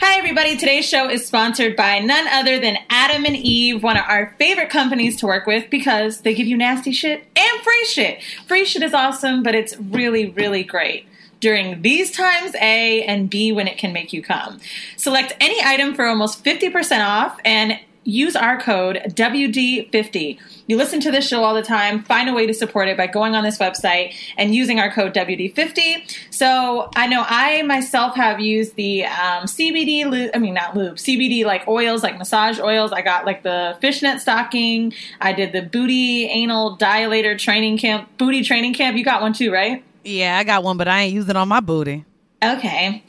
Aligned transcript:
Hi, 0.00 0.16
everybody. 0.16 0.56
Today's 0.56 0.88
show 0.88 1.10
is 1.10 1.26
sponsored 1.26 1.74
by 1.74 1.98
none 1.98 2.28
other 2.28 2.60
than 2.60 2.78
Adam 2.88 3.24
and 3.24 3.34
Eve, 3.34 3.82
one 3.82 3.96
of 3.96 4.04
our 4.06 4.32
favorite 4.38 4.70
companies 4.70 5.16
to 5.16 5.26
work 5.26 5.44
with 5.44 5.68
because 5.70 6.20
they 6.20 6.34
give 6.34 6.46
you 6.46 6.56
nasty 6.56 6.92
shit 6.92 7.24
and 7.34 7.62
free 7.62 7.84
shit. 7.84 8.22
Free 8.46 8.64
shit 8.64 8.84
is 8.84 8.94
awesome, 8.94 9.42
but 9.42 9.56
it's 9.56 9.76
really, 9.76 10.30
really 10.30 10.62
great 10.62 11.08
during 11.40 11.82
these 11.82 12.12
times, 12.12 12.54
A, 12.60 13.02
and 13.02 13.28
B, 13.28 13.50
when 13.50 13.66
it 13.66 13.76
can 13.76 13.92
make 13.92 14.12
you 14.12 14.22
come. 14.22 14.60
Select 14.96 15.34
any 15.40 15.60
item 15.64 15.96
for 15.96 16.06
almost 16.06 16.44
50% 16.44 17.04
off 17.04 17.40
and 17.44 17.80
use 18.08 18.34
our 18.34 18.58
code 18.58 19.02
WD50. 19.08 20.38
You 20.66 20.76
listen 20.78 20.98
to 21.00 21.10
this 21.10 21.28
show 21.28 21.44
all 21.44 21.54
the 21.54 21.62
time. 21.62 22.02
Find 22.02 22.28
a 22.30 22.32
way 22.32 22.46
to 22.46 22.54
support 22.54 22.88
it 22.88 22.96
by 22.96 23.06
going 23.06 23.34
on 23.34 23.44
this 23.44 23.58
website 23.58 24.14
and 24.38 24.54
using 24.54 24.80
our 24.80 24.90
code 24.90 25.12
WD50. 25.12 26.16
So 26.30 26.88
I 26.96 27.06
know 27.06 27.22
I 27.28 27.60
myself 27.62 28.16
have 28.16 28.40
used 28.40 28.76
the 28.76 29.04
um, 29.04 29.44
CBD 29.44 30.06
lube, 30.06 30.30
I 30.32 30.38
mean, 30.38 30.54
not 30.54 30.74
lube, 30.74 30.96
CBD 30.96 31.44
like 31.44 31.68
oils, 31.68 32.02
like 32.02 32.16
massage 32.16 32.58
oils. 32.58 32.92
I 32.92 33.02
got 33.02 33.26
like 33.26 33.42
the 33.42 33.76
fishnet 33.82 34.20
stocking. 34.20 34.94
I 35.20 35.34
did 35.34 35.52
the 35.52 35.60
booty 35.62 36.26
anal 36.28 36.78
dilator 36.78 37.38
training 37.38 37.76
camp, 37.76 38.08
booty 38.16 38.42
training 38.42 38.72
camp. 38.72 38.96
You 38.96 39.04
got 39.04 39.20
one 39.20 39.34
too, 39.34 39.52
right? 39.52 39.84
Yeah, 40.02 40.38
I 40.38 40.44
got 40.44 40.64
one, 40.64 40.78
but 40.78 40.88
I 40.88 41.02
ain't 41.02 41.14
using 41.14 41.30
it 41.30 41.36
on 41.36 41.48
my 41.48 41.60
booty. 41.60 42.06
Okay. 42.42 43.02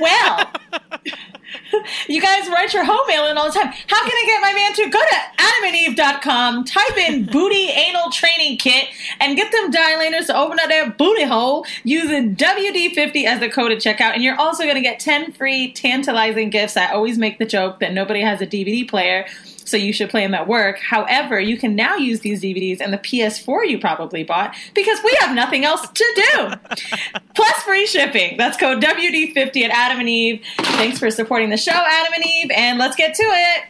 Well, 0.00 0.52
you 2.08 2.20
guys 2.20 2.48
write 2.48 2.72
your 2.72 2.84
home 2.84 3.06
mail 3.06 3.26
in 3.26 3.36
all 3.36 3.46
the 3.46 3.58
time. 3.58 3.72
How 3.86 4.02
can 4.02 4.12
I 4.12 4.24
get 4.26 4.40
my 4.40 4.52
man 4.52 4.72
to 4.74 4.88
go 4.90 5.00
to 5.00 5.16
adamandeve.com, 5.38 6.64
type 6.64 6.96
in 6.96 7.26
booty 7.32 7.70
anal 7.70 8.10
training 8.10 8.58
kit, 8.58 8.88
and 9.20 9.36
get 9.36 9.52
them 9.52 9.70
dilators 9.70 10.26
to 10.26 10.36
open 10.36 10.58
up 10.60 10.68
their 10.68 10.90
booty 10.90 11.24
hole 11.24 11.66
using 11.84 12.36
WD50 12.36 13.24
as 13.24 13.40
the 13.40 13.48
code 13.48 13.72
at 13.72 13.78
checkout. 13.78 14.14
And 14.14 14.22
you're 14.22 14.38
also 14.38 14.64
going 14.64 14.76
to 14.76 14.80
get 14.80 15.00
10 15.00 15.32
free 15.32 15.72
tantalizing 15.72 16.50
gifts. 16.50 16.76
I 16.76 16.92
always 16.92 17.18
make 17.18 17.38
the 17.38 17.46
joke 17.46 17.80
that 17.80 17.92
nobody 17.92 18.20
has 18.20 18.40
a 18.40 18.46
DVD 18.46 18.88
player 18.88 19.26
so 19.68 19.76
you 19.76 19.92
should 19.92 20.10
play 20.10 20.22
them 20.22 20.34
at 20.34 20.48
work. 20.48 20.78
However, 20.78 21.38
you 21.40 21.56
can 21.56 21.74
now 21.76 21.96
use 21.96 22.20
these 22.20 22.42
DVDs 22.42 22.80
and 22.80 22.92
the 22.92 22.98
PS4 22.98 23.68
you 23.68 23.78
probably 23.78 24.24
bought 24.24 24.54
because 24.74 24.98
we 25.04 25.16
have 25.20 25.34
nothing 25.34 25.64
else 25.64 25.86
to 25.88 26.04
do. 26.32 26.50
Plus 27.34 27.62
free 27.62 27.86
shipping. 27.86 28.36
That's 28.36 28.56
code 28.56 28.82
WD50 28.82 29.64
at 29.64 29.70
Adam 29.70 30.00
and 30.00 30.08
Eve. 30.08 30.42
Thanks 30.58 30.98
for 30.98 31.10
supporting 31.10 31.50
the 31.50 31.56
show, 31.56 31.72
Adam 31.72 32.12
and 32.14 32.24
Eve, 32.24 32.50
and 32.54 32.78
let's 32.78 32.96
get 32.96 33.14
to 33.14 33.22
it. 33.22 33.64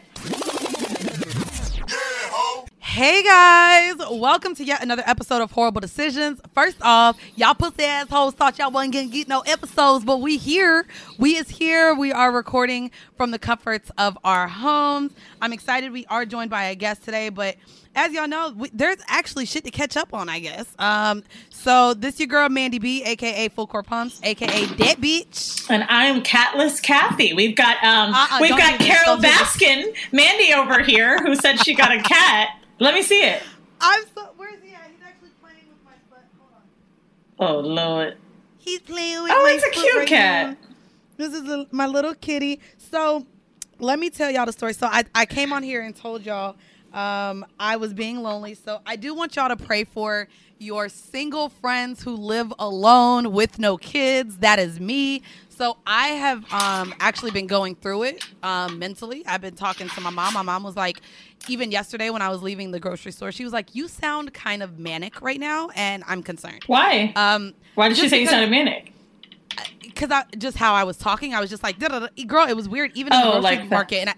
Hey 2.99 3.23
guys, 3.23 3.95
welcome 4.11 4.53
to 4.55 4.65
yet 4.65 4.83
another 4.83 5.03
episode 5.05 5.41
of 5.41 5.51
Horrible 5.51 5.79
Decisions. 5.79 6.41
First 6.53 6.75
off, 6.81 7.17
y'all 7.37 7.53
pussy 7.53 7.85
assholes 7.85 8.33
thought 8.33 8.59
y'all 8.59 8.71
wasn't 8.71 8.93
gonna 8.93 9.07
get 9.07 9.29
no 9.29 9.39
episodes, 9.39 10.03
but 10.03 10.19
we 10.19 10.35
here. 10.35 10.85
We 11.17 11.37
is 11.37 11.47
here. 11.47 11.95
We 11.95 12.11
are 12.11 12.29
recording 12.29 12.91
from 13.15 13.31
the 13.31 13.39
comforts 13.39 13.89
of 13.97 14.17
our 14.25 14.49
homes. 14.49 15.13
I'm 15.41 15.53
excited. 15.53 15.93
We 15.93 16.07
are 16.07 16.25
joined 16.25 16.49
by 16.49 16.65
a 16.65 16.75
guest 16.75 17.05
today, 17.05 17.29
but 17.29 17.55
as 17.95 18.11
y'all 18.11 18.27
know, 18.27 18.53
we, 18.53 18.69
there's 18.73 18.97
actually 19.07 19.45
shit 19.45 19.63
to 19.63 19.71
catch 19.71 19.95
up 19.95 20.13
on, 20.13 20.27
I 20.27 20.39
guess. 20.39 20.65
Um, 20.77 21.23
so 21.49 21.93
this 21.93 22.19
your 22.19 22.27
girl 22.27 22.49
Mandy 22.49 22.79
B, 22.79 23.01
aka 23.05 23.47
Full 23.47 23.67
Court 23.67 23.87
Pumps, 23.87 24.19
aka 24.23 24.65
That 24.65 24.97
Bitch. 24.97 25.69
And 25.69 25.85
I'm 25.87 26.21
Catless 26.21 26.81
Kathy. 26.81 27.31
We've 27.31 27.55
got 27.55 27.81
um, 27.81 28.13
Uh-uh, 28.13 28.39
we've 28.41 28.49
got 28.57 28.77
Carol 28.81 29.15
don't 29.15 29.21
do 29.21 29.27
this. 29.29 29.37
Baskin, 29.37 29.95
Mandy 30.11 30.53
over 30.53 30.83
here, 30.83 31.17
who 31.19 31.35
said 31.35 31.63
she 31.63 31.73
got 31.73 31.93
a 31.93 32.01
cat. 32.01 32.58
Let 32.79 32.93
me 32.93 33.01
see 33.01 33.21
it. 33.23 33.43
I'm 33.81 34.03
so. 34.15 34.29
Where's 34.37 34.61
he 34.63 34.73
at? 34.73 34.89
He's 34.91 35.05
actually 35.05 35.29
playing 35.41 35.57
with 35.69 35.83
my 35.85 35.91
butt. 36.09 36.25
Hold 36.39 36.51
on. 36.53 37.55
Oh 37.55 37.59
Lord. 37.67 38.17
He's 38.57 38.79
playing 38.81 39.23
with 39.23 39.31
Oh, 39.33 39.43
my 39.43 39.51
it's 39.53 39.63
a 39.65 39.69
cute 39.81 39.95
right 39.95 40.07
cat. 40.07 40.47
now. 40.49 40.57
This 41.17 41.33
is 41.33 41.49
a, 41.49 41.67
my 41.71 41.85
little 41.87 42.13
kitty. 42.13 42.59
So 42.77 43.25
let 43.79 43.99
me 43.99 44.09
tell 44.09 44.29
y'all 44.31 44.45
the 44.45 44.53
story. 44.53 44.73
So 44.73 44.87
I, 44.87 45.03
I 45.15 45.25
came 45.25 45.51
on 45.53 45.63
here 45.63 45.81
and 45.81 45.95
told 45.95 46.25
y'all 46.25 46.55
um, 46.93 47.45
I 47.59 47.77
was 47.77 47.93
being 47.93 48.21
lonely. 48.21 48.53
So 48.53 48.81
I 48.85 48.95
do 48.95 49.13
want 49.13 49.35
y'all 49.35 49.49
to 49.49 49.55
pray 49.57 49.83
for 49.85 50.27
your 50.59 50.89
single 50.89 51.49
friends 51.49 52.03
who 52.03 52.11
live 52.15 52.53
alone 52.59 53.31
with 53.31 53.59
no 53.59 53.77
kids. 53.77 54.37
That 54.39 54.59
is 54.59 54.79
me. 54.79 55.21
So 55.49 55.77
I 55.85 56.09
have 56.09 56.45
um, 56.53 56.93
actually 56.99 57.31
been 57.31 57.47
going 57.47 57.75
through 57.75 58.03
it 58.03 58.25
um, 58.43 58.79
mentally. 58.79 59.25
I've 59.25 59.41
been 59.41 59.55
talking 59.55 59.89
to 59.89 60.01
my 60.01 60.09
mom. 60.09 60.33
My 60.33 60.41
mom 60.41 60.63
was 60.63 60.75
like, 60.77 61.01
even 61.47 61.71
yesterday 61.71 62.09
when 62.09 62.21
I 62.21 62.29
was 62.29 62.41
leaving 62.43 62.71
the 62.71 62.79
grocery 62.79 63.11
store, 63.11 63.31
she 63.31 63.43
was 63.43 63.53
like, 63.53 63.73
"You 63.75 63.87
sound 63.87 64.33
kind 64.33 64.61
of 64.61 64.77
manic 64.79 65.21
right 65.21 65.39
now," 65.39 65.69
and 65.75 66.03
I'm 66.07 66.21
concerned. 66.23 66.63
Why? 66.67 67.13
Um, 67.15 67.53
Why 67.75 67.89
did 67.89 67.97
she 67.97 68.09
say 68.09 68.17
you 68.19 68.23
because- 68.23 68.31
sounded 68.31 68.51
manic? 68.51 68.93
because 69.81 70.11
I 70.11 70.23
just 70.37 70.55
how 70.57 70.73
I 70.75 70.83
was 70.85 70.95
talking, 70.97 71.33
I 71.33 71.41
was 71.41 71.49
just 71.49 71.63
like, 71.63 71.77
girl, 71.79 72.47
it 72.47 72.53
was 72.55 72.69
weird. 72.69 72.91
Even 72.95 73.11
in 73.11 73.19
Oh, 73.19 73.25
the 73.35 73.39
grocery 73.41 73.57
like 73.61 73.69
market, 73.69 73.97
and 73.97 74.09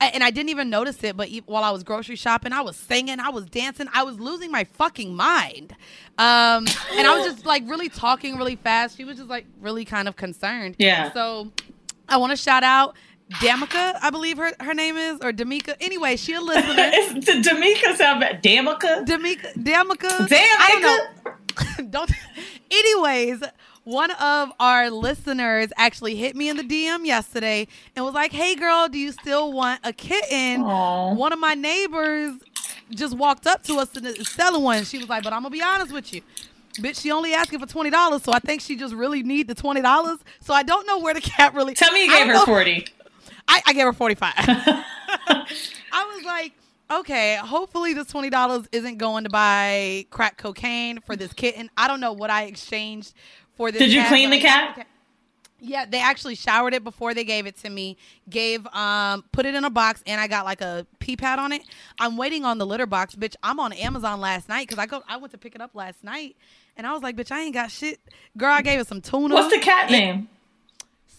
I 0.00 0.06
and 0.14 0.22
I 0.22 0.30
didn't 0.30 0.48
even 0.50 0.70
notice 0.70 1.02
it. 1.04 1.16
But 1.16 1.28
while 1.46 1.64
I 1.64 1.70
was 1.70 1.82
grocery 1.82 2.16
shopping, 2.16 2.52
I 2.52 2.60
was 2.62 2.76
singing, 2.76 3.18
I 3.20 3.28
was 3.30 3.46
dancing, 3.46 3.88
I 3.92 4.02
was 4.04 4.18
losing 4.20 4.50
my 4.50 4.64
fucking 4.64 5.14
mind. 5.14 5.72
Um, 6.18 6.66
and 6.92 7.06
I 7.06 7.16
was 7.18 7.26
just 7.26 7.44
like 7.46 7.64
really 7.66 7.88
talking 7.88 8.36
really 8.36 8.56
fast. 8.56 8.96
She 8.96 9.04
was 9.04 9.16
just 9.18 9.28
like 9.28 9.46
really 9.60 9.84
kind 9.84 10.08
of 10.08 10.16
concerned. 10.16 10.76
Yeah. 10.78 11.12
So 11.12 11.50
I 12.08 12.16
want 12.18 12.30
to 12.30 12.36
shout 12.36 12.62
out. 12.62 12.94
Damika, 13.32 13.98
I 14.00 14.10
believe 14.10 14.36
her 14.38 14.52
her 14.60 14.72
name 14.74 14.96
is, 14.96 15.18
or 15.20 15.32
Damika. 15.32 15.74
Anyway, 15.80 16.16
she 16.16 16.34
a 16.34 16.40
listener. 16.40 16.74
It's 16.92 17.48
Damika 17.48 17.96
sound 17.96 18.20
bad. 18.20 18.42
Damika? 18.42 19.04
Damika, 19.04 19.52
Damika. 19.54 20.28
Damn, 20.28 20.60
I 20.60 20.78
don't 20.80 21.82
know. 21.82 21.86
don't. 21.90 22.10
Anyways, 22.70 23.42
one 23.84 24.12
of 24.12 24.52
our 24.60 24.90
listeners 24.90 25.70
actually 25.76 26.14
hit 26.14 26.36
me 26.36 26.48
in 26.48 26.56
the 26.56 26.62
DM 26.62 27.04
yesterday 27.04 27.66
and 27.96 28.04
was 28.04 28.14
like, 28.14 28.30
"Hey, 28.32 28.54
girl, 28.54 28.88
do 28.88 28.98
you 28.98 29.10
still 29.10 29.52
want 29.52 29.80
a 29.82 29.92
kitten?" 29.92 30.62
Aw. 30.62 31.14
One 31.14 31.32
of 31.32 31.40
my 31.40 31.54
neighbors 31.54 32.34
just 32.90 33.16
walked 33.16 33.46
up 33.48 33.64
to 33.64 33.78
us 33.78 33.94
and 33.96 34.06
is 34.06 34.28
selling 34.28 34.62
one. 34.62 34.84
She 34.84 34.98
was 34.98 35.08
like, 35.08 35.24
"But 35.24 35.32
I'm 35.32 35.40
gonna 35.42 35.50
be 35.50 35.62
honest 35.62 35.92
with 35.92 36.12
you." 36.14 36.22
Bitch, 36.78 37.00
she 37.00 37.10
only 37.10 37.32
asking 37.32 37.58
for 37.58 37.66
twenty 37.66 37.90
dollars, 37.90 38.22
so 38.22 38.32
I 38.32 38.38
think 38.38 38.60
she 38.60 38.76
just 38.76 38.94
really 38.94 39.22
need 39.22 39.48
the 39.48 39.54
twenty 39.54 39.80
dollars. 39.80 40.18
So 40.40 40.52
I 40.54 40.62
don't 40.62 40.86
know 40.86 40.98
where 41.00 41.14
the 41.14 41.20
cat 41.20 41.54
really. 41.54 41.74
Tell 41.74 41.90
me 41.92 42.04
you 42.04 42.10
gave 42.10 42.26
her 42.28 42.34
know- 42.34 42.44
40. 42.44 42.86
I, 43.48 43.62
I 43.66 43.72
gave 43.72 43.84
her 43.84 43.92
45. 43.92 44.32
I 44.38 45.44
was 45.92 46.24
like, 46.24 46.52
okay, 46.90 47.36
hopefully 47.36 47.94
this 47.94 48.06
$20 48.12 48.68
isn't 48.72 48.98
going 48.98 49.24
to 49.24 49.30
buy 49.30 50.06
crack 50.10 50.36
cocaine 50.36 51.00
for 51.00 51.16
this 51.16 51.32
kitten. 51.32 51.70
I 51.76 51.88
don't 51.88 52.00
know 52.00 52.12
what 52.12 52.30
I 52.30 52.44
exchanged 52.44 53.14
for 53.56 53.70
this 53.70 53.80
Did 53.80 53.92
you 53.92 54.00
cat, 54.00 54.08
clean 54.08 54.30
the 54.30 54.40
cat? 54.40 54.86
Yeah, 55.58 55.86
they 55.86 56.00
actually 56.00 56.34
showered 56.34 56.74
it 56.74 56.84
before 56.84 57.14
they 57.14 57.24
gave 57.24 57.46
it 57.46 57.56
to 57.58 57.70
me. 57.70 57.96
Gave 58.28 58.66
um 58.68 59.24
put 59.32 59.46
it 59.46 59.54
in 59.54 59.64
a 59.64 59.70
box 59.70 60.02
and 60.06 60.20
I 60.20 60.28
got 60.28 60.44
like 60.44 60.60
a 60.60 60.86
pee 60.98 61.16
pad 61.16 61.38
on 61.38 61.50
it. 61.52 61.62
I'm 61.98 62.18
waiting 62.18 62.44
on 62.44 62.58
the 62.58 62.66
litter 62.66 62.84
box, 62.84 63.16
bitch. 63.16 63.34
I'm 63.42 63.58
on 63.58 63.72
Amazon 63.72 64.20
last 64.20 64.50
night 64.50 64.68
cuz 64.68 64.78
I 64.78 64.84
go 64.84 65.02
I 65.08 65.16
went 65.16 65.32
to 65.32 65.38
pick 65.38 65.54
it 65.54 65.62
up 65.62 65.70
last 65.74 66.04
night 66.04 66.36
and 66.76 66.86
I 66.86 66.92
was 66.92 67.02
like, 67.02 67.16
bitch, 67.16 67.32
I 67.32 67.40
ain't 67.40 67.54
got 67.54 67.70
shit. 67.70 68.00
Girl, 68.36 68.52
I 68.52 68.60
gave 68.60 68.78
it 68.78 68.86
some 68.86 69.00
tuna. 69.00 69.34
What's 69.34 69.54
the 69.54 69.60
cat 69.60 69.90
name? 69.90 70.28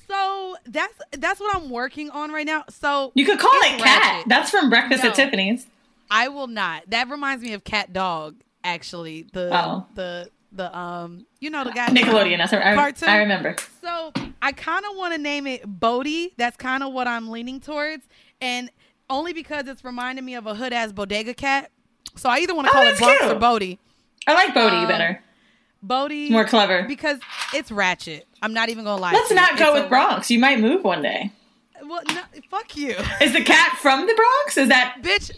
So 0.08 0.56
that's 0.66 0.94
that's 1.12 1.40
what 1.40 1.56
I'm 1.56 1.70
working 1.70 2.10
on 2.12 2.32
right 2.32 2.46
now. 2.46 2.64
So 2.70 3.12
You 3.16 3.26
could 3.26 3.40
call 3.40 3.52
it 3.54 3.82
Cat. 3.82 4.24
That's 4.28 4.50
from 4.52 4.70
Breakfast 4.70 5.04
No. 5.04 5.10
at 5.10 5.16
Tiffany's. 5.16 5.68
I 6.10 6.30
will 6.30 6.48
not. 6.48 6.84
That 6.90 7.10
reminds 7.10 7.44
me 7.44 7.54
of 7.54 7.64
Cat 7.64 7.92
Dog. 7.94 8.36
Actually, 8.64 9.28
the 9.34 9.50
Oh. 9.54 9.86
the 9.96 10.30
the 10.54 10.76
um 10.78 11.26
you 11.42 11.50
know 11.50 11.64
the 11.66 11.72
guy 11.72 11.88
Nickelodeon. 11.88 12.38
That's 12.38 12.54
I, 12.54 12.74
Cartoon. 12.76 13.10
I 13.10 13.18
remember. 13.18 13.56
So 13.82 14.12
I 14.42 14.52
kind 14.54 14.86
of 14.90 14.96
want 14.98 15.14
to 15.14 15.18
name 15.20 15.46
it 15.48 15.64
Bodie. 15.66 16.34
That's 16.38 16.56
kind 16.58 16.84
of 16.84 16.94
what 16.94 17.08
I'm 17.08 17.30
leaning 17.30 17.60
towards, 17.60 18.06
and 18.42 18.70
only 19.10 19.34
because 19.34 19.68
it's 19.68 19.84
reminding 19.84 20.24
me 20.26 20.36
of 20.36 20.48
a 20.48 20.56
hood 20.56 20.74
ass 20.74 20.92
bodega 20.92 21.34
cat. 21.34 21.72
So 22.16 22.30
I 22.30 22.40
either 22.40 22.56
want 22.56 22.68
to 22.68 22.72
Oh, 22.72 22.74
call 22.74 22.82
it 22.84 22.86
that's 22.98 23.00
Bronx 23.00 23.24
or. 23.24 23.36
Bodie. 23.40 23.80
I 24.26 24.34
like 24.34 24.54
Bodie 24.54 24.76
Um, 24.78 24.88
better. 24.88 25.24
Bodie 25.84 26.30
More 26.30 26.46
clever. 26.46 26.84
because 26.84 27.20
it's 27.54 27.72
ratchet. 27.72 28.27
I'm 28.42 28.54
not 28.54 28.70
even 28.70 28.84
gonna 28.84 29.02
lie. 29.02 29.14
Let's 29.14 29.30
you. 29.30 29.36
not 29.36 29.58
go 29.58 29.74
It's 29.74 29.82
with 29.82 29.90
Bronx. 29.90 30.30
You 30.30 30.40
might 30.40 30.60
move 30.60 30.84
one 30.84 31.02
day. 31.02 31.32
Well, 31.84 32.02
no, 32.10 32.22
fuck 32.50 32.76
you. 32.76 32.96
Is 33.22 33.34
the 33.34 33.44
cat 33.44 33.78
from 33.78 34.06
the 34.06 34.14
Bronx? 34.14 34.58
Is 34.58 34.70
that 34.70 34.98
bitch 35.02 35.32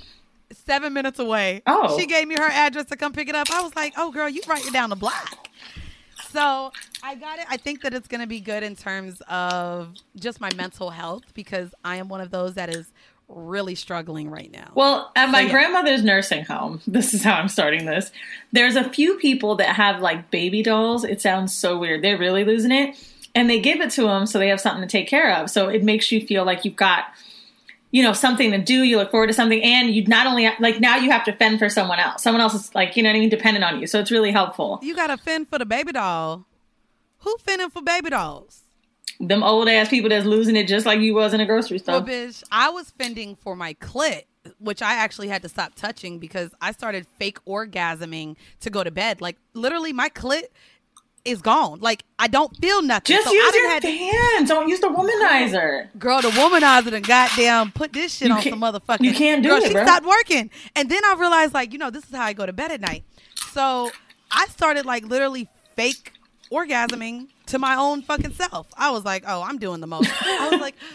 seven 0.53 0.93
minutes 0.93 1.19
away. 1.19 1.61
Oh. 1.67 1.97
She 1.97 2.05
gave 2.05 2.27
me 2.27 2.35
her 2.35 2.47
address 2.47 2.85
to 2.85 2.95
come 2.95 3.13
pick 3.13 3.29
it 3.29 3.35
up. 3.35 3.49
I 3.51 3.61
was 3.61 3.75
like, 3.75 3.93
oh, 3.97 4.11
girl, 4.11 4.29
you 4.29 4.41
right 4.47 4.63
down 4.71 4.89
the 4.89 4.95
block. 4.95 5.47
So 6.29 6.71
I 7.01 7.15
got 7.15 7.39
it. 7.39 7.45
I 7.49 7.57
think 7.57 7.81
that 7.81 7.93
it's 7.93 8.07
going 8.07 8.21
to 8.21 8.27
be 8.27 8.39
good 8.39 8.61
in 8.61 8.75
terms 8.75 9.21
of 9.27 9.95
just 10.15 10.39
my 10.39 10.49
mental 10.55 10.91
health 10.91 11.23
because 11.33 11.73
I 11.83 11.95
am 11.95 12.07
one 12.07 12.21
of 12.21 12.29
those 12.29 12.53
that 12.53 12.69
is 12.69 12.91
really 13.29 13.75
struggling 13.75 14.29
right 14.29 14.51
now. 14.51 14.71
Well, 14.75 15.11
at 15.15 15.29
my 15.29 15.41
yeah. 15.41 15.51
grandmother's 15.51 16.03
nursing 16.03 16.45
home, 16.45 16.81
this 16.87 17.13
is 17.13 17.23
how 17.23 17.35
I'm 17.35 17.47
starting 17.47 17.85
this. 17.85 18.11
There's 18.51 18.75
a 18.75 18.89
few 18.89 19.17
people 19.17 19.55
that 19.57 19.75
have 19.75 20.01
like 20.01 20.31
baby 20.31 20.63
dolls. 20.63 21.03
It 21.03 21.21
sounds 21.21 21.53
so 21.53 21.77
weird. 21.77 22.03
They're 22.03 22.17
really 22.17 22.43
losing 22.43 22.71
it. 22.71 22.95
And 23.35 23.49
they 23.49 23.59
give 23.59 23.79
it 23.79 23.91
to 23.91 24.03
them 24.03 24.25
so 24.25 24.39
they 24.39 24.49
have 24.49 24.59
something 24.59 24.81
to 24.81 24.87
take 24.87 25.07
care 25.07 25.35
of. 25.35 25.49
So 25.49 25.69
it 25.69 25.83
makes 25.83 26.11
you 26.11 26.25
feel 26.25 26.45
like 26.45 26.65
you've 26.65 26.75
got, 26.75 27.05
you 27.91 28.01
know, 28.01 28.11
something 28.11 28.51
to 28.51 28.57
do. 28.57 28.81
You 28.81 28.97
look 28.97 29.11
forward 29.11 29.27
to 29.27 29.33
something. 29.33 29.61
And 29.61 29.93
you 29.93 30.03
not 30.07 30.25
only, 30.25 30.49
like 30.59 30.79
now 30.79 30.97
you 30.97 31.11
have 31.11 31.23
to 31.25 31.33
fend 31.33 31.59
for 31.59 31.69
someone 31.69 31.99
else. 31.99 32.23
Someone 32.23 32.41
else 32.41 32.55
is 32.55 32.73
like, 32.73 32.97
you 32.97 33.03
know 33.03 33.09
what 33.09 33.17
I 33.17 33.19
mean, 33.19 33.29
dependent 33.29 33.63
on 33.63 33.79
you. 33.79 33.85
So 33.85 33.99
it's 33.99 34.09
really 34.09 34.31
helpful. 34.31 34.79
you 34.81 34.95
got 34.95 35.07
to 35.07 35.17
fend 35.17 35.47
for 35.47 35.59
the 35.59 35.65
baby 35.65 35.91
doll. 35.91 36.45
Who 37.19 37.37
fending 37.39 37.69
for 37.69 37.83
baby 37.83 38.09
dolls? 38.09 38.63
Them 39.19 39.43
old 39.43 39.67
ass 39.69 39.89
people 39.89 40.09
that's 40.09 40.25
losing 40.25 40.55
it 40.55 40.67
just 40.67 40.85
like 40.85 40.99
you 40.99 41.13
was 41.13 41.33
in 41.33 41.39
a 41.41 41.45
grocery 41.45 41.79
store. 41.79 41.95
Well, 41.95 42.03
bitch, 42.05 42.43
I 42.51 42.69
was 42.69 42.89
fending 42.91 43.35
for 43.35 43.55
my 43.55 43.73
clit, 43.75 44.23
which 44.59 44.81
I 44.81 44.93
actually 44.93 45.27
had 45.27 45.41
to 45.43 45.49
stop 45.49 45.75
touching 45.75 46.19
because 46.19 46.51
I 46.61 46.71
started 46.71 47.05
fake 47.17 47.37
orgasming 47.45 48.35
to 48.61 48.69
go 48.69 48.83
to 48.83 48.91
bed. 48.91 49.21
Like 49.21 49.37
literally, 49.53 49.91
my 49.93 50.09
clit 50.09 50.43
is 51.25 51.41
gone. 51.41 51.79
Like 51.81 52.03
I 52.17 52.27
don't 52.27 52.55
feel 52.57 52.81
nothing. 52.81 53.13
just 53.15 53.27
So 53.27 53.33
use 53.33 53.53
your 53.55 53.69
had 53.69 53.81
to- 53.81 53.91
hands. 53.91 54.49
Don't 54.49 54.69
use 54.69 54.79
the 54.79 54.87
womanizer. 54.87 55.89
Girl, 55.99 56.21
the 56.21 56.29
womanizer 56.29 56.93
and 56.93 57.05
goddamn 57.05 57.71
put 57.73 57.91
this 57.91 58.13
shit 58.15 58.29
You 58.29 58.35
on 58.35 58.41
some 58.41 58.61
motherfucking. 58.61 59.01
you 59.01 59.13
can't 59.13 59.43
do 59.43 59.49
girl, 59.49 59.57
it, 59.57 59.67
She 59.67 59.73
bro. 59.73 59.83
stopped 59.85 60.05
working, 60.05 60.49
and 60.77 60.89
then 60.89 61.03
I 61.03 61.15
realized, 61.19 61.53
like, 61.53 61.73
you 61.73 61.77
know, 61.79 61.89
this 61.89 62.05
is 62.05 62.15
how 62.15 62.23
I 62.23 62.31
go 62.33 62.45
to 62.45 62.53
bed 62.53 62.71
at 62.71 62.79
night. 62.79 63.03
So 63.51 63.91
I 64.31 64.45
started 64.47 64.85
like 64.85 65.05
literally 65.05 65.49
fake 65.75 66.13
orgasming 66.51 67.27
to 67.49 67.59
my 67.59 67.75
own 67.75 68.01
fucking 68.01 68.33
self. 68.33 68.67
I 68.77 68.91
was 68.91 69.05
like, 69.05 69.23
oh, 69.27 69.41
I'm 69.41 69.57
doing 69.57 69.81
the 69.81 69.87
most. 69.87 70.09
I 70.21 70.49
was 70.51 70.61
like. 70.61 70.75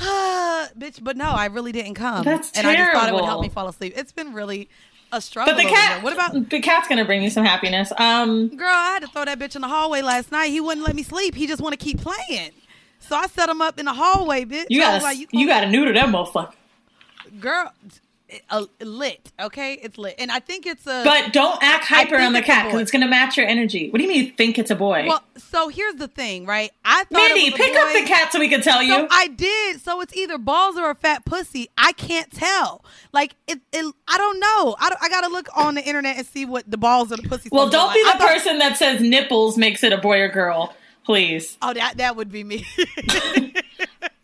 Ah, 0.00 0.68
bitch, 0.78 1.02
but 1.02 1.16
no, 1.16 1.24
I 1.24 1.46
really 1.46 1.72
didn't 1.72 1.94
come. 1.94 2.22
That's 2.22 2.56
and 2.56 2.68
I 2.68 2.76
just 2.76 2.92
thought 2.92 3.08
it 3.08 3.14
would 3.16 3.24
help 3.24 3.42
me 3.42 3.48
fall 3.48 3.66
asleep. 3.66 3.94
It's 3.96 4.12
been 4.12 4.32
really 4.32 4.68
a 5.12 5.20
struggle. 5.20 5.54
But 5.54 5.62
the 5.62 5.68
cat. 5.68 6.02
What 6.04 6.12
about 6.12 6.50
the 6.50 6.60
cat's 6.60 6.86
gonna 6.86 7.04
bring 7.04 7.20
you 7.20 7.30
some 7.30 7.44
happiness? 7.44 7.92
Um, 7.98 8.48
Girl, 8.48 8.68
I 8.68 8.92
had 8.92 9.02
to 9.02 9.08
throw 9.08 9.24
that 9.24 9.40
bitch 9.40 9.56
in 9.56 9.62
the 9.62 9.66
hallway 9.66 10.02
last 10.02 10.30
night. 10.30 10.50
He 10.50 10.60
wouldn't 10.60 10.86
let 10.86 10.94
me 10.94 11.02
sleep. 11.02 11.34
He 11.34 11.48
just 11.48 11.60
want 11.60 11.78
to 11.78 11.84
keep 11.84 12.00
playing. 12.00 12.52
So 13.00 13.16
I 13.16 13.26
set 13.26 13.48
him 13.48 13.60
up 13.62 13.78
in 13.78 13.86
the 13.86 13.92
hallway, 13.92 14.44
bitch. 14.44 14.66
you 14.68 14.80
gotta 14.80 15.02
like, 15.02 15.18
you, 15.32 15.46
gotta 15.46 15.68
neuter 15.68 15.92
that 15.94 16.08
motherfucker. 16.08 16.52
girl, 17.40 17.72
uh, 18.50 18.66
lit. 18.80 19.32
Okay, 19.40 19.74
it's 19.74 19.96
lit, 19.98 20.16
and 20.18 20.30
I 20.30 20.40
think 20.40 20.66
it's 20.66 20.86
a. 20.86 21.02
But 21.04 21.32
don't 21.32 21.58
act 21.62 21.84
hyper 21.86 22.16
on 22.16 22.32
the 22.32 22.42
cat 22.42 22.66
because 22.66 22.80
it's 22.82 22.90
gonna 22.90 23.08
match 23.08 23.36
your 23.36 23.46
energy. 23.46 23.90
What 23.90 23.98
do 23.98 24.04
you 24.04 24.08
mean 24.08 24.24
you 24.26 24.32
think 24.32 24.58
it's 24.58 24.70
a 24.70 24.74
boy? 24.76 25.06
well, 25.08 25.22
so 25.36 25.68
here's 25.68 25.94
the 25.96 26.08
thing, 26.08 26.44
right? 26.46 26.70
I 26.84 27.04
thought 27.04 27.12
Mandy, 27.12 27.40
it 27.46 27.52
was 27.52 27.60
a 27.60 27.64
pick 27.64 27.76
up 27.76 27.92
the 27.94 28.04
cat 28.06 28.32
so 28.32 28.38
we 28.40 28.48
can 28.48 28.60
tell 28.60 28.78
So 28.80 28.84
you. 28.84 29.08
I 29.10 29.28
did. 29.28 29.80
So 29.80 30.00
it's 30.00 30.14
either 30.16 30.38
balls 30.38 30.76
or 30.76 30.90
a 30.90 30.94
fat 30.94 31.24
pussy. 31.24 31.68
I 31.78 31.92
can't 31.92 32.30
tell. 32.30 32.84
Like 33.12 33.34
it. 33.46 33.60
it 33.72 33.94
I 34.06 34.18
don't 34.18 34.38
know. 34.40 34.76
I, 34.78 34.88
don't- 34.90 35.02
I 35.02 35.08
gotta 35.08 35.28
look 35.28 35.48
on 35.56 35.74
the 35.74 35.82
internet 35.82 36.16
and 36.18 36.26
see 36.26 36.44
what 36.44 36.70
the 36.70 36.76
balls 36.78 37.10
or 37.12 37.16
the 37.16 37.28
pussy. 37.28 37.48
well, 37.52 37.68
don't 37.70 37.94
be 37.94 38.02
like. 38.04 38.18
the 38.18 38.24
I 38.24 38.26
thought- 38.28 38.34
person 38.34 38.58
that 38.58 38.76
says 38.76 39.00
nipples 39.00 39.56
makes 39.56 39.82
it 39.82 39.92
a 39.92 39.98
boy 39.98 40.20
or 40.20 40.28
girl, 40.28 40.74
please. 41.04 41.56
Oh, 41.62 41.72
that 41.72 41.96
that 41.96 42.16
would 42.16 42.30
be 42.30 42.44
me. 42.44 42.66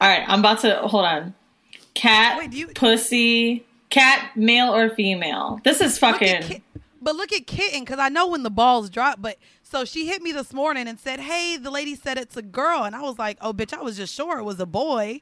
All 0.00 0.10
right, 0.10 0.24
I'm 0.28 0.40
about 0.40 0.60
to 0.60 0.76
hold 0.88 1.04
on. 1.06 1.34
Cat, 1.94 2.38
Wait, 2.38 2.52
you- 2.52 2.66
pussy, 2.68 3.64
cat, 3.94 4.30
male 4.36 4.74
or 4.74 4.90
female. 4.90 5.60
This 5.64 5.80
is 5.80 5.98
fucking. 5.98 6.62
but 7.00 7.14
look 7.16 7.32
at 7.32 7.46
kitten 7.46 7.80
because 7.80 7.98
I 7.98 8.08
know 8.08 8.28
when 8.28 8.42
the 8.42 8.50
balls 8.50 8.90
drop. 8.90 9.22
But 9.22 9.36
so 9.62 9.84
she 9.84 10.06
hit 10.06 10.20
me 10.22 10.32
this 10.32 10.52
morning 10.52 10.88
and 10.88 10.98
said, 10.98 11.20
"Hey, 11.20 11.56
the 11.56 11.70
lady 11.70 11.94
said 11.94 12.18
it's 12.18 12.36
a 12.36 12.42
girl," 12.42 12.82
and 12.82 12.94
I 12.96 13.02
was 13.02 13.18
like, 13.18 13.38
"Oh, 13.40 13.52
bitch, 13.52 13.72
I 13.72 13.82
was 13.82 13.96
just 13.96 14.12
sure 14.14 14.38
it 14.38 14.44
was 14.44 14.58
a 14.60 14.66
boy." 14.66 15.20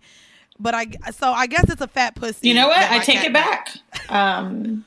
But 0.59 0.75
I 0.75 0.87
so 1.13 1.33
I 1.33 1.47
guess 1.47 1.69
it's 1.71 1.81
a 1.81 1.89
fat 1.89 2.15
pussy. 2.15 2.49
You 2.49 2.55
know 2.55 2.69
what? 2.69 2.79
I 2.91 2.99
take 3.01 3.25
it 3.25 3.33
back. 3.33 3.75
Um, 4.09 4.85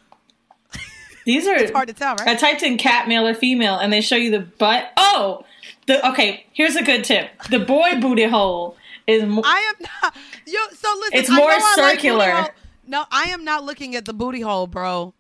these 1.25 1.47
are 1.47 1.55
It's 1.55 1.71
hard 1.71 1.87
to 1.87 1.93
tell, 1.93 2.15
right? 2.15 2.27
I 2.29 2.35
typed 2.35 2.61
in 2.63 2.77
cat, 2.77 3.07
male 3.07 3.25
or 3.27 3.33
female, 3.33 3.77
and 3.77 3.91
they 3.91 4.01
show 4.01 4.15
you 4.15 4.29
the 4.31 4.39
butt. 4.41 4.91
Oh, 4.97 5.43
the 5.87 6.07
okay. 6.11 6.45
Here's 6.53 6.75
a 6.75 6.83
good 6.83 7.03
tip: 7.03 7.29
the 7.49 7.59
boy 7.59 7.99
booty 7.99 8.25
hole 8.25 8.77
is. 9.07 9.23
Mo- 9.23 9.41
I 9.43 9.73
am 9.73 9.87
not. 10.03 10.15
Yo, 10.45 10.59
so 10.73 10.87
listen. 10.99 11.19
It's 11.19 11.29
more 11.29 11.39
know 11.39 11.45
I 11.47 11.75
like 11.79 11.97
booty 11.97 12.09
circular. 12.09 12.31
hole- 12.31 12.49
no, 12.87 13.05
I 13.11 13.25
am 13.25 13.43
not 13.43 13.63
looking 13.63 13.95
at 13.95 14.05
the 14.05 14.13
booty 14.13 14.41
hole, 14.41 14.67
bro. 14.67 15.13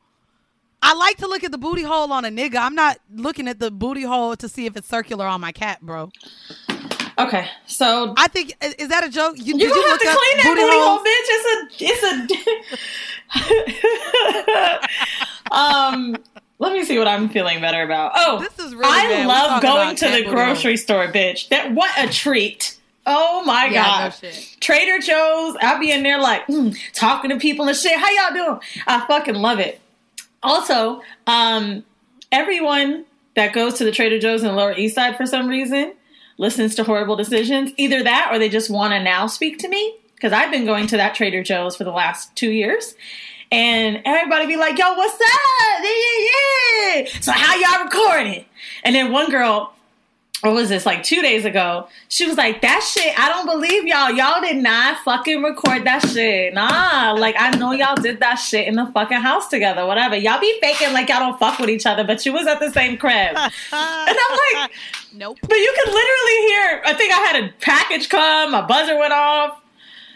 I 0.81 0.93
like 0.93 1.17
to 1.17 1.27
look 1.27 1.43
at 1.43 1.51
the 1.51 1.57
booty 1.57 1.81
hole 1.81 2.13
on 2.13 2.25
a 2.25 2.29
nigga. 2.29 2.57
I'm 2.57 2.75
not 2.75 2.99
looking 3.11 3.47
at 3.47 3.59
the 3.59 3.71
booty 3.71 4.03
hole 4.03 4.35
to 4.35 4.47
see 4.47 4.67
if 4.67 4.77
it's 4.77 4.87
circular 4.87 5.25
on 5.25 5.41
my 5.41 5.51
cat, 5.51 5.81
bro. 5.81 6.11
okay, 7.17 7.47
so 7.65 8.13
I 8.17 8.27
think 8.27 8.53
is, 8.61 8.89
that 8.89 9.03
a 9.03 9.09
joke? 9.09 9.35
You, 9.37 9.57
you 9.57 9.67
gonna 9.67 9.81
you 9.81 9.87
have 9.87 9.99
to 9.99 10.05
clean 10.05 10.37
that 10.37 10.45
booty 10.45 10.61
hole, 10.71 10.99
bitch. 10.99 11.29
It's 11.37 12.03
a 12.03 12.37
it's 13.39 14.81
a. 15.51 15.51
um. 15.55 16.17
Let 16.57 16.71
me 16.71 16.85
see 16.85 16.97
what 16.97 17.07
I'm 17.07 17.27
feeling 17.27 17.59
better 17.59 17.83
about. 17.83 18.13
Oh, 18.15 18.39
This 18.39 18.65
is 18.65 18.73
really 18.73 18.85
I 18.89 19.09
bad. 19.09 19.27
Love 19.27 19.61
going 19.61 19.95
to 19.97 20.09
the 20.09 20.23
grocery 20.23 20.77
store, 20.77 21.07
bitch. 21.07 21.49
That 21.49 21.73
what 21.73 21.91
a 21.97 22.07
treat. 22.09 22.74
Oh 23.05 23.43
my 23.45 23.65
Yeah, 23.67 24.09
god. 24.09 24.15
no. 24.23 24.29
Trader 24.59 24.99
Joe's, 24.99 25.55
I'll 25.61 25.79
be 25.79 25.91
in 25.91 26.03
there 26.03 26.19
like 26.19 26.47
mm, 26.47 26.75
talking 26.93 27.29
to 27.29 27.37
people 27.37 27.67
and 27.67 27.77
shit. 27.77 27.97
How 27.97 28.09
y'all 28.11 28.33
doing? 28.47 28.59
I 28.87 29.05
fucking 29.07 29.35
love 29.35 29.59
it. 29.59 29.79
Also, 30.41 31.01
um, 31.27 31.83
everyone 32.31 33.05
that 33.35 33.53
goes 33.53 33.75
to 33.75 33.83
the 33.83 33.91
Trader 33.91 34.19
Joe's 34.19 34.41
in 34.41 34.47
the 34.47 34.53
Lower 34.53 34.73
East 34.75 34.95
Side 34.95 35.17
for 35.17 35.25
some 35.25 35.47
reason 35.47 35.93
listens 36.37 36.75
to 36.75 36.83
horrible 36.83 37.15
decisions. 37.15 37.71
Either 37.77 38.03
that 38.03 38.29
or 38.31 38.39
they 38.39 38.49
just 38.49 38.69
want 38.69 38.91
to 38.93 39.01
now 39.01 39.27
speak 39.27 39.57
to 39.59 39.67
me 39.69 39.95
because 40.15 40.33
I've 40.33 40.51
been 40.51 40.65
going 40.65 40.87
to 40.87 40.97
that 40.97 41.15
Trader 41.15 41.43
Joe's 41.43 41.75
for 41.75 41.83
the 41.83 41.91
last 41.91 42.35
two 42.35 42.51
years. 42.51 42.95
And 43.51 44.01
everybody 44.05 44.47
be 44.47 44.55
like, 44.55 44.77
yo, 44.77 44.93
what's 44.95 45.13
up? 45.13 45.83
Yeah, 45.83 45.89
yeah, 45.91 46.95
yeah. 47.03 47.05
So 47.21 47.31
how 47.31 47.55
y'all 47.55 47.85
recording? 47.85 48.43
And 48.83 48.95
then 48.95 49.11
one 49.11 49.29
girl, 49.29 49.73
what 50.45 50.53
was 50.55 50.69
this 50.69 50.85
like 50.85 51.03
two 51.03 51.21
days 51.21 51.45
ago? 51.45 51.87
She 52.07 52.25
was 52.27 52.37
like 52.37 52.61
that 52.61 52.81
shit 52.83 53.17
i 53.19 53.27
don't 53.29 53.45
believe 53.45 53.85
y'all. 53.85 54.11
Y'all 54.11 54.41
did 54.41 54.57
not 54.63 54.97
fucking 55.03 55.41
record 55.43 55.83
that 55.85 56.01
shit. 56.09 56.53
Nah 56.53 57.13
like 57.17 57.35
i 57.37 57.49
know 57.57 57.71
y'all 57.71 57.95
did 57.95 58.19
that 58.19 58.35
shit 58.35 58.67
in 58.67 58.75
the 58.75 58.85
fucking 58.93 59.19
house 59.21 59.47
together 59.47 59.85
whatever. 59.85 60.15
Y'all 60.15 60.39
be 60.39 60.57
faking 60.61 60.93
like 60.93 61.09
y'all 61.09 61.19
don't 61.19 61.39
fuck 61.39 61.59
with 61.59 61.69
each 61.69 61.85
other 61.85 62.03
but 62.03 62.25
you 62.25 62.33
was 62.33 62.47
at 62.47 62.59
the 62.59 62.71
same 62.71 62.97
crib. 62.97 63.35
And 63.71 64.17
i'm 64.19 64.39
like 64.61 64.71
Nope. 65.13 65.37
but 65.41 65.55
you 65.57 65.73
could 65.83 65.93
literally 65.93 66.47
hear 66.47 66.81
i 66.85 66.93
think 66.93 67.11
i 67.13 67.17
had 67.17 67.43
a 67.43 67.53
package 67.61 68.09
come 68.09 68.53
a 68.53 68.63
buzzer 68.63 68.97
went 68.97 69.13
off. 69.13 69.61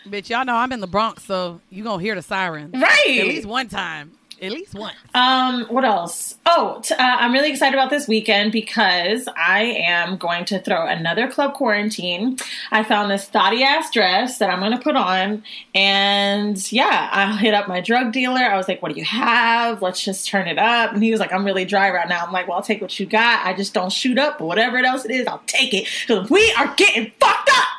Bitch, 0.07 0.29
y'all 0.29 0.43
know 0.45 0.55
I'm 0.55 0.71
in 0.71 0.79
the 0.79 0.87
Bronx, 0.87 1.23
so 1.23 1.61
you 1.69 1.83
gonna 1.83 2.01
hear 2.01 2.15
the 2.15 2.21
sirens. 2.21 2.73
Right. 2.73 3.19
At 3.19 3.27
least 3.27 3.45
one 3.45 3.67
time. 3.67 4.11
At 4.41 4.51
least 4.51 4.73
once. 4.73 4.95
Um, 5.13 5.65
what 5.65 5.83
else? 5.83 6.37
Oh, 6.45 6.79
t- 6.83 6.93
uh, 6.93 6.97
I'm 6.99 7.33
really 7.33 7.49
excited 7.49 7.73
about 7.75 7.89
this 7.89 8.07
weekend 8.07 8.51
because 8.51 9.27
I 9.35 9.63
am 9.63 10.17
going 10.17 10.45
to 10.45 10.59
throw 10.59 10.87
another 10.87 11.29
club 11.29 11.55
quarantine. 11.55 12.37
I 12.71 12.83
found 12.83 13.11
this 13.11 13.25
thotty 13.25 13.63
ass 13.63 13.91
dress 13.91 14.37
that 14.37 14.49
I'm 14.49 14.59
going 14.59 14.71
to 14.71 14.79
put 14.79 14.95
on, 14.95 15.43
and 15.75 16.71
yeah, 16.71 17.09
I 17.11 17.37
hit 17.37 17.53
up 17.53 17.67
my 17.67 17.81
drug 17.81 18.13
dealer. 18.13 18.39
I 18.39 18.55
was 18.55 18.67
like, 18.67 18.81
"What 18.81 18.93
do 18.93 18.99
you 18.99 19.05
have? 19.05 19.81
Let's 19.81 20.01
just 20.01 20.27
turn 20.27 20.47
it 20.47 20.57
up." 20.57 20.93
And 20.93 21.03
he 21.03 21.11
was 21.11 21.19
like, 21.19 21.33
"I'm 21.33 21.45
really 21.45 21.65
dry 21.65 21.89
right 21.89 22.07
now." 22.07 22.25
I'm 22.25 22.31
like, 22.31 22.47
"Well, 22.47 22.57
I'll 22.57 22.63
take 22.63 22.81
what 22.81 22.97
you 22.99 23.05
got. 23.05 23.45
I 23.45 23.53
just 23.53 23.73
don't 23.73 23.91
shoot 23.91 24.17
up, 24.17 24.39
but 24.39 24.45
whatever 24.45 24.77
else 24.77 25.05
it 25.05 25.11
is, 25.11 25.27
I'll 25.27 25.43
take 25.47 25.73
it 25.73 25.87
because 26.07 26.29
we 26.29 26.53
are 26.57 26.73
getting 26.75 27.11
fucked 27.19 27.49
up." 27.51 27.78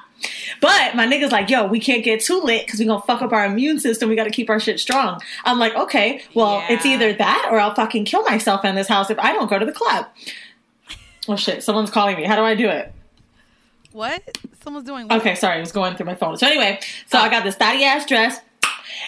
But 0.60 0.94
my 0.94 1.06
nigga's 1.06 1.32
like, 1.32 1.48
yo, 1.50 1.66
we 1.66 1.80
can't 1.80 2.04
get 2.04 2.20
too 2.20 2.40
lit 2.40 2.66
because 2.66 2.78
we 2.80 2.86
gonna 2.86 3.02
fuck 3.02 3.22
up 3.22 3.32
our 3.32 3.46
immune 3.46 3.78
system. 3.80 4.08
We 4.08 4.16
gotta 4.16 4.30
keep 4.30 4.50
our 4.50 4.60
shit 4.60 4.78
strong. 4.80 5.20
I'm 5.44 5.58
like, 5.58 5.74
okay, 5.74 6.22
well, 6.34 6.58
Yeah. 6.60 6.72
it's 6.74 6.86
either 6.86 7.12
that 7.14 7.48
or 7.50 7.58
I'll 7.58 7.74
fucking 7.74 8.04
kill 8.04 8.22
myself 8.24 8.64
in 8.64 8.74
this 8.74 8.88
house 8.88 9.10
if 9.10 9.18
I 9.18 9.32
don't 9.32 9.48
go 9.48 9.58
to 9.58 9.66
the 9.66 9.72
club. 9.72 10.06
Oh 11.28 11.36
shit, 11.36 11.62
someone's 11.62 11.90
calling 11.90 12.16
me. 12.16 12.24
How 12.24 12.36
do 12.36 12.42
I 12.42 12.54
do 12.54 12.68
it? 12.68 12.92
What? 13.92 14.38
Someone's 14.62 14.86
doing 14.86 15.08
what? 15.08 15.20
Okay, 15.20 15.34
sorry, 15.34 15.56
I 15.56 15.60
was 15.60 15.72
going 15.72 15.96
through 15.96 16.06
my 16.06 16.14
phone. 16.14 16.36
So 16.36 16.46
anyway, 16.46 16.80
so 17.06 17.18
I 17.18 17.28
got 17.28 17.44
this 17.44 17.56
thotty 17.56 17.84
ass 17.84 18.06
dress. 18.06 18.40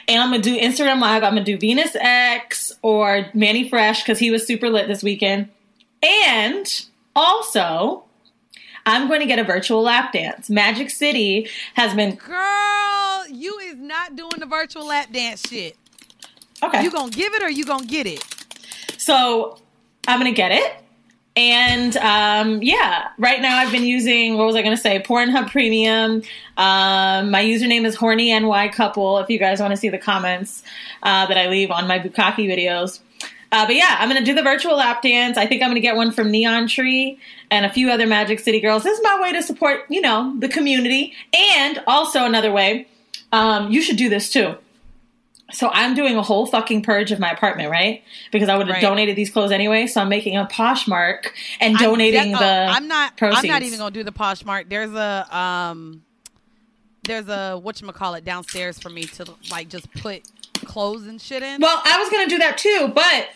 And 0.09 0.21
I'm 0.23 0.31
gonna 0.31 0.43
do 0.43 0.59
Instagram 0.59 1.01
Live. 1.01 1.23
I'm 1.23 1.33
gonna 1.35 1.45
do 1.45 1.59
Venus 1.59 1.95
X 1.97 2.73
or 2.83 3.27
Mannie 3.35 3.69
Fresh 3.69 4.03
because 4.03 4.19
he 4.19 4.31
was 4.31 4.47
super 4.47 4.71
lit 4.71 4.89
this 4.89 5.03
weekend. 5.03 5.49
And 6.03 6.85
also, 7.15 8.05
I'm 8.87 9.09
going 9.09 9.21
to 9.21 9.27
get 9.27 9.39
a 9.39 9.45
virtual 9.45 9.83
lap 9.83 10.12
dance. 10.12 10.51
Magic 10.51 10.91
City 10.91 11.49
has 11.75 11.95
been 11.95 12.17
Girl, 12.17 13.27
you 13.29 13.59
is 13.61 13.77
not 13.77 14.17
doing 14.17 14.39
the 14.39 14.47
virtual 14.47 14.87
lap 14.87 15.12
dance 15.12 15.49
shit. 15.49 15.77
okay. 16.62 16.83
You 16.83 16.91
gonna 16.91 17.11
give 17.11 17.33
it 17.35 17.43
or 17.43 17.51
you 17.51 17.65
gonna 17.65 17.87
get 17.87 18.07
it? 18.07 18.25
So 18.99 19.59
I'm 20.07 20.19
gonna 20.19 20.33
get 20.33 20.53
it. 20.53 20.77
And 21.35 21.97
um, 21.97 22.62
yeah, 22.62 23.09
right 23.19 23.41
now 23.41 23.57
I've 23.57 23.73
been 23.73 23.85
using 23.85 24.37
what 24.37 24.47
was 24.47 24.55
I 24.55 24.62
gonna 24.62 24.77
say? 24.77 25.01
Pornhub 25.01 25.51
Premium. 25.51 26.23
Um, 26.59 27.31
my 27.31 27.43
username 27.43 27.87
is 27.87 27.95
horny 27.95 28.39
ny 28.39 28.69
couple. 28.69 29.19
If 29.19 29.31
you 29.31 29.39
guys 29.39 29.61
want 29.61 29.71
to 29.71 29.77
see 29.77 29.89
the 29.89 29.99
comments 29.99 30.62
uh, 31.03 31.27
that 31.27 31.39
I 31.39 31.49
leave 31.49 31.71
on 31.71 31.87
my 31.89 31.99
bukkake 31.99 32.37
videos. 32.37 33.01
Uh, 33.53 33.67
but 33.67 33.77
yeah, 33.77 33.97
I'm 34.01 34.09
gonna 34.09 34.25
do 34.25 34.35
the 34.35 34.43
virtual 34.43 34.77
lap 34.77 35.03
dance. 35.03 35.37
I 35.37 35.47
think 35.47 35.63
I'm 35.63 35.69
gonna 35.71 35.81
get 35.81 35.95
one 35.95 36.11
from 36.11 36.31
Neon 36.31 36.67
Tree 36.67 37.19
and 37.51 37.67
a 37.67 37.71
few 37.71 37.91
other 37.91 38.07
Magic 38.07 38.41
City 38.41 38.61
girls. 38.61 38.83
This 38.83 38.99
is 38.99 39.05
my 39.05 39.21
way 39.21 39.33
to 39.33 39.43
support, 39.43 39.81
you 39.91 40.01
know, 40.01 40.35
the 40.39 40.49
community. 40.49 41.13
And 41.39 41.83
also 41.87 42.25
another 42.25 42.51
way, 42.51 42.89
um, 43.31 43.71
you 43.71 43.83
should 43.83 43.97
do 43.99 44.09
this 44.09 44.31
too. 44.31 44.57
So 45.53 45.69
I'm 45.71 45.95
doing 45.95 46.17
a 46.17 46.23
whole 46.23 46.47
fucking 46.47 46.81
purge 46.83 47.13
of 47.13 47.19
my 47.19 47.31
apartment, 47.31 47.71
right? 47.71 48.03
Because 48.31 48.49
I 48.49 48.57
would 48.57 48.69
have 48.69 48.77
Right. 48.77 48.81
donated 48.81 49.17
these 49.17 49.29
clothes 49.31 49.53
anyway. 49.53 49.87
So 49.87 50.01
I'm 50.01 50.09
making 50.09 50.35
a 50.39 50.47
Poshmark 50.47 51.27
and 51.61 51.77
I'm 51.77 51.83
donating 51.83 52.31
de- 52.33 52.37
oh, 52.37 52.41
the. 52.41 52.67
I'm 52.71 52.89
not. 52.89 53.19
proceeds. 53.19 53.45
I'm 53.45 53.51
not 53.51 53.63
even 53.63 53.79
gonna 53.79 53.91
do 53.91 54.03
the 54.03 54.13
Poshmark. 54.13 54.71
There's 54.71 54.95
a 54.95 55.27
um. 55.37 56.03
There's 57.05 57.29
a 57.29 57.59
what 57.59 57.83
you 57.83 57.93
call 57.93 58.15
it 58.15 58.25
downstairs 58.25 58.79
for 58.79 58.89
me 58.89 59.03
to 59.05 59.27
like 59.51 59.69
just 59.69 59.93
put 59.95 60.23
clothes 60.65 61.07
and 61.07 61.21
shit 61.21 61.43
in. 61.43 61.61
Well, 61.61 61.83
I 61.85 61.99
was 61.99 62.09
gonna 62.09 62.29
do 62.29 62.39
that 62.39 62.57
too, 62.57 62.91
but 62.95 63.29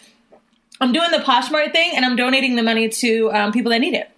I'm 0.80 0.92
doing 0.92 1.11
the 1.11 1.18
Poshmark 1.18 1.73
thing 1.73 1.92
and 1.95 2.04
I'm 2.04 2.16
donating 2.16 2.56
the 2.56 2.62
money 2.62 2.88
to 2.88 3.33
um, 3.33 3.52
people 3.52 3.71
that 3.73 3.78
need 3.78 3.95
it. 3.95 4.11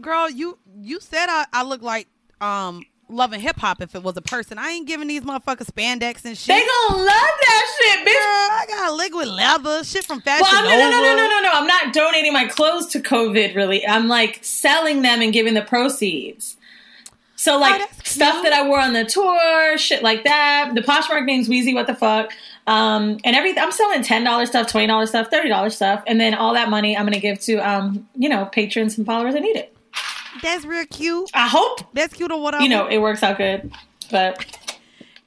Girl, 0.00 0.28
you 0.28 0.58
you 0.80 1.00
said 1.00 1.26
I, 1.28 1.46
I 1.52 1.62
look 1.62 1.82
like 1.82 2.08
um 2.40 2.84
loving 3.08 3.40
hip 3.40 3.56
hop 3.56 3.80
if 3.80 3.94
it 3.94 4.02
was 4.02 4.16
a 4.16 4.22
person. 4.22 4.58
I 4.58 4.70
ain't 4.70 4.86
giving 4.86 5.08
these 5.08 5.22
motherfuckers 5.22 5.66
spandex 5.70 6.24
and 6.24 6.36
shit. 6.36 6.48
They 6.48 6.60
gonna 6.60 6.98
love 6.98 7.06
that 7.06 7.76
shit, 7.78 8.00
bitch. 8.00 8.12
Girl, 8.12 8.58
I 8.58 8.64
got 8.68 8.94
liquid 8.94 9.28
leather 9.28 9.84
shit 9.84 10.04
from 10.04 10.20
Fashion 10.20 10.42
Well, 10.42 10.52
I'm, 10.54 10.64
no, 10.64 10.90
no, 10.90 10.90
no, 10.90 11.00
no, 11.00 11.16
no, 11.16 11.28
no, 11.28 11.40
no. 11.42 11.50
I'm 11.52 11.66
not 11.66 11.92
donating 11.94 12.32
my 12.32 12.46
clothes 12.46 12.86
to 12.88 13.00
COVID. 13.00 13.54
Really, 13.54 13.86
I'm 13.86 14.08
like 14.08 14.40
selling 14.42 15.02
them 15.02 15.22
and 15.22 15.32
giving 15.32 15.54
the 15.54 15.62
proceeds. 15.62 16.56
So 17.36 17.58
like 17.58 17.80
Oh, 17.82 17.86
stuff 18.04 18.42
that 18.42 18.52
I 18.52 18.66
wore 18.66 18.80
on 18.80 18.92
the 18.94 19.04
tour, 19.04 19.76
shit 19.78 20.02
like 20.02 20.24
that. 20.24 20.72
The 20.74 20.80
Poshmark 20.80 21.24
name's 21.24 21.48
Weezy. 21.48 21.74
What 21.74 21.86
the 21.86 21.94
fuck? 21.94 22.30
Um, 22.66 23.18
and 23.24 23.36
every 23.36 23.58
I'm 23.58 23.72
selling 23.72 24.02
ten 24.02 24.24
dollars 24.24 24.48
stuff, 24.48 24.68
twenty 24.68 24.86
dollars 24.86 25.10
stuff, 25.10 25.28
thirty 25.30 25.48
dollars 25.48 25.76
stuff, 25.76 26.02
and 26.06 26.20
then 26.20 26.34
all 26.34 26.54
that 26.54 26.70
money 26.70 26.96
I'm 26.96 27.04
gonna 27.04 27.20
give 27.20 27.40
to 27.40 27.56
um, 27.58 28.08
you 28.14 28.28
know, 28.28 28.46
patrons 28.46 28.96
and 28.96 29.06
followers 29.06 29.34
that 29.34 29.42
need 29.42 29.56
it. 29.56 29.76
That's 30.42 30.64
real 30.64 30.86
cute. 30.86 31.30
I 31.34 31.46
hope 31.46 31.80
That's 31.94 32.14
cute 32.14 32.32
or 32.32 32.40
whatever. 32.40 32.62
you 32.62 32.68
know 32.68 32.86
it 32.86 32.98
works 32.98 33.22
out 33.22 33.36
good, 33.38 33.72
but 34.10 34.44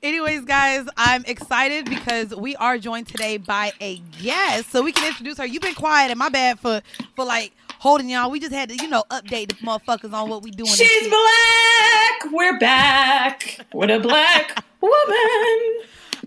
Anyways, 0.03 0.46
guys, 0.46 0.88
I'm 0.96 1.25
excited 1.25 1.86
because 1.86 2.34
we 2.36 2.56
are 2.58 2.77
joined 2.77 3.08
today 3.08 3.38
by 3.38 3.72
a 3.82 3.98
guest, 4.22 4.72
so 4.72 4.84
we 4.84 4.91
can 4.91 5.08
introduce 5.08 5.39
her. 5.39 5.46
You've 5.46 5.63
been 5.63 5.74
quiet, 5.74 6.12
and 6.12 6.20
my 6.20 6.29
bad 6.29 6.60
for 6.60 6.82
for 7.15 7.25
like 7.25 7.51
holding 7.79 8.08
y'all. 8.10 8.29
We 8.29 8.39
just 8.39 8.53
had 8.53 8.70
to, 8.70 8.75
you 8.75 8.88
know, 8.88 9.03
update 9.10 9.50
the 9.50 9.56
motherfuckers 9.56 10.13
on 10.13 10.29
what 10.29 10.44
we 10.44 10.51
doing. 10.51 10.70
she's 10.70 11.08
black. 11.10 12.32
We're 12.32 12.60
back 12.60 13.60
with 13.74 13.89
a 13.89 14.00
black 14.00 14.63
woman. 14.82 14.94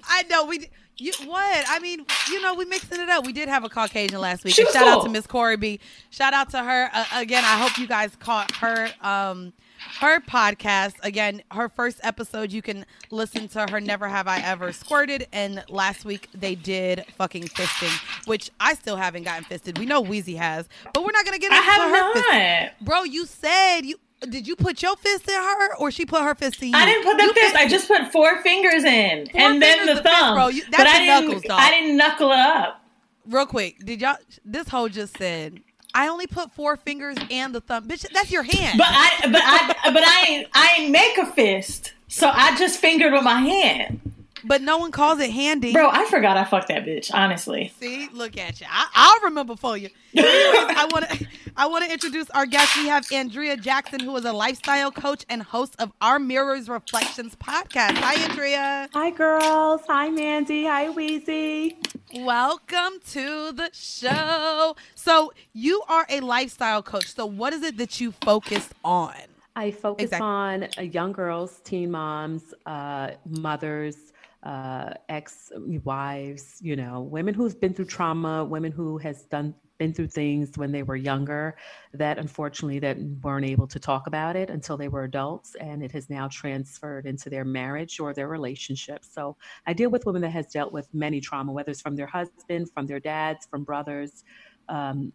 I 0.09 0.25
know 0.29 0.47
we. 0.47 0.69
You, 1.01 1.13
what? 1.25 1.65
I 1.69 1.79
mean, 1.81 2.05
you 2.31 2.41
know, 2.41 2.55
we 2.55 2.65
mixing 2.65 3.01
it 3.01 3.09
up. 3.09 3.25
We 3.27 3.33
did 3.33 3.49
have 3.49 3.65
a 3.65 3.69
Caucasian 3.69 4.21
last 4.21 4.45
week. 4.45 4.55
She 4.55 4.63
And 4.63 4.67
was 4.69 4.75
shout 4.75 4.87
out 4.89 5.03
to 5.05 5.09
Miss 5.09 5.27
Corey 5.27 5.57
B. 5.57 5.81
Shout 6.11 6.35
out 6.35 6.51
to 6.51 6.63
her 6.63 6.91
uh, 6.93 7.05
again. 7.15 7.45
I 7.45 7.59
hope 7.59 7.79
you 7.79 7.87
guys 7.87 8.15
caught 8.17 8.51
her 8.57 8.91
um 9.01 9.53
her 10.01 10.21
podcast 10.21 10.95
again. 11.03 11.43
Her 11.51 11.69
first 11.69 12.01
episode. 12.03 12.53
You 12.53 12.63
can 12.63 12.85
listen 13.11 13.49
to 13.49 13.67
her. 13.71 13.81
Never 13.81 14.09
have 14.09 14.29
I 14.29 14.41
ever 14.41 14.73
squirted. 14.73 15.27
And 15.33 15.65
last 15.69 16.05
week 16.05 16.29
they 16.35 16.55
did 16.55 17.05
fucking 17.17 17.45
fisting, 17.45 18.27
which 18.27 18.51
I 18.61 18.75
still 18.75 18.97
haven't 18.97 19.23
gotten 19.23 19.45
fisted. 19.45 19.79
We 19.79 19.87
know 19.87 20.03
Weezy 20.03 20.37
has, 20.37 20.69
but 20.93 21.03
we're 21.03 21.13
not 21.13 21.25
gonna 21.25 21.39
get 21.39 21.53
I 21.53 21.57
into 21.57 21.71
have 21.71 21.91
her 21.91 22.15
not. 22.15 22.73
Bro, 22.83 23.05
you 23.05 23.27
said 23.27 23.81
you. 23.83 23.97
Did 24.29 24.47
you 24.47 24.55
put 24.55 24.83
your 24.83 24.97
fist 24.97 25.29
in 25.29 25.35
her, 25.35 25.77
or 25.77 25.91
she 25.91 26.05
put 26.05 26.23
her 26.23 26.35
fist 26.35 26.63
in 26.63 26.69
you? 26.69 26.77
I 26.77 26.85
didn't 26.85 27.05
put 27.05 27.17
the 27.17 27.23
You 27.25 27.33
fist. 27.33 27.55
I 27.57 27.67
just 27.69 27.89
put 27.89 28.13
four 28.13 28.43
fingers 28.43 28.85
in, 28.85 29.27
Four 29.31 29.41
and 29.41 29.63
then 29.63 29.87
the 29.87 29.93
of 29.93 29.99
fist, 30.03 30.15
thumb. 30.15 30.35
bro. 30.35 30.49
You- 30.49 30.63
that's 30.71 30.77
but 30.77 30.87
I 30.87 30.99
didn't. 30.99 31.27
knuckles. 31.29 31.43
I 31.51 31.71
didn't 31.71 31.97
knuckle 31.97 32.31
it 32.33 32.39
up. 32.39 32.83
real 33.27 33.47
quick, 33.47 33.79
did 33.85 34.01
y'all? 34.03 34.17
This 34.45 34.69
hoe 34.69 34.89
just 34.89 35.17
said, 35.17 35.61
"I 35.95 36.09
only 36.09 36.27
put 36.27 36.53
four 36.53 36.77
fingers 36.77 37.17
and 37.31 37.55
the 37.55 37.61
thumb." 37.63 37.89
Bitch, 37.89 38.07
that's 38.13 38.31
your 38.31 38.43
hand. 38.43 38.77
But 38.79 38.89
I. 38.91 39.11
But 39.23 39.43
I. 39.43 39.91
But 39.93 40.03
I 40.07 40.25
ain't. 40.29 40.49
I 40.53 40.75
ain't 40.81 40.91
make 40.91 41.17
a 41.17 41.25
fist. 41.27 41.93
So 42.09 42.29
I 42.33 42.57
just 42.59 42.79
fingered 42.79 43.13
with 43.13 43.23
my 43.23 43.41
hand, 43.41 44.01
But 44.45 44.63
no 44.63 44.79
one 44.79 44.91
calls 44.91 45.19
it 45.21 45.31
handy. 45.31 45.73
bro. 45.73 45.89
I 45.91 46.05
forgot 46.07 46.37
I 46.37 46.45
fucked 46.45 46.69
that 46.69 46.85
bitch. 46.85 47.11
Honestly. 47.13 47.73
See, 47.79 48.09
look 48.13 48.37
at 48.39 48.61
you. 48.61 48.67
I, 48.71 48.87
I'll 48.95 49.25
remember 49.29 49.57
for 49.57 49.77
you. 49.77 49.89
Anyways, 50.15 50.77
I 50.77 50.89
want 50.93 51.09
to. 51.11 51.27
I 51.57 51.67
want 51.67 51.85
to 51.85 51.93
introduce 51.93 52.31
our 52.31 52.47
guest. 52.47 52.77
We 52.77 52.87
have 52.89 53.05
Andrea 53.13 53.57
Jackson, 53.57 54.01
who 54.01 54.17
is 54.17 54.25
a 54.25 54.33
lifestyle 54.33 54.91
coach 54.91 55.25
and 55.29 55.43
host 55.43 55.75
of 55.79 55.93
Our 56.01 56.19
Mirrors 56.19 56.69
Reflections 56.69 57.35
podcast. 57.37 57.97
Hi, 57.99 58.15
Andrea. 58.29 58.89
Hi, 58.95 59.11
girls. 59.11 59.83
Hi, 59.89 60.09
Mandy. 60.11 60.65
Hi, 60.67 60.87
Weezy. 60.89 61.77
Welcome 62.15 63.01
to 63.11 63.53
the 63.53 63.69
show. 63.73 64.75
So, 64.95 65.33
you 65.53 65.83
are 65.89 66.07
a 66.09 66.21
lifestyle 66.21 66.83
coach. 66.83 67.13
So, 67.15 67.27
what 67.27 67.53
is 67.53 67.63
it 67.63 67.77
that 67.79 68.01
you 68.01 68.13
focus 68.13 68.71
on? 68.85 69.15
I 69.57 69.73
focus 69.73 70.05
Exactly. 70.05 70.27
on 70.27 70.69
uh, 70.79 70.83
young 70.83 71.13
girls, 71.13 71.61
teen 71.65 71.91
moms, 71.91 72.55
uh, 72.67 73.11
mothers, 73.29 73.97
uh, 74.43 74.95
ex 75.09 75.53
wives, 75.85 76.57
you 76.61 76.77
know, 76.77 77.03
women 77.03 77.35
who've 77.35 77.61
been 77.61 77.75
through 77.75 77.87
trauma, 77.87 78.45
women 78.45 78.73
who 78.73 78.99
has 78.99 79.25
done 79.25 79.55
been 79.81 79.95
through 79.95 80.07
things 80.09 80.59
when 80.59 80.71
they 80.71 80.83
were 80.83 80.95
younger 80.95 81.57
that 81.95 82.19
unfortunately 82.19 82.79
that 82.79 82.99
weren't 83.23 83.47
able 83.47 83.67
to 83.67 83.81
talk 83.81 84.07
about 84.07 84.37
it 84.37 84.51
until 84.51 84.77
they 84.77 84.89
were 84.89 85.05
adults 85.05 85.55
and 85.55 85.83
it 85.83 85.91
has 85.91 86.11
now 86.11 86.29
transferred 86.29 87.07
into 87.07 87.31
their 87.31 87.47
marriage 87.47 87.99
or 87.99 88.13
their 88.13 88.29
relationship 88.29 89.03
so 89.03 89.35
i 89.67 89.73
deal 89.73 89.89
with 89.89 90.05
women 90.05 90.21
that 90.21 90.29
has 90.29 90.49
dealt 90.49 90.71
with 90.71 90.87
many 90.93 91.19
trauma 91.19 91.51
whether 91.51 91.71
it's 91.71 91.81
from 91.81 91.97
their 91.97 92.07
husband 92.07 92.69
from 92.75 92.87
their 92.87 93.01
dads 93.01 93.47
from 93.51 93.65
brothers 93.65 94.23
um, 94.69 95.15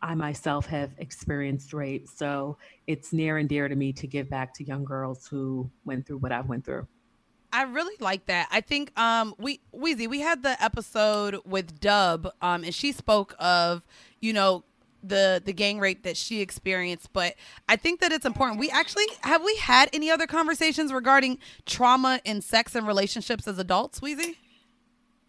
I 0.00 0.14
myself 0.14 0.66
have 0.66 0.92
experienced 0.98 1.72
rape, 1.72 2.06
so 2.08 2.56
it's 2.86 3.12
near 3.12 3.38
and 3.38 3.48
dear 3.48 3.68
to 3.68 3.74
me 3.74 3.92
to 3.94 4.06
give 4.06 4.30
back 4.30 4.54
to 4.54 4.64
young 4.64 4.84
girls 4.84 5.26
who 5.26 5.68
went 5.84 6.06
through 6.06 6.18
what 6.18 6.30
I 6.30 6.40
went 6.40 6.64
through. 6.64 6.86
I 7.52 7.62
really 7.62 7.94
like 8.00 8.26
that. 8.26 8.48
I 8.50 8.60
think 8.60 8.98
um 8.98 9.34
we 9.38 9.60
Weezy, 9.74 10.08
we 10.08 10.20
had 10.20 10.42
the 10.42 10.62
episode 10.62 11.38
with 11.46 11.80
Dub, 11.80 12.28
um, 12.42 12.64
and 12.64 12.74
she 12.74 12.92
spoke 12.92 13.34
of, 13.38 13.82
you 14.20 14.32
know, 14.32 14.64
the 15.02 15.40
the 15.44 15.52
gang 15.52 15.78
rape 15.78 16.02
that 16.02 16.16
she 16.16 16.40
experienced. 16.40 17.12
But 17.12 17.34
I 17.68 17.76
think 17.76 18.00
that 18.00 18.12
it's 18.12 18.26
important. 18.26 18.58
We 18.60 18.68
actually 18.70 19.06
have 19.22 19.42
we 19.44 19.56
had 19.56 19.88
any 19.92 20.10
other 20.10 20.26
conversations 20.26 20.92
regarding 20.92 21.38
trauma 21.66 22.20
in 22.24 22.40
sex 22.42 22.74
and 22.74 22.86
relationships 22.86 23.46
as 23.48 23.58
adults, 23.58 24.00
Weezy? 24.00 24.36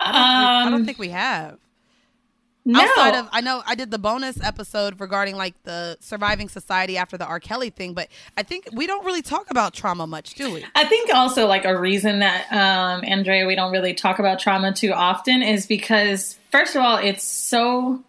I 0.01 0.11
don't, 0.11 0.13
think, 0.13 0.49
I 0.49 0.63
don't 0.65 0.73
Um, 0.81 0.85
think 0.85 0.97
we 0.97 1.09
have. 1.09 1.59
No. 2.65 2.81
Outside 2.81 3.15
of 3.15 3.29
I 3.31 3.41
know 3.41 3.63
I 3.65 3.75
did 3.75 3.89
the 3.89 3.97
bonus 3.97 4.41
episode 4.43 4.99
regarding 4.99 5.35
like 5.35 5.55
the 5.63 5.97
surviving 6.01 6.49
society 6.49 6.97
after 6.97 7.17
the 7.17 7.25
R. 7.25 7.39
Kelly 7.39 7.69
thing, 7.69 7.93
but 7.93 8.09
I 8.37 8.43
think 8.43 8.67
we 8.73 8.85
don't 8.85 9.05
really 9.05 9.21
talk 9.21 9.49
about 9.49 9.73
trauma 9.73 10.05
much, 10.05 10.35
do 10.35 10.53
we? 10.53 10.65
I 10.75 10.85
think 10.85 11.13
also 11.13 11.47
like 11.47 11.65
a 11.65 11.79
reason 11.79 12.19
that 12.19 12.51
um, 12.51 13.03
Andrea 13.05 13.47
we 13.47 13.55
don't 13.55 13.71
really 13.71 13.93
talk 13.93 14.19
about 14.19 14.39
trauma 14.39 14.73
too 14.73 14.91
often 14.91 15.41
is 15.41 15.65
because 15.65 16.37
first 16.51 16.75
of 16.75 16.81
all 16.81 16.97
it's 16.97 17.23
so 17.23 18.03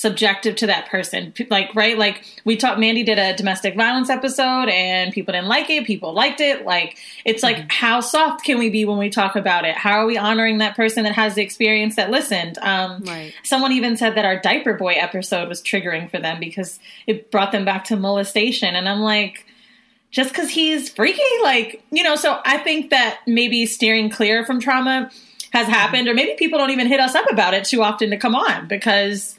subjective 0.00 0.54
to 0.54 0.66
that 0.66 0.88
person. 0.88 1.32
Like 1.50 1.74
right? 1.74 1.98
Like 1.98 2.24
we 2.44 2.56
talked 2.56 2.78
mandy 2.78 3.02
did 3.02 3.18
a 3.18 3.36
domestic 3.36 3.74
violence 3.74 4.08
episode 4.08 4.68
and 4.68 5.12
people 5.12 5.32
didn't 5.32 5.48
like 5.48 5.68
it 5.70 5.84
people 5.86 6.12
liked 6.12 6.40
it. 6.40 6.64
Like 6.64 6.96
it's 7.24 7.42
like 7.42 7.70
how 7.70 8.00
soft 8.00 8.44
can 8.44 8.58
we 8.58 8.70
be 8.70 8.84
when 8.84 8.98
we 8.98 9.10
talk 9.10 9.34
about 9.34 9.64
it? 9.64 9.74
How 9.76 9.98
are 9.98 10.06
we 10.06 10.16
honoring 10.16 10.58
that 10.58 10.76
person 10.76 11.02
that 11.04 11.14
has 11.14 11.34
the 11.34 11.42
experience 11.42 11.96
that 11.96 12.10
listened? 12.10 12.58
Um, 12.58 13.02
Right. 13.04 13.32
someone 13.42 13.72
even 13.72 13.96
said 13.96 14.14
that 14.14 14.24
our 14.24 14.38
diaper 14.40 14.74
boy 14.74 14.92
episode 14.92 15.48
was 15.48 15.60
triggering 15.62 16.10
for 16.10 16.18
them 16.18 16.38
because 16.38 16.78
it 17.06 17.30
brought 17.32 17.50
them 17.52 17.64
back 17.64 17.84
to 17.84 17.96
molestation. 17.96 18.76
And 18.76 18.88
i'm 18.88 19.00
like 19.00 19.44
just 20.10 20.30
because 20.30 20.48
he's 20.48 20.88
freaky? 20.88 21.22
Like 21.42 21.82
you 21.90 22.02
know 22.04 22.14
so 22.16 22.40
i 22.44 22.58
think 22.58 22.90
that 22.90 23.18
maybe 23.26 23.66
steering 23.66 24.10
clear 24.10 24.44
from 24.44 24.60
trauma 24.60 25.10
has 25.52 25.66
happened 25.66 26.08
or 26.08 26.14
maybe 26.14 26.34
people 26.38 26.58
don't 26.58 26.70
even 26.70 26.86
hit 26.86 27.00
us 27.00 27.14
up 27.14 27.24
about 27.30 27.54
it 27.54 27.64
too 27.64 27.82
often 27.82 28.10
to 28.10 28.16
come 28.16 28.34
on 28.34 28.68
because 28.68 29.37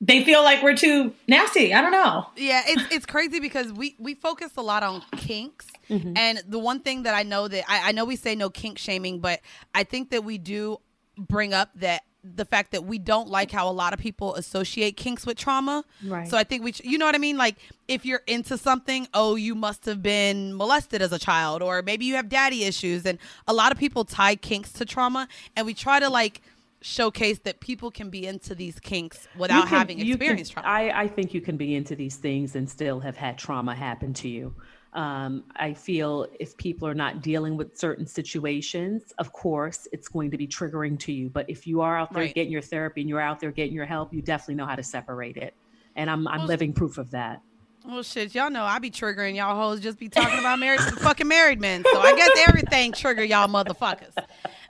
they 0.00 0.24
feel 0.24 0.42
like 0.42 0.62
we're 0.62 0.76
too 0.76 1.12
nasty 1.26 1.72
i 1.72 1.80
don't 1.80 1.92
know 1.92 2.26
Yeah, 2.36 2.62
it's 2.66 2.94
it's 2.94 3.06
crazy 3.06 3.40
because 3.40 3.72
we 3.72 3.96
we 3.98 4.14
focus 4.14 4.52
a 4.56 4.62
lot 4.62 4.82
on 4.82 5.02
kinks, 5.16 5.66
mm-hmm. 5.88 6.16
and 6.16 6.42
the 6.46 6.58
one 6.58 6.80
thing 6.80 7.04
that 7.04 7.14
I 7.14 7.22
know 7.22 7.48
that 7.48 7.64
I, 7.68 7.88
I 7.88 7.92
know 7.92 8.04
we 8.04 8.16
say 8.16 8.34
no 8.34 8.50
kink 8.50 8.78
shaming, 8.78 9.20
but 9.20 9.40
I 9.74 9.84
think 9.84 10.10
that 10.10 10.22
we 10.24 10.38
do 10.38 10.78
bring 11.16 11.54
up 11.54 11.70
that 11.76 12.02
the 12.22 12.44
fact 12.44 12.72
that 12.72 12.84
we 12.84 12.98
don't 12.98 13.28
like 13.28 13.50
how 13.50 13.68
a 13.68 13.72
lot 13.72 13.92
of 13.92 14.00
people 14.00 14.34
associate 14.34 14.96
kinks 14.96 15.24
with 15.24 15.38
trauma. 15.38 15.84
Right. 16.04 16.28
So 16.28 16.36
I 16.36 16.44
think 16.44 16.64
we, 16.64 16.74
you 16.82 16.98
know 16.98 17.06
what 17.06 17.14
I 17.14 17.18
mean. 17.18 17.36
Like 17.36 17.56
if 17.88 18.04
you're 18.04 18.22
into 18.26 18.58
something, 18.58 19.06
oh, 19.14 19.36
you 19.36 19.54
must 19.54 19.84
have 19.86 20.02
been 20.02 20.54
molested 20.54 21.02
as 21.02 21.12
a 21.12 21.18
child, 21.18 21.62
or 21.62 21.82
maybe 21.82 22.04
you 22.04 22.16
have 22.16 22.28
daddy 22.28 22.64
issues, 22.64 23.06
and 23.06 23.18
a 23.46 23.52
lot 23.52 23.72
of 23.72 23.78
people 23.78 24.04
tie 24.04 24.36
kinks 24.36 24.72
to 24.74 24.84
trauma, 24.84 25.28
and 25.54 25.66
we 25.66 25.74
try 25.74 26.00
to 26.00 26.08
like 26.08 26.42
showcase 26.86 27.40
that 27.40 27.58
people 27.60 27.90
can 27.90 28.10
be 28.10 28.26
into 28.26 28.54
these 28.54 28.78
kinks 28.78 29.26
without 29.36 29.66
can- 29.66 29.78
having 29.78 29.98
can- 29.98 30.06
experienced 30.06 30.52
trauma. 30.52 30.68
I, 30.68 31.02
I 31.02 31.08
think 31.08 31.34
you 31.34 31.40
can 31.40 31.56
be 31.56 31.74
into 31.74 31.96
these 31.96 32.16
things 32.16 32.54
and 32.54 32.68
still 32.70 33.00
have 33.00 33.16
had 33.16 33.36
trauma 33.36 33.74
happen 33.74 34.14
to 34.14 34.28
you. 34.28 34.54
Um, 34.92 35.44
I 35.56 35.74
feel 35.74 36.26
if 36.40 36.56
people 36.56 36.88
are 36.88 36.94
not 36.94 37.20
dealing 37.20 37.56
with 37.56 37.76
certain 37.76 38.06
situations, 38.06 39.12
of 39.18 39.32
course, 39.32 39.88
it's 39.92 40.08
going 40.08 40.30
to 40.30 40.38
be 40.38 40.46
triggering 40.46 40.98
to 41.00 41.12
you. 41.12 41.28
But 41.28 41.50
if 41.50 41.66
you 41.66 41.82
are 41.82 41.98
out 41.98 42.12
there 42.14 42.22
Right. 42.22 42.34
getting 42.34 42.52
your 42.52 42.62
therapy 42.62 43.02
and 43.02 43.10
you're 43.10 43.20
out 43.20 43.40
there 43.40 43.50
getting 43.50 43.74
your 43.74 43.84
help, 43.84 44.14
you 44.14 44.22
definitely 44.22 44.54
know 44.54 44.66
how 44.66 44.76
to 44.76 44.82
separate 44.82 45.36
it. 45.36 45.54
And 45.96 46.08
I'm, 46.08 46.26
I'm 46.28 46.46
living 46.46 46.72
proof 46.72 46.98
of 46.98 47.10
that. 47.10 47.42
Well, 47.86 48.02
shit, 48.02 48.34
y'all 48.34 48.50
know 48.50 48.64
I 48.64 48.80
be 48.80 48.90
triggering 48.90 49.36
y'all 49.36 49.54
hoes 49.54 49.80
just 49.80 49.98
be 49.98 50.08
talking 50.08 50.40
about 50.40 50.58
married 50.58 50.80
fucking 50.80 51.28
married 51.28 51.60
men. 51.60 51.84
So 51.84 52.00
I 52.00 52.16
guess 52.16 52.30
everything 52.48 52.92
trigger 52.92 53.22
y'all 53.22 53.46
motherfuckers. 53.46 54.12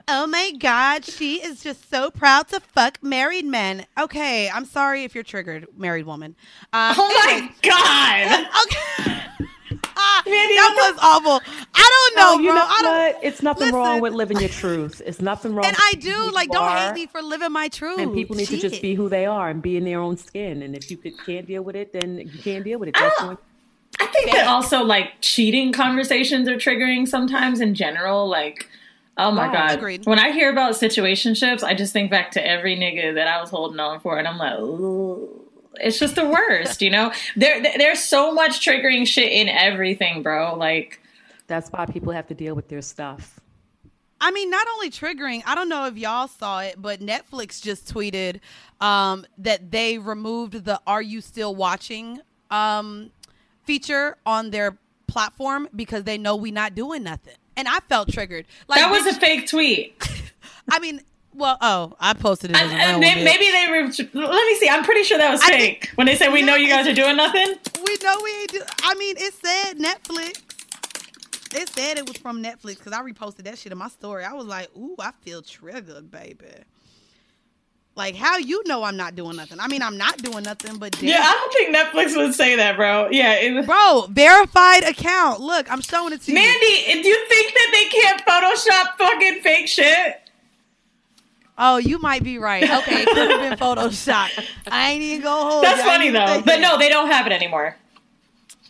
Oh 0.07 0.27
my 0.27 0.51
god, 0.59 1.03
she 1.03 1.43
is 1.43 1.63
just 1.63 1.89
so 1.89 2.11
proud 2.11 2.47
to 2.49 2.59
fuck 2.59 3.01
married 3.01 3.45
men. 3.45 3.87
Okay, 3.99 4.49
I'm 4.49 4.65
sorry 4.65 5.03
if 5.03 5.15
you're 5.15 5.23
triggered, 5.23 5.67
married 5.75 6.05
woman. 6.05 6.35
Um, 6.73 6.93
oh 6.97 7.25
my 7.25 7.49
god 7.63 8.47
okay. 9.07 9.23
Ah, 9.99 10.21
that 10.25 10.93
was 10.93 10.99
awful. 11.03 11.41
I 11.73 12.11
don't 12.13 12.15
know, 12.17 12.33
Oh, 12.35 12.39
you 12.39 12.49
bro. 12.49 12.55
know 12.55 12.65
I 12.67 12.81
don't, 12.81 13.15
what? 13.15 13.23
It's 13.23 13.41
nothing 13.41 13.65
Listen. 13.67 13.79
wrong 13.79 14.01
with 14.01 14.13
living 14.13 14.39
your 14.39 14.49
truth. 14.49 15.01
It's 15.05 15.21
nothing 15.21 15.55
wrong. 15.55 15.65
and 15.65 15.75
I 15.77 15.93
do 15.99 16.31
like. 16.31 16.49
Don't 16.51 16.63
are. 16.63 16.77
hate 16.77 16.93
me 16.93 17.05
for 17.07 17.21
living 17.21 17.51
my 17.51 17.67
truth. 17.69 17.99
And 17.99 18.13
people 18.13 18.35
need 18.35 18.47
to 18.49 18.57
just 18.57 18.81
be 18.81 18.93
who 18.95 19.09
they 19.09 19.25
are 19.25 19.49
and 19.49 19.61
be 19.61 19.75
in 19.77 19.85
their 19.85 19.99
own 19.99 20.17
skin. 20.17 20.61
And 20.61 20.75
if 20.75 20.91
you 20.91 20.97
can't 20.97 21.47
deal 21.47 21.63
with 21.63 21.75
it, 21.75 21.93
then 21.93 22.17
you 22.19 22.39
can't 22.41 22.63
deal 22.63 22.79
with 22.79 22.89
it. 22.89 22.97
I 22.97 23.01
That's 23.01 23.19
don't- 23.19 23.39
I 23.99 24.05
think 24.07 24.31
that 24.31 24.45
also 24.47 24.83
like 24.83 25.13
cheating 25.21 25.73
conversations 25.73 26.47
are 26.47 26.55
triggering 26.57 27.07
sometimes 27.07 27.59
in 27.61 27.73
general. 27.73 28.27
Like, 28.27 28.69
oh 29.17 29.31
my 29.31 29.49
Oh, 29.49 29.51
god, 29.51 29.71
agreed. 29.77 30.05
when 30.05 30.19
I 30.19 30.31
hear 30.31 30.51
about 30.51 30.73
situationships, 30.73 31.63
I 31.63 31.73
just 31.73 31.93
think 31.93 32.11
back 32.11 32.31
to 32.31 32.45
every 32.45 32.75
nigga 32.77 33.15
that 33.15 33.27
I 33.27 33.41
was 33.41 33.49
holding 33.49 33.79
on 33.79 33.99
for, 33.99 34.19
and 34.19 34.27
I'm 34.27 34.37
like, 34.37 34.59
Ooh. 34.59 35.46
It's 35.81 35.99
just 35.99 36.15
the 36.15 36.27
worst, 36.27 36.81
you 36.81 36.89
know. 36.89 37.11
There, 37.35 37.61
there's 37.61 38.03
so 38.03 38.33
much 38.33 38.65
triggering 38.65 39.07
shit 39.07 39.31
in 39.31 39.49
everything, 39.49 40.23
bro. 40.23 40.55
Like, 40.55 41.01
That's 41.47 41.69
why 41.69 41.85
people 41.85 42.13
have 42.13 42.27
to 42.27 42.33
deal 42.33 42.55
with 42.55 42.67
their 42.67 42.81
stuff. 42.81 43.39
I 44.19 44.31
mean, 44.31 44.49
not 44.49 44.67
only 44.73 44.89
triggering, 44.89 45.43
I 45.45 45.53
don't 45.53 45.69
know 45.69 45.85
if 45.85 45.97
y'all 45.97 46.27
saw 46.27 46.61
it, 46.61 46.81
but 46.81 46.99
Netflix 46.99 47.61
just 47.61 47.93
tweeted 47.93 48.39
um, 48.81 49.25
that 49.37 49.71
they 49.71 49.99
removed 49.99 50.65
the 50.65 50.81
Are 50.87 51.01
You 51.01 51.21
Still 51.21 51.53
Watching 51.53 52.19
um, 52.49 53.11
feature 53.63 54.17
on 54.25 54.49
their 54.49 54.77
platform 55.07 55.69
because 55.75 56.03
they 56.03 56.17
know 56.17 56.35
we 56.35 56.51
not 56.51 56.73
doing 56.73 57.03
nothing. 57.03 57.35
And 57.55 57.67
I 57.67 57.79
felt 57.81 58.11
triggered. 58.11 58.45
Like 58.67 58.79
that 58.79 58.91
was 58.91 59.03
bitch, 59.03 59.17
a 59.17 59.19
fake 59.19 59.47
tweet. 59.47 60.09
I 60.69 60.79
mean, 60.79 61.01
well, 61.37 61.57
oh, 61.61 61.93
I 61.99 62.13
posted 62.13 62.51
it 62.51 62.57
as 62.57 62.61
a 62.61 62.73
And- 62.73 62.73
and 62.73 62.89
real 62.91 62.99
may- 62.99 63.09
one, 63.09 63.17
bitch. 63.19 63.23
maybe 63.25 63.51
they 63.51 63.67
were. 63.69 64.27
Let 64.27 64.47
me 64.47 64.55
see. 64.55 64.69
I'm 64.69 64.83
pretty 64.83 65.03
sure 65.03 65.17
that 65.17 65.31
was 65.31 65.41
I 65.41 65.47
fake. 65.49 65.59
think- 65.85 65.91
when 65.95 66.07
they 66.07 66.15
said 66.15 66.33
we 66.33 66.41
know 66.41 66.55
you 66.55 66.67
guys 66.67 66.87
are 66.87 66.93
doing 66.93 67.15
nothing. 67.15 67.55
We 67.85 67.97
know 68.03 68.19
we 68.23 68.31
ain't 68.41 68.51
do. 68.51 68.61
I 68.83 68.95
mean, 68.95 69.15
it 69.17 69.33
said 69.33 69.77
Netflix. 69.77 70.41
It 71.55 71.69
said 71.69 71.97
it 71.97 72.07
was 72.07 72.17
from 72.17 72.43
Netflix 72.43 72.77
because 72.79 72.91
I 72.93 73.01
reposted 73.01 73.43
that 73.45 73.57
shit 73.57 73.71
in 73.71 73.77
my 73.77 73.87
story. 73.87 74.25
I 74.25 74.33
was 74.33 74.45
like, 74.47 74.69
ooh, 74.75 74.95
I 74.99 75.11
feel 75.21 75.41
triggered, 75.41 76.11
baby. 76.11 76.45
Like, 77.95 78.15
how 78.15 78.37
you 78.37 78.61
know 78.67 78.83
I'm 78.83 78.95
not 78.97 79.15
doing 79.15 79.37
nothing? 79.37 79.59
I 79.59 79.67
mean, 79.67 79.81
I'm 79.81 79.97
not 79.97 80.17
doing 80.17 80.43
nothing, 80.43 80.77
but 80.77 80.91
damn. 80.91 81.05
Yeah, 81.09 81.19
I 81.23 81.31
don't 81.31 81.53
think 81.53 81.75
Netflix 81.75 82.15
would 82.15 82.35
say 82.35 82.55
that, 82.57 82.75
bro. 82.75 83.09
Yeah, 83.09 83.33
it, 83.33 83.65
Bro, 83.65 84.07
verified 84.11 84.83
account. 84.83 85.39
Look, 85.39 85.71
I'm 85.71 85.81
showing 85.81 86.13
it 86.13 86.21
to 86.23 86.31
you. 86.31 86.35
Mandy, 86.35 87.01
do 87.01 87.07
you 87.09 87.25
think 87.27 87.53
that 87.53 87.69
they 87.71 87.85
can't 87.99 88.23
Photoshop 88.23 88.97
fucking 88.99 89.41
fake 89.41 89.67
shit, 89.67 90.26
Oh, 91.57 91.77
you 91.77 91.99
might 91.99 92.23
be 92.23 92.37
right. 92.37 92.63
Okay, 92.63 93.01
it 93.03 93.07
could 93.07 93.31
have 93.31 93.39
been 93.41 93.57
Photoshop. 93.59 94.29
I 94.67 94.91
ain't 94.91 95.01
even 95.01 95.23
gonna 95.23 95.49
hold 95.51 95.63
that's 95.63 95.81
funny 95.81 96.09
though. 96.11 96.25
think 96.27 96.45
But 96.45 96.59
no, 96.59 96.77
they 96.77 96.89
don't 96.89 97.09
have 97.09 97.25
it 97.25 97.31
anymore. 97.33 97.75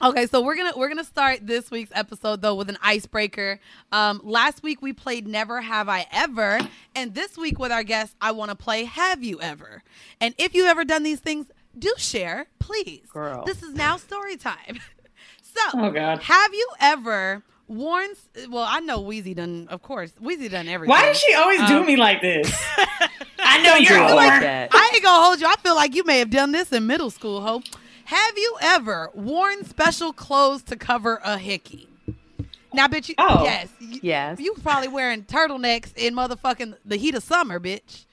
Okay, 0.02 0.28
so 0.28 0.42
we're 0.42 0.56
gonna 0.56 0.74
we're 0.78 0.88
gonna 0.90 1.04
start 1.04 1.40
this 1.42 1.72
week's 1.72 1.92
episode 1.96 2.42
though 2.42 2.54
with 2.56 2.70
an 2.70 2.78
icebreaker. 2.84 3.60
Um, 3.92 4.22
last 4.24 4.62
week 4.64 4.82
we 4.82 4.94
played 4.94 5.28
Never 5.28 5.60
Have 5.62 5.90
I 5.90 6.06
Ever, 6.12 6.60
and 6.96 7.16
this 7.16 7.36
week 7.38 7.58
with 7.60 7.72
our 7.72 7.84
guest, 7.84 8.16
I 8.22 8.32
want 8.32 8.50
to 8.52 8.56
play 8.56 8.84
Have 8.86 9.24
You 9.24 9.42
Ever. 9.42 9.82
And 10.22 10.36
if 10.38 10.54
you've 10.54 10.68
ever 10.68 10.86
done 10.86 11.02
these 11.04 11.20
things, 11.20 11.48
do 11.78 11.92
share, 11.98 12.46
please. 12.60 13.08
Girl. 13.12 13.44
this 13.46 13.64
is 13.64 13.74
now 13.74 13.98
story 13.98 14.38
time. 14.38 14.80
so, 15.42 15.62
Oh, 15.74 15.90
God. 15.92 16.22
have 16.22 16.54
you 16.54 16.70
ever 16.80 17.42
worn? 17.68 18.10
Well, 18.50 18.66
I 18.68 18.80
know 18.80 19.02
Weezy 19.02 19.36
done. 19.36 19.68
Of 19.70 19.82
course, 19.82 20.12
Weezy 20.22 20.50
done 20.50 20.68
everything. 20.68 20.90
Why 20.92 21.06
does 21.06 21.20
she 21.20 21.34
always 21.34 21.60
do 21.68 21.80
Um, 21.80 21.86
me 21.86 21.96
like 21.98 22.22
this? 22.22 22.50
I 23.40 23.62
know 23.64 23.76
you're 23.76 24.08
do 24.08 24.16
like 24.16 24.42
that. 24.42 24.70
I 24.74 24.92
ain't 24.94 25.04
gonna 25.04 25.24
hold 25.24 25.40
you. 25.40 25.48
I 25.48 25.56
feel 25.58 25.76
like 25.76 25.96
you 25.96 26.04
may 26.04 26.20
have 26.20 26.30
done 26.30 26.52
this 26.52 26.72
in 26.72 26.88
middle 26.88 27.10
school, 27.10 27.42
Hope. 27.42 27.64
Have 28.06 28.38
you 28.38 28.56
ever 28.62 29.10
worn 29.14 29.66
special 29.66 30.14
clothes 30.14 30.64
to 30.64 30.76
cover 30.78 31.20
a 31.24 31.38
hickey? 31.38 31.88
Now, 32.74 32.88
bitch, 32.88 33.10
you, 33.10 33.16
Oh. 33.18 33.44
yes, 33.44 33.70
you, 33.80 34.00
Yes. 34.04 34.40
you 34.40 34.54
probably 34.62 34.88
wearing 34.90 35.24
turtlenecks 35.24 35.92
in 35.96 36.14
motherfucking 36.16 36.76
the 36.86 36.96
heat 36.98 37.16
of 37.16 37.24
summer, 37.24 37.60
bitch, 37.60 38.06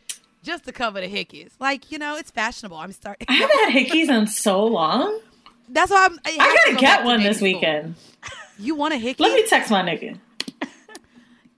just 0.43 0.65
to 0.65 0.73
cover 0.73 1.01
the 1.01 1.09
hickeys. 1.09 1.51
Like, 1.61 1.91
you 1.93 1.99
know, 1.99 2.17
it's 2.17 2.31
fashionable. 2.31 2.77
I'm 2.77 2.93
starting. 2.93 3.27
I 3.29 3.35
haven't 3.35 3.59
had 3.73 3.73
hickeys 3.87 4.09
in 4.09 4.27
so 4.27 4.65
long. 4.65 5.21
That's 5.69 5.91
why 5.91 6.07
I'm. 6.11 6.19
I 6.25 6.31
have 6.31 6.39
to 6.39 6.55
gotta 6.57 6.73
go 6.75 6.81
get 6.81 6.99
to 7.01 7.05
one 7.05 7.17
baby 7.19 7.29
this 7.29 7.37
school. 7.39 7.53
weekend. 7.55 7.95
You 8.59 8.75
want 8.75 8.95
a 8.95 8.97
hickey? 8.99 9.23
Let 9.23 9.35
me 9.35 9.47
text 9.49 9.71
my 9.71 9.83
nigga. 9.83 10.19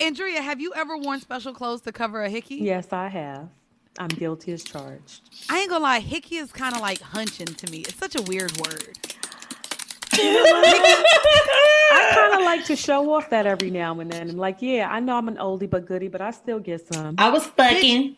Andrea, 0.01 0.43
have 0.43 0.61
you 0.61 0.73
ever 0.75 0.97
worn 0.97 1.21
special 1.21 1.55
clothes 1.55 1.81
to 1.83 1.93
cover 1.93 2.23
a 2.23 2.29
hickey? 2.29 2.57
Yes, 2.57 2.93
I 2.93 3.09
have. 3.09 3.49
I'm 3.99 4.09
guilty 4.09 4.53
as 4.53 4.63
charged. 4.63 5.23
I 5.49 5.61
ain't 5.61 5.71
gonna 5.71 5.83
lie, 5.83 6.01
hickey 6.01 6.37
is 6.37 6.53
kind 6.53 6.75
of 6.75 6.83
like 6.83 7.01
hunching 7.01 7.47
to 7.47 7.71
me. 7.73 7.79
It's 7.79 7.97
such 7.97 8.15
a 8.15 8.23
weird 8.23 8.55
word. 8.59 8.99
I 10.13 12.11
kind 12.15 12.35
of 12.35 12.45
like 12.45 12.65
to 12.67 12.77
show 12.77 13.13
off 13.15 13.31
that 13.31 13.47
every 13.47 13.71
now 13.71 13.99
and 14.01 14.11
then. 14.11 14.31
I'm 14.31 14.37
like, 14.37 14.61
yeah, 14.61 14.89
I 14.91 15.01
know 15.01 15.17
I'm 15.17 15.29
an 15.29 15.37
oldie 15.37 15.69
but 15.69 15.87
goodie, 15.87 16.09
but 16.09 16.21
I 16.21 16.31
still 16.31 16.59
get 16.59 16.93
some. 16.93 17.15
I 17.19 17.31
was 17.31 17.47
fucking. 17.47 18.17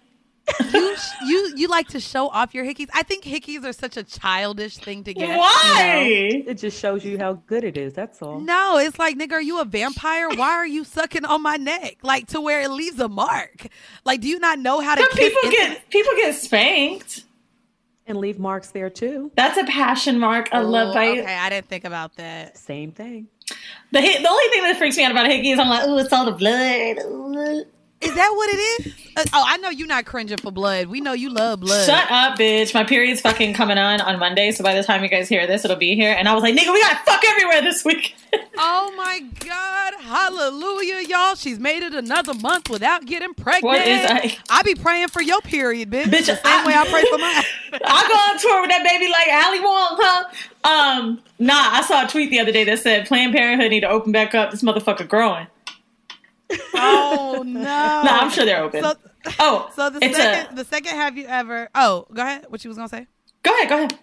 You 0.73 0.97
you 1.27 1.53
you 1.57 1.69
like 1.69 1.89
to 1.89 2.01
show 2.01 2.29
off 2.29 2.55
your 2.55 2.65
hickeys. 2.65 2.89
I 2.95 3.03
think 3.03 3.25
hickeys 3.25 3.65
are 3.65 3.73
such 3.73 3.97
a 3.97 4.03
childish 4.03 4.77
thing 4.79 5.05
to 5.05 5.15
get. 5.15 5.37
Why? 5.39 6.43
It 6.47 6.55
just 6.55 6.79
shows 6.81 7.05
you 7.05 7.19
how 7.19 7.35
good 7.47 7.65
it 7.65 7.77
is. 7.77 7.95
That's 7.95 8.21
all. 8.23 8.41
No, 8.41 8.79
it's 8.79 8.99
like, 8.99 9.17
nigga, 9.19 9.33
are 9.33 9.43
you 9.43 9.61
a 9.61 9.65
vampire? 9.65 10.29
Why 10.31 10.51
are 10.53 10.67
you 10.67 10.85
sucking 10.85 11.25
on 11.25 11.43
my 11.43 11.57
neck? 11.57 11.99
Like 12.03 12.27
to 12.29 12.41
where 12.41 12.61
it 12.61 12.71
leaves 12.71 12.99
a 13.01 13.09
mark. 13.09 13.67
Like, 14.05 14.21
do 14.21 14.29
you 14.29 14.39
not 14.39 14.59
know 14.59 14.81
how 14.81 14.95
to 14.95 15.01
But 15.03 15.11
kiss 15.11 15.29
people 15.29 15.51
instant- 15.51 15.79
get 15.81 15.91
people 15.91 16.13
get 16.17 16.35
spanked. 16.35 17.25
And 18.07 18.17
leave 18.17 18.39
marks 18.39 18.71
there 18.71 18.89
too. 18.89 19.31
That's 19.37 19.59
a 19.59 19.65
passion 19.65 20.19
mark. 20.19 20.49
I 20.51 20.61
love 20.61 20.89
Oh, 20.89 20.95
fight. 20.95 21.19
Okay, 21.19 21.35
I 21.37 21.51
didn't 21.51 21.69
think 21.69 21.85
about 21.85 22.17
that. 22.17 22.57
Same 22.57 22.91
thing. 22.91 23.29
The 23.93 24.01
the 24.01 24.29
only 24.29 24.49
thing 24.49 24.63
that 24.63 24.77
freaks 24.79 24.97
me 24.97 25.05
out 25.05 25.11
about 25.11 25.27
a 25.27 25.29
hickey 25.29 25.51
is 25.51 25.59
I'm 25.59 25.69
like, 25.69 25.83
oh, 25.85 25.99
it's 25.99 26.11
all 26.11 26.25
the 26.25 26.33
blood. 26.33 26.97
Ooh. 27.07 27.65
Is 28.01 28.15
that 28.15 28.33
what 28.37 28.49
it 28.51 28.57
is? 28.87 28.95
Uh, 29.17 29.25
oh, 29.33 29.45
I 29.45 29.57
know 29.57 29.71
you're 29.71 29.89
not 29.89 30.05
cringing 30.05 30.37
for 30.39 30.53
blood. 30.53 30.87
We 30.87 31.01
know 31.01 31.13
you 31.15 31.31
love 31.31 31.59
blood. 31.61 31.85
Shut 31.85 32.09
up, 32.11 32.39
bitch. 32.39 32.73
My 32.73 32.85
period's 32.85 33.21
fucking 33.21 33.55
coming 33.55 33.77
on 33.77 34.01
on 34.01 34.21
Monday, 34.21 34.53
so 34.53 34.63
by 34.63 34.75
the 34.75 34.85
time 34.85 35.03
you 35.03 35.09
guys 35.09 35.29
hear 35.29 35.49
this, 35.49 35.65
it'll 35.65 35.77
be 35.77 35.97
here. 35.97 36.13
And 36.17 36.29
I 36.29 36.35
was 36.35 36.45
like, 36.45 36.55
nigga, 36.55 36.73
we 36.73 36.81
gotta 36.81 37.01
fuck 37.05 37.23
everywhere 37.27 37.61
this 37.63 37.85
week. 37.85 38.15
Oh 38.61 38.93
my 38.97 39.21
God. 39.47 39.95
Hallelujah, 40.01 41.07
y'all. 41.09 41.37
She's 41.37 41.61
made 41.61 41.85
it 41.85 41.95
another 41.95 42.35
month 42.35 42.69
without 42.69 43.07
getting 43.07 43.33
pregnant. 43.33 43.63
What 43.65 43.87
is 43.87 44.05
I- 44.11 44.37
I 44.51 44.63
be 44.63 44.75
praying 44.75 45.09
for 45.09 45.23
your 45.23 45.41
period, 45.43 45.91
bitch. 45.91 46.07
Bitch, 46.07 46.27
the 46.27 46.35
same 46.35 46.43
I- 46.45 46.67
way 46.67 46.75
I 46.75 46.87
pray 46.91 47.05
for 47.05 47.19
mine. 47.19 47.45
I 47.85 48.09
go 48.09 48.15
on 48.15 48.39
tour 48.41 48.61
with 48.63 48.71
that 48.71 48.83
baby 48.85 49.07
like 49.11 49.29
Ali 49.33 49.61
Wong, 49.61 49.97
huh? 50.01 50.25
Um, 50.69 51.23
nah, 51.39 51.55
I 51.55 51.83
saw 51.83 52.05
a 52.05 52.09
tweet 52.09 52.31
the 52.31 52.41
other 52.41 52.51
day 52.53 52.65
that 52.65 52.81
said 52.81 53.07
Planned 53.07 53.33
Parenthood 53.33 53.71
need 53.71 53.81
to 53.81 53.89
open 53.89 54.11
back 54.11 54.35
up. 54.35 54.51
This 54.51 54.63
motherfucker 54.63 55.09
growing. 55.09 55.47
Oh 56.75 57.43
no. 57.47 57.61
Nah, 57.61 58.21
I'm 58.21 58.31
sure 58.31 58.45
they're 58.45 58.63
open. 58.63 58.83
So, 58.83 58.95
oh, 59.39 59.71
so 59.75 59.91
the 59.91 60.01
second 60.01 60.53
a. 60.53 60.57
the 60.57 60.65
second 60.65 60.93
have 60.93 61.17
you 61.17 61.27
ever 61.27 61.69
Oh, 61.75 62.07
go 62.13 62.23
ahead. 62.23 62.47
What 62.49 62.65
you 62.65 62.69
was 62.69 62.77
gonna 62.77 62.89
say? 62.89 63.07
Go 63.43 63.55
ahead, 63.55 63.69
go 63.69 63.77
ahead. 63.77 63.99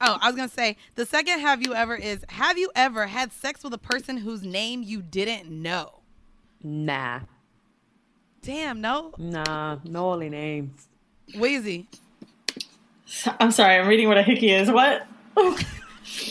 Oh, 0.00 0.18
I 0.20 0.26
was 0.26 0.36
gonna 0.36 0.48
say 0.48 0.76
the 0.94 1.06
second 1.06 1.40
have 1.40 1.62
you 1.62 1.74
ever 1.74 1.96
is 1.96 2.24
have 2.28 2.58
you 2.58 2.70
ever 2.74 3.06
had 3.06 3.32
sex 3.32 3.64
with 3.64 3.74
a 3.74 3.78
person 3.78 4.18
whose 4.18 4.42
name 4.42 4.82
you 4.82 5.02
didn't 5.02 5.50
know? 5.50 6.00
Nah. 6.62 7.20
Damn, 8.42 8.80
no. 8.80 9.12
Nah. 9.18 9.78
No 9.84 10.12
only 10.12 10.28
names. 10.28 10.88
Weezy. 11.34 11.86
I'm 13.40 13.50
sorry, 13.50 13.76
I'm 13.76 13.88
reading 13.88 14.08
what 14.08 14.18
a 14.18 14.22
hickey 14.22 14.50
is. 14.50 14.70
What? 14.70 15.06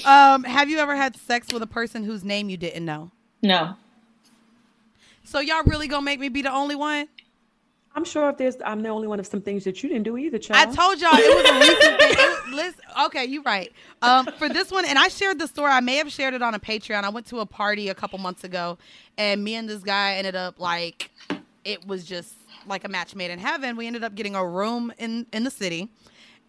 Um, 0.05 0.43
have 0.45 0.69
you 0.69 0.77
ever 0.77 0.95
had 0.95 1.15
sex 1.17 1.51
with 1.51 1.61
a 1.61 1.67
person 1.67 2.03
whose 2.03 2.23
name 2.23 2.49
you 2.49 2.57
didn't 2.57 2.85
know? 2.85 3.11
No. 3.41 3.75
So 5.25 5.39
y'all 5.39 5.63
really 5.65 5.87
gonna 5.87 6.03
make 6.03 6.19
me 6.19 6.29
be 6.29 6.41
the 6.41 6.53
only 6.53 6.75
one? 6.75 7.07
I'm 7.95 8.03
sure 8.03 8.29
if 8.29 8.37
there's, 8.37 8.57
I'm 8.65 8.81
the 8.81 8.89
only 8.89 9.07
one 9.07 9.21
of 9.21 9.25
some 9.25 9.41
things 9.41 9.63
that 9.63 9.81
you 9.81 9.87
didn't 9.87 10.03
do 10.03 10.17
either, 10.17 10.37
child. 10.37 10.69
I 10.69 10.73
told 10.73 10.99
y'all 10.99 11.11
it 11.13 11.35
was 11.35 11.49
a 11.49 11.59
recent 11.59 11.99
thing. 11.99 12.13
It 12.17 12.53
listen, 12.53 12.81
okay, 13.05 13.23
you're 13.23 13.41
right. 13.43 13.71
Um, 14.01 14.25
for 14.37 14.49
this 14.49 14.69
one, 14.69 14.83
and 14.83 14.99
I 14.99 15.07
shared 15.07 15.39
the 15.39 15.47
story. 15.47 15.71
I 15.71 15.79
may 15.79 15.95
have 15.95 16.11
shared 16.11 16.33
it 16.33 16.41
on 16.41 16.53
a 16.55 16.59
Patreon. 16.59 17.03
I 17.03 17.09
went 17.09 17.25
to 17.27 17.39
a 17.39 17.45
party 17.45 17.87
a 17.87 17.95
couple 17.95 18.19
months 18.19 18.43
ago, 18.43 18.77
and 19.17 19.43
me 19.43 19.55
and 19.55 19.69
this 19.69 19.81
guy 19.81 20.15
ended 20.15 20.35
up 20.35 20.59
like, 20.59 21.09
it 21.63 21.87
was 21.87 22.03
just 22.03 22.33
like 22.67 22.83
a 22.83 22.89
match 22.89 23.15
made 23.15 23.31
in 23.31 23.39
heaven. 23.39 23.77
We 23.77 23.87
ended 23.87 24.03
up 24.03 24.13
getting 24.13 24.35
a 24.35 24.45
room 24.45 24.91
in 24.97 25.25
in 25.31 25.45
the 25.45 25.51
city, 25.51 25.89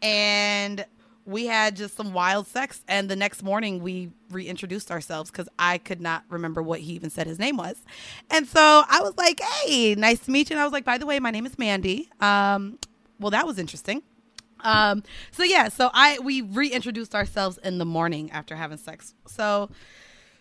and 0.02 0.84
we 1.26 1.46
had 1.46 1.76
just 1.76 1.96
some 1.96 2.12
wild 2.12 2.46
sex. 2.46 2.82
And 2.88 3.08
the 3.08 3.16
next 3.16 3.42
morning, 3.42 3.82
we 3.82 4.10
reintroduced 4.30 4.90
ourselves 4.90 5.30
because 5.30 5.48
I 5.58 5.78
could 5.78 6.00
not 6.00 6.24
remember 6.30 6.62
what 6.62 6.80
he 6.80 6.92
even 6.92 7.10
said 7.10 7.26
his 7.26 7.38
name 7.38 7.56
was. 7.56 7.82
And 8.30 8.46
so 8.46 8.60
I 8.88 9.00
was 9.02 9.14
like, 9.18 9.40
"Hey, 9.40 9.94
nice 9.96 10.20
to 10.20 10.30
meet 10.30 10.50
you." 10.50 10.54
And 10.54 10.60
I 10.60 10.64
was 10.64 10.72
like, 10.72 10.84
"By 10.84 10.98
the 10.98 11.06
way, 11.06 11.18
my 11.20 11.30
name 11.30 11.44
is 11.44 11.58
Mandy." 11.58 12.08
Um, 12.20 12.78
well, 13.18 13.30
that 13.30 13.46
was 13.46 13.58
interesting. 13.58 14.02
Um, 14.60 15.02
so 15.32 15.42
yeah, 15.42 15.68
so 15.68 15.90
I 15.92 16.18
we 16.20 16.42
reintroduced 16.42 17.14
ourselves 17.14 17.58
in 17.58 17.78
the 17.78 17.84
morning 17.84 18.30
after 18.30 18.56
having 18.56 18.78
sex. 18.78 19.14
So 19.26 19.70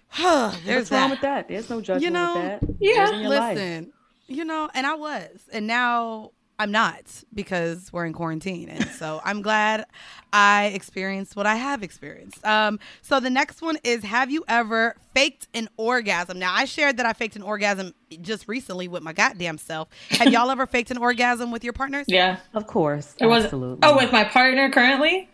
huh, 0.07 0.51
there's 0.65 0.81
What's 0.81 0.89
that. 0.91 1.01
wrong 1.01 1.09
with 1.09 1.21
that? 1.21 1.47
There's 1.47 1.69
no 1.69 1.81
judgment 1.81 2.03
you 2.03 2.11
know, 2.11 2.59
with 2.61 2.69
that. 2.69 2.75
yeah, 2.79 3.11
your 3.19 3.29
life. 3.29 3.57
Listen, 3.57 3.93
you 4.27 4.45
know, 4.45 4.69
and 4.73 4.85
I 4.87 4.95
was, 4.95 5.29
and 5.51 5.67
now 5.67 6.31
I'm 6.57 6.71
not 6.71 7.23
because 7.33 7.91
we're 7.91 8.05
in 8.05 8.13
quarantine, 8.13 8.69
and 8.69 8.85
so 8.91 9.19
I'm 9.25 9.41
glad 9.41 9.85
I 10.31 10.67
experienced 10.67 11.35
what 11.35 11.45
I 11.45 11.55
have 11.55 11.83
experienced. 11.83 12.45
Um, 12.45 12.79
so 13.01 13.19
the 13.19 13.29
next 13.29 13.61
one 13.61 13.77
is: 13.83 14.03
Have 14.03 14.31
you 14.31 14.45
ever 14.47 14.95
faked 15.13 15.47
an 15.53 15.67
orgasm? 15.75 16.39
Now 16.39 16.53
I 16.53 16.63
shared 16.63 16.97
that 16.97 17.05
I 17.05 17.11
faked 17.11 17.35
an 17.35 17.41
orgasm 17.41 17.93
just 18.21 18.47
recently 18.47 18.87
with 18.87 19.03
my 19.03 19.11
goddamn 19.11 19.57
self. 19.57 19.89
Have 20.11 20.31
y'all 20.31 20.49
ever 20.49 20.65
faked 20.65 20.91
an 20.91 20.97
orgasm 20.97 21.51
with 21.51 21.63
your 21.63 21.73
partners? 21.73 22.05
Yeah. 22.07 22.37
Of 22.53 22.67
course. 22.67 23.15
It 23.19 23.25
was. 23.25 23.43
Absolutely. 23.43 23.79
Oh, 23.83 23.97
with 23.97 24.13
my 24.13 24.23
partner 24.23 24.69
currently? 24.69 25.29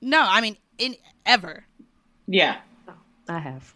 No, 0.00 0.24
I 0.24 0.40
mean 0.40 0.56
in 0.78 0.94
ever. 1.24 1.64
Yeah. 2.28 2.58
I 3.28 3.38
have. 3.40 3.74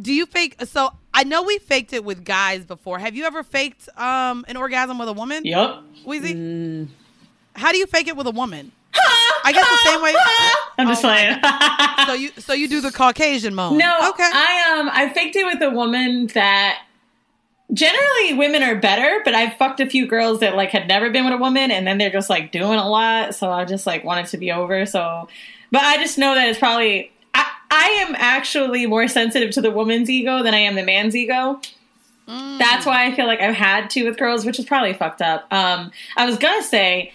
Do 0.00 0.14
you 0.14 0.26
fake? 0.26 0.56
So 0.64 0.92
I 1.14 1.24
know 1.24 1.42
we 1.42 1.58
faked 1.58 1.92
it 1.92 2.04
with 2.04 2.24
guys 2.24 2.64
before. 2.64 2.98
Have 2.98 3.16
you 3.16 3.24
ever 3.24 3.42
faked 3.42 3.88
um, 3.98 4.44
an 4.48 4.56
orgasm 4.56 4.98
with 4.98 5.08
a 5.08 5.12
woman? 5.12 5.44
Yep. 5.44 5.76
Weezy? 6.06 6.34
Mm, 6.34 6.88
how 7.56 7.72
do 7.72 7.78
you 7.78 7.86
fake 7.86 8.08
it 8.08 8.16
with 8.16 8.26
a 8.26 8.30
woman? 8.32 8.72
I 9.44 9.52
guess 9.52 9.68
the 9.68 9.90
same 9.90 10.02
way. 10.02 10.14
I'm 10.78 10.88
just 10.88 11.04
Oh, 11.04 11.08
playing. 11.08 12.06
So 12.06 12.12
you 12.12 12.30
so 12.40 12.52
you 12.52 12.68
do 12.68 12.80
the 12.80 12.90
Caucasian 12.92 13.54
moan? 13.54 13.78
No, 13.78 14.10
Okay. 14.10 14.30
I 14.32 14.76
um 14.78 14.90
I 14.92 15.08
faked 15.10 15.36
it 15.36 15.44
with 15.44 15.62
a 15.62 15.70
woman 15.70 16.26
that 16.34 16.80
generally 17.72 18.34
women 18.34 18.62
are 18.62 18.74
better, 18.76 19.20
but 19.24 19.34
I've 19.34 19.54
fucked 19.54 19.80
a 19.80 19.86
few 19.86 20.06
girls 20.06 20.40
that 20.40 20.56
like 20.56 20.70
had 20.70 20.88
never 20.88 21.10
been 21.10 21.24
with 21.24 21.34
a 21.34 21.38
woman 21.38 21.70
and 21.70 21.86
then 21.86 21.98
they're 21.98 22.10
just 22.10 22.30
like 22.30 22.52
doing 22.52 22.78
a 22.78 22.88
lot, 22.88 23.34
so 23.34 23.50
I 23.50 23.64
just 23.64 23.86
like 23.86 24.04
wanted 24.04 24.26
to 24.26 24.38
be 24.38 24.52
over. 24.52 24.84
So 24.86 25.28
but 25.70 25.82
I 25.82 25.96
just 25.98 26.18
know 26.18 26.34
that 26.34 26.48
it's 26.48 26.58
probably 26.58 27.10
I, 27.70 28.04
am 28.06 28.14
actually 28.18 28.86
more 28.86 29.08
sensitive 29.08 29.50
to 29.52 29.60
the 29.60 29.70
woman's 29.70 30.08
ego 30.08 30.42
than 30.42 30.54
I 30.54 30.58
am 30.58 30.74
the 30.74 30.82
man's 30.82 31.14
ego. 31.14 31.60
Mm. 32.28 32.58
That's 32.58 32.84
why 32.84 33.06
I 33.06 33.14
feel 33.14 33.26
like 33.26 33.40
I've 33.40 33.54
had 33.54 33.90
to 33.90 34.04
with 34.04 34.18
girls, 34.18 34.44
which 34.44 34.58
is 34.58 34.66
probably 34.66 34.92
fucked 34.92 35.22
up. 35.22 35.46
Um, 35.52 35.90
I 36.16 36.26
was 36.26 36.36
gonna 36.36 36.62
say, 36.62 37.12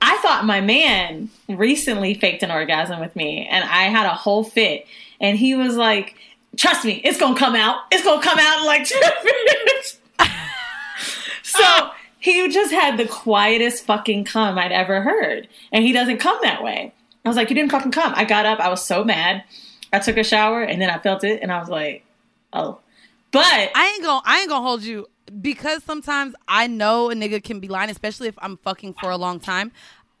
I 0.00 0.16
thought 0.18 0.44
my 0.44 0.60
man 0.60 1.30
recently 1.48 2.14
faked 2.14 2.42
an 2.42 2.50
orgasm 2.50 3.00
with 3.00 3.14
me, 3.14 3.46
and 3.50 3.64
I 3.64 3.84
had 3.84 4.06
a 4.06 4.14
whole 4.14 4.44
fit, 4.44 4.86
and 5.20 5.38
he 5.38 5.54
was 5.54 5.76
like, 5.76 6.16
"Trust 6.56 6.84
me, 6.84 7.00
it's 7.04 7.18
gonna 7.18 7.38
come 7.38 7.54
out. 7.54 7.76
It's 7.92 8.04
gonna 8.04 8.22
come 8.22 8.38
out 8.38 8.60
in 8.60 8.66
like 8.66 8.84
two 8.88 9.00
minutes." 9.24 9.98
so 11.42 11.90
he 12.18 12.48
just 12.48 12.72
had 12.72 12.96
the 12.98 13.06
quietest 13.06 13.84
fucking 13.84 14.24
cum 14.24 14.58
I'd 14.58 14.72
ever 14.72 15.00
heard, 15.00 15.48
and 15.72 15.84
he 15.84 15.92
doesn't 15.92 16.18
come 16.18 16.38
that 16.42 16.62
way. 16.62 16.92
I 17.24 17.28
was 17.28 17.36
like, 17.36 17.50
"You 17.50 17.54
didn't 17.54 17.70
fucking 17.70 17.92
come." 17.92 18.12
I 18.16 18.24
got 18.24 18.46
up. 18.46 18.58
I 18.58 18.68
was 18.68 18.84
so 18.84 19.04
mad. 19.04 19.44
I 19.92 19.98
took 19.98 20.16
a 20.16 20.24
shower, 20.24 20.62
and 20.62 20.80
then 20.80 20.90
I 20.90 20.98
felt 20.98 21.24
it, 21.24 21.40
and 21.42 21.52
I 21.52 21.58
was 21.58 21.68
like, 21.68 22.04
"Oh." 22.52 22.78
But 23.32 23.42
I 23.74 23.92
ain't 23.94 24.02
gonna 24.04 24.22
I 24.24 24.40
ain't 24.40 24.48
gonna 24.48 24.66
hold 24.66 24.82
you 24.82 25.06
because 25.40 25.82
sometimes 25.84 26.34
I 26.48 26.66
know 26.66 27.10
a 27.10 27.14
nigga 27.14 27.42
can 27.42 27.60
be 27.60 27.68
lying, 27.68 27.90
especially 27.90 28.28
if 28.28 28.34
I'm 28.38 28.56
fucking 28.58 28.94
for 28.94 29.10
a 29.10 29.16
long 29.16 29.40
time. 29.40 29.72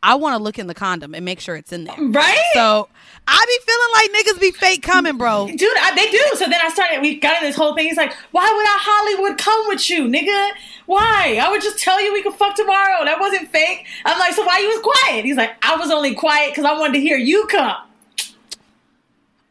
I 0.02 0.14
want 0.14 0.36
to 0.36 0.42
look 0.42 0.58
in 0.58 0.66
the 0.68 0.74
condom 0.74 1.14
and 1.14 1.24
make 1.24 1.40
sure 1.40 1.56
it's 1.56 1.72
in 1.72 1.84
there. 1.84 1.96
right? 1.98 2.38
So 2.54 2.88
I 3.26 3.44
be 3.48 3.72
feeling 3.72 3.92
like 3.94 4.24
niggas 4.26 4.40
be 4.40 4.50
fake 4.52 4.82
coming, 4.82 5.16
bro. 5.18 5.46
Dude, 5.48 5.62
I, 5.80 5.94
they 5.96 6.10
do. 6.10 6.20
So 6.34 6.44
then 6.44 6.60
I 6.62 6.68
started, 6.68 7.00
we 7.00 7.18
got 7.18 7.42
in 7.42 7.48
this 7.48 7.56
whole 7.56 7.74
thing. 7.74 7.86
He's 7.88 7.96
like, 7.96 8.12
why 8.30 8.44
would 8.44 8.66
I 8.66 8.76
Hollywood 8.78 9.38
come 9.38 9.64
with 9.68 9.88
you, 9.90 10.04
nigga? 10.04 10.50
Why? 10.84 11.40
I 11.42 11.50
would 11.50 11.60
just 11.60 11.78
tell 11.80 12.00
you 12.00 12.12
we 12.12 12.22
could 12.22 12.34
fuck 12.34 12.54
tomorrow. 12.54 13.04
That 13.04 13.18
wasn't 13.18 13.48
fake. 13.50 13.86
I'm 14.04 14.16
like, 14.18 14.34
so 14.34 14.44
why 14.44 14.58
you 14.60 14.68
was 14.68 14.80
quiet? 14.80 15.24
He's 15.24 15.36
like, 15.36 15.56
I 15.64 15.74
was 15.76 15.90
only 15.90 16.14
quiet 16.14 16.50
because 16.50 16.66
I 16.66 16.78
wanted 16.78 16.92
to 16.94 17.00
hear 17.00 17.16
you 17.16 17.46
come. 17.46 17.76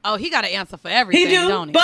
Oh, 0.05 0.17
he 0.17 0.29
got 0.29 0.45
an 0.45 0.51
answer 0.51 0.77
for 0.77 0.87
everything, 0.87 1.27
He 1.27 1.35
do, 1.35 1.47
don't 1.47 1.69
he? 1.69 1.73
but 1.73 1.81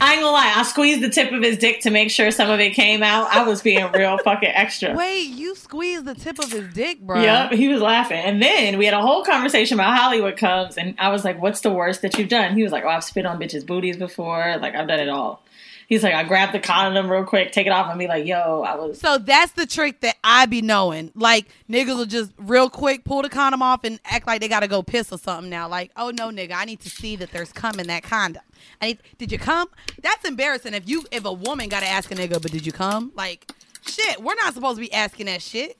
I 0.00 0.12
ain't 0.14 0.22
gonna 0.22 0.30
lie. 0.30 0.54
I 0.56 0.62
squeezed 0.66 1.02
the 1.02 1.10
tip 1.10 1.30
of 1.30 1.42
his 1.42 1.58
dick 1.58 1.82
to 1.82 1.90
make 1.90 2.10
sure 2.10 2.30
some 2.30 2.48
of 2.50 2.58
it 2.58 2.70
came 2.70 3.02
out. 3.02 3.28
I 3.30 3.44
was 3.46 3.60
being 3.62 3.90
real 3.92 4.16
fucking 4.18 4.48
extra. 4.48 4.94
Wait, 4.94 5.28
you 5.28 5.54
squeezed 5.54 6.06
the 6.06 6.14
tip 6.14 6.38
of 6.38 6.50
his 6.50 6.72
dick, 6.72 7.00
bro. 7.00 7.20
Yep, 7.20 7.52
he 7.52 7.68
was 7.68 7.80
laughing. 7.82 8.18
And 8.18 8.42
then 8.42 8.78
we 8.78 8.84
had 8.86 8.94
a 8.94 9.02
whole 9.02 9.24
conversation 9.24 9.78
about 9.78 9.96
Hollywood 9.96 10.36
comes, 10.36 10.78
and 10.78 10.94
I 10.98 11.10
was 11.10 11.24
like, 11.24 11.40
What's 11.40 11.60
the 11.60 11.70
worst 11.70 12.02
that 12.02 12.18
you've 12.18 12.28
done? 12.30 12.54
He 12.54 12.62
was 12.62 12.72
like, 12.72 12.84
Oh, 12.84 12.88
I've 12.88 13.04
spit 13.04 13.26
on 13.26 13.38
bitches' 13.38 13.66
booties 13.66 13.96
before. 13.98 14.56
Like, 14.60 14.74
I've 14.74 14.88
done 14.88 15.00
it 15.00 15.08
all. 15.08 15.42
He's 15.90 16.02
like, 16.04 16.14
I 16.14 16.22
grabbed 16.22 16.54
the 16.54 16.60
condom 16.60 17.10
real 17.10 17.24
quick, 17.24 17.50
take 17.50 17.66
it 17.66 17.70
off, 17.72 17.90
and 17.90 17.98
be 17.98 18.06
like, 18.06 18.24
Yo, 18.24 18.62
I 18.62 18.76
was. 18.76 18.98
So 19.00 19.18
that's 19.18 19.52
the 19.52 19.66
trick 19.66 20.00
that 20.00 20.16
I 20.24 20.46
be 20.46 20.62
knowing. 20.62 21.10
Like 21.16 21.46
niggas 21.68 21.96
will 21.96 22.06
just 22.06 22.32
real 22.38 22.70
quick 22.70 23.04
pull 23.04 23.22
the 23.22 23.28
condom 23.28 23.60
off 23.60 23.82
and 23.84 23.98
act 24.04 24.26
like 24.26 24.40
they 24.40 24.46
gotta 24.48 24.68
go 24.68 24.82
piss 24.82 25.12
or 25.12 25.18
something 25.18 25.50
now. 25.50 25.68
Like, 25.68 25.90
oh 25.96 26.10
no, 26.10 26.28
nigga, 26.30 26.52
I 26.52 26.64
need 26.64 26.80
to 26.80 26.88
see 26.88 27.16
that 27.16 27.32
there's 27.32 27.52
cum 27.52 27.78
in 27.80 27.88
that 27.88 28.04
condom. 28.04 28.42
I 28.80 28.86
need, 28.86 28.98
did 29.18 29.32
you 29.32 29.38
come? 29.38 29.68
That's 30.00 30.24
embarrassing. 30.24 30.74
If 30.74 30.88
you 30.88 31.04
if 31.10 31.24
a 31.24 31.32
woman 31.32 31.68
gotta 31.68 31.86
ask 31.88 32.10
a 32.12 32.14
nigga, 32.14 32.40
but 32.40 32.52
did 32.52 32.64
you 32.64 32.72
come? 32.72 33.10
Like, 33.16 33.50
shit, 33.84 34.22
we're 34.22 34.36
not 34.36 34.54
supposed 34.54 34.76
to 34.76 34.80
be 34.80 34.92
asking 34.92 35.26
that 35.26 35.42
shit. 35.42 35.76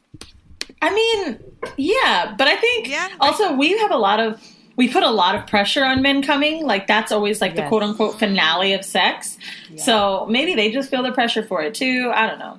I 0.82 0.92
mean, 0.92 1.38
yeah, 1.76 2.34
but 2.36 2.48
I 2.48 2.56
think 2.56 2.88
Yeah. 2.88 3.10
also 3.20 3.54
we 3.54 3.78
have 3.78 3.92
a 3.92 3.96
lot 3.96 4.18
of. 4.18 4.42
We 4.80 4.88
put 4.88 5.02
a 5.02 5.10
lot 5.10 5.34
of 5.34 5.46
pressure 5.46 5.84
on 5.84 6.00
men 6.00 6.22
coming. 6.22 6.64
Like, 6.64 6.86
that's 6.86 7.12
always 7.12 7.42
like 7.42 7.54
the 7.54 7.64
quote 7.68 7.82
unquote 7.82 8.18
finale 8.18 8.72
of 8.72 8.82
sex. 8.82 9.36
So 9.76 10.24
maybe 10.24 10.54
they 10.54 10.70
just 10.70 10.88
feel 10.88 11.02
the 11.02 11.12
pressure 11.12 11.42
for 11.42 11.60
it 11.60 11.74
too. 11.74 12.10
I 12.14 12.26
don't 12.26 12.38
know. 12.38 12.58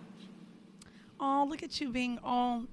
Oh, 1.20 1.48
look 1.50 1.64
at 1.64 1.82
you 1.82 1.90
being 1.90 2.20
all, 2.24 2.66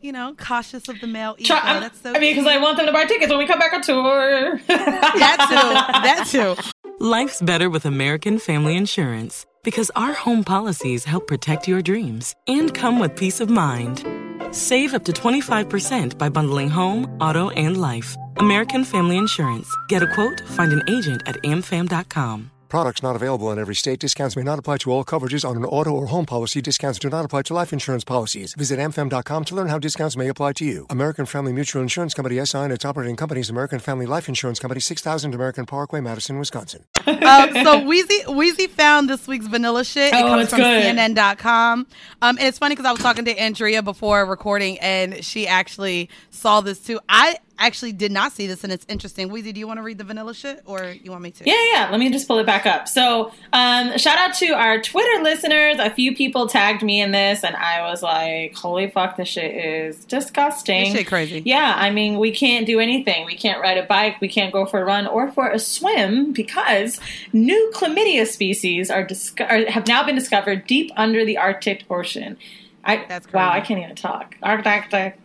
you 0.00 0.12
know, 0.12 0.36
cautious 0.38 0.86
of 0.86 1.00
the 1.00 1.08
male 1.08 1.34
ego. 1.36 1.52
Try, 1.52 1.80
That's 1.80 2.00
so. 2.00 2.12
I 2.14 2.20
mean, 2.20 2.36
because 2.36 2.46
I 2.46 2.58
want 2.58 2.76
them 2.76 2.86
to 2.86 2.92
buy 2.92 3.04
tickets 3.04 3.28
when 3.28 3.40
we 3.40 3.46
come 3.48 3.58
back 3.58 3.72
on 3.72 3.82
tour. 3.82 4.60
that 4.68 5.46
too. 5.50 5.74
That 6.04 6.28
too. 6.30 6.94
Life's 7.04 7.42
better 7.42 7.68
with 7.68 7.84
American 7.84 8.38
Family 8.38 8.76
Insurance 8.76 9.46
because 9.64 9.90
our 9.96 10.12
home 10.12 10.44
policies 10.44 11.06
help 11.06 11.26
protect 11.26 11.66
your 11.66 11.82
dreams 11.82 12.36
and 12.46 12.72
come 12.72 13.00
with 13.00 13.16
peace 13.16 13.40
of 13.40 13.50
mind. 13.50 14.06
Save 14.52 14.94
up 14.94 15.04
to 15.04 15.12
25% 15.12 16.16
by 16.16 16.28
bundling 16.28 16.70
home, 16.70 17.06
auto, 17.20 17.50
and 17.50 17.80
life. 17.80 18.16
American 18.36 18.84
Family 18.84 19.16
Insurance. 19.16 19.68
Get 19.88 20.02
a 20.02 20.14
quote, 20.14 20.40
find 20.48 20.72
an 20.72 20.82
agent 20.88 21.22
at 21.26 21.36
amfam.com. 21.42 22.50
Products 22.72 23.02
not 23.02 23.16
available 23.16 23.50
in 23.52 23.58
every 23.58 23.74
state. 23.74 23.98
Discounts 23.98 24.34
may 24.34 24.42
not 24.42 24.58
apply 24.58 24.78
to 24.78 24.90
all 24.90 25.04
coverages 25.04 25.46
on 25.46 25.58
an 25.58 25.64
auto 25.66 25.90
or 25.90 26.06
home 26.06 26.24
policy. 26.24 26.62
Discounts 26.62 26.98
do 26.98 27.10
not 27.10 27.22
apply 27.22 27.42
to 27.42 27.52
life 27.52 27.70
insurance 27.70 28.02
policies. 28.02 28.54
Visit 28.54 28.78
amfam.com 28.78 29.44
to 29.44 29.54
learn 29.54 29.68
how 29.68 29.78
discounts 29.78 30.16
may 30.16 30.28
apply 30.28 30.54
to 30.54 30.64
you. 30.64 30.86
American 30.88 31.26
Family 31.26 31.52
Mutual 31.52 31.82
Insurance 31.82 32.14
Company 32.14 32.42
SI 32.42 32.56
and 32.56 32.72
its 32.72 32.86
operating 32.86 33.14
companies 33.14 33.50
American 33.50 33.78
Family 33.78 34.06
Life 34.06 34.26
Insurance 34.26 34.58
Company 34.58 34.80
6000 34.80 35.34
American 35.34 35.66
Parkway, 35.66 36.00
Madison, 36.00 36.38
Wisconsin. 36.38 36.86
um, 37.06 37.14
so 37.18 37.80
Weezy 37.84 38.24
Weezy 38.24 38.70
found 38.70 39.10
this 39.10 39.28
week's 39.28 39.48
vanilla 39.48 39.84
shit. 39.84 40.14
It 40.14 40.24
Oh, 40.24 40.28
comes 40.28 40.44
it's 40.44 40.52
from 40.52 40.60
good. 40.60 40.96
CNN.com. 40.96 41.86
Um, 42.22 42.38
and 42.38 42.48
it's 42.48 42.56
funny 42.56 42.74
because 42.74 42.86
I 42.86 42.92
was 42.92 43.02
talking 43.02 43.26
to 43.26 43.38
Andrea 43.38 43.82
before 43.82 44.24
recording, 44.24 44.78
and 44.78 45.22
she 45.22 45.46
actually 45.46 46.08
saw 46.30 46.62
this 46.62 46.78
too. 46.80 47.00
I 47.06 47.36
actually 47.66 47.92
did 47.92 48.12
not 48.12 48.32
see 48.32 48.46
this, 48.46 48.64
and 48.64 48.72
it's 48.72 48.84
interesting. 48.88 49.30
Weezy, 49.30 49.54
do 49.54 49.60
you 49.60 49.66
want 49.66 49.78
to 49.78 49.82
read 49.82 49.98
the 49.98 50.04
vanilla 50.04 50.34
shit, 50.34 50.62
or 50.66 50.84
you 50.84 51.10
want 51.10 51.22
me 51.22 51.30
to? 51.30 51.44
Yeah, 51.44 51.62
yeah. 51.72 51.88
Let 51.90 52.00
me 52.00 52.10
just 52.10 52.26
pull 52.26 52.38
it 52.38 52.46
back 52.46 52.66
up. 52.66 52.88
So, 52.88 53.32
um, 53.52 53.96
shout 53.98 54.18
out 54.18 54.34
to 54.34 54.48
our 54.52 54.80
Twitter 54.80 55.22
listeners. 55.22 55.76
A 55.78 55.90
few 55.90 56.14
people 56.14 56.48
tagged 56.48 56.82
me 56.82 57.00
in 57.00 57.12
this, 57.12 57.44
and 57.44 57.56
I 57.56 57.82
was 57.82 58.02
like, 58.02 58.54
"Holy 58.54 58.90
fuck, 58.90 59.16
this 59.16 59.28
shit 59.28 59.54
is 59.54 60.04
disgusting." 60.04 60.84
This 60.84 61.00
shit 61.00 61.06
crazy. 61.06 61.42
Yeah, 61.44 61.74
I 61.76 61.90
mean, 61.90 62.18
we 62.18 62.32
can't 62.32 62.66
do 62.66 62.80
anything. 62.80 63.24
We 63.26 63.36
can't 63.36 63.60
ride 63.60 63.78
a 63.78 63.84
bike. 63.84 64.20
We 64.20 64.28
can't 64.28 64.52
go 64.52 64.66
for 64.66 64.80
a 64.80 64.84
run 64.84 65.06
or 65.06 65.30
for 65.30 65.48
a 65.48 65.58
swim 65.58 66.32
because 66.32 67.00
new 67.32 67.72
chlamydia 67.74 68.26
species 68.26 68.90
are, 68.90 69.08
are 69.40 69.70
have 69.70 69.86
now 69.86 70.04
been 70.04 70.14
discovered 70.14 70.66
deep 70.66 70.90
under 70.96 71.24
the 71.24 71.38
Arctic 71.38 71.84
Ocean. 71.90 72.36
I, 72.84 73.04
That's 73.08 73.32
wow. 73.32 73.50
I 73.50 73.60
can't 73.60 73.80
even 73.80 73.94
talk. 73.94 74.36
Arctic. 74.42 75.16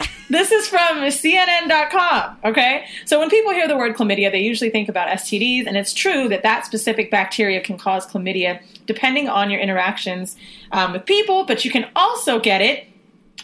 This 0.30 0.52
is 0.52 0.68
from 0.68 0.98
CNN.com. 0.98 2.36
Okay. 2.44 2.84
So 3.06 3.18
when 3.18 3.30
people 3.30 3.52
hear 3.52 3.66
the 3.66 3.78
word 3.78 3.96
chlamydia, 3.96 4.30
they 4.30 4.40
usually 4.40 4.68
think 4.68 4.90
about 4.90 5.08
STDs, 5.08 5.66
and 5.66 5.74
it's 5.74 5.94
true 5.94 6.28
that 6.28 6.42
that 6.42 6.66
specific 6.66 7.10
bacteria 7.10 7.62
can 7.62 7.78
cause 7.78 8.06
chlamydia 8.06 8.60
depending 8.84 9.30
on 9.30 9.50
your 9.50 9.58
interactions 9.58 10.36
um, 10.72 10.92
with 10.92 11.06
people, 11.06 11.44
but 11.44 11.64
you 11.64 11.70
can 11.70 11.88
also 11.96 12.38
get 12.38 12.60
it 12.60 12.86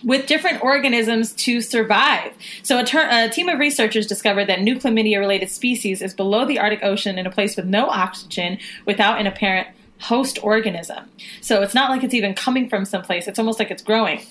with 0.05 0.27
different 0.27 0.63
organisms 0.63 1.33
to 1.33 1.61
survive. 1.61 2.33
So, 2.63 2.79
a, 2.79 2.85
ter- 2.85 3.09
a 3.11 3.29
team 3.31 3.49
of 3.49 3.59
researchers 3.59 4.07
discovered 4.07 4.47
that 4.47 4.61
new 4.61 4.77
chlamydia 4.77 5.19
related 5.19 5.51
species 5.51 6.03
is 6.03 6.13
below 6.13 6.45
the 6.45 6.59
Arctic 6.59 6.83
Ocean 6.83 7.19
in 7.19 7.27
a 7.27 7.31
place 7.31 7.57
with 7.57 7.65
no 7.67 7.89
oxygen 7.89 8.59
without 8.85 9.19
an 9.19 9.27
apparent 9.27 9.69
host 10.01 10.39
organism. 10.43 11.11
So, 11.41 11.63
it's 11.63 11.75
not 11.75 11.91
like 11.91 12.03
it's 12.03 12.15
even 12.15 12.35
coming 12.35 12.69
from 12.69 12.85
someplace, 12.85 13.27
it's 13.27 13.39
almost 13.39 13.59
like 13.59 13.71
it's 13.71 13.83
growing. 13.83 14.23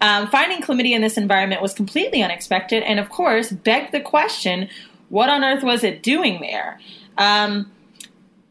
Um, 0.00 0.28
finding 0.28 0.62
chlamydia 0.62 0.94
in 0.94 1.02
this 1.02 1.16
environment 1.16 1.62
was 1.62 1.74
completely 1.74 2.22
unexpected 2.22 2.82
and, 2.82 2.98
of 3.00 3.08
course, 3.08 3.50
begged 3.50 3.92
the 3.92 4.00
question 4.00 4.68
what 5.08 5.28
on 5.28 5.44
earth 5.44 5.62
was 5.62 5.84
it 5.84 6.02
doing 6.02 6.40
there? 6.40 6.80
Um, 7.16 7.70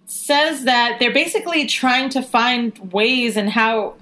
says 0.06 0.64
that 0.64 0.98
they're 1.00 1.14
basically 1.14 1.66
trying 1.66 2.10
to 2.10 2.22
find 2.22 2.94
ways 2.94 3.36
and 3.36 3.50
how 3.50 3.96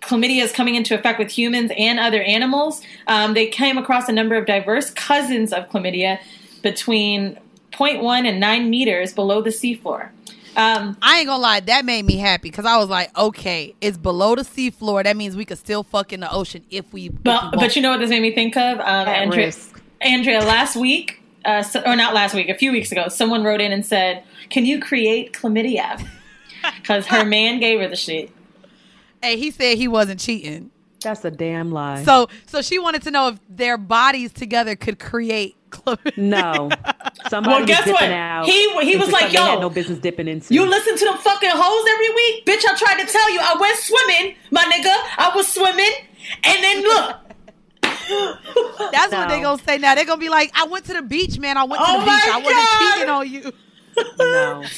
chlamydia 0.00 0.42
is 0.42 0.52
coming 0.52 0.74
into 0.74 0.94
effect 0.94 1.18
with 1.18 1.30
humans 1.30 1.70
and 1.76 1.98
other 1.98 2.22
animals. 2.22 2.82
Um, 3.06 3.34
they 3.34 3.46
came 3.46 3.78
across 3.78 4.08
a 4.08 4.12
number 4.12 4.36
of 4.36 4.46
diverse 4.46 4.90
cousins 4.90 5.52
of 5.52 5.68
chlamydia 5.70 6.18
between 6.62 7.38
0.1 7.72 8.28
and 8.28 8.38
9 8.40 8.70
meters 8.70 9.12
below 9.14 9.40
the 9.40 9.50
seafloor. 9.50 10.10
Um, 10.56 10.96
I 11.00 11.18
ain't 11.20 11.26
gonna 11.26 11.42
lie, 11.42 11.60
that 11.60 11.84
made 11.84 12.04
me 12.04 12.16
happy 12.16 12.50
because 12.50 12.66
I 12.66 12.76
was 12.76 12.88
like, 12.88 13.16
okay, 13.16 13.74
it's 13.80 13.96
below 13.96 14.34
the 14.34 14.42
seafloor. 14.42 15.02
That 15.04 15.16
means 15.16 15.34
we 15.34 15.44
could 15.46 15.58
still 15.58 15.82
fuck 15.82 16.12
in 16.12 16.20
the 16.20 16.30
ocean 16.30 16.64
if 16.70 16.92
we. 16.92 17.06
if 17.06 17.12
we 17.12 17.18
but, 17.22 17.52
but 17.52 17.74
you 17.76 17.80
know 17.82 17.90
what 17.90 18.00
this 18.00 18.10
made 18.10 18.20
me 18.20 18.34
think 18.34 18.56
of? 18.56 18.78
Um, 18.78 18.84
At 18.86 19.08
Andrea, 19.08 19.46
risk. 19.46 19.80
Andrea, 20.02 20.40
last 20.40 20.76
week, 20.76 21.22
uh, 21.46 21.62
so, 21.62 21.80
or 21.86 21.96
not 21.96 22.12
last 22.12 22.34
week, 22.34 22.48
a 22.50 22.54
few 22.54 22.70
weeks 22.70 22.92
ago, 22.92 23.08
someone 23.08 23.42
wrote 23.44 23.60
in 23.62 23.72
and 23.72 23.84
said, 23.84 24.24
Can 24.50 24.66
you 24.66 24.80
create 24.80 25.32
chlamydia? 25.32 26.06
Because 26.76 27.06
her 27.08 27.24
man 27.24 27.58
gave 27.58 27.80
her 27.80 27.88
the 27.88 27.96
shit. 27.96 28.30
hey, 29.20 29.36
he 29.36 29.50
said 29.50 29.76
he 29.78 29.88
wasn't 29.88 30.20
cheating. 30.20 30.70
That's 31.00 31.24
a 31.24 31.30
damn 31.32 31.72
lie. 31.72 32.04
So, 32.04 32.28
so 32.46 32.62
she 32.62 32.78
wanted 32.78 33.02
to 33.02 33.10
know 33.10 33.28
if 33.28 33.40
their 33.48 33.76
bodies 33.76 34.32
together 34.32 34.76
could 34.76 35.00
create 35.00 35.56
chlamydia. 35.72 36.16
no, 36.16 36.70
Somebody 37.28 37.56
Well, 37.56 37.66
guess 37.66 37.78
dipping 37.80 37.92
what? 37.94 38.02
out. 38.12 38.46
He- 38.46 38.84
he 38.84 38.96
was 38.96 39.10
like, 39.10 39.32
yo, 39.32 39.58
no 39.60 39.68
business 39.70 39.98
dipping 39.98 40.28
into. 40.28 40.52
You 40.54 40.64
listen 40.68 40.96
to 40.96 41.04
them 41.04 41.18
fucking 41.18 41.50
hoes 41.52 41.86
every 41.94 42.14
week? 42.14 42.46
Bitch, 42.46 42.64
I 42.68 42.76
tried 42.76 43.04
to 43.04 43.10
tell 43.12 43.30
you. 43.32 43.40
I 43.42 43.56
went 43.60 43.78
swimming, 43.78 44.36
my 44.50 44.62
nigga. 44.62 44.94
I 45.18 45.32
was 45.34 45.48
swimming. 45.48 45.92
And 46.44 46.62
then 46.62 46.82
look. 46.82 47.16
That's 48.92 49.12
what 49.12 49.28
they 49.28 49.40
No. 49.40 49.56
gonna 49.56 49.62
say 49.66 49.78
now. 49.78 49.94
They're 49.94 50.04
gonna 50.04 50.20
be 50.20 50.28
like, 50.28 50.50
I 50.54 50.64
went 50.66 50.84
to 50.86 50.92
the 50.94 51.02
beach, 51.02 51.38
man. 51.38 51.56
I 51.56 51.64
went 51.64 51.80
to 51.82 51.86
Oh 51.88 51.98
the 52.00 52.04
beach. 52.04 52.06
my 52.06 52.32
I 52.32 52.36
wasn't 52.38 52.56
God. 52.56 52.94
cheating 52.94 53.10
on 53.10 53.52
you. 53.52 53.52
no. 54.18 54.64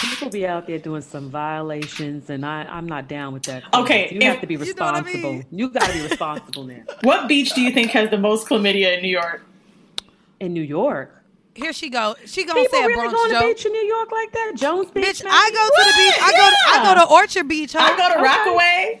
People 0.00 0.30
be 0.30 0.46
out 0.46 0.66
there 0.68 0.78
doing 0.78 1.02
some 1.02 1.28
violations, 1.28 2.30
and 2.30 2.46
I, 2.46 2.62
I'm 2.64 2.86
not 2.86 3.08
down 3.08 3.32
with 3.32 3.42
that. 3.44 3.64
Okay, 3.74 4.08
you 4.12 4.18
if- 4.18 4.22
have 4.22 4.40
to 4.42 4.46
be 4.46 4.54
You 4.54 4.60
know 4.74 4.84
I 4.84 5.00
responsible. 5.00 5.32
mean? 5.32 5.46
You 5.50 5.70
got 5.70 5.82
to 5.86 5.92
be 5.92 6.02
responsible 6.02 6.64
now. 6.64 6.82
What 7.02 7.26
beach 7.26 7.52
do 7.54 7.60
you 7.62 7.72
think 7.72 7.90
has 7.90 8.08
the 8.10 8.18
most 8.18 8.46
chlamydia 8.46 8.96
in 8.96 9.02
New 9.02 9.08
York? 9.08 9.42
In 10.40 10.52
New 10.52 10.62
York, 10.62 11.14
Here 11.54 11.72
she 11.72 11.90
go. 11.90 12.14
She 12.26 12.44
gonna 12.44 12.60
people 12.60 12.78
say 12.78 12.84
a 12.84 12.88
really 12.88 13.08
Bronx 13.08 13.14
go 13.14 13.26
to 13.28 13.34
the 13.34 13.40
joke. 13.40 13.56
beach 13.56 13.66
in 13.66 13.72
New 13.72 13.84
York 13.86 14.12
like 14.12 14.32
that? 14.32 14.52
Jones 14.56 14.90
Beach. 14.92 15.04
Bitch, 15.04 15.24
man? 15.24 15.32
I 15.34 15.50
go 15.50 15.64
to 15.66 15.90
the 15.90 15.96
beach. 15.96 16.18
I 16.22 16.30
go. 16.30 16.50
To, 16.50 16.56
I 16.90 16.94
go 16.94 17.00
to 17.06 17.12
Orchard 17.12 17.48
Beach. 17.48 17.72
Huh? 17.72 17.80
I 17.82 17.96
go 17.96 18.08
to 18.08 18.14
Okay. 18.14 18.22
Rockaway. 18.22 19.00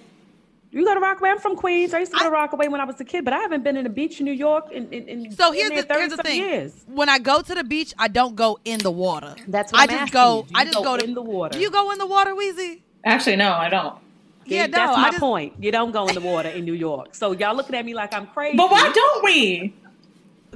You 0.70 0.84
go 0.84 0.92
to 0.94 1.00
Rockaway. 1.00 1.30
I'm 1.30 1.38
from 1.38 1.56
Queens. 1.56 1.94
I 1.94 2.00
used 2.00 2.12
to 2.12 2.18
go 2.18 2.24
I- 2.24 2.28
to 2.28 2.32
Rockaway 2.34 2.68
when 2.68 2.80
I 2.80 2.84
was 2.84 3.00
a 3.00 3.04
kid, 3.04 3.24
but 3.24 3.32
I 3.32 3.38
haven't 3.38 3.62
been 3.64 3.76
in 3.76 3.84
the 3.84 3.90
beach 3.90 4.18
in 4.18 4.24
New 4.26 4.32
York 4.32 4.70
in, 4.72 4.92
in, 4.92 5.08
in 5.08 5.32
So 5.32 5.52
here's 5.52 5.70
there 5.70 5.82
the 5.82 5.94
here's 5.94 6.10
the 6.10 6.22
thing. 6.22 6.40
Years. 6.40 6.84
When 6.88 7.08
I 7.08 7.18
go 7.20 7.40
to 7.40 7.54
the 7.54 7.64
beach, 7.64 7.94
I 7.98 8.08
don't 8.08 8.34
go 8.34 8.58
in 8.64 8.80
the 8.80 8.90
water. 8.90 9.34
That's 9.46 9.72
what 9.72 9.78
I 9.78 9.82
I'm 9.84 9.88
just 9.88 10.00
asking 10.02 10.12
go. 10.14 10.46
you. 10.50 10.56
I 10.56 10.64
just 10.64 10.76
go 10.76 10.82
go 10.82 10.96
to 10.96 11.04
in 11.04 11.14
the 11.14 11.22
water? 11.22 11.56
Do 11.56 11.62
you 11.62 11.70
go 11.70 11.90
in 11.92 11.98
the 11.98 12.06
water, 12.06 12.34
Weezy? 12.34 12.80
Actually, 13.04 13.36
no, 13.36 13.52
I 13.52 13.68
don't. 13.70 13.96
Yeah, 14.44 14.66
no. 14.66 14.72
that's 14.78 14.96
my 14.96 15.08
just, 15.10 15.20
point. 15.20 15.54
You 15.60 15.70
don't 15.70 15.92
go 15.92 16.06
in 16.08 16.14
the 16.14 16.20
water 16.20 16.48
in 16.48 16.64
New 16.64 16.74
York. 16.74 17.14
So 17.14 17.32
y'all 17.32 17.54
looking 17.54 17.74
at 17.76 17.84
me 17.84 17.94
like 17.94 18.12
I'm 18.12 18.26
crazy. 18.26 18.56
But 18.56 18.70
why 18.70 18.90
don't 18.92 19.24
we? 19.24 19.74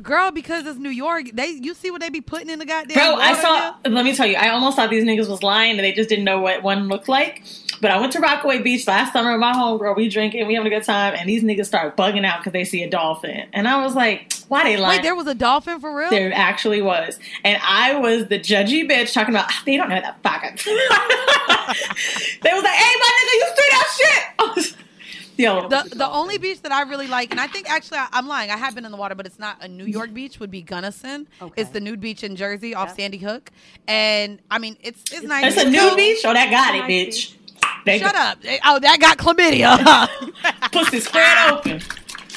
Girl, 0.00 0.30
because 0.30 0.66
it's 0.66 0.78
New 0.78 0.90
York. 0.90 1.26
They 1.32 1.48
you 1.48 1.74
see 1.74 1.90
what 1.90 2.00
they 2.00 2.08
be 2.08 2.20
putting 2.20 2.50
in 2.50 2.58
the 2.58 2.66
goddamn. 2.66 2.94
Bro, 2.94 3.16
I 3.20 3.34
saw. 3.34 3.76
now? 3.84 3.90
Let 3.90 4.04
me 4.04 4.14
tell 4.14 4.26
you, 4.26 4.36
I 4.36 4.50
almost 4.50 4.76
thought 4.76 4.90
these 4.90 5.04
niggas 5.04 5.28
was 5.28 5.42
lying 5.42 5.72
and 5.72 5.80
they 5.80 5.92
just 5.92 6.08
didn't 6.08 6.24
know 6.24 6.40
what 6.40 6.62
one 6.62 6.88
looked 6.88 7.08
like. 7.08 7.42
But 7.80 7.90
I 7.90 7.98
went 7.98 8.12
to 8.12 8.20
Rockaway 8.20 8.62
Beach 8.62 8.86
last 8.86 9.12
summer 9.12 9.32
with 9.32 9.40
my 9.40 9.52
homegirl. 9.52 9.96
We 9.96 10.08
drinking, 10.08 10.46
we 10.46 10.54
having 10.54 10.72
a 10.72 10.74
good 10.74 10.84
time, 10.84 11.14
and 11.16 11.28
these 11.28 11.42
niggas 11.42 11.66
start 11.66 11.96
bugging 11.96 12.24
out 12.24 12.38
because 12.38 12.52
they 12.52 12.64
see 12.64 12.82
a 12.84 12.88
dolphin. 12.88 13.48
And 13.52 13.66
I 13.66 13.84
was 13.84 13.96
like, 13.96 14.32
why 14.48 14.62
they 14.62 14.76
lying? 14.76 14.98
Wait, 14.98 15.02
there 15.02 15.16
was 15.16 15.26
a 15.26 15.34
dolphin 15.34 15.80
for 15.80 15.92
real. 15.96 16.10
There 16.10 16.32
actually 16.32 16.80
was. 16.80 17.18
And 17.42 17.60
I 17.62 17.96
was 17.96 18.28
the 18.28 18.38
judgy 18.38 18.88
bitch 18.88 19.12
talking 19.12 19.34
about, 19.34 19.46
"Ah, 19.48 19.62
they 19.66 19.76
don't 19.76 19.88
know 19.88 20.00
that 20.00 20.22
fuck. 20.22 20.42
they 20.64 22.52
was 22.52 22.62
like, 22.62 22.74
hey, 22.74 22.94
my 23.00 23.10
nigga, 23.18 23.34
you 23.34 23.48
see 23.56 23.68
that 23.70 23.88
shit? 23.96 24.76
I 25.46 25.68
The 25.68 25.94
the 25.96 26.08
only 26.08 26.38
beach 26.38 26.62
that 26.62 26.72
I 26.72 26.82
really 26.82 27.06
like, 27.06 27.30
and 27.30 27.40
I 27.40 27.46
think 27.46 27.70
actually 27.70 27.98
I, 27.98 28.08
I'm 28.12 28.26
lying. 28.26 28.50
I 28.50 28.56
have 28.56 28.74
been 28.74 28.84
in 28.84 28.90
the 28.90 28.96
water, 28.96 29.14
but 29.14 29.26
it's 29.26 29.38
not 29.38 29.56
a 29.60 29.68
New 29.68 29.86
York 29.86 30.12
beach. 30.14 30.40
Would 30.40 30.50
be 30.50 30.62
Gunnison. 30.62 31.28
Okay. 31.40 31.60
It's 31.60 31.70
the 31.70 31.80
nude 31.80 32.00
beach 32.00 32.24
in 32.24 32.36
Jersey 32.36 32.74
off 32.74 32.94
Sandy 32.94 33.18
Hook, 33.18 33.50
and 33.88 34.38
I 34.50 34.58
mean 34.58 34.76
it's 34.80 35.02
it's 35.12 35.24
nice. 35.24 35.54
it's 35.54 35.56
a 35.62 35.66
It's 35.66 35.70
new 35.70 35.96
beach? 35.96 36.22
Oh, 36.24 36.32
that 36.32 36.50
got 36.50 36.74
it, 36.74 36.80
Nice 36.80 36.90
bitch. 36.90 37.36
They 37.84 37.98
Shut 37.98 38.14
up! 38.14 38.38
Oh, 38.64 38.78
that 38.78 39.00
got 39.00 39.18
chlamydia. 39.18 40.08
pussy 40.72 41.00
spread 41.00 41.50
open. 41.50 41.80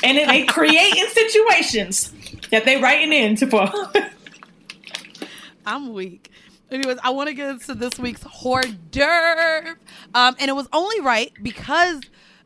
And 0.03 0.17
then 0.17 0.27
they 0.27 0.43
creating 0.45 1.05
situations 1.07 2.11
that 2.51 2.65
they 2.65 2.81
writing 2.81 3.13
into 3.13 3.47
for. 3.47 3.69
I'm 5.65 5.93
weak. 5.93 6.29
Anyways, 6.71 6.97
I 7.03 7.11
want 7.11 7.29
to 7.29 7.33
get 7.33 7.49
into 7.49 7.73
this 7.75 7.97
week's 7.99 8.23
hors 8.23 8.65
d'oeuvre. 8.91 9.77
Um, 10.13 10.35
and 10.39 10.49
it 10.49 10.53
was 10.53 10.67
only 10.73 10.99
right 11.01 11.31
because 11.41 12.01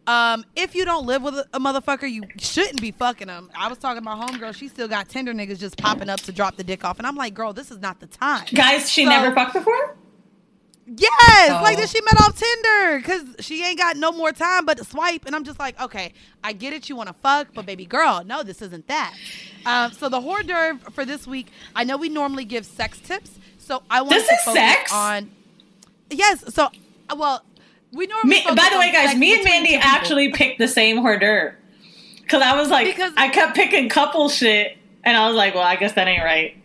um, 0.09 0.43
if 0.55 0.73
you 0.75 0.85
don't 0.85 1.05
live 1.05 1.21
with 1.21 1.35
a, 1.53 1.59
motherfucker, 1.59 2.09
you 2.11 2.23
shouldn't 2.37 2.81
be 2.81 2.91
fucking 2.91 3.27
them. 3.27 3.49
I 3.55 3.67
was 3.67 3.77
talking 3.77 4.01
about 4.01 4.19
homegirl. 4.19 4.55
She 4.55 4.67
still 4.67 4.87
got 4.87 5.07
Tinder 5.09 5.33
niggas 5.33 5.59
just 5.59 5.77
popping 5.77 6.09
up 6.09 6.19
to 6.21 6.31
drop 6.31 6.55
the 6.55 6.63
dick 6.63 6.83
off. 6.83 6.97
And 6.97 7.05
I'm 7.05 7.15
like, 7.15 7.33
girl, 7.33 7.53
this 7.53 7.69
is 7.69 7.77
not 7.79 7.99
the 7.99 8.07
time. 8.07 8.45
Guys, 8.53 8.89
she 8.91 9.03
So- 9.03 9.09
never 9.09 9.33
fucked 9.35 9.53
before? 9.53 9.95
Yes, 10.91 11.51
Oh. 11.51 11.59
like 11.61 11.77
that 11.77 11.87
she 11.89 12.01
met 12.01 12.19
off 12.19 12.35
Tinder 12.35 12.97
because 12.97 13.45
she 13.45 13.63
ain't 13.63 13.77
got 13.77 13.95
no 13.95 14.11
more 14.11 14.31
time 14.31 14.65
but 14.65 14.77
to 14.79 14.83
swipe, 14.83 15.25
and 15.27 15.35
I'm 15.35 15.43
just 15.43 15.59
like, 15.59 15.79
okay, 15.79 16.13
I 16.43 16.51
get 16.53 16.73
it, 16.73 16.89
you 16.89 16.95
want 16.95 17.09
to 17.09 17.13
fuck, 17.21 17.49
but 17.53 17.67
baby 17.67 17.85
girl, 17.85 18.23
no, 18.25 18.41
this 18.41 18.59
isn't 18.63 18.87
that. 18.87 19.13
Um, 19.67 19.91
so 19.91 20.09
the 20.09 20.19
hors 20.19 20.41
d'oeuvre 20.41 20.79
for 20.91 21.05
this 21.05 21.27
week, 21.27 21.51
I 21.75 21.83
know 21.83 21.95
we 21.95 22.09
normally 22.09 22.43
give 22.43 22.65
sex 22.65 22.97
tips, 22.99 23.37
so 23.59 23.83
I 23.91 24.01
want 24.01 24.13
This 24.15 24.27
to 24.29 24.33
is 24.33 24.39
focus 24.45 24.61
sex? 24.63 24.91
on. 24.91 25.29
Yes, 26.09 26.43
so 26.55 26.69
well, 27.15 27.43
we 27.91 28.07
normally. 28.07 28.29
Me, 28.29 28.43
by 28.47 28.69
the 28.71 28.77
way, 28.79 28.91
guys, 28.91 29.07
sex 29.09 29.19
me 29.19 29.33
and 29.35 29.43
Mandy 29.43 29.69
people. 29.69 29.83
actually 29.87 30.31
picked 30.31 30.59
the 30.59 30.67
same 30.67 30.99
hors 30.99 31.17
d'oeuvre. 31.19 31.55
Because 32.21 32.41
I 32.43 32.55
was 32.59 32.69
like, 32.69 32.85
Because- 32.87 33.13
I 33.17 33.29
kept 33.29 33.55
picking 33.55 33.89
couple 33.89 34.29
shit. 34.29 34.77
And 35.03 35.15
I 35.17 35.27
was 35.27 35.35
like, 35.35 35.55
well, 35.55 35.63
I 35.63 35.77
guess 35.77 35.93
that 35.93 36.07
ain't 36.07 36.23
right. 36.23 36.55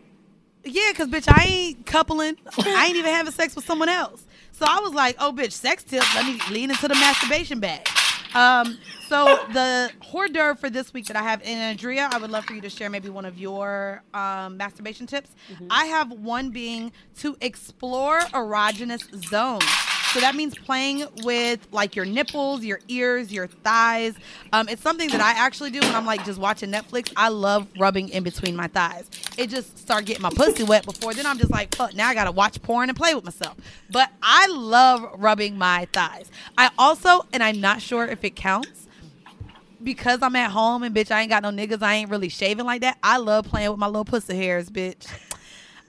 Yeah, 0.65 0.91
because 0.91 1.09
bitch, 1.09 1.25
I 1.33 1.45
ain't 1.45 1.87
coupling. 1.87 2.37
I 2.59 2.87
ain't 2.87 2.97
even 2.97 3.13
having 3.13 3.33
sex 3.33 3.55
with 3.55 3.65
someone 3.65 3.89
else. 3.89 4.25
So 4.53 4.67
I 4.69 4.81
was 4.81 4.93
like, 4.93 5.17
oh, 5.21 5.33
bitch, 5.33 5.53
sex 5.53 5.85
tip. 5.85 6.03
Let 6.15 6.27
me 6.27 6.39
lean 6.51 6.71
into 6.71 6.89
the 6.89 6.95
masturbation 6.97 7.61
bag. 7.61 7.87
Um, 8.35 8.77
so 9.09 9.39
the 9.53 9.91
hors 10.01 10.29
d'oeuvre 10.29 10.57
for 10.57 10.69
this 10.69 10.93
week 10.93 11.07
that 11.07 11.17
I 11.17 11.23
have, 11.23 11.41
and 11.43 11.61
Andrea, 11.61 12.09
I 12.13 12.19
would 12.19 12.31
love 12.31 12.45
for 12.45 12.55
you 12.55 12.61
to 12.63 12.69
share 12.71 12.91
maybe 12.91 13.09
one 13.09 13.25
of 13.25 13.39
your 13.39 14.03
um, 14.13 14.57
masturbation 14.57 15.07
tips. 15.07 15.31
I 15.71 15.85
have 15.87 16.11
one 16.11 16.51
being 16.51 16.91
to 17.19 17.37
explore 17.41 18.19
erogenous 18.21 19.05
zones. 19.29 19.65
So 20.15 20.21
that 20.21 20.37
means 20.37 20.57
playing 20.57 21.05
with 21.25 21.67
like 21.73 21.97
your 21.97 22.05
nipples, 22.05 22.63
your 22.63 22.79
ears, 22.87 23.33
your 23.33 23.49
thighs. 23.49 24.15
Um, 24.53 24.69
it's 24.69 24.81
something 24.81 25.11
that 25.11 25.21
I 25.21 25.33
actually 25.33 25.73
do 25.73 25.81
when 25.81 25.93
I'm 25.93 26.07
like 26.07 26.25
just 26.25 26.39
watching 26.39 26.71
Netflix. 26.71 27.13
I 27.17 27.31
love 27.31 27.67
rubbing 27.81 28.11
in 28.11 28.23
between 28.23 28.55
my 28.55 28.69
thighs. 28.69 29.11
It 29.37 29.51
just 29.51 29.77
start 29.77 30.05
getting 30.05 30.23
my 30.23 30.31
pussy 30.31 30.63
wet 30.63 30.85
before 30.85 31.15
then 31.15 31.27
I'm 31.27 31.37
just 31.37 31.51
like, 31.51 31.75
fuck, 31.75 31.97
now 31.97 32.09
I 32.09 32.15
gotta 32.15 32.31
watch 32.31 32.63
porn 32.63 32.91
and 32.91 32.97
play 32.97 33.17
with 33.17 33.25
myself. 33.25 33.57
But 33.91 34.09
I 34.23 34.47
love 34.47 35.05
rubbing 35.17 35.59
my 35.59 35.89
thighs. 35.93 36.31
I 36.57 36.71
also, 36.79 37.23
and 37.33 37.43
I'm 37.43 37.61
not 37.61 37.83
sure 37.83 38.07
if 38.07 38.23
it 38.23 38.37
counts, 38.37 38.87
because 39.83 40.23
I'm 40.23 40.37
at 40.37 40.53
home 40.53 40.85
and 40.85 40.95
bitch, 40.95 41.11
I 41.11 41.23
ain't 41.23 41.31
got 41.31 41.43
no 41.43 41.51
niggas, 41.51 41.83
I 41.83 41.95
ain't 41.95 42.11
really 42.11 42.29
shaving 42.29 42.67
like 42.67 42.83
that. 42.83 42.99
I 43.03 43.17
love 43.17 43.47
playing 43.47 43.71
with 43.71 43.81
my 43.81 43.89
little 43.89 44.05
pussy 44.05 44.37
hairs, 44.37 44.71
bitch. 44.71 45.09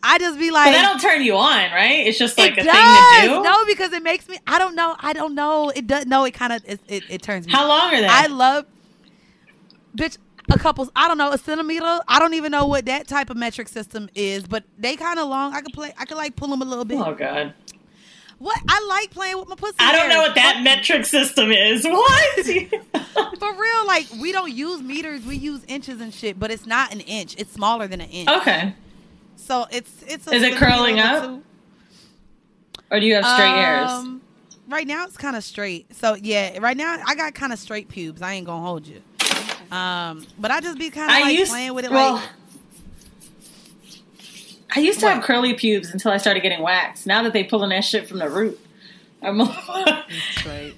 I 0.05 0.17
just 0.19 0.37
be 0.37 0.51
like 0.51 0.67
But 0.67 0.71
that 0.73 0.83
don't 0.83 1.01
turn 1.01 1.23
you 1.23 1.35
on, 1.35 1.71
right? 1.71 2.05
It's 2.05 2.17
just 2.19 2.37
like 2.37 2.53
it 2.57 2.59
a 2.59 2.63
does. 2.63 3.19
thing 3.19 3.29
to 3.29 3.35
do. 3.37 3.43
No, 3.43 3.65
because 3.65 3.91
it 3.91 4.03
makes 4.03 4.29
me. 4.29 4.37
I 4.45 4.59
don't 4.59 4.75
know. 4.75 4.95
I 4.99 5.13
don't 5.13 5.33
know. 5.35 5.69
It 5.69 5.87
does. 5.87 6.05
No, 6.05 6.23
it 6.25 6.31
kind 6.35 6.53
of. 6.53 6.61
It, 6.65 6.79
it, 6.87 7.03
it 7.09 7.21
turns 7.21 7.47
me. 7.47 7.53
How 7.53 7.67
long 7.67 7.93
are 7.93 7.99
they? 8.01 8.07
I 8.07 8.27
love, 8.27 8.65
bitch. 9.97 10.17
A 10.51 10.59
couple. 10.59 10.87
I 10.95 11.07
don't 11.07 11.17
know. 11.17 11.31
A 11.31 11.37
centimeter. 11.39 11.99
I 12.07 12.19
don't 12.19 12.35
even 12.35 12.51
know 12.51 12.67
what 12.67 12.85
that 12.85 13.07
type 13.07 13.31
of 13.31 13.37
metric 13.37 13.67
system 13.67 14.09
is, 14.13 14.45
but 14.45 14.63
they 14.77 14.95
kind 14.95 15.17
of 15.17 15.27
long. 15.27 15.53
I 15.55 15.61
could 15.61 15.73
play. 15.73 15.91
I 15.97 16.05
could 16.05 16.17
like 16.17 16.35
pull 16.35 16.49
them 16.49 16.61
a 16.61 16.65
little 16.65 16.85
bit. 16.85 16.99
oh, 16.99 17.15
God. 17.15 17.53
What? 18.37 18.59
I 18.67 18.85
like 18.87 19.09
playing 19.11 19.39
with 19.39 19.47
my 19.47 19.55
pussy. 19.55 19.75
I 19.79 19.91
don't 19.93 20.09
know 20.09 20.19
what 20.19 20.35
that 20.35 20.61
metric 20.61 21.05
system 21.05 21.51
is. 21.51 21.83
What? 21.89 22.45
For 23.39 23.53
real, 23.55 23.87
like 23.87 24.07
we 24.19 24.31
don't 24.31 24.51
use 24.51 24.81
meters. 24.81 25.25
We 25.25 25.35
use 25.37 25.63
inches 25.67 25.99
and 26.01 26.13
shit, 26.13 26.39
but 26.39 26.51
it's 26.51 26.65
not 26.65 26.93
an 26.93 26.99
inch. 27.01 27.35
It's 27.39 27.51
smaller 27.53 27.87
than 27.87 28.01
an 28.01 28.09
inch. 28.09 28.29
okay. 28.29 28.73
So 29.45 29.67
it's 29.69 30.03
it's. 30.07 30.27
A 30.27 30.33
Is 30.33 30.41
it 30.41 30.55
curling 30.55 30.99
up? 30.99 31.23
two. 31.23 31.43
Or 32.89 32.99
do 32.99 33.05
you 33.05 33.13
have 33.15 33.25
straight 33.25 33.49
hairs? 33.49 33.91
Um, 33.91 34.21
Right 34.67 34.87
now 34.87 35.05
it's 35.05 35.17
kind 35.17 35.35
of 35.35 35.43
straight. 35.43 35.93
So 35.95 36.15
yeah, 36.15 36.57
right 36.57 36.75
now 36.75 36.97
I 37.05 37.13
got 37.13 37.35
kind 37.35 37.53
of 37.53 37.59
straight 37.59 37.87
pubes. 37.87 38.23
I 38.23 38.33
ain't 38.33 38.47
gonna 38.47 38.65
hold 38.65 38.87
you. 38.87 38.99
Um, 39.71 40.25
but 40.39 40.49
I 40.49 40.59
just 40.59 40.79
be 40.79 40.89
kind 40.89 41.11
of 41.11 41.27
like 41.27 41.37
used 41.37 41.51
playing 41.51 41.75
with 41.75 41.85
it. 41.85 41.91
well, 41.91 42.15
like 42.15 42.29
I 44.75 44.79
used 44.79 44.99
to 45.01 45.09
have 45.09 45.23
curly 45.23 45.53
pubes 45.53 45.91
until 45.91 46.11
I 46.11 46.17
started 46.17 46.41
getting 46.41 46.61
waxed. 46.63 47.05
Now 47.05 47.21
that 47.21 47.33
they 47.33 47.43
pulling 47.43 47.69
that 47.69 47.83
shit 47.83 48.07
from 48.07 48.17
the 48.17 48.27
root, 48.29 48.59
I'm 49.21 49.39
Straight. 50.31 50.73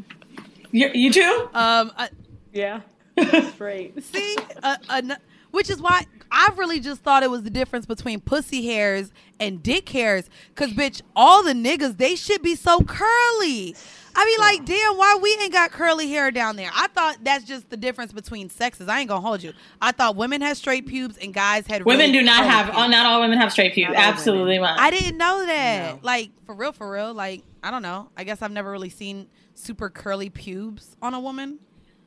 you, 0.70 0.90
you 0.94 1.12
too? 1.12 1.48
um, 1.52 1.92
uh, 1.98 2.08
Yeah. 2.54 2.80
Straight. 3.52 4.02
see, 4.02 4.36
uh, 4.62 4.76
uh, 4.88 5.02
which 5.50 5.70
is 5.70 5.80
why 5.80 6.06
I 6.32 6.50
really 6.56 6.80
just 6.80 7.02
thought 7.02 7.22
it 7.22 7.30
was 7.30 7.42
the 7.42 7.50
difference 7.50 7.86
between 7.86 8.20
pussy 8.20 8.64
hairs 8.66 9.12
and 9.38 9.62
dick 9.62 9.88
hairs. 9.88 10.28
Cause 10.54 10.70
bitch, 10.70 11.02
all 11.16 11.42
the 11.42 11.52
niggas 11.52 11.96
they 11.98 12.14
should 12.16 12.42
be 12.42 12.54
so 12.54 12.80
curly. 12.82 13.74
I 14.14 14.24
be 14.24 14.40
like, 14.40 14.64
damn, 14.64 14.96
why 14.96 15.18
we 15.22 15.36
ain't 15.40 15.52
got 15.52 15.70
curly 15.70 16.08
hair 16.08 16.32
down 16.32 16.56
there? 16.56 16.70
I 16.74 16.88
thought 16.88 17.18
that's 17.22 17.44
just 17.44 17.70
the 17.70 17.76
difference 17.76 18.12
between 18.12 18.48
sexes. 18.50 18.88
I 18.88 19.00
ain't 19.00 19.08
gonna 19.08 19.20
hold 19.20 19.42
you. 19.42 19.52
I 19.80 19.92
thought 19.92 20.16
women 20.16 20.40
had 20.40 20.56
straight 20.56 20.86
pubes 20.86 21.16
and 21.16 21.32
guys 21.32 21.66
had. 21.68 21.84
Women 21.84 22.10
really 22.10 22.12
do 22.20 22.22
not 22.24 22.38
curly 22.40 22.48
have. 22.50 22.66
pubes. 22.66 22.78
Oh, 22.80 22.86
not 22.88 23.06
all 23.06 23.20
women 23.20 23.38
have 23.38 23.52
straight 23.52 23.72
pubes. 23.74 23.92
Not 23.94 24.02
Absolutely 24.02 24.58
not. 24.58 24.80
I 24.80 24.90
didn't 24.90 25.16
know 25.16 25.46
that. 25.46 25.94
No. 25.94 26.00
Like 26.02 26.30
for 26.44 26.54
real, 26.56 26.72
for 26.72 26.90
real. 26.90 27.14
Like 27.14 27.42
I 27.62 27.70
don't 27.70 27.82
know. 27.82 28.08
I 28.16 28.24
guess 28.24 28.42
I've 28.42 28.50
never 28.50 28.70
really 28.70 28.90
seen 28.90 29.28
super 29.54 29.88
curly 29.90 30.28
pubes 30.28 30.96
on 31.00 31.14
a 31.14 31.20
woman. 31.20 31.58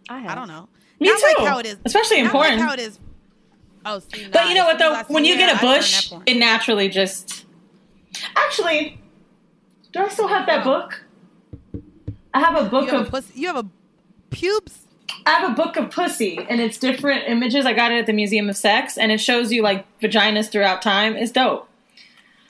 I 0.09 0.19
have. 0.19 0.31
I 0.31 0.35
don't 0.35 0.49
know. 0.49 0.67
Me 0.99 1.07
Not 1.07 1.19
too. 1.19 1.25
like 1.37 1.47
how 1.47 1.59
it 1.59 1.65
is, 1.65 1.77
Especially 1.85 2.19
in 2.19 2.25
not 2.25 2.35
like 2.35 2.59
how 2.59 2.73
it 2.73 2.79
is. 2.79 2.99
Oh, 3.85 3.99
see, 3.99 4.27
But 4.31 4.47
you 4.49 4.55
know 4.55 4.65
what 4.65 4.79
though? 4.79 4.93
as 4.93 5.05
I 5.05 5.07
see 5.07 5.13
When 5.13 5.25
you 5.25 5.35
get 5.37 5.55
a 5.57 5.59
bush, 5.59 6.11
it 6.25 6.37
naturally 6.37 6.89
just. 6.89 7.45
Actually, 8.35 8.99
do 9.91 9.99
I 9.99 10.07
still 10.09 10.27
have 10.27 10.45
that 10.45 10.63
book? 10.63 11.03
I 12.33 12.39
have 12.39 12.55
a 12.55 12.69
book 12.69 12.85
you 12.85 12.91
have 12.91 13.01
a 13.01 13.03
of. 13.05 13.09
pussy, 13.11 13.39
you 13.39 13.47
have 13.47 13.57
a 13.57 13.69
pubes. 14.29 14.79
I 15.25 15.31
have 15.31 15.51
a 15.51 15.53
book 15.53 15.77
of 15.77 15.91
pussy, 15.91 16.37
and 16.49 16.59
it's 16.59 16.77
different 16.77 17.25
images. 17.27 17.65
I 17.65 17.73
got 17.73 17.91
it 17.91 17.99
at 17.99 18.05
the 18.07 18.13
Museum 18.13 18.49
of 18.49 18.57
Sex, 18.57 18.97
and 18.97 19.11
it 19.11 19.19
shows 19.19 19.51
you 19.51 19.61
like 19.61 19.85
vaginas 19.99 20.49
throughout 20.51 20.81
time. 20.81 21.15
It's 21.15 21.31
dope. 21.31 21.67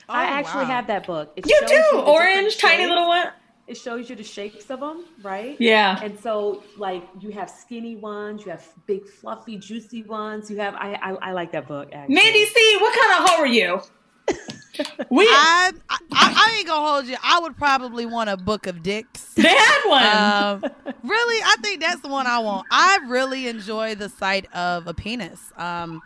Oh, 0.09 0.13
I 0.13 0.25
Oh, 0.25 0.27
actually 0.33 0.63
wow. 0.65 0.69
have 0.71 0.87
that 0.87 1.05
book. 1.07 1.33
It 1.35 1.45
You 1.47 1.59
shows 1.61 1.69
do 1.69 1.97
orange, 1.99 2.57
tiny 2.57 2.77
shapes. 2.83 2.89
little 2.89 3.07
one. 3.07 3.27
It 3.65 3.77
shows 3.77 4.09
you 4.09 4.15
the 4.15 4.23
shapes 4.23 4.69
of 4.69 4.81
them, 4.81 5.05
right? 5.21 5.55
Yeah. 5.59 5.97
And 6.03 6.19
so, 6.19 6.63
like, 6.77 7.07
you 7.19 7.31
have 7.31 7.49
skinny 7.49 7.95
ones, 7.95 8.45
you 8.45 8.51
have 8.51 8.67
big, 8.87 9.07
fluffy, 9.07 9.57
juicy 9.57 10.03
ones. 10.03 10.51
You 10.51 10.57
have. 10.57 10.75
I. 10.75 10.93
I, 11.01 11.29
I 11.29 11.31
like 11.31 11.51
that 11.53 11.67
book. 11.67 11.89
Actually. 11.93 12.15
Mandy 12.15 12.45
C, 12.45 12.77
what 12.81 12.99
kind 12.99 13.23
of 13.23 13.29
hoe 13.29 13.41
are 13.41 13.47
you? 13.47 13.81
we 15.09 15.25
I, 15.25 15.71
I 15.89 15.97
I 16.11 16.55
ain't 16.57 16.67
gonna 16.67 16.87
hold 16.87 17.05
you. 17.07 17.17
I 17.23 17.39
would 17.39 17.57
probably 17.57 18.05
want 18.05 18.29
a 18.29 18.37
book 18.37 18.67
of 18.67 18.83
dicks. 18.83 19.33
they 19.35 19.49
had 19.49 19.81
one. 19.85 20.05
Um, 20.05 20.71
really, 21.03 21.43
I 21.43 21.55
think 21.61 21.81
that's 21.81 22.01
the 22.01 22.07
one 22.07 22.27
I 22.27 22.39
want. 22.39 22.67
I 22.71 22.99
really 23.07 23.47
enjoy 23.47 23.95
the 23.95 24.09
sight 24.09 24.51
of 24.53 24.87
a 24.87 24.93
penis. 24.93 25.51
Um, 25.57 26.01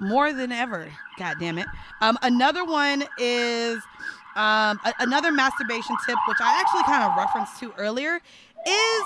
more 0.00 0.32
than 0.32 0.50
ever. 0.50 0.90
God 1.18 1.36
damn 1.38 1.58
it. 1.58 1.66
Um, 2.00 2.18
another 2.22 2.64
one 2.64 3.04
is 3.18 3.82
um, 4.36 4.78
a- 4.84 4.94
another 5.00 5.32
masturbation 5.32 5.96
tip, 6.06 6.16
which 6.28 6.38
I 6.40 6.60
actually 6.60 6.82
kind 6.84 7.04
of 7.04 7.16
referenced 7.16 7.58
to 7.60 7.72
earlier, 7.78 8.16
is 8.66 9.02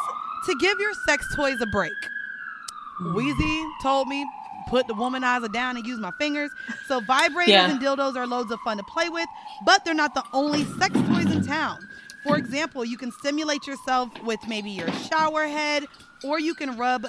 to 0.46 0.54
give 0.60 0.78
your 0.80 0.92
sex 1.06 1.26
toys 1.34 1.60
a 1.60 1.66
break. 1.66 1.92
Weezy 3.02 3.70
told 3.82 4.08
me 4.08 4.26
put 4.68 4.86
the 4.86 4.94
womanizer 4.94 5.52
down 5.52 5.76
and 5.76 5.86
use 5.86 5.98
my 6.00 6.10
fingers. 6.18 6.50
So 6.86 7.00
vibrators 7.00 7.48
Yeah. 7.48 7.70
and 7.70 7.80
dildos 7.80 8.16
are 8.16 8.26
loads 8.26 8.50
of 8.50 8.60
fun 8.60 8.76
to 8.78 8.82
play 8.84 9.08
with, 9.08 9.28
but 9.64 9.84
they're 9.84 9.94
not 9.94 10.14
the 10.14 10.24
only 10.32 10.64
sex 10.78 10.94
toys 11.08 11.30
in 11.30 11.44
town. 11.46 11.78
For 12.26 12.36
example, 12.38 12.84
you 12.84 12.96
can 12.96 13.12
stimulate 13.12 13.66
yourself 13.66 14.08
with 14.22 14.40
maybe 14.48 14.70
your 14.70 14.90
shower 14.92 15.46
head, 15.46 15.84
or 16.24 16.40
you 16.40 16.54
can 16.54 16.78
rub 16.78 17.06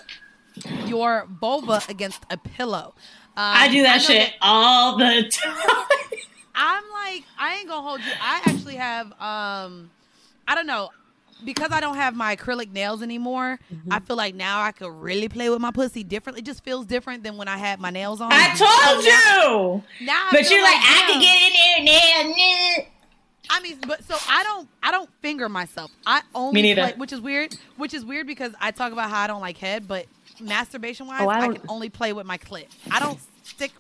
your 0.86 1.28
vulva 1.39 1.82
against 1.88 2.23
a 2.30 2.36
pillow. 2.38 2.93
Um, 3.38 3.43
I 3.58 3.67
do 3.69 3.82
that 3.84 3.97
know 3.97 4.04
shit 4.04 4.34
all 4.41 4.97
the 4.97 5.30
time. 5.43 5.86
I'm 6.56 6.84
like, 6.91 7.24
I 7.38 7.56
ain't 7.58 7.68
gonna 7.68 7.88
hold 7.88 8.00
you. 8.02 8.12
I 8.22 8.41
actually 8.46 8.76
have, 8.76 9.08
um, 9.22 9.89
I 10.48 10.56
don't 10.56 10.68
know, 10.68 10.89
because 11.44 11.72
I 11.72 11.82
don't 11.82 11.96
have 11.98 12.15
my 12.15 12.36
acrylic 12.36 12.72
nails 12.72 13.02
anymore. 13.02 13.60
Mm-hmm. 13.74 13.91
I 13.91 14.00
feel 14.00 14.15
like 14.15 14.36
now 14.36 14.62
I 14.62 14.72
could 14.72 14.91
really 14.91 15.28
play 15.28 15.50
with 15.50 15.60
my 15.60 15.72
pussy 15.72 16.04
differently. 16.04 16.41
It 16.41 16.46
just 16.46 16.63
feels 16.63 16.86
different 16.86 17.24
than 17.24 17.36
when 17.38 17.48
I 17.50 17.58
had 17.58 17.80
my 17.80 17.89
nails 17.89 18.22
on. 18.22 18.30
I 18.32 18.48
told 18.56 19.04
you. 19.04 20.06
Now 20.06 20.13
I 20.13 20.30
But 20.32 20.50
you're 20.50 20.63
like, 20.63 20.76
I 20.78 21.04
damn. 21.08 21.12
can 21.12 21.22
get 21.22 21.80
in 21.80 21.86
there 21.86 22.36
now. 22.38 22.86
I 23.48 23.60
mean, 23.62 23.78
but 23.86 24.04
so 24.06 24.15
I 24.28 24.44
don't, 24.44 24.68
I 24.82 24.91
don't 24.91 25.10
finger 25.22 25.48
myself. 25.50 25.91
I 26.08 26.22
only, 26.34 26.54
Me 26.56 26.62
neither. 26.63 26.82
play, 26.82 26.94
which 26.98 27.12
is 27.13 27.22
weird. 27.22 27.56
Which 27.78 27.94
is 27.94 28.04
weird 28.04 28.26
because 28.28 28.54
I 28.60 28.72
talk 28.72 28.91
about 28.91 29.10
how 29.12 29.20
I 29.22 29.28
don't 29.28 29.41
like 29.41 29.58
head, 29.58 29.88
but 29.88 30.06
masturbation 30.41 31.06
wise, 31.06 31.22
Oh, 31.22 31.28
I 31.30 31.39
I, 31.41 31.48
can 31.50 31.62
only 31.70 31.89
play 31.89 32.12
with 32.13 32.26
my 32.26 32.38
clit. 32.39 32.65
I 32.89 33.00
don't 33.00 33.20
stick 33.44 33.72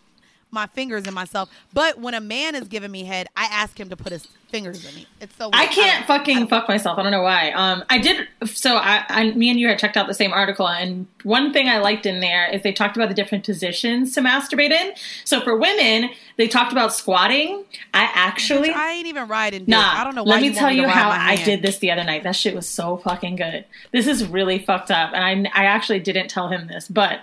my 0.55 0.65
fingers 0.67 1.05
in 1.05 1.13
myself. 1.13 1.51
But 1.73 1.99
when 1.99 2.15
a 2.15 2.21
man 2.21 2.55
is 2.55 2.67
giving 2.67 2.89
me 2.89 3.03
head, 3.03 3.27
I 3.37 3.45
ask 3.45 3.79
him 3.79 3.89
to 3.89 3.95
put 3.95 4.11
his 4.11 4.27
fingers 4.49 4.85
in 4.85 4.95
me. 4.95 5.05
It's 5.21 5.35
so. 5.35 5.45
Weird. 5.47 5.55
I 5.55 5.65
can't 5.67 6.07
don't- 6.07 6.17
fucking 6.17 6.47
fuck 6.47 6.67
myself. 6.67 6.97
I 6.97 7.03
don't 7.03 7.11
know 7.11 7.21
why. 7.21 7.51
Um, 7.51 7.83
I 7.89 7.99
did. 7.99 8.27
So 8.45 8.77
I, 8.77 9.03
I, 9.09 9.31
me 9.31 9.49
and 9.51 9.59
you 9.59 9.67
had 9.67 9.77
checked 9.77 9.97
out 9.97 10.07
the 10.07 10.13
same 10.13 10.33
article, 10.33 10.67
and 10.67 11.05
one 11.23 11.53
thing 11.53 11.67
I 11.69 11.77
liked 11.79 12.05
in 12.05 12.21
there 12.21 12.47
is 12.51 12.63
they 12.63 12.71
talked 12.71 12.95
about 12.95 13.09
the 13.09 13.15
different 13.15 13.45
positions 13.45 14.13
to 14.13 14.21
masturbate 14.21 14.71
in. 14.71 14.93
So 15.25 15.41
for 15.41 15.55
women, 15.55 16.09
they 16.37 16.47
talked 16.47 16.71
about 16.71 16.93
squatting. 16.93 17.65
I 17.93 18.09
actually, 18.13 18.71
I 18.71 18.91
ain't 18.91 19.07
even 19.07 19.27
riding. 19.27 19.65
Nah. 19.67 19.99
I 19.99 20.03
don't 20.03 20.15
know 20.15 20.23
why. 20.23 20.31
Let 20.31 20.41
me 20.41 20.47
you 20.47 20.53
tell 20.53 20.71
you 20.71 20.87
how 20.87 21.09
I 21.09 21.35
did 21.35 21.61
this 21.61 21.79
the 21.79 21.91
other 21.91 22.03
night. 22.03 22.23
That 22.23 22.35
shit 22.35 22.55
was 22.55 22.67
so 22.67 22.97
fucking 22.97 23.35
good. 23.35 23.65
This 23.91 24.07
is 24.07 24.25
really 24.25 24.59
fucked 24.59 24.89
up, 24.91 25.11
and 25.13 25.47
I, 25.47 25.63
I 25.63 25.65
actually 25.65 25.99
didn't 25.99 26.29
tell 26.29 26.47
him 26.47 26.67
this, 26.67 26.87
but. 26.87 27.19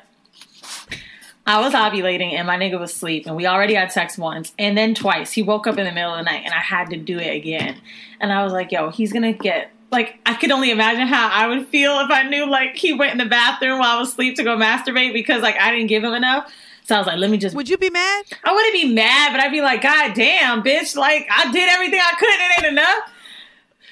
I 1.46 1.61
was 1.61 1.74
ovulating 1.74 2.33
and 2.33 2.46
my 2.46 2.57
nigga 2.57 2.78
was 2.78 2.92
asleep 2.92 3.26
and 3.26 3.35
we 3.35 3.46
already 3.46 3.74
had 3.74 3.90
sex 3.90 4.16
once 4.16 4.52
and 4.59 4.78
then 4.78 4.94
twice. 4.94 5.33
He 5.33 5.42
woke 5.42 5.66
up 5.66 5.76
in 5.76 5.85
the 5.85 5.92
middle 5.92 6.12
of 6.12 6.18
the 6.18 6.24
night 6.24 6.42
and 6.44 6.55
I 6.55 6.59
had 6.59 6.90
to 6.90 6.96
do 6.96 7.18
it 7.18 7.35
again. 7.35 7.81
And 8.20 8.33
I 8.33 8.44
was 8.44 8.52
like, 8.52 8.70
yo, 8.70 8.90
he's 8.90 9.12
gonna 9.12 9.33
get 9.33 9.70
like 9.90 10.18
I 10.24 10.35
could 10.35 10.52
only 10.52 10.70
imagine 10.70 11.09
how 11.09 11.28
I 11.28 11.48
would 11.48 11.66
feel 11.68 11.98
if 12.00 12.11
I 12.11 12.22
knew 12.22 12.48
like 12.48 12.76
he 12.76 12.92
went 12.92 13.12
in 13.12 13.18
the 13.18 13.26
bathroom 13.26 13.81
while 13.81 13.96
I 13.96 14.00
was 14.00 14.11
asleep 14.11 14.37
to 14.37 14.44
go 14.44 14.57
masturbate 14.57 15.12
because 15.12 15.42
like 15.42 15.57
I 15.59 15.72
didn't 15.72 15.88
give 15.88 16.05
him 16.05 16.14
enough. 16.14 16.52
So 16.85 16.94
I 16.94 16.98
was 16.98 17.07
like, 17.07 17.18
let 17.18 17.31
me 17.31 17.38
just 17.38 17.57
Would 17.57 17.68
you 17.68 17.76
be 17.76 17.90
mad? 17.90 18.24
I 18.44 18.52
wouldn't 18.52 18.72
be 18.72 18.92
mad, 18.92 19.33
but 19.33 19.40
I'd 19.40 19.52
be 19.52 19.61
like, 19.61 19.83
God 19.83 20.14
damn, 20.14 20.62
bitch, 20.62 20.96
like 20.96 21.26
I 21.31 21.50
did 21.50 21.68
everything 21.68 22.00
I 22.00 22.14
could 22.18 22.28
and 22.28 22.40
it 22.40 22.59
ain't 22.59 22.72
enough. 22.72 23.12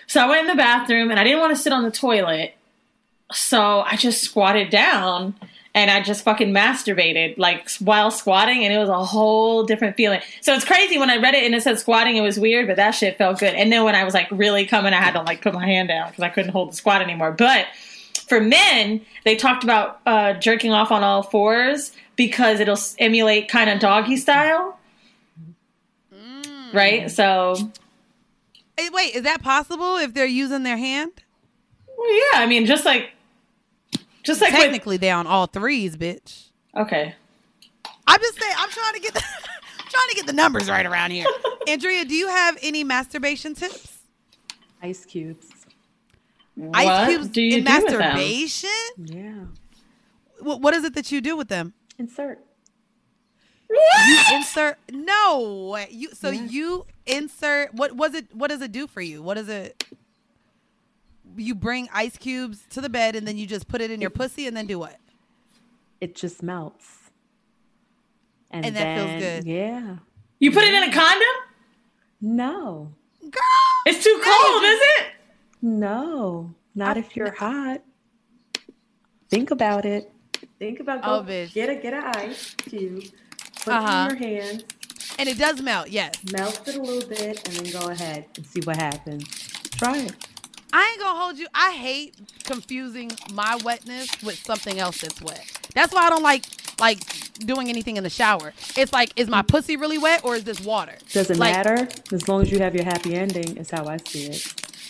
So 0.06 0.20
I 0.20 0.28
went 0.28 0.42
in 0.42 0.46
the 0.48 0.54
bathroom 0.56 1.10
and 1.10 1.18
I 1.18 1.24
didn't 1.24 1.40
want 1.40 1.56
to 1.56 1.60
sit 1.60 1.72
on 1.72 1.82
the 1.82 1.90
toilet. 1.90 2.54
So 3.32 3.80
I 3.80 3.96
just 3.96 4.22
squatted 4.22 4.70
down 4.70 5.34
and 5.74 5.90
I 5.90 6.02
just 6.02 6.24
fucking 6.24 6.52
masturbated 6.52 7.38
like 7.38 7.70
while 7.78 8.11
squatting 8.11 8.64
and 8.64 8.72
it 8.74 8.78
was 8.78 8.88
a 8.88 9.04
whole 9.04 9.64
different 9.64 9.96
feeling. 9.96 10.20
So 10.40 10.52
it's 10.54 10.64
crazy 10.64 10.98
when 10.98 11.11
I 11.11 11.16
read 11.16 11.35
it 11.35 11.44
and 11.44 11.54
it 11.54 11.62
said 11.62 11.78
squatting, 11.78 12.16
it 12.16 12.22
was 12.22 12.38
weird, 12.38 12.66
but 12.66 12.76
that 12.76 12.90
shit 12.92 13.16
felt 13.18 13.38
good. 13.38 13.54
And 13.54 13.70
then 13.70 13.85
when 13.85 13.94
I 13.94 14.04
was 14.04 14.14
like 14.14 14.28
really 14.30 14.66
coming, 14.66 14.92
I 14.92 14.96
had 15.00 15.12
to 15.12 15.22
like 15.22 15.42
put 15.42 15.54
my 15.54 15.64
hand 15.66 15.88
down 15.88 16.09
because 16.09 16.22
I 16.22 16.28
couldn't 16.28 16.50
hold 16.50 16.72
the 16.72 16.76
squat 16.76 17.02
anymore. 17.02 17.33
But 17.33 17.66
for 18.26 18.40
men, 18.40 19.00
they 19.24 19.37
talked 19.37 19.62
about 19.64 20.00
uh, 20.06 20.33
jerking 20.35 20.72
off 20.72 20.90
on 20.90 21.04
all 21.04 21.22
fours 21.22 21.92
because 22.16 22.59
it'll 22.61 22.78
emulate 22.98 23.48
kind 23.48 23.70
of 23.70 23.78
doggy 23.78 24.16
style. 24.16 24.76
Right? 26.72 27.11
So, 27.11 27.56
Hey, 28.76 28.88
wait, 28.90 29.14
is 29.14 29.22
that 29.22 29.42
possible 29.42 29.96
if 29.96 30.14
they're 30.14 30.26
using 30.26 30.62
their 30.62 30.76
hand? 30.76 31.12
well, 31.98 32.12
yeah, 32.12 32.40
I 32.40 32.46
mean, 32.46 32.64
just 32.64 32.85
like, 32.85 33.11
just 34.22 34.40
like 34.40 34.52
with, 34.52 34.61
Technically, 34.61 34.96
they 34.96 35.11
on 35.11 35.26
all 35.26 35.46
threes, 35.46 35.96
bitch. 35.96 36.48
okay. 36.76 37.14
I'm 38.06 38.20
just 38.20 38.40
saying. 38.40 38.54
I'm 38.59 38.70
trying 38.70 38.94
to 38.94 39.00
get 39.00 39.14
the 39.14 39.20
trying 39.88 40.09
to 40.11 40.16
get 40.16 40.26
the 40.26 40.33
numbers 40.33 40.68
right 40.68 40.85
around 40.85 41.12
here. 41.12 41.26
Andrea, 41.68 42.04
do 42.04 42.14
you 42.14 42.28
have 42.28 42.59
any 42.62 42.83
masturbation 42.83 43.54
tips? 43.54 43.98
Ice 44.83 45.04
cubes. 45.04 45.46
Ice 46.74 46.87
what 46.87 47.09
cubes 47.09 47.28
do 47.28 47.40
you 47.42 47.59
in 47.59 47.64
do 47.64 47.72
with 47.72 47.87
them? 47.90 47.98
masturbation? 48.00 48.70
Yeah. 48.96 49.35
What, 50.40 50.61
what 50.61 50.74
is 50.74 50.85
it 50.85 50.94
that 50.94 51.12
you 51.12 51.20
do 51.20 51.37
with 51.37 51.48
them? 51.48 51.72
Insert. 51.98 52.40
You 53.70 54.18
insert 54.33 54.78
no. 54.90 55.76
You 55.88 56.11
so 56.12 56.30
you 56.30 56.87
insert 57.06 57.72
what 57.74 57.94
was 57.94 58.14
it? 58.14 58.35
What 58.35 58.48
does 58.48 58.61
it 58.62 58.72
do 58.72 58.88
for 58.88 59.00
you? 59.00 59.22
What 59.22 59.38
is 59.38 59.48
it? 59.48 59.85
You 61.37 61.55
bring 61.55 61.88
ice 61.93 62.16
cubes 62.16 62.64
to 62.71 62.81
the 62.81 62.88
bed 62.88 63.16
and 63.16 63.27
then 63.27 63.37
you 63.38 63.47
just 63.47 63.69
put 63.69 63.81
it 63.81 63.90
in 63.90 64.01
your 64.01 64.11
pussy 64.11 64.47
and 64.47 64.57
then 64.57 64.66
do 64.66 64.79
what? 64.79 64.97
It 66.01 66.14
just 66.14 66.43
melts. 66.43 66.87
And 68.51 68.75
that 68.75 68.97
feels 68.99 69.23
good. 69.23 69.45
Yeah. 69.47 69.97
You 70.38 70.51
put 70.51 70.64
it 70.64 70.75
in 70.75 70.83
a 70.83 70.93
condom? 70.93 71.29
No. 72.21 72.93
Girl, 73.21 73.40
It's 73.87 74.03
too 74.03 74.21
cold, 74.23 74.64
is 74.64 74.81
it? 74.83 75.07
No. 75.62 76.55
Not 76.75 76.97
if 76.97 77.14
you're 77.16 77.33
hot. 77.33 77.83
Think 79.29 79.51
about 79.51 79.85
it. 79.85 80.11
Think 80.59 80.81
about 80.81 81.01
Oh, 81.05 81.23
bitch. 81.23 81.53
get 81.53 81.69
a 81.69 81.77
get 81.77 81.93
an 81.95 82.05
ice 82.05 82.55
cube, 82.55 83.05
put 83.62 83.73
Uh-huh. 83.73 84.09
it 84.11 84.12
in 84.14 84.19
your 84.23 84.43
hands, 84.43 84.64
and 85.19 85.29
it 85.29 85.38
does 85.38 85.61
melt. 85.62 85.88
Yes. 85.90 86.14
melt 86.33 86.66
it 86.66 86.77
a 86.77 86.83
little 86.83 87.09
bit, 87.09 87.47
and 87.49 87.57
then 87.57 87.73
go 87.81 87.88
ahead 87.88 88.27
and 88.37 88.45
see 88.47 88.61
what 88.64 88.77
happens. 88.77 89.25
Try 89.73 89.99
it. 89.99 90.27
I 90.72 90.90
ain't 90.92 91.00
gonna 91.00 91.18
hold 91.20 91.38
you. 91.38 91.46
I 91.54 91.72
hate 91.72 92.14
confusing 92.44 93.11
my 93.33 93.56
wetness 93.64 94.22
with 94.22 94.38
something 94.44 94.78
else 94.78 95.00
that's 95.00 95.20
wet. 95.20 95.44
That's 95.74 95.92
why 95.92 96.02
I 96.06 96.11
don't 96.11 96.22
like 96.22 96.44
like 96.80 97.00
doing 97.38 97.68
anything 97.68 97.96
in 97.96 98.04
the 98.04 98.11
shower. 98.11 98.52
It's 98.76 98.92
like, 98.92 99.12
is 99.16 99.28
my 99.28 99.42
pussy 99.42 99.76
really 99.76 99.98
wet 99.98 100.24
or 100.24 100.35
is 100.37 100.44
this 100.44 100.61
water? 100.61 100.94
Doesn't 101.12 101.38
Like, 101.38 101.52
matter 101.52 101.88
as 102.12 102.28
long 102.28 102.42
as 102.42 102.50
you 102.52 102.59
have 102.61 102.74
your 102.74 102.85
happy 102.85 103.14
ending. 103.16 103.56
Is 103.56 103.70
how 103.70 103.87
I 103.87 103.96
see 103.98 104.26
it. 104.26 104.37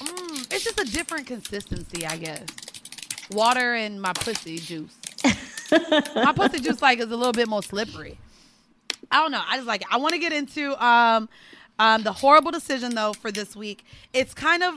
mm, 0.00 0.52
it's 0.52 0.64
just 0.64 0.78
a 0.80 0.84
different 0.84 1.26
consistency, 1.26 2.06
I 2.06 2.16
guess. 2.16 2.44
Water 3.30 3.74
and 3.74 4.00
my 4.02 4.12
pussy 4.12 4.58
juice. 4.58 4.96
my 6.14 6.32
pussy 6.34 6.60
juice 6.60 6.82
like 6.82 6.98
is 6.98 7.10
a 7.10 7.16
little 7.16 7.32
bit 7.32 7.48
more 7.48 7.62
slippery. 7.62 8.18
I 9.10 9.16
don't 9.22 9.32
know. 9.32 9.42
I 9.48 9.56
just 9.56 9.66
like 9.66 9.82
it. 9.82 9.88
I 9.90 9.96
want 9.96 10.12
to 10.14 10.18
get 10.18 10.32
into 10.32 10.82
um 10.84 11.28
um 11.78 12.02
the 12.02 12.12
horrible 12.12 12.50
decision 12.50 12.94
though 12.94 13.12
for 13.14 13.32
this 13.32 13.56
week. 13.56 13.84
It's 14.12 14.34
kind 14.34 14.62
of 14.62 14.74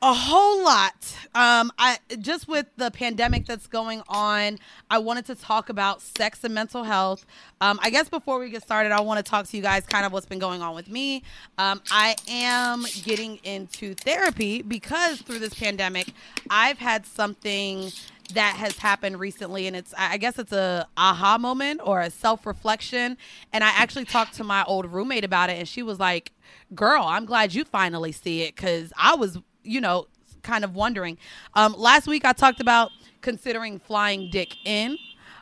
a 0.00 0.14
whole 0.14 0.64
lot. 0.64 1.16
Um, 1.34 1.72
I 1.78 1.98
just 2.18 2.48
with 2.48 2.66
the 2.76 2.90
pandemic 2.90 3.46
that's 3.46 3.66
going 3.66 4.02
on, 4.08 4.58
I 4.90 4.98
wanted 4.98 5.26
to 5.26 5.34
talk 5.34 5.68
about 5.68 6.02
sex 6.02 6.44
and 6.44 6.54
mental 6.54 6.84
health. 6.84 7.24
Um, 7.60 7.78
I 7.82 7.90
guess 7.90 8.08
before 8.08 8.38
we 8.38 8.50
get 8.50 8.62
started, 8.62 8.92
I 8.92 9.00
want 9.00 9.24
to 9.24 9.28
talk 9.28 9.46
to 9.46 9.56
you 9.56 9.62
guys 9.62 9.86
kind 9.86 10.04
of 10.04 10.12
what's 10.12 10.26
been 10.26 10.38
going 10.38 10.62
on 10.62 10.74
with 10.74 10.88
me. 10.88 11.22
Um, 11.58 11.80
I 11.90 12.16
am 12.28 12.84
getting 13.04 13.36
into 13.44 13.94
therapy 13.94 14.62
because 14.62 15.20
through 15.22 15.38
this 15.38 15.54
pandemic, 15.54 16.08
I've 16.50 16.78
had 16.78 17.06
something 17.06 17.90
that 18.34 18.56
has 18.56 18.78
happened 18.78 19.18
recently 19.18 19.66
and 19.66 19.76
it's 19.76 19.92
i 19.98 20.16
guess 20.16 20.38
it's 20.38 20.52
a 20.52 20.86
aha 20.96 21.36
moment 21.36 21.80
or 21.84 22.00
a 22.00 22.08
self-reflection 22.08 23.18
and 23.52 23.64
i 23.64 23.68
actually 23.70 24.06
talked 24.06 24.32
to 24.32 24.44
my 24.44 24.64
old 24.64 24.86
roommate 24.86 25.24
about 25.24 25.50
it 25.50 25.58
and 25.58 25.68
she 25.68 25.82
was 25.82 25.98
like 25.98 26.32
girl 26.74 27.04
i'm 27.04 27.26
glad 27.26 27.52
you 27.52 27.64
finally 27.64 28.12
see 28.12 28.42
it 28.42 28.54
because 28.56 28.90
i 28.96 29.14
was 29.14 29.38
you 29.62 29.80
know 29.80 30.06
kind 30.42 30.64
of 30.64 30.74
wondering. 30.74 31.18
Um, 31.54 31.74
last 31.76 32.06
week 32.06 32.24
I 32.24 32.32
talked 32.32 32.60
about 32.60 32.90
considering 33.20 33.78
flying 33.78 34.30
dick 34.30 34.56
in. 34.64 34.98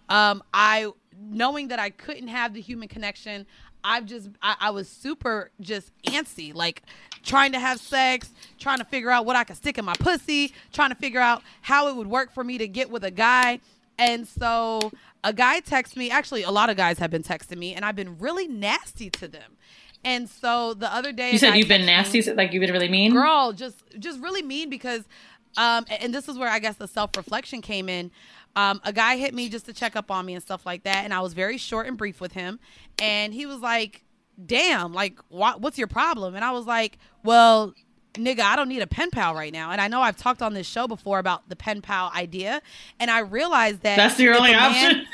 Um, 0.08 0.42
I 0.52 0.92
knowing 1.18 1.68
that 1.68 1.78
I 1.78 1.90
couldn't 1.90 2.28
have 2.28 2.54
the 2.54 2.60
human 2.60 2.88
connection. 2.88 3.46
I've 3.82 4.06
just 4.06 4.28
I, 4.42 4.56
I 4.60 4.70
was 4.70 4.88
super 4.88 5.50
just 5.60 5.90
antsy, 6.04 6.54
like 6.54 6.82
trying 7.22 7.52
to 7.52 7.58
have 7.58 7.80
sex, 7.80 8.30
trying 8.58 8.78
to 8.78 8.84
figure 8.84 9.10
out 9.10 9.26
what 9.26 9.36
I 9.36 9.44
could 9.44 9.56
stick 9.56 9.78
in 9.78 9.84
my 9.84 9.94
pussy, 9.98 10.52
trying 10.72 10.90
to 10.90 10.96
figure 10.96 11.20
out 11.20 11.42
how 11.62 11.88
it 11.88 11.96
would 11.96 12.06
work 12.06 12.32
for 12.32 12.44
me 12.44 12.58
to 12.58 12.68
get 12.68 12.90
with 12.90 13.04
a 13.04 13.10
guy. 13.10 13.60
And 13.98 14.26
so 14.26 14.90
a 15.22 15.32
guy 15.32 15.60
texted 15.60 15.96
me. 15.96 16.10
Actually, 16.10 16.42
a 16.42 16.50
lot 16.50 16.70
of 16.70 16.76
guys 16.76 16.98
have 16.98 17.10
been 17.10 17.22
texting 17.22 17.58
me, 17.58 17.74
and 17.74 17.84
I've 17.84 17.96
been 17.96 18.18
really 18.18 18.48
nasty 18.48 19.10
to 19.10 19.28
them. 19.28 19.56
And 20.04 20.28
so 20.28 20.74
the 20.74 20.92
other 20.92 21.12
day, 21.12 21.32
You 21.32 21.38
said 21.38 21.54
you've 21.56 21.68
been 21.68 21.84
nasty, 21.86 22.20
me- 22.20 22.32
like 22.32 22.52
you've 22.52 22.60
been 22.62 22.72
really 22.72 22.88
mean. 22.88 23.12
girl 23.12 23.52
just 23.52 23.76
just 23.98 24.18
really 24.20 24.42
mean 24.42 24.70
because 24.70 25.04
um 25.56 25.84
and 25.90 26.14
this 26.14 26.28
is 26.28 26.38
where 26.38 26.48
i 26.48 26.60
guess 26.60 26.76
the 26.76 26.86
self-reflection 26.88 27.60
came 27.60 27.88
in. 27.88 28.10
Um 28.56 28.80
a 28.84 28.92
guy 28.92 29.16
hit 29.16 29.34
me 29.34 29.48
just 29.48 29.66
to 29.66 29.72
check 29.72 29.96
up 29.96 30.10
on 30.10 30.24
me 30.26 30.34
and 30.34 30.42
stuff 30.42 30.64
like 30.64 30.84
that 30.84 31.04
and 31.04 31.12
i 31.12 31.20
was 31.20 31.32
very 31.34 31.58
short 31.58 31.86
and 31.86 31.96
brief 31.98 32.20
with 32.20 32.32
him. 32.32 32.60
And 33.00 33.34
he 33.34 33.46
was 33.46 33.58
like 33.58 34.04
damn 34.46 34.92
like 34.94 35.18
what, 35.28 35.60
what's 35.60 35.76
your 35.76 35.86
problem? 35.88 36.34
And 36.34 36.44
i 36.44 36.50
was 36.52 36.66
like 36.66 36.98
well 37.24 37.74
nigga 38.14 38.40
i 38.40 38.56
don't 38.56 38.68
need 38.68 38.82
a 38.82 38.86
pen 38.86 39.10
pal 39.10 39.34
right 39.34 39.52
now. 39.52 39.70
And 39.70 39.80
i 39.80 39.88
know 39.88 40.00
i've 40.02 40.16
talked 40.16 40.40
on 40.40 40.54
this 40.54 40.66
show 40.66 40.86
before 40.88 41.18
about 41.18 41.48
the 41.48 41.56
pen 41.56 41.82
pal 41.82 42.10
idea 42.14 42.62
and 42.98 43.10
i 43.10 43.18
realized 43.20 43.82
that 43.82 43.96
That's 43.96 44.16
the 44.16 44.28
only 44.30 44.52
man- 44.52 44.60
option. 44.62 45.06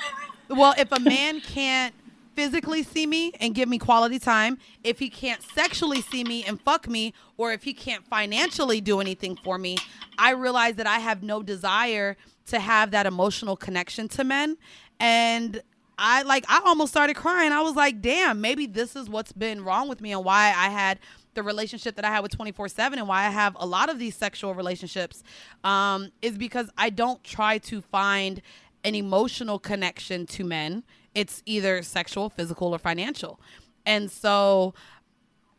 well, 0.51 0.75
if 0.79 0.93
a 0.93 1.01
man 1.01 1.41
can't 1.41 1.93
physically 2.37 2.83
see 2.83 3.07
me 3.07 3.33
and 3.41 3.55
give 3.55 3.69
me 3.69 3.79
quality 3.79 4.19
time, 4.19 4.59
if 4.85 4.99
he 4.99 5.09
can't 5.09 5.43
sexually 5.43 6.03
see 6.03 6.23
me 6.23 6.45
and 6.45 6.61
fuck 6.61 6.89
me, 6.89 7.15
or 7.37 7.53
if 7.53 7.65
he 7.65 7.73
can't 7.73 8.07
financially 8.07 8.81
do 8.81 9.01
anything 9.01 9.37
for 9.43 9.59
me, 9.59 9.79
I 10.19 10.31
realize 10.33 10.77
that 10.77 10.87
I 10.87 10.99
have 10.99 11.23
no 11.23 11.43
desire 11.43 12.17
to 12.47 12.61
have 12.61 12.93
that 12.93 13.07
emotional 13.07 13.57
connection 13.57 14.09
to 14.09 14.23
men. 14.23 14.57
And 15.01 15.63
I 15.99 16.23
like 16.23 16.45
I 16.49 16.61
almost 16.65 16.93
started 16.93 17.17
crying. 17.17 17.53
I 17.53 17.63
was 17.63 17.75
like, 17.75 18.03
damn, 18.03 18.41
maybe 18.41 18.67
this 18.67 18.95
is 18.95 19.09
what's 19.09 19.33
been 19.33 19.65
wrong 19.65 19.89
with 19.89 20.01
me 20.01 20.13
and 20.13 20.25
why 20.25 20.49
I 20.49 20.69
had 20.69 20.99
the 21.35 21.43
relationship 21.43 21.97
that 21.97 22.05
I 22.05 22.11
had 22.11 22.21
with 22.21 22.33
24 22.33 22.69
7 22.69 22.99
and 22.99 23.09
why 23.09 23.27
I 23.27 23.31
have 23.31 23.57
a 23.59 23.67
lot 23.67 23.89
of 23.89 23.99
these 23.99 24.15
sexual 24.15 24.55
relationships 24.55 25.23
um, 25.65 26.11
is 26.21 26.37
because 26.37 26.71
I 26.77 26.91
don't 26.91 27.23
try 27.25 27.59
to 27.59 27.81
find 27.81 28.43
an 28.85 28.95
emotional 28.95 29.59
connection 29.59 30.27
to 30.27 30.45
men. 30.45 30.85
It's 31.17 31.43
either 31.47 31.83
sexual, 31.83 32.29
physical, 32.29 32.75
or 32.75 32.79
financial. 32.79 33.41
And 33.87 34.11
so 34.11 34.75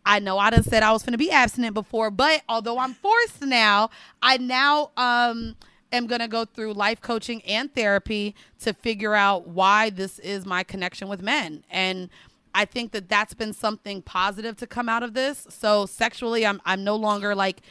I 0.05 0.19
know 0.19 0.37
I 0.37 0.51
done 0.51 0.63
said 0.63 0.83
I 0.83 0.91
was 0.91 1.01
to 1.03 1.17
be 1.17 1.31
abstinent 1.31 1.73
before, 1.73 2.11
but 2.11 2.43
although 2.47 2.77
I'm 2.77 2.93
forced 2.93 3.41
now, 3.41 3.89
I 4.21 4.37
now 4.37 4.91
um 4.95 5.55
am 5.91 6.05
going 6.05 6.21
to 6.21 6.27
go 6.27 6.45
through 6.45 6.73
life 6.73 7.01
coaching 7.01 7.41
and 7.43 7.73
therapy 7.73 8.35
to 8.59 8.73
figure 8.73 9.15
out 9.15 9.47
why 9.47 9.89
this 9.89 10.19
is 10.19 10.45
my 10.45 10.63
connection 10.63 11.07
with 11.07 11.21
men. 11.21 11.63
And 11.71 12.09
I 12.53 12.65
think 12.65 12.91
that 12.91 13.09
that's 13.09 13.33
been 13.33 13.53
something 13.53 14.01
positive 14.01 14.57
to 14.57 14.67
come 14.67 14.89
out 14.89 15.01
of 15.01 15.13
this. 15.13 15.47
So 15.49 15.85
sexually, 15.87 16.45
I'm 16.45 16.61
I'm 16.65 16.83
no 16.83 16.95
longer 16.95 17.33
like 17.33 17.61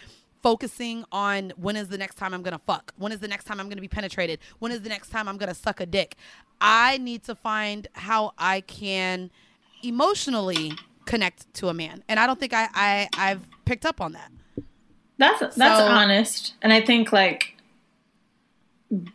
focusing 0.42 1.04
on 1.12 1.52
when 1.56 1.76
is 1.76 1.88
the 1.88 1.98
next 1.98 2.16
time 2.16 2.32
I'm 2.34 2.42
gonna 2.42 2.60
fuck? 2.66 2.92
When 2.96 3.12
is 3.12 3.20
the 3.20 3.28
next 3.28 3.44
time 3.44 3.58
I'm 3.60 3.68
gonna 3.68 3.80
be 3.80 3.88
penetrated? 3.88 4.38
When 4.58 4.72
is 4.72 4.82
the 4.82 4.88
next 4.88 5.10
time 5.10 5.28
I'm 5.28 5.36
gonna 5.36 5.54
suck 5.54 5.80
a 5.80 5.86
dick? 5.86 6.16
I 6.60 6.98
need 6.98 7.22
to 7.24 7.34
find 7.34 7.86
how 7.92 8.32
I 8.38 8.60
can 8.62 9.30
emotionally 9.82 10.72
connect 11.04 11.52
to 11.54 11.68
a 11.68 11.74
man. 11.74 12.02
And 12.08 12.18
I 12.18 12.26
don't 12.26 12.38
think 12.40 12.52
I, 12.54 12.68
I 12.74 13.08
I've 13.16 13.46
picked 13.64 13.84
up 13.86 14.00
on 14.00 14.12
that. 14.12 14.30
That's 15.18 15.40
that's 15.40 15.56
So- 15.56 15.86
honest, 15.86 16.54
and 16.62 16.72
I 16.72 16.80
think 16.80 17.12
like 17.12 17.54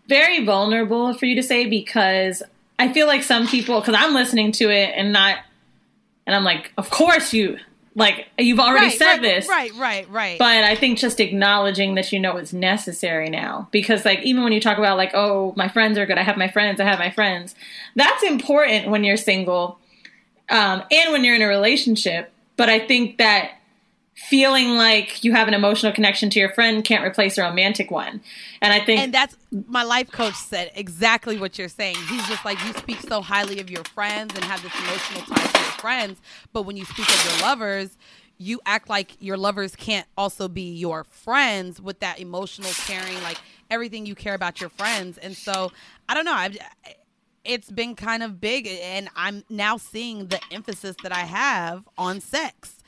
very 0.08 0.44
vulnerable 0.46 1.14
for 1.14 1.26
you 1.26 1.36
to 1.36 1.44
say 1.44 1.66
because 1.66 2.44
I 2.78 2.92
feel 2.92 3.08
like 3.08 3.24
some 3.24 3.48
people 3.48 3.80
because 3.80 3.96
I'm 3.98 4.14
listening 4.14 4.52
to 4.54 4.70
it 4.70 4.94
and 4.96 5.14
not, 5.14 5.38
and 6.26 6.36
I'm 6.36 6.44
like, 6.44 6.74
of 6.78 6.90
course 6.90 7.34
you 7.34 7.58
like 7.94 8.28
you've 8.38 8.60
already 8.60 8.88
right, 8.88 8.98
said 8.98 9.14
right, 9.16 9.22
this, 9.22 9.48
Right, 9.48 9.74
right, 9.76 10.10
right. 10.10 10.40
But 10.40 10.64
I 10.64 10.76
think 10.76 10.98
just 10.98 11.20
acknowledging 11.20 11.96
that 11.96 12.12
you 12.12 12.20
know 12.20 12.38
it's 12.38 12.54
necessary 12.54 13.30
now. 13.30 13.68
Because 13.72 14.06
like 14.06 14.20
even 14.22 14.44
when 14.44 14.54
you 14.54 14.62
talk 14.62 14.78
about 14.78 14.98
like, 14.98 15.12
oh, 15.14 15.54
my 15.58 15.68
friends 15.68 15.98
are 15.98 16.06
good, 16.06 16.18
I 16.18 16.24
have 16.24 16.38
my 16.38 16.48
friends, 16.48 16.80
I 16.80 16.86
have 16.86 17.00
my 17.00 17.12
friends. 17.12 17.54
That's 17.96 18.24
important 18.24 18.90
when 18.90 19.04
you're 19.04 19.18
single. 19.18 19.80
Um, 20.50 20.84
and 20.92 21.12
when 21.12 21.24
you're 21.24 21.36
in 21.36 21.42
a 21.42 21.48
relationship. 21.48 22.32
But 22.58 22.70
I 22.70 22.80
think 22.80 23.18
that 23.18 23.52
feeling 24.30 24.78
like 24.78 25.24
you 25.24 25.34
have 25.34 25.48
an 25.48 25.54
emotional 25.54 25.92
connection 25.92 26.30
to 26.30 26.40
your 26.40 26.50
friend 26.50 26.84
can't 26.84 27.04
replace 27.04 27.38
a 27.38 27.42
romantic 27.42 27.92
one. 27.92 28.22
And 28.62 28.74
I 28.74 28.80
think 28.80 29.02
and 29.02 29.14
that's 29.14 29.36
my 29.68 29.84
life 29.84 30.12
coach 30.12 30.36
said 30.36 30.72
exactly 30.76 31.38
what 31.38 31.58
you're 31.58 31.68
saying. 31.68 31.96
He's 32.10 32.28
just 32.28 32.46
like 32.46 32.64
you 32.66 32.74
speak 32.74 33.02
so 33.02 33.22
highly 33.22 33.60
of 33.60 33.70
your 33.70 33.84
friends 33.84 34.34
and 34.36 34.44
have 34.44 34.62
this 34.64 34.74
emotional 34.74 35.36
tie 35.36 35.48
to 35.48 35.60
your 35.60 35.72
friends, 35.74 36.22
but 36.54 36.64
when 36.64 36.78
you 36.78 36.86
speak 36.86 37.08
of 37.10 37.26
your 37.26 37.42
lovers, 37.48 37.98
you 38.38 38.60
act 38.66 38.90
like 38.90 39.16
your 39.20 39.38
lovers 39.38 39.76
can't 39.76 40.08
also 40.18 40.48
be 40.48 40.74
your 40.74 41.04
friends 41.04 41.80
with 41.80 42.00
that 42.00 42.20
emotional 42.20 42.72
caring, 42.86 43.22
like 43.24 43.38
everything 43.70 44.06
you 44.06 44.16
care 44.16 44.34
about 44.34 44.60
your 44.60 44.70
friends. 44.70 45.18
And 45.18 45.36
so 45.36 45.72
I 46.10 46.14
don't 46.14 46.26
know. 46.26 46.34
I've 46.34 46.58
it's 47.44 47.72
been 47.72 47.96
kind 47.96 48.24
of 48.24 48.40
big 48.40 48.68
and 48.68 49.10
I'm 49.16 49.44
now 49.50 49.78
seeing 49.78 50.28
the 50.28 50.40
emphasis 50.52 50.96
that 51.04 51.12
I 51.12 51.22
have 51.22 51.88
on 51.98 52.20
sex. 52.20 52.81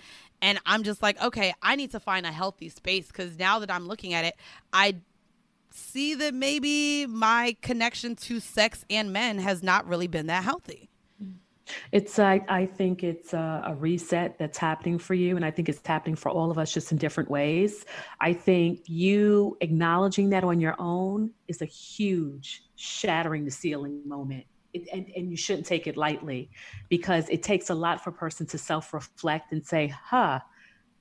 And 0.44 0.60
I'm 0.66 0.84
just 0.84 1.02
like, 1.02 1.20
okay, 1.24 1.54
I 1.62 1.78
need 1.78 1.92
to 1.92 2.02
find 2.02 2.26
a 2.26 2.32
healthy 2.32 2.68
space 2.68 3.08
because 3.08 3.40
now 3.40 3.60
that 3.60 3.72
I'm 3.72 3.88
looking 3.88 4.14
at 4.14 4.26
it, 4.26 4.36
I 4.74 4.98
see 5.72 6.16
that 6.16 6.34
maybe 6.34 7.08
my 7.08 7.56
connection 7.62 8.18
to 8.18 8.42
sex 8.42 8.84
and 8.90 9.14
men 9.14 9.40
has 9.40 9.64
not 9.64 9.88
really 9.88 10.08
been 10.08 10.28
that 10.28 10.44
healthy. 10.44 10.90
It's 11.94 12.20
I 12.20 12.42
I 12.50 12.66
think 12.66 13.06
it's 13.06 13.34
a, 13.34 13.64
a 13.68 13.76
reset 13.76 14.38
that's 14.38 14.58
happening 14.58 15.00
for 15.00 15.14
you, 15.14 15.38
and 15.38 15.46
I 15.46 15.50
think 15.50 15.70
it's 15.70 15.80
happening 15.88 16.18
for 16.18 16.30
all 16.30 16.52
of 16.52 16.58
us, 16.58 16.74
just 16.74 16.92
in 16.92 16.98
different 16.98 17.32
ways. 17.32 17.86
I 18.20 18.34
think 18.34 18.82
you 18.86 19.58
acknowledging 19.62 20.30
that 20.32 20.44
on 20.44 20.60
your 20.60 20.76
own 20.78 21.32
is 21.48 21.62
a 21.62 21.66
huge 21.66 22.64
shattering 22.76 23.46
the 23.46 23.52
ceiling 23.52 24.02
moment. 24.06 24.46
It, 24.74 24.88
and, 24.92 25.06
and 25.16 25.30
you 25.30 25.38
shouldn't 25.38 25.68
take 25.68 25.86
it 25.88 25.98
lightly 25.98 26.50
because 26.90 27.30
it 27.30 27.44
takes 27.44 27.70
a 27.70 27.76
lot 27.76 28.04
for 28.04 28.10
a 28.10 28.14
person 28.14 28.46
to 28.48 28.58
self-reflect 28.58 29.52
and 29.52 29.64
say, 29.66 29.88
huh, 29.88 30.40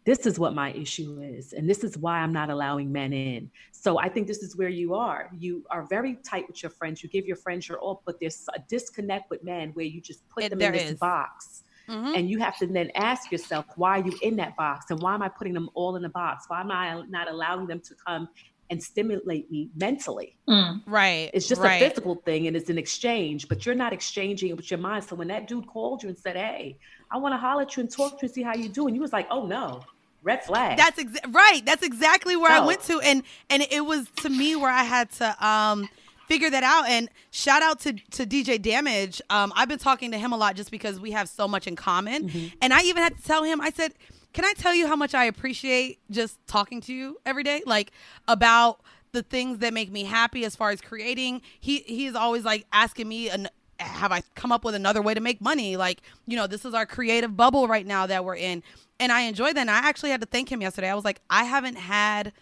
this 0.05 0.27
is 0.27 0.39
what 0.39 0.53
my 0.55 0.73
issue 0.73 1.21
is 1.23 1.53
and 1.53 1.71
this 1.71 1.85
is 1.85 1.97
why 1.97 2.19
i'm 2.19 2.33
not 2.33 2.51
allowing 2.51 2.91
men 2.91 3.13
in 3.13 3.49
so 3.71 4.01
i 4.01 4.09
think 4.09 4.27
this 4.27 4.39
is 4.43 4.57
where 4.57 4.69
you 4.69 4.95
are 4.95 5.31
you 5.39 5.65
are 5.71 5.87
very 5.89 6.19
tight 6.29 6.45
with 6.49 6.61
your 6.61 6.71
friends 6.71 7.05
you 7.05 7.09
give 7.09 7.25
your 7.25 7.37
friends 7.37 7.69
your 7.69 7.79
all 7.79 8.03
but 8.05 8.17
there's 8.21 8.45
a 8.57 8.61
disconnect 8.69 9.31
with 9.31 9.45
men 9.45 9.71
where 9.75 9.87
you 9.87 10.01
just 10.01 10.29
put 10.29 10.43
It- 10.43 10.51
them 10.51 10.61
in 10.61 10.73
this 10.73 10.91
is. 10.91 10.99
box 10.99 11.63
Mhm. 11.89 12.17
and 12.17 12.29
you 12.31 12.39
have 12.41 12.57
to 12.59 12.67
then 12.67 12.91
ask 12.97 13.31
yourself 13.31 13.65
why 13.77 14.01
are 14.01 14.05
you 14.05 14.17
in 14.23 14.35
that 14.37 14.57
box 14.57 14.91
and 14.91 15.01
why 15.01 15.15
am 15.15 15.23
i 15.23 15.29
putting 15.29 15.53
them 15.53 15.69
all 15.75 15.95
in 15.95 16.05
a 16.05 16.11
box 16.11 16.47
why 16.49 16.61
am 16.61 16.71
i 16.73 17.01
not 17.09 17.29
allowing 17.31 17.69
them 17.69 17.81
to 17.81 17.95
come 18.05 18.29
and 18.73 18.83
stimulate 18.83 19.51
me 19.51 19.69
mentally 19.77 20.31
mm, 20.49 20.81
Right. 20.87 21.31
it's 21.35 21.47
just 21.47 21.61
right. 21.61 21.81
a 21.81 21.89
physical 21.89 22.15
thing 22.17 22.47
and 22.49 22.57
it's 22.57 22.71
an 22.71 22.79
exchange, 22.79 23.49
but 23.51 23.65
you're 23.65 23.75
not 23.85 23.93
exchanging 23.93 24.49
it 24.51 24.57
with 24.57 24.71
your 24.71 24.81
mind. 24.81 25.05
So 25.05 25.15
when 25.15 25.29
that 25.29 25.47
dude 25.47 25.67
called 25.67 26.03
you 26.03 26.09
and 26.09 26.19
said, 26.19 26.37
Hey, 26.37 26.79
I 27.11 27.19
want 27.19 27.33
to 27.35 27.39
holler 27.39 27.63
at 27.63 27.77
you 27.77 27.83
and 27.83 27.91
talk 27.91 28.13
to 28.19 28.23
you 28.23 28.29
and 28.29 28.35
see 28.35 28.43
how 28.43 28.55
you 28.55 28.69
do, 28.69 28.87
and 28.87 28.97
you 28.97 29.03
was 29.03 29.13
like, 29.13 29.27
Oh 29.31 29.45
no, 29.47 29.83
red 30.23 30.43
flag. 30.45 30.79
That's 30.79 30.99
exa- 31.05 31.35
right. 31.35 31.63
That's 31.65 31.83
exactly 31.83 32.35
where 32.37 32.51
I 32.51 32.65
went 32.67 32.83
to, 32.85 33.01
and 33.01 33.23
and 33.51 33.63
it 33.71 33.85
was 33.85 34.09
to 34.23 34.29
me 34.31 34.57
where 34.57 34.71
I 34.73 34.85
had 34.85 35.11
to 35.21 35.47
um 35.47 35.89
figure 36.29 36.51
that 36.51 36.63
out. 36.65 36.89
And 36.89 37.09
shout 37.31 37.63
out 37.63 37.81
to 37.81 37.93
to 37.93 38.25
DJ 38.27 38.61
Damage. 38.61 39.21
Um, 39.31 39.53
I've 39.55 39.69
been 39.69 39.79
talking 39.79 40.11
to 40.13 40.19
him 40.19 40.33
a 40.33 40.37
lot 40.37 40.57
just 40.57 40.71
because 40.71 40.99
we 40.99 41.11
have 41.13 41.29
so 41.29 41.47
much 41.47 41.67
in 41.67 41.77
common, 41.77 42.31
and 42.63 42.73
I 42.73 42.83
even 42.83 43.03
had 43.03 43.17
to 43.19 43.23
tell 43.23 43.43
him. 43.45 43.61
I 43.61 43.71
said, 43.71 43.93
"Can 44.33 44.45
I 44.45 44.53
tell 44.55 44.75
you 44.75 44.87
how 44.87 44.97
much 44.97 45.15
I 45.15 45.25
appreciate 45.25 46.01
just 46.11 46.39
talking 46.47 46.81
to 46.83 46.93
you 46.93 47.19
every 47.25 47.43
day, 47.43 47.63
like 47.67 47.93
about." 48.27 48.81
the 49.13 49.23
things 49.23 49.59
that 49.59 49.75
make 49.75 49.93
me 49.93 50.05
happy 50.05 50.43
as 50.43 50.57
far 50.57 50.71
as 50.71 50.81
creating 50.81 51.43
he 51.61 51.81
he's 51.81 52.15
always 52.15 52.47
like 52.47 52.65
asking 52.73 53.07
me 53.07 53.29
an, 53.29 53.47
have 53.83 54.13
I 54.13 54.23
come 54.35 54.53
up 54.53 54.65
with 54.65 54.75
another 54.75 55.03
way 55.03 55.15
to 55.15 55.21
make 55.21 55.41
money? 55.41 55.77
Like, 55.77 56.03
you 56.27 56.37
know, 56.37 56.47
this 56.47 56.65
is 56.65 56.75
our 56.75 56.87
creative 56.87 57.37
bubble 57.37 57.69
right 57.69 57.87
now 57.87 58.07
that 58.07 58.25
we're 58.25 58.37
in. 58.37 58.63
And 58.99 59.13
I 59.13 59.23
enjoy 59.23 59.53
that. 59.53 59.61
And 59.61 59.71
I 59.71 59.79
actually 59.79 60.11
had 60.11 60.21
to 60.21 60.27
thank 60.27 60.51
him 60.51 60.61
yesterday. 60.61 60.89
I 60.89 60.95
was 60.95 61.05
like, 61.05 61.21
I 61.29 61.45
haven't 61.45 61.77
had 61.77 62.33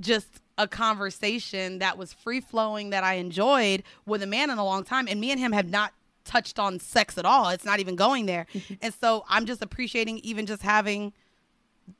just 0.00 0.40
a 0.58 0.66
conversation 0.66 1.78
that 1.78 1.98
was 1.98 2.12
free 2.12 2.40
flowing 2.40 2.90
that 2.90 3.04
I 3.04 3.14
enjoyed 3.14 3.82
with 4.04 4.22
a 4.22 4.26
man 4.26 4.50
in 4.50 4.58
a 4.58 4.64
long 4.64 4.84
time. 4.84 5.06
And 5.08 5.20
me 5.20 5.30
and 5.30 5.40
him 5.40 5.52
have 5.52 5.68
not 5.68 5.92
touched 6.26 6.58
on 6.58 6.78
sex 6.80 7.16
at 7.16 7.24
all. 7.24 7.48
It's 7.48 7.64
not 7.64 7.80
even 7.80 7.96
going 7.96 8.26
there. 8.26 8.46
and 8.82 8.92
so 8.92 9.24
I'm 9.28 9.46
just 9.46 9.62
appreciating 9.62 10.18
even 10.18 10.46
just 10.46 10.62
having 10.62 11.12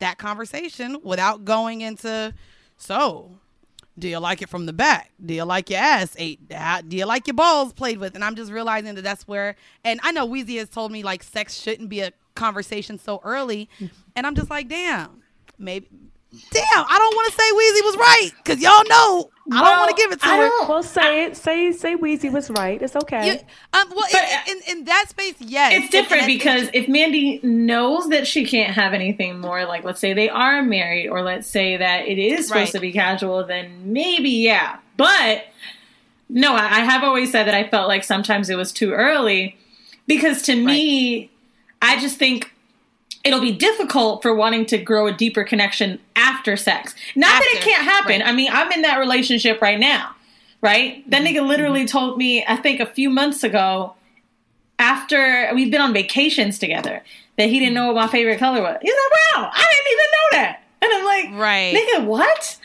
that 0.01 0.19
conversation 0.19 0.99
without 1.03 1.45
going 1.45 1.81
into, 1.81 2.35
so 2.77 3.39
do 3.99 4.09
you 4.09 4.19
like 4.19 4.43
it 4.43 4.49
from 4.49 4.67
the 4.67 4.73
back? 4.73 5.11
Do 5.25 5.33
you 5.33 5.45
like 5.45 5.71
your 5.71 5.79
ass 5.79 6.15
ate? 6.19 6.41
Do 6.49 6.97
you 6.97 7.07
like 7.07 7.27
your 7.27 7.35
balls 7.35 7.73
played 7.73 7.99
with? 7.99 8.15
And 8.15 8.23
I'm 8.23 8.35
just 8.35 8.53
realizing 8.53 8.95
that 8.95 9.03
that's 9.03 9.27
where, 9.27 9.57
and 9.85 10.01
I 10.03 10.13
know 10.13 10.27
Weezy 10.29 10.59
has 10.59 10.69
told 10.69 10.93
me 10.93 11.03
like 11.03 11.23
sex 11.23 11.55
shouldn't 11.55 11.89
be 11.89 12.01
a 12.01 12.13
conversation 12.35 12.99
so 12.99 13.21
early. 13.25 13.69
And 14.17 14.27
I'm 14.27 14.35
just 14.35 14.49
like, 14.49 14.67
damn, 14.69 15.21
maybe. 15.59 15.89
Damn, 16.51 16.65
I 16.89 16.99
don't 16.99 17.15
want 17.17 17.33
to 17.33 17.39
say 17.39 17.51
Weezy 17.53 17.85
was 17.85 17.97
right 17.97 18.31
because 18.45 18.61
y'all 18.63 18.85
know 18.89 19.31
I 19.53 19.61
don't 19.63 19.79
want 19.79 19.97
to 19.97 20.03
give 20.03 20.13
it 20.13 20.21
to 20.23 20.29
I 20.29 20.37
her. 20.39 20.49
don't- 20.49 20.69
Well, 20.69 20.83
say 20.83 21.25
it. 21.25 21.37
Say 21.37 21.71
say 21.73 21.97
Weezy 21.97 22.33
was 22.33 22.51
right. 22.51 22.81
It's 22.83 22.97
okay. 22.97 23.27
You, 23.27 23.33
um, 23.79 23.91
well, 23.95 24.05
But, 24.11 24.23
in, 24.49 24.57
in, 24.57 24.79
in 24.79 24.85
that 24.87 25.07
space, 25.09 25.35
yes, 25.39 25.73
it's 25.75 25.91
different 25.91 26.25
And- 26.25 26.31
and- 26.33 26.39
because 26.39 26.69
if 26.73 26.89
Mandy 26.89 27.41
knows 27.43 28.09
that 28.09 28.27
she 28.27 28.45
can't 28.45 28.75
have 28.75 28.93
anything 28.93 29.39
more, 29.41 29.65
like 29.65 29.85
let's 29.85 30.01
say 30.01 30.13
they 30.15 30.29
are 30.29 30.63
married, 30.63 31.09
or 31.09 31.23
let's 31.23 31.47
say 31.49 31.77
that 31.77 32.09
it 32.09 32.19
is 32.19 32.49
supposed 32.49 32.67
Right. 32.67 32.73
to 32.73 32.81
be 32.81 32.93
casual, 32.93 33.45
then 33.47 33.93
maybe 33.93 34.31
yeah. 34.31 34.79
But 34.97 35.45
no, 36.29 36.55
I, 36.57 36.65
I 36.65 36.81
have 36.81 37.05
always 37.05 37.31
said 37.31 37.45
that 37.47 37.55
I 37.55 37.69
felt 37.69 37.87
like 37.87 38.03
sometimes 38.03 38.51
it 38.51 38.57
was 38.57 38.73
too 38.73 38.93
early 38.93 39.57
because 40.09 40.43
to 40.43 40.57
me, 40.57 41.31
I 41.81 42.01
just 42.01 42.17
think 42.19 42.53
it'll 43.27 43.41
be 43.41 43.53
difficult 43.53 44.23
for 44.23 44.35
wanting 44.35 44.65
to 44.67 44.79
grow 44.79 45.07
a 45.07 45.13
deeper 45.13 45.45
connection 45.45 45.99
after 46.15 46.57
sex. 46.57 46.95
Not 47.15 47.29
that 47.43 47.55
it 47.57 47.63
can't 47.63 47.83
happen. 47.85 48.21
right. 48.21 48.29
I 48.29 48.33
mean, 48.33 48.51
I'm 48.53 48.71
in 48.73 48.83
that 48.83 48.99
relationship 48.99 49.61
right 49.61 49.79
now, 49.79 50.15
right? 50.63 51.09
That 51.11 51.23
Mm-hmm. 51.23 51.37
nigga 51.37 51.47
literally 51.47 51.87
told 51.87 52.17
me, 52.19 52.45
I 52.47 52.57
think 52.57 52.81
a 52.81 52.87
few 52.87 53.11
months 53.11 53.43
ago, 53.45 53.95
after 54.79 55.51
we've 55.55 55.71
been 55.71 55.81
on 55.81 55.93
vacations 55.93 56.59
together, 56.59 57.03
that 57.39 57.49
he 57.49 57.59
didn't 57.59 57.75
know 57.75 57.87
what 57.87 57.97
my 57.97 58.09
favorite 58.09 58.39
color 58.39 58.61
was. 58.63 58.77
He's 58.83 58.93
like, 58.93 59.37
wow, 59.37 59.51
I 59.53 59.67
didn't 59.73 59.93
even 59.93 60.07
know 60.13 60.29
that. 60.33 60.63
And 60.83 60.93
I'm 60.93 61.05
like, 61.05 61.41
Right. 61.41 61.75
nigga, 61.77 62.05
what? 62.07 62.59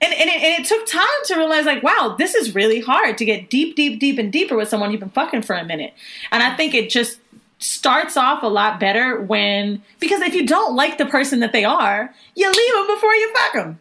And, 0.00 0.12
and, 0.12 0.28
it, 0.30 0.42
and 0.42 0.64
it 0.64 0.68
took 0.68 0.86
time 0.86 1.02
to 1.26 1.36
realize, 1.36 1.64
like, 1.64 1.82
wow, 1.82 2.14
this 2.18 2.34
is 2.34 2.54
really 2.54 2.80
hard 2.80 3.16
to 3.18 3.24
get 3.24 3.48
deep, 3.50 3.76
deep, 3.76 3.98
deep, 3.98 4.18
and 4.18 4.30
deeper 4.32 4.54
with 4.54 4.68
someone 4.68 4.90
you've 4.90 5.00
been 5.00 5.08
fucking 5.10 5.42
for 5.42 5.54
a 5.56 5.64
minute. 5.64 5.94
And 6.30 6.42
I 6.42 6.54
think 6.56 6.74
it 6.74 6.90
just 6.90 7.18
starts 7.58 8.16
off 8.16 8.42
a 8.42 8.48
lot 8.48 8.78
better 8.78 9.20
when, 9.20 9.82
because 9.98 10.20
if 10.20 10.34
you 10.34 10.46
don't 10.46 10.74
like 10.74 10.98
the 10.98 11.06
person 11.06 11.40
that 11.40 11.52
they 11.52 11.64
are, 11.64 12.14
you 12.34 12.46
leave 12.46 12.74
them 12.74 12.96
before 12.96 13.14
you 13.14 13.34
fuck 13.34 13.52
them. 13.54 13.78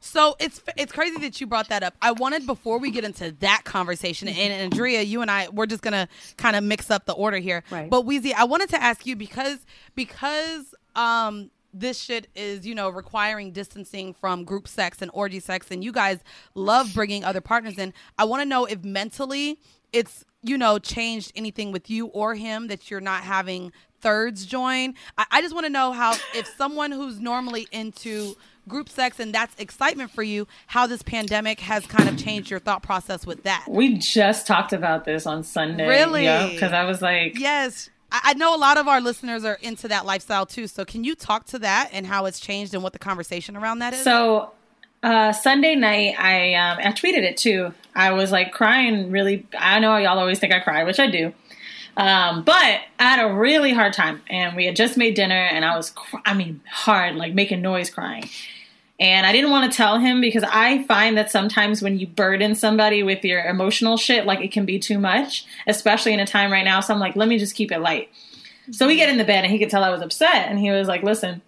So 0.00 0.36
it's 0.38 0.62
it's 0.76 0.92
crazy 0.92 1.18
that 1.20 1.40
you 1.40 1.46
brought 1.46 1.68
that 1.68 1.82
up. 1.82 1.94
I 2.00 2.12
wanted 2.12 2.46
before 2.46 2.78
we 2.78 2.90
get 2.90 3.04
into 3.04 3.32
that 3.40 3.64
conversation, 3.64 4.28
and 4.28 4.52
Andrea, 4.52 5.02
you 5.02 5.22
and 5.22 5.30
I, 5.30 5.48
we're 5.48 5.66
just 5.66 5.82
gonna 5.82 6.08
kind 6.36 6.56
of 6.56 6.62
mix 6.62 6.90
up 6.90 7.04
the 7.04 7.12
order 7.12 7.38
here. 7.38 7.64
Right. 7.70 7.90
But 7.90 8.06
Weezy, 8.06 8.32
I 8.32 8.44
wanted 8.44 8.70
to 8.70 8.82
ask 8.82 9.06
you 9.06 9.16
because 9.16 9.58
because 9.94 10.74
um 10.94 11.50
this 11.74 12.00
shit 12.00 12.28
is 12.34 12.66
you 12.66 12.74
know 12.74 12.88
requiring 12.88 13.52
distancing 13.52 14.14
from 14.14 14.44
group 14.44 14.68
sex 14.68 15.02
and 15.02 15.10
orgy 15.12 15.40
sex, 15.40 15.66
and 15.70 15.82
you 15.82 15.92
guys 15.92 16.20
love 16.54 16.94
bringing 16.94 17.24
other 17.24 17.40
partners 17.40 17.76
in. 17.76 17.92
I 18.16 18.24
want 18.24 18.40
to 18.40 18.48
know 18.48 18.64
if 18.66 18.84
mentally 18.84 19.58
it's 19.92 20.24
you 20.42 20.56
know 20.56 20.78
changed 20.78 21.32
anything 21.34 21.72
with 21.72 21.90
you 21.90 22.06
or 22.06 22.34
him 22.34 22.68
that 22.68 22.90
you're 22.90 23.00
not 23.00 23.22
having 23.22 23.72
thirds 24.00 24.46
join. 24.46 24.94
I, 25.16 25.26
I 25.30 25.42
just 25.42 25.54
want 25.54 25.66
to 25.66 25.70
know 25.70 25.92
how 25.92 26.12
if 26.34 26.46
someone 26.56 26.92
who's 26.92 27.18
normally 27.18 27.66
into 27.72 28.36
group 28.68 28.88
sex 28.88 29.18
and 29.18 29.34
that's 29.34 29.58
excitement 29.58 30.10
for 30.10 30.22
you, 30.22 30.46
how 30.66 30.86
this 30.86 31.02
pandemic 31.02 31.60
has 31.60 31.86
kind 31.86 32.08
of 32.08 32.16
changed 32.16 32.50
your 32.50 32.60
thought 32.60 32.82
process 32.82 33.26
with 33.26 33.42
that. 33.44 33.64
We 33.68 33.94
just 33.94 34.46
talked 34.46 34.72
about 34.72 35.04
this 35.04 35.26
on 35.26 35.42
Sunday. 35.42 35.88
Really? 35.88 36.52
Because 36.52 36.72
I 36.72 36.84
was 36.84 37.02
like, 37.02 37.38
Yes. 37.38 37.90
I 38.10 38.20
I 38.24 38.34
know 38.34 38.54
a 38.54 38.58
lot 38.58 38.76
of 38.78 38.88
our 38.88 39.00
listeners 39.00 39.44
are 39.44 39.58
into 39.60 39.88
that 39.88 40.06
lifestyle 40.06 40.46
too. 40.46 40.66
So 40.66 40.84
can 40.84 41.04
you 41.04 41.14
talk 41.14 41.46
to 41.46 41.58
that 41.60 41.90
and 41.92 42.06
how 42.06 42.26
it's 42.26 42.40
changed 42.40 42.74
and 42.74 42.82
what 42.82 42.92
the 42.92 42.98
conversation 42.98 43.56
around 43.56 43.80
that 43.80 43.92
is? 43.92 44.04
So 44.04 44.52
uh, 45.02 45.32
Sunday 45.32 45.74
night, 45.74 46.14
I 46.18 46.54
um, 46.54 46.78
I 46.78 46.92
tweeted 46.92 47.22
it 47.22 47.36
too. 47.36 47.72
I 47.94 48.12
was 48.12 48.32
like 48.32 48.52
crying 48.52 49.10
really. 49.10 49.46
I 49.58 49.78
know 49.78 49.96
y'all 49.96 50.18
always 50.18 50.38
think 50.38 50.52
I 50.52 50.60
cry, 50.60 50.84
which 50.84 51.00
I 51.00 51.08
do. 51.10 51.32
Um, 51.96 52.44
but 52.44 52.54
I 52.54 52.80
had 53.00 53.28
a 53.28 53.34
really 53.34 53.72
hard 53.72 53.92
time, 53.92 54.22
and 54.30 54.54
we 54.54 54.66
had 54.66 54.76
just 54.76 54.96
made 54.96 55.14
dinner, 55.14 55.34
and 55.34 55.64
I 55.64 55.76
was, 55.76 55.90
cr- 55.90 56.18
I 56.24 56.32
mean, 56.32 56.60
hard, 56.70 57.16
like 57.16 57.34
making 57.34 57.60
noise 57.60 57.90
crying. 57.90 58.28
And 59.00 59.26
I 59.26 59.32
didn't 59.32 59.50
want 59.50 59.70
to 59.70 59.76
tell 59.76 59.98
him 59.98 60.20
because 60.20 60.44
I 60.44 60.84
find 60.84 61.16
that 61.16 61.30
sometimes 61.30 61.82
when 61.82 61.98
you 61.98 62.06
burden 62.06 62.54
somebody 62.54 63.02
with 63.02 63.24
your 63.24 63.44
emotional 63.44 63.96
shit, 63.96 64.26
like 64.26 64.40
it 64.40 64.52
can 64.52 64.64
be 64.64 64.78
too 64.78 64.98
much, 64.98 65.44
especially 65.66 66.12
in 66.12 66.20
a 66.20 66.26
time 66.26 66.52
right 66.52 66.64
now. 66.64 66.80
So 66.80 66.94
I'm 66.94 67.00
like, 67.00 67.16
let 67.16 67.28
me 67.28 67.36
just 67.36 67.56
keep 67.56 67.72
it 67.72 67.80
light. 67.80 68.10
So 68.70 68.86
we 68.86 68.94
get 68.94 69.08
in 69.08 69.18
the 69.18 69.24
bed, 69.24 69.42
and 69.42 69.52
he 69.52 69.58
could 69.58 69.70
tell 69.70 69.82
I 69.82 69.90
was 69.90 70.00
upset, 70.00 70.48
and 70.48 70.58
he 70.58 70.70
was 70.70 70.86
like, 70.86 71.02
listen, 71.02 71.42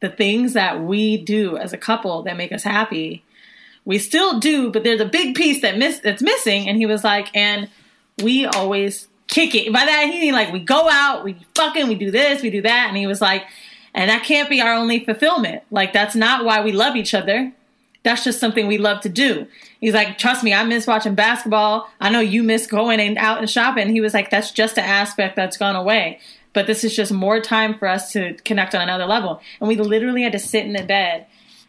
the 0.00 0.08
things 0.08 0.54
that 0.54 0.82
we 0.82 1.16
do 1.16 1.56
as 1.56 1.72
a 1.72 1.78
couple 1.78 2.22
that 2.22 2.36
make 2.36 2.52
us 2.52 2.62
happy, 2.62 3.22
we 3.84 3.98
still 3.98 4.38
do, 4.40 4.70
but 4.70 4.84
there's 4.84 5.00
a 5.00 5.06
big 5.06 5.34
piece 5.34 5.62
that 5.62 5.78
miss 5.78 6.00
that's 6.00 6.22
missing. 6.22 6.68
And 6.68 6.78
he 6.78 6.86
was 6.86 7.04
like, 7.04 7.34
and 7.34 7.68
we 8.22 8.46
always 8.46 9.08
kick 9.26 9.54
it. 9.54 9.72
By 9.72 9.84
that 9.84 10.10
he 10.10 10.32
like 10.32 10.52
we 10.52 10.60
go 10.60 10.88
out, 10.90 11.24
we 11.24 11.36
fucking, 11.54 11.88
we 11.88 11.94
do 11.94 12.10
this, 12.10 12.42
we 12.42 12.50
do 12.50 12.62
that. 12.62 12.86
And 12.88 12.96
he 12.96 13.06
was 13.06 13.20
like, 13.20 13.44
and 13.94 14.10
that 14.10 14.24
can't 14.24 14.50
be 14.50 14.60
our 14.60 14.72
only 14.72 15.04
fulfillment. 15.04 15.62
Like 15.70 15.92
that's 15.92 16.14
not 16.14 16.44
why 16.44 16.62
we 16.62 16.72
love 16.72 16.96
each 16.96 17.14
other. 17.14 17.52
That's 18.02 18.24
just 18.24 18.40
something 18.40 18.66
we 18.66 18.78
love 18.78 19.02
to 19.02 19.10
do. 19.10 19.46
He's 19.80 19.92
like, 19.92 20.16
trust 20.16 20.42
me, 20.42 20.54
I 20.54 20.64
miss 20.64 20.86
watching 20.86 21.14
basketball. 21.14 21.90
I 22.00 22.08
know 22.10 22.20
you 22.20 22.42
miss 22.42 22.66
going 22.66 22.98
and 22.98 23.18
out 23.18 23.38
and 23.38 23.50
shopping. 23.50 23.90
He 23.90 24.00
was 24.00 24.14
like, 24.14 24.30
that's 24.30 24.52
just 24.52 24.78
an 24.78 24.84
aspect 24.84 25.36
that's 25.36 25.58
gone 25.58 25.76
away. 25.76 26.20
But 26.52 26.66
this 26.66 26.82
is 26.84 26.94
just 26.94 27.12
more 27.12 27.40
time 27.40 27.78
for 27.78 27.86
us 27.86 28.12
to 28.12 28.34
connect 28.44 28.74
on 28.74 28.80
another 28.80 29.06
level. 29.06 29.40
And 29.60 29.68
we 29.68 29.76
literally 29.76 30.22
had 30.22 30.32
to 30.32 30.38
sit 30.38 30.66
in 30.66 30.72
the 30.72 30.82
bed 30.82 31.26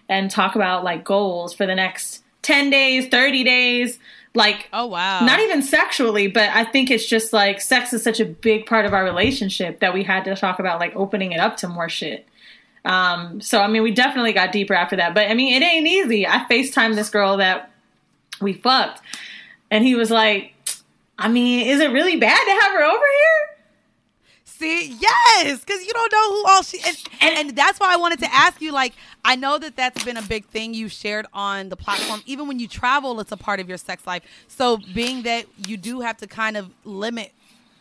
and 0.10 0.30
talk 0.30 0.56
about 0.56 0.84
like 0.84 1.04
goals 1.04 1.54
for 1.54 1.66
the 1.66 1.76
next 1.76 2.24
10 2.42 2.70
days, 2.70 3.08
30 3.10 3.44
days. 3.44 4.00
Like, 4.34 4.70
oh 4.72 4.86
wow. 4.88 5.26
not 5.26 5.42
even 5.42 5.62
sexually, 5.62 6.28
but 6.28 6.50
I 6.50 6.64
think 6.64 6.90
it's 6.90 7.06
just 7.06 7.34
like 7.34 7.60
sex 7.60 7.92
is 7.92 8.02
such 8.02 8.22
a 8.22 8.26
big 8.26 8.66
part 8.66 8.86
of 8.86 8.94
our 8.94 9.04
relationship 9.04 9.82
that 9.82 9.94
we 9.94 10.04
had 10.04 10.24
to 10.24 10.36
talk 10.36 10.60
about 10.60 10.80
like 10.80 10.96
opening 10.96 11.34
it 11.34 11.40
up 11.40 11.58
to 11.58 11.68
more 11.68 11.90
shit. 11.90 12.26
Um, 12.86 13.42
so 13.42 13.60
I 13.60 13.68
mean, 13.68 13.84
we 13.84 13.92
definitely 13.92 14.34
got 14.34 14.52
deeper 14.52 14.74
after 14.74 14.96
that. 14.96 15.14
But 15.14 15.30
I 15.30 15.34
mean, 15.34 15.62
it 15.62 15.66
ain't 15.66 15.88
easy. 15.88 16.26
I 16.26 16.46
FaceTimed 16.50 16.96
this 16.96 17.10
girl 17.10 17.38
that 17.38 17.72
we 18.40 18.54
fucked, 18.54 19.02
and 19.70 19.84
he 19.84 19.96
was 19.96 20.10
like, 20.10 20.54
"I 21.18 21.28
mean, 21.28 21.68
is 21.68 21.80
it 21.80 21.92
really 21.92 22.16
bad 22.18 22.40
to 22.44 22.52
have 22.52 22.72
her 22.72 22.84
over 22.84 23.06
here?" 23.06 23.51
See, 24.62 24.96
yes, 25.00 25.60
because 25.60 25.82
you 25.86 25.92
don't 25.92 26.12
know 26.12 26.30
who 26.36 26.46
all 26.48 26.62
she 26.62 26.80
and, 26.86 26.98
and 27.20 27.38
and 27.50 27.58
that's 27.58 27.80
why 27.80 27.92
I 27.94 27.98
wanted 27.98 28.20
to 28.20 28.32
ask 28.34 28.62
you. 28.62 28.72
Like, 28.72 28.94
I 29.26 29.36
know 29.36 29.58
that 29.58 29.76
that's 29.76 30.04
been 30.04 30.18
a 30.18 30.22
big 30.22 30.46
thing 30.46 30.74
you 30.76 30.88
shared 30.88 31.26
on 31.34 31.70
the 31.70 31.76
platform. 31.76 32.22
Even 32.28 32.48
when 32.48 32.60
you 32.60 32.68
travel, 32.68 33.20
it's 33.20 33.32
a 33.32 33.38
part 33.38 33.60
of 33.60 33.68
your 33.68 33.80
sex 33.80 34.06
life. 34.06 34.24
So, 34.48 34.78
being 34.94 35.24
that 35.24 35.46
you 35.68 35.78
do 35.78 36.02
have 36.02 36.18
to 36.18 36.28
kind 36.28 36.58
of 36.58 36.70
limit 36.86 37.32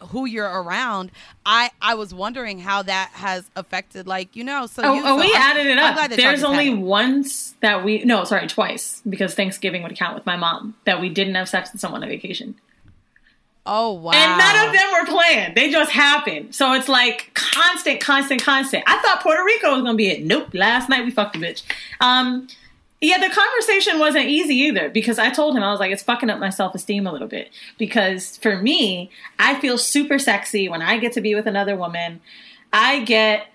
who 0.09 0.25
you're 0.25 0.49
around, 0.49 1.11
I 1.45 1.71
I 1.83 1.95
was 1.97 2.15
wondering 2.15 2.59
how 2.61 2.81
that 2.85 3.11
has 3.13 3.51
affected, 3.57 4.07
like 4.07 4.35
you 4.35 4.43
know. 4.43 4.67
So, 4.67 4.83
Oh, 4.83 4.95
you, 4.95 5.03
oh, 5.05 5.05
so 5.05 5.17
we 5.17 5.33
I'm- 5.35 5.43
added 5.43 5.67
it 5.67 5.79
up. 5.79 5.95
glad 5.97 6.11
that 6.13 6.19
y'all 6.19 6.29
There's 6.29 6.45
only 6.45 6.71
once 6.73 7.55
that 7.61 7.85
we 7.85 8.05
no, 8.05 8.25
sorry, 8.25 8.47
twice 8.49 9.03
because 9.07 9.35
Thanksgiving 9.35 9.83
would 9.83 9.97
count 9.97 10.15
with 10.15 10.25
my 10.25 10.37
mom 10.37 10.77
that 10.87 10.99
we 11.03 11.11
didn't 11.11 11.35
have 11.35 11.49
sex 11.51 11.73
with 11.73 11.83
someone 11.83 12.03
on 12.03 12.09
vacation. 12.09 12.55
Oh 13.73 13.93
wow! 13.93 14.11
And 14.11 14.37
none 14.37 14.67
of 14.67 14.73
them 14.75 14.91
were 14.93 15.07
planned. 15.07 15.55
They 15.55 15.71
just 15.71 15.93
happened. 15.93 16.57
So 16.57 16.73
it's 16.73 16.89
like 16.89 17.31
constant, 17.35 18.01
constant, 18.01 18.43
constant. 18.43 18.83
I 18.89 18.99
thought 18.99 19.23
Puerto 19.23 19.45
Rico 19.45 19.73
was 19.73 19.83
gonna 19.83 19.95
be 19.95 20.09
it. 20.09 20.25
Nope. 20.25 20.53
Last 20.53 20.89
night 20.89 21.05
we 21.05 21.13
fucked 21.13 21.37
a 21.37 21.39
bitch. 21.39 21.63
Um, 22.01 22.49
yeah, 23.01 23.19
the 23.19 23.33
conversation 23.33 24.01
wasn't 24.01 24.27
easy 24.27 24.57
either 24.57 24.89
because 24.89 25.21
I 25.21 25.31
told 25.31 25.57
him 25.57 25.63
I 25.63 25.71
was 25.71 25.79
like, 25.79 25.93
it's 25.93 26.03
fucking 26.03 26.29
up 26.29 26.41
my 26.41 26.51
self 26.51 26.75
esteem 26.75 27.07
a 27.07 27.13
little 27.13 27.29
bit. 27.29 27.51
Because 27.79 28.39
for 28.39 28.61
me, 28.61 29.09
I 29.39 29.59
feel 29.61 29.79
super 29.79 30.19
sexy 30.19 30.69
when 30.69 30.83
I 30.83 30.99
get 30.99 31.13
to 31.13 31.21
be 31.21 31.37
with 31.37 31.47
another 31.47 31.77
woman. 31.77 32.21
I 32.73 33.05
get 33.05 33.47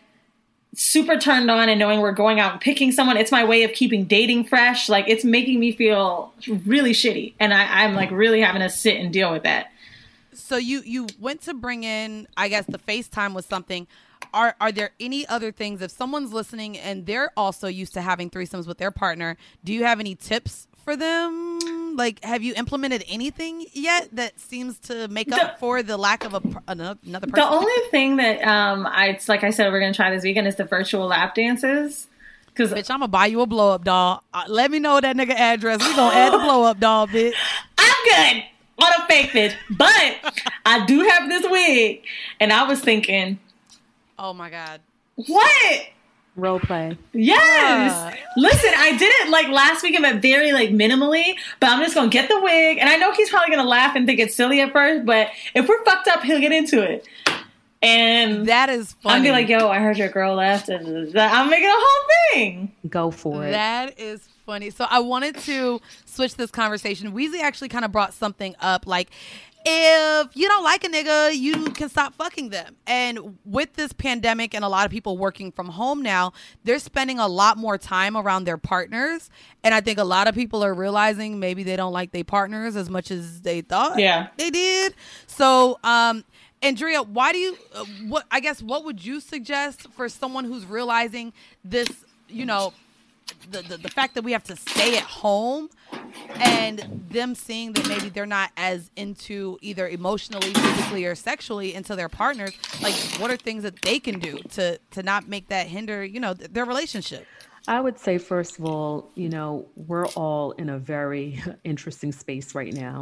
super 0.75 1.17
turned 1.17 1.51
on 1.51 1.67
and 1.67 1.77
knowing 1.77 1.99
we're 1.99 2.13
going 2.13 2.39
out 2.39 2.53
and 2.53 2.61
picking 2.61 2.93
someone. 2.93 3.17
It's 3.17 3.33
my 3.33 3.43
way 3.43 3.63
of 3.63 3.73
keeping 3.73 4.05
dating 4.05 4.45
fresh. 4.45 4.87
Like 4.87 5.09
it's 5.09 5.25
making 5.25 5.59
me 5.59 5.73
feel 5.73 6.33
really 6.65 6.93
shitty, 6.93 7.33
and 7.37 7.53
I, 7.53 7.83
I'm 7.83 7.95
like 7.95 8.11
really 8.11 8.39
having 8.39 8.61
to 8.61 8.69
sit 8.69 8.95
and 8.95 9.11
deal 9.11 9.29
with 9.33 9.43
that. 9.43 9.71
So 10.35 10.57
you 10.57 10.81
you 10.85 11.07
went 11.19 11.41
to 11.43 11.53
bring 11.53 11.83
in 11.83 12.27
i 12.37 12.47
guess 12.47 12.65
the 12.65 12.77
facetime 12.79 13.33
was 13.33 13.45
something. 13.45 13.87
Are 14.33 14.55
are 14.59 14.71
there 14.71 14.91
any 14.99 15.25
other 15.27 15.51
things 15.51 15.81
if 15.81 15.91
someone's 15.91 16.33
listening 16.33 16.77
and 16.77 17.05
they're 17.05 17.31
also 17.37 17.67
used 17.67 17.93
to 17.93 18.01
having 18.01 18.29
threesomes 18.29 18.67
with 18.67 18.77
their 18.77 18.91
partner 18.91 19.37
do 19.63 19.71
you 19.73 19.83
have 19.85 19.99
any 19.99 20.15
tips 20.15 20.67
for 20.83 20.95
them? 20.97 21.95
Like 21.95 22.23
have 22.23 22.43
you 22.43 22.53
implemented 22.55 23.03
anything 23.07 23.65
yet 23.71 24.09
that 24.13 24.39
seems 24.39 24.77
to 24.79 25.07
make 25.07 25.31
up 25.31 25.53
The- 25.53 25.59
for 25.59 25.83
the 25.83 25.95
lack 25.97 26.25
of 26.25 26.33
a 26.33 26.41
another 26.67 26.95
person? 27.05 27.31
The 27.31 27.47
only 27.49 27.89
thing 27.91 28.17
that 28.17 28.43
um, 28.45 28.85
I 28.87 29.07
it's 29.09 29.29
like 29.29 29.43
I 29.43 29.51
said 29.51 29.71
we're 29.71 29.79
gonna 29.79 29.93
try 29.93 30.09
this 30.11 30.23
weekend 30.23 30.47
is 30.47 30.55
the 30.55 30.65
virtual 30.65 31.07
lap 31.07 31.35
dances. 31.35 32.07
Because 32.47 32.71
bitch 32.71 32.89
i'm 32.89 32.99
gonna 32.99 33.09
buy 33.09 33.25
you 33.27 33.41
a 33.41 33.45
blow 33.45 33.71
up 33.73 33.83
doll. 33.83 34.23
Uh, 34.33 34.43
let 34.47 34.71
me 34.71 34.79
know 34.79 34.99
that 34.99 35.15
nigga 35.15 35.31
address. 35.35 35.79
We 35.85 35.95
gonna 35.95 36.15
add 36.15 36.33
the 36.33 36.39
blow 36.39 36.63
up 36.63 36.79
doll 36.79 37.07
bitch. 37.07 37.33
I'm 37.77 38.33
good 38.33 38.43
on 38.77 38.91
a 39.01 39.07
fake 39.07 39.31
bitch, 39.31 39.55
but 39.69 40.43
I 40.65 40.85
do 40.85 41.01
have 41.01 41.29
this 41.29 41.45
wig, 41.49 42.03
and 42.39 42.51
I 42.53 42.67
was 42.67 42.81
thinking, 42.81 43.39
oh 44.19 44.33
my 44.33 44.49
god 44.49 44.81
what? 45.15 45.81
Role 46.35 46.59
play. 46.59 46.97
Yes. 47.13 47.37
Yeah. 47.39 48.15
Listen, 48.35 48.71
I 48.75 48.97
did 48.97 49.09
it 49.21 49.29
like 49.29 49.47
last 49.47 49.83
weekend, 49.83 50.03
but 50.03 50.21
very 50.21 50.51
like 50.51 50.69
minimally. 50.71 51.35
But 51.61 51.69
I'm 51.69 51.81
just 51.81 51.95
gonna 51.95 52.09
get 52.09 52.27
the 52.27 52.39
wig, 52.41 52.77
and 52.77 52.89
I 52.89 52.97
know 52.97 53.13
he's 53.13 53.29
probably 53.29 53.55
gonna 53.55 53.67
laugh 53.67 53.95
and 53.95 54.05
think 54.05 54.19
it's 54.19 54.35
silly 54.35 54.59
at 54.59 54.73
first. 54.73 55.05
But 55.05 55.29
if 55.53 55.69
we're 55.69 55.83
fucked 55.85 56.09
up, 56.09 56.23
he'll 56.23 56.41
get 56.41 56.51
into 56.51 56.81
it. 56.81 57.07
And 57.81 58.47
That 58.47 58.69
is 58.69 58.93
funny. 59.01 59.19
I'd 59.19 59.23
be 59.23 59.31
like, 59.31 59.47
yo, 59.47 59.69
I 59.69 59.79
heard 59.79 59.97
your 59.97 60.09
girl 60.09 60.35
left. 60.35 60.69
And 60.69 61.17
I'm 61.17 61.49
making 61.49 61.69
a 61.69 61.73
whole 61.73 62.09
thing. 62.33 62.71
Go 62.89 63.11
for 63.11 63.45
it. 63.45 63.51
That 63.51 63.99
is 63.99 64.27
funny. 64.45 64.69
So 64.69 64.85
I 64.89 64.99
wanted 64.99 65.37
to 65.39 65.81
switch 66.05 66.35
this 66.35 66.51
conversation. 66.51 67.11
Weezy 67.13 67.41
actually 67.41 67.69
kind 67.69 67.85
of 67.85 67.91
brought 67.91 68.13
something 68.13 68.55
up 68.59 68.85
like 68.87 69.09
if 69.67 70.35
you 70.35 70.47
don't 70.47 70.63
like 70.63 70.83
a 70.83 70.87
nigga, 70.89 71.35
you 71.35 71.65
can 71.71 71.89
stop 71.89 72.13
fucking 72.13 72.49
them. 72.49 72.75
And 72.85 73.39
with 73.45 73.73
this 73.73 73.93
pandemic 73.93 74.53
and 74.53 74.63
a 74.63 74.67
lot 74.69 74.85
of 74.85 74.91
people 74.91 75.17
working 75.17 75.51
from 75.51 75.69
home 75.69 76.03
now, 76.03 76.33
they're 76.63 76.77
spending 76.77 77.17
a 77.17 77.27
lot 77.27 77.57
more 77.57 77.79
time 77.79 78.15
around 78.15 78.43
their 78.43 78.57
partners. 78.59 79.27
And 79.63 79.73
I 79.73 79.81
think 79.81 79.97
a 79.97 80.03
lot 80.03 80.27
of 80.27 80.35
people 80.35 80.63
are 80.63 80.73
realizing 80.75 81.39
maybe 81.39 81.63
they 81.63 81.75
don't 81.75 81.93
like 81.93 82.11
their 82.11 82.23
partners 82.23 82.75
as 82.75 82.91
much 82.91 83.09
as 83.09 83.41
they 83.41 83.61
thought 83.61 83.97
Yeah. 83.97 84.27
they 84.37 84.51
did. 84.51 84.93
So, 85.25 85.79
um, 85.83 86.23
Andrea, 86.61 87.01
why 87.01 87.31
do 87.31 87.39
you? 87.39 87.57
Uh, 87.73 87.85
what 88.07 88.25
I 88.31 88.39
guess 88.41 88.61
what 88.61 88.85
would 88.85 89.03
you 89.03 89.19
suggest 89.19 89.87
for 89.95 90.07
someone 90.09 90.45
who's 90.45 90.65
realizing 90.65 91.33
this? 91.63 91.87
You 92.27 92.45
know, 92.45 92.71
the, 93.49 93.61
the 93.61 93.77
the 93.77 93.89
fact 93.89 94.15
that 94.15 94.23
we 94.23 94.31
have 94.31 94.43
to 94.45 94.55
stay 94.55 94.97
at 94.97 95.03
home, 95.03 95.69
and 96.35 97.07
them 97.09 97.35
seeing 97.35 97.73
that 97.73 97.87
maybe 97.87 98.09
they're 98.09 98.25
not 98.25 98.51
as 98.57 98.91
into 98.95 99.57
either 99.61 99.87
emotionally, 99.87 100.53
physically, 100.53 101.05
or 101.05 101.15
sexually 101.15 101.73
into 101.73 101.95
their 101.95 102.09
partners. 102.09 102.53
Like, 102.81 102.95
what 103.19 103.31
are 103.31 103.37
things 103.37 103.63
that 103.63 103.81
they 103.81 103.99
can 103.99 104.19
do 104.19 104.37
to 104.53 104.79
to 104.91 105.03
not 105.03 105.27
make 105.27 105.47
that 105.49 105.67
hinder? 105.67 106.03
You 106.03 106.19
know, 106.19 106.33
th- 106.33 106.51
their 106.51 106.65
relationship. 106.65 107.25
I 107.67 107.81
would 107.81 107.97
say, 107.99 108.17
first 108.17 108.59
of 108.59 108.65
all, 108.65 109.11
you 109.15 109.29
know, 109.29 109.67
we're 109.75 110.07
all 110.09 110.51
in 110.51 110.69
a 110.69 110.77
very 110.77 111.41
interesting 111.63 112.11
space 112.11 112.53
right 112.53 112.73
now. 112.73 113.01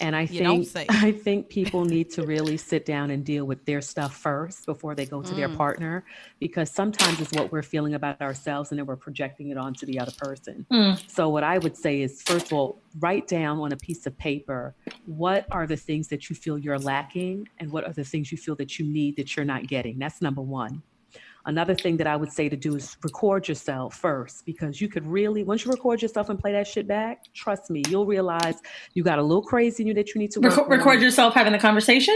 And 0.00 0.16
I 0.16 0.26
think. 0.26 0.66
I 0.90 1.12
think 1.12 1.48
people 1.48 1.84
need 1.84 2.10
to 2.12 2.26
really 2.26 2.56
sit 2.56 2.84
down 2.84 3.10
and 3.10 3.24
deal 3.24 3.44
with 3.44 3.64
their 3.64 3.80
stuff 3.80 4.16
first 4.16 4.66
before 4.66 4.94
they 4.94 5.06
go 5.06 5.22
to 5.22 5.34
their 5.34 5.48
partner 5.56 6.04
because 6.40 6.70
sometimes 6.70 7.20
it's 7.20 7.32
what 7.32 7.52
we're 7.52 7.62
feeling 7.62 7.94
about 7.94 8.20
ourselves 8.20 8.70
and 8.70 8.78
then 8.78 8.86
we're 8.86 8.96
projecting 8.96 9.50
it 9.50 9.56
onto 9.56 9.86
the 9.86 9.98
other 10.00 10.12
person. 10.18 10.66
So 11.08 11.28
what 11.28 11.44
I 11.44 11.58
would 11.58 11.76
say 11.76 12.02
is 12.02 12.22
first 12.22 12.46
of 12.46 12.52
all, 12.54 12.80
write 12.98 13.28
down 13.28 13.60
on 13.60 13.72
a 13.72 13.76
piece 13.76 14.06
of 14.06 14.16
paper 14.18 14.74
what 15.06 15.46
are 15.52 15.66
the 15.66 15.76
things 15.76 16.08
that 16.08 16.28
you 16.28 16.34
feel 16.34 16.58
you're 16.58 16.78
lacking 16.78 17.48
and 17.58 17.70
what 17.70 17.84
are 17.84 17.92
the 17.92 18.04
things 18.04 18.32
you 18.32 18.38
feel 18.38 18.56
that 18.56 18.78
you 18.78 18.86
need 18.86 19.16
that 19.16 19.36
you're 19.36 19.44
not 19.44 19.66
getting. 19.68 19.98
That's 19.98 20.20
number 20.20 20.42
1. 20.42 20.82
Another 21.46 21.74
thing 21.74 21.98
that 21.98 22.06
I 22.06 22.16
would 22.16 22.32
say 22.32 22.48
to 22.48 22.56
do 22.56 22.74
is 22.74 22.96
record 23.02 23.48
yourself 23.48 23.94
first 23.94 24.46
because 24.46 24.80
you 24.80 24.88
could 24.88 25.06
really, 25.06 25.42
once 25.44 25.64
you 25.64 25.70
record 25.70 26.00
yourself 26.00 26.30
and 26.30 26.38
play 26.38 26.52
that 26.52 26.66
shit 26.66 26.86
back, 26.88 27.24
trust 27.34 27.68
me, 27.70 27.82
you'll 27.90 28.06
realize 28.06 28.56
you 28.94 29.02
got 29.02 29.18
a 29.18 29.22
little 29.22 29.42
crazy 29.42 29.82
in 29.82 29.88
you 29.88 29.94
that 29.94 30.14
you 30.14 30.18
need 30.20 30.30
to 30.32 30.40
work 30.40 30.56
Record, 30.56 30.70
record 30.70 30.96
on. 30.96 31.02
yourself 31.02 31.34
having 31.34 31.52
the 31.52 31.58
conversation. 31.58 32.14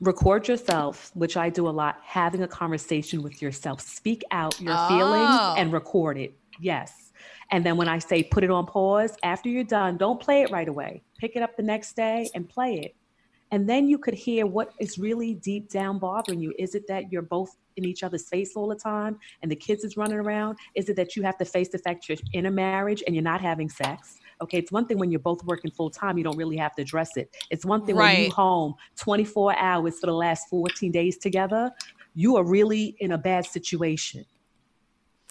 Record 0.00 0.46
yourself, 0.48 1.10
which 1.14 1.36
I 1.36 1.48
do 1.48 1.66
a 1.68 1.70
lot, 1.70 1.96
having 2.04 2.42
a 2.42 2.48
conversation 2.48 3.22
with 3.22 3.40
yourself. 3.40 3.80
Speak 3.80 4.22
out 4.30 4.60
your 4.60 4.74
Oh. 4.76 4.88
feelings 4.88 5.58
and 5.58 5.72
record 5.72 6.18
it. 6.18 6.34
Yes. 6.60 7.12
And 7.50 7.64
then 7.64 7.78
when 7.78 7.88
I 7.88 7.98
say 7.98 8.22
put 8.22 8.44
it 8.44 8.50
on 8.50 8.66
pause, 8.66 9.16
after 9.22 9.48
you're 9.48 9.64
done, 9.64 9.96
don't 9.96 10.20
play 10.20 10.42
it 10.42 10.50
right 10.50 10.68
away. 10.68 11.02
Pick 11.18 11.34
it 11.36 11.42
up 11.42 11.56
the 11.56 11.62
next 11.62 11.96
day 11.96 12.28
and 12.34 12.46
play 12.48 12.74
it. 12.80 12.94
And 13.50 13.68
then 13.68 13.88
you 13.88 13.98
could 13.98 14.14
hear 14.14 14.46
what 14.46 14.74
is 14.78 14.98
really 14.98 15.34
deep 15.34 15.70
down 15.70 15.98
bothering 15.98 16.40
you. 16.40 16.52
Is 16.58 16.74
it 16.74 16.86
that 16.88 17.10
you're 17.10 17.22
both 17.22 17.56
in 17.76 17.84
each 17.84 18.02
other's 18.02 18.28
face 18.28 18.54
all 18.56 18.68
the 18.68 18.76
time 18.76 19.18
and 19.42 19.50
the 19.50 19.56
kids 19.56 19.84
is 19.84 19.96
running 19.96 20.18
around? 20.18 20.58
Is 20.74 20.88
it 20.88 20.96
that 20.96 21.16
you 21.16 21.22
have 21.22 21.38
to 21.38 21.44
face 21.44 21.68
the 21.70 21.78
fact 21.78 22.08
you're 22.08 22.18
in 22.32 22.46
a 22.46 22.50
marriage 22.50 23.02
and 23.06 23.14
you're 23.14 23.22
not 23.22 23.40
having 23.40 23.68
sex? 23.68 24.18
Okay, 24.42 24.58
it's 24.58 24.70
one 24.70 24.86
thing 24.86 24.98
when 24.98 25.10
you're 25.10 25.20
both 25.20 25.42
working 25.44 25.70
full 25.70 25.90
time, 25.90 26.18
you 26.18 26.24
don't 26.24 26.36
really 26.36 26.56
have 26.58 26.74
to 26.76 26.82
address 26.82 27.16
it. 27.16 27.34
It's 27.50 27.64
one 27.64 27.86
thing 27.86 27.96
when 27.96 28.04
Right. 28.06 28.26
you 28.26 28.30
home 28.30 28.74
24 28.96 29.56
hours 29.58 29.98
for 29.98 30.06
the 30.06 30.12
last 30.14 30.48
14 30.50 30.92
days 30.92 31.16
together, 31.18 31.70
you 32.14 32.36
are 32.36 32.44
really 32.44 32.96
in 33.00 33.12
a 33.12 33.18
bad 33.18 33.46
situation. 33.46 34.24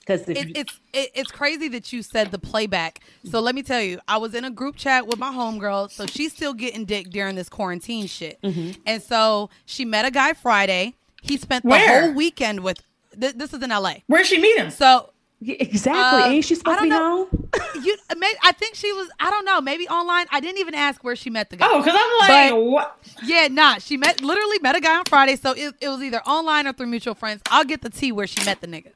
Because 0.07 0.27
it, 0.29 0.47
you- 0.47 0.53
it's 0.55 0.79
it, 0.93 1.11
it's 1.15 1.31
crazy 1.31 1.67
that 1.69 1.91
you 1.91 2.01
said 2.01 2.31
the 2.31 2.39
playback. 2.39 3.01
So 3.29 3.39
let 3.41 3.55
me 3.55 3.61
tell 3.63 3.81
you, 3.81 3.99
I 4.07 4.17
was 4.17 4.33
in 4.33 4.45
a 4.45 4.51
group 4.51 4.77
chat 4.77 5.05
with 5.05 5.19
my 5.19 5.31
homegirl, 5.31 5.91
so 5.91 6.05
she's 6.05 6.31
still 6.33 6.53
getting 6.53 6.85
dick 6.85 7.09
during 7.09 7.35
this 7.35 7.49
quarantine 7.49 8.07
shit. 8.07 8.39
Mm-hmm. 8.41 8.79
And 8.85 9.03
so 9.03 9.49
she 9.65 9.83
met 9.83 10.05
a 10.05 10.11
guy 10.11 10.33
Friday. 10.33 10.93
He 11.21 11.35
spent 11.37 11.63
the 11.63 11.69
Where? 11.71 12.01
whole 12.03 12.13
weekend 12.13 12.61
with. 12.61 12.81
Th- 13.19 13.33
this 13.33 13.51
is 13.53 13.61
in 13.63 13.71
L.A. 13.71 14.03
Where'd 14.07 14.25
she 14.27 14.39
meet 14.39 14.57
him? 14.57 14.69
So 14.69 15.09
exactly, 15.45 16.21
uh, 16.23 16.27
ain't 16.27 16.45
she 16.45 16.55
supposed 16.55 16.77
I 16.77 16.81
to 16.81 16.83
be 16.85 16.89
don't 16.89 17.29
home? 17.29 17.49
you, 17.83 17.97
may, 18.17 18.31
I 18.43 18.51
think 18.53 18.75
she 18.75 18.91
was. 18.93 19.09
I 19.19 19.29
don't 19.29 19.43
know. 19.45 19.59
Maybe 19.59 19.87
online. 19.89 20.27
I 20.31 20.39
didn't 20.39 20.59
even 20.59 20.75
ask 20.75 21.03
where 21.03 21.15
she 21.15 21.29
met 21.29 21.49
the 21.49 21.57
guy. 21.57 21.67
Oh, 21.69 21.79
because 21.81 21.99
I'm 21.99 22.29
like, 22.29 22.51
But- 22.51 22.61
what? 22.63 22.97
Yeah, 23.23 23.47
nah. 23.49 23.75
She 23.79 23.97
met 23.97 24.21
literally 24.21 24.59
met 24.59 24.75
a 24.75 24.79
guy 24.79 24.97
on 24.97 25.05
Friday, 25.05 25.35
so 25.35 25.51
it, 25.51 25.73
it 25.81 25.89
was 25.89 26.01
either 26.01 26.21
online 26.23 26.67
or 26.67 26.73
through 26.73 26.87
mutual 26.87 27.15
friends. 27.15 27.41
I'll 27.49 27.65
get 27.65 27.81
the 27.81 27.89
tea 27.89 28.11
where 28.11 28.27
she 28.27 28.43
met 28.45 28.61
the 28.61 28.67
nigga. 28.67 28.91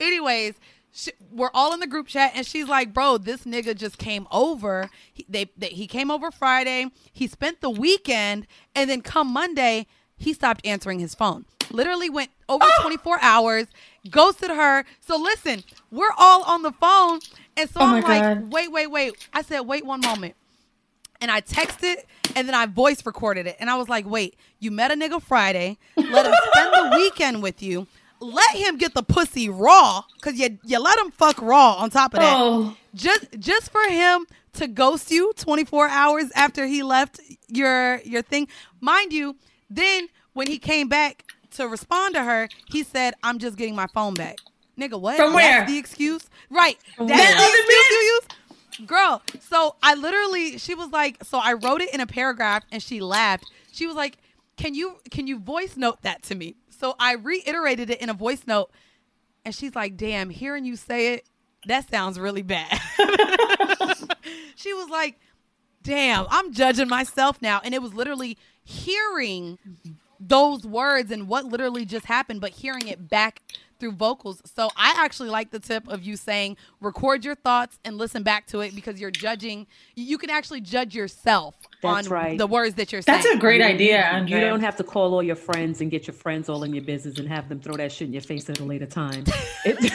Anyways, 0.00 0.54
she, 0.92 1.12
we're 1.30 1.50
all 1.52 1.74
in 1.74 1.80
the 1.80 1.86
group 1.86 2.06
chat, 2.06 2.32
and 2.34 2.46
she's 2.46 2.68
like, 2.68 2.92
"Bro, 2.92 3.18
this 3.18 3.44
nigga 3.44 3.76
just 3.76 3.98
came 3.98 4.26
over. 4.30 4.88
He, 5.12 5.26
they, 5.28 5.50
they 5.56 5.68
he 5.68 5.86
came 5.86 6.10
over 6.10 6.30
Friday. 6.30 6.90
He 7.12 7.26
spent 7.26 7.60
the 7.60 7.70
weekend, 7.70 8.46
and 8.74 8.88
then 8.88 9.02
come 9.02 9.32
Monday, 9.32 9.86
he 10.16 10.32
stopped 10.32 10.64
answering 10.66 10.98
his 10.98 11.14
phone. 11.14 11.44
Literally 11.70 12.08
went 12.08 12.30
over 12.48 12.64
24 12.80 13.18
hours, 13.20 13.66
ghosted 14.08 14.50
her. 14.50 14.84
So 15.00 15.16
listen, 15.16 15.64
we're 15.90 16.14
all 16.16 16.42
on 16.44 16.62
the 16.62 16.72
phone, 16.72 17.20
and 17.56 17.68
so 17.68 17.80
Oh 17.80 17.96
I'm 17.96 18.02
like, 18.02 18.22
God. 18.22 18.50
wait, 18.50 18.72
wait, 18.72 18.86
wait. 18.86 19.28
I 19.34 19.42
said, 19.42 19.60
wait 19.60 19.84
one 19.84 20.00
moment 20.00 20.34
and 21.20 21.30
I 21.30 21.40
texted 21.40 21.96
and 22.34 22.46
then 22.46 22.54
I 22.54 22.66
voice 22.66 23.04
recorded 23.04 23.46
it. 23.46 23.56
And 23.58 23.70
I 23.70 23.76
was 23.76 23.88
like, 23.88 24.06
wait, 24.06 24.36
you 24.58 24.70
met 24.70 24.90
a 24.90 24.94
nigga 24.94 25.20
Friday, 25.20 25.78
let 25.96 26.26
him 26.26 26.34
spend 26.52 26.72
the 26.74 26.96
weekend 26.96 27.42
with 27.42 27.62
you, 27.62 27.86
let 28.20 28.56
him 28.56 28.76
get 28.78 28.94
the 28.94 29.02
pussy 29.02 29.48
raw, 29.48 30.02
because 30.14 30.38
you, 30.38 30.58
you 30.64 30.78
let 30.78 30.98
him 30.98 31.10
fuck 31.10 31.40
raw 31.42 31.74
on 31.74 31.90
top 31.90 32.14
of 32.14 32.20
that. 32.20 32.36
Oh. 32.36 32.76
Just 32.94 33.26
just 33.38 33.70
for 33.70 33.82
him 33.88 34.26
to 34.54 34.66
ghost 34.66 35.10
you 35.10 35.32
24 35.36 35.88
hours 35.88 36.30
after 36.34 36.66
he 36.66 36.82
left 36.82 37.20
your 37.48 37.98
your 38.00 38.22
thing. 38.22 38.48
Mind 38.80 39.12
you, 39.12 39.36
then 39.68 40.08
when 40.32 40.46
he 40.46 40.58
came 40.58 40.88
back 40.88 41.24
to 41.52 41.68
respond 41.68 42.14
to 42.14 42.22
her, 42.22 42.48
he 42.70 42.82
said, 42.82 43.14
I'm 43.22 43.38
just 43.38 43.56
getting 43.56 43.74
my 43.74 43.86
phone 43.94 44.14
back. 44.14 44.36
Nigga, 44.78 45.00
what? 45.00 45.16
From 45.16 45.32
where? 45.34 45.60
That's 45.60 45.72
the 45.72 45.78
excuse? 45.78 46.28
Right. 46.50 46.78
That's 46.98 46.98
where? 46.98 47.06
the 47.08 47.14
That 47.14 47.36
other 47.38 47.58
excuse 47.58 47.68
man? 47.68 47.90
you 47.90 48.20
use? 48.80 48.86
Girl, 48.86 49.22
so 49.40 49.76
I 49.82 49.94
literally 49.94 50.58
she 50.58 50.74
was 50.74 50.90
like, 50.90 51.22
so 51.24 51.38
I 51.38 51.54
wrote 51.54 51.80
it 51.80 51.92
in 51.94 52.00
a 52.00 52.06
paragraph 52.06 52.62
and 52.70 52.82
she 52.82 53.00
laughed. 53.00 53.44
She 53.72 53.86
was 53.86 53.96
like, 53.96 54.18
Can 54.58 54.74
you 54.74 54.96
can 55.10 55.26
you 55.26 55.38
voice 55.38 55.76
note 55.78 56.02
that 56.02 56.22
to 56.24 56.34
me? 56.34 56.56
So 56.78 56.94
I 56.98 57.14
reiterated 57.14 57.90
it 57.90 58.00
in 58.00 58.08
a 58.08 58.14
voice 58.14 58.42
note 58.46 58.70
and 59.44 59.54
she's 59.54 59.74
like, 59.74 59.96
Damn, 59.96 60.30
hearing 60.30 60.64
you 60.64 60.76
say 60.76 61.14
it, 61.14 61.28
that 61.66 61.88
sounds 61.88 62.18
really 62.18 62.42
bad. 62.42 62.80
she 64.56 64.74
was 64.74 64.88
like, 64.90 65.18
Damn, 65.82 66.26
I'm 66.30 66.52
judging 66.52 66.88
myself 66.88 67.40
now. 67.40 67.60
And 67.64 67.74
it 67.74 67.80
was 67.80 67.94
literally 67.94 68.36
hearing 68.64 69.58
those 70.18 70.66
words 70.66 71.10
and 71.10 71.28
what 71.28 71.44
literally 71.44 71.84
just 71.84 72.06
happened, 72.06 72.40
but 72.40 72.50
hearing 72.50 72.88
it 72.88 73.08
back 73.08 73.42
through 73.78 73.92
vocals. 73.92 74.42
So 74.44 74.70
I 74.76 74.94
actually 74.98 75.28
like 75.28 75.50
the 75.50 75.60
tip 75.60 75.86
of 75.88 76.02
you 76.02 76.16
saying 76.16 76.56
record 76.80 77.24
your 77.24 77.34
thoughts 77.34 77.78
and 77.84 77.98
listen 77.98 78.22
back 78.22 78.46
to 78.48 78.60
it 78.60 78.74
because 78.74 79.00
you're 79.00 79.10
judging. 79.10 79.66
You 79.94 80.18
can 80.18 80.30
actually 80.30 80.62
judge 80.62 80.94
yourself 80.94 81.54
That's 81.86 82.06
on 82.06 82.12
right. 82.12 82.38
the 82.38 82.46
words 82.46 82.74
that 82.74 82.92
you're 82.92 83.02
saying. 83.02 83.22
That's 83.22 83.34
a 83.34 83.38
great 83.38 83.60
mm-hmm. 83.60 83.74
idea, 83.74 84.24
You 84.26 84.40
don't 84.40 84.60
have 84.60 84.76
to 84.76 84.84
call 84.84 85.14
all 85.14 85.22
your 85.22 85.36
friends 85.36 85.80
and 85.80 85.90
get 85.90 86.06
your 86.06 86.14
friends 86.14 86.48
all 86.48 86.62
in 86.64 86.74
your 86.74 86.84
business 86.84 87.18
and 87.18 87.28
have 87.28 87.48
them 87.48 87.60
throw 87.60 87.76
that 87.76 87.92
shit 87.92 88.08
in 88.08 88.12
your 88.12 88.22
face 88.22 88.48
at 88.50 88.60
a 88.60 88.64
later 88.64 88.86
time. 88.86 89.24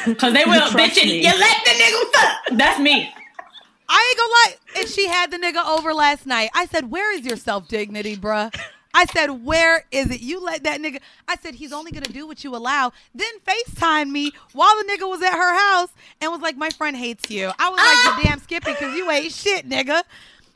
Because 0.06 0.34
they 0.34 0.44
will, 0.46 0.68
Trust 0.70 0.98
bitch, 0.98 1.06
me. 1.06 1.20
you 1.20 1.40
let 1.40 1.58
the 1.64 1.72
nigga 1.72 2.12
fuck. 2.12 2.58
That's 2.58 2.80
me. 2.80 3.14
I 3.88 4.08
ain't 4.10 4.18
gonna 4.18 4.32
lie. 4.32 4.82
And 4.82 4.90
she 4.90 5.08
had 5.08 5.32
the 5.32 5.38
nigga 5.38 5.66
over 5.66 5.94
last 5.94 6.26
night. 6.26 6.50
I 6.54 6.66
said, 6.66 6.92
Where 6.92 7.14
is 7.14 7.26
your 7.26 7.38
self 7.38 7.68
dignity, 7.68 8.16
bruh? 8.16 8.54
I 8.94 9.06
said, 9.06 9.30
Where 9.30 9.86
is 9.92 10.12
it? 10.12 10.22
You 10.22 10.44
let 10.44 10.64
that 10.64 10.82
nigga. 10.82 11.00
I 11.28 11.36
said, 11.38 11.56
He's 11.56 11.74
only 11.74 11.92
gonna 11.92 12.06
do 12.06 12.28
what 12.28 12.44
you 12.44 12.56
allow. 12.56 12.92
Then 13.14 13.32
FaceTime 13.46 14.10
me 14.10 14.32
while 14.54 14.74
the 14.78 14.86
nigga 14.92 15.10
was 15.10 15.22
at 15.22 15.34
her 15.34 15.60
house 15.60 15.90
and 16.20 16.32
was 16.32 16.42
like, 16.42 16.58
My 16.58 16.70
friend 16.70 16.96
hates 16.96 17.30
you. 17.30 17.52
I 17.60 17.70
was 17.70 17.78
like, 17.78 17.88
ah! 17.88 18.18
You 18.18 18.24
damn 18.24 18.40
skippy 18.40 18.72
because 18.72 18.96
you 18.96 19.10
ain't 19.10 19.32
shit, 19.32 19.68
nigga. 19.68 20.04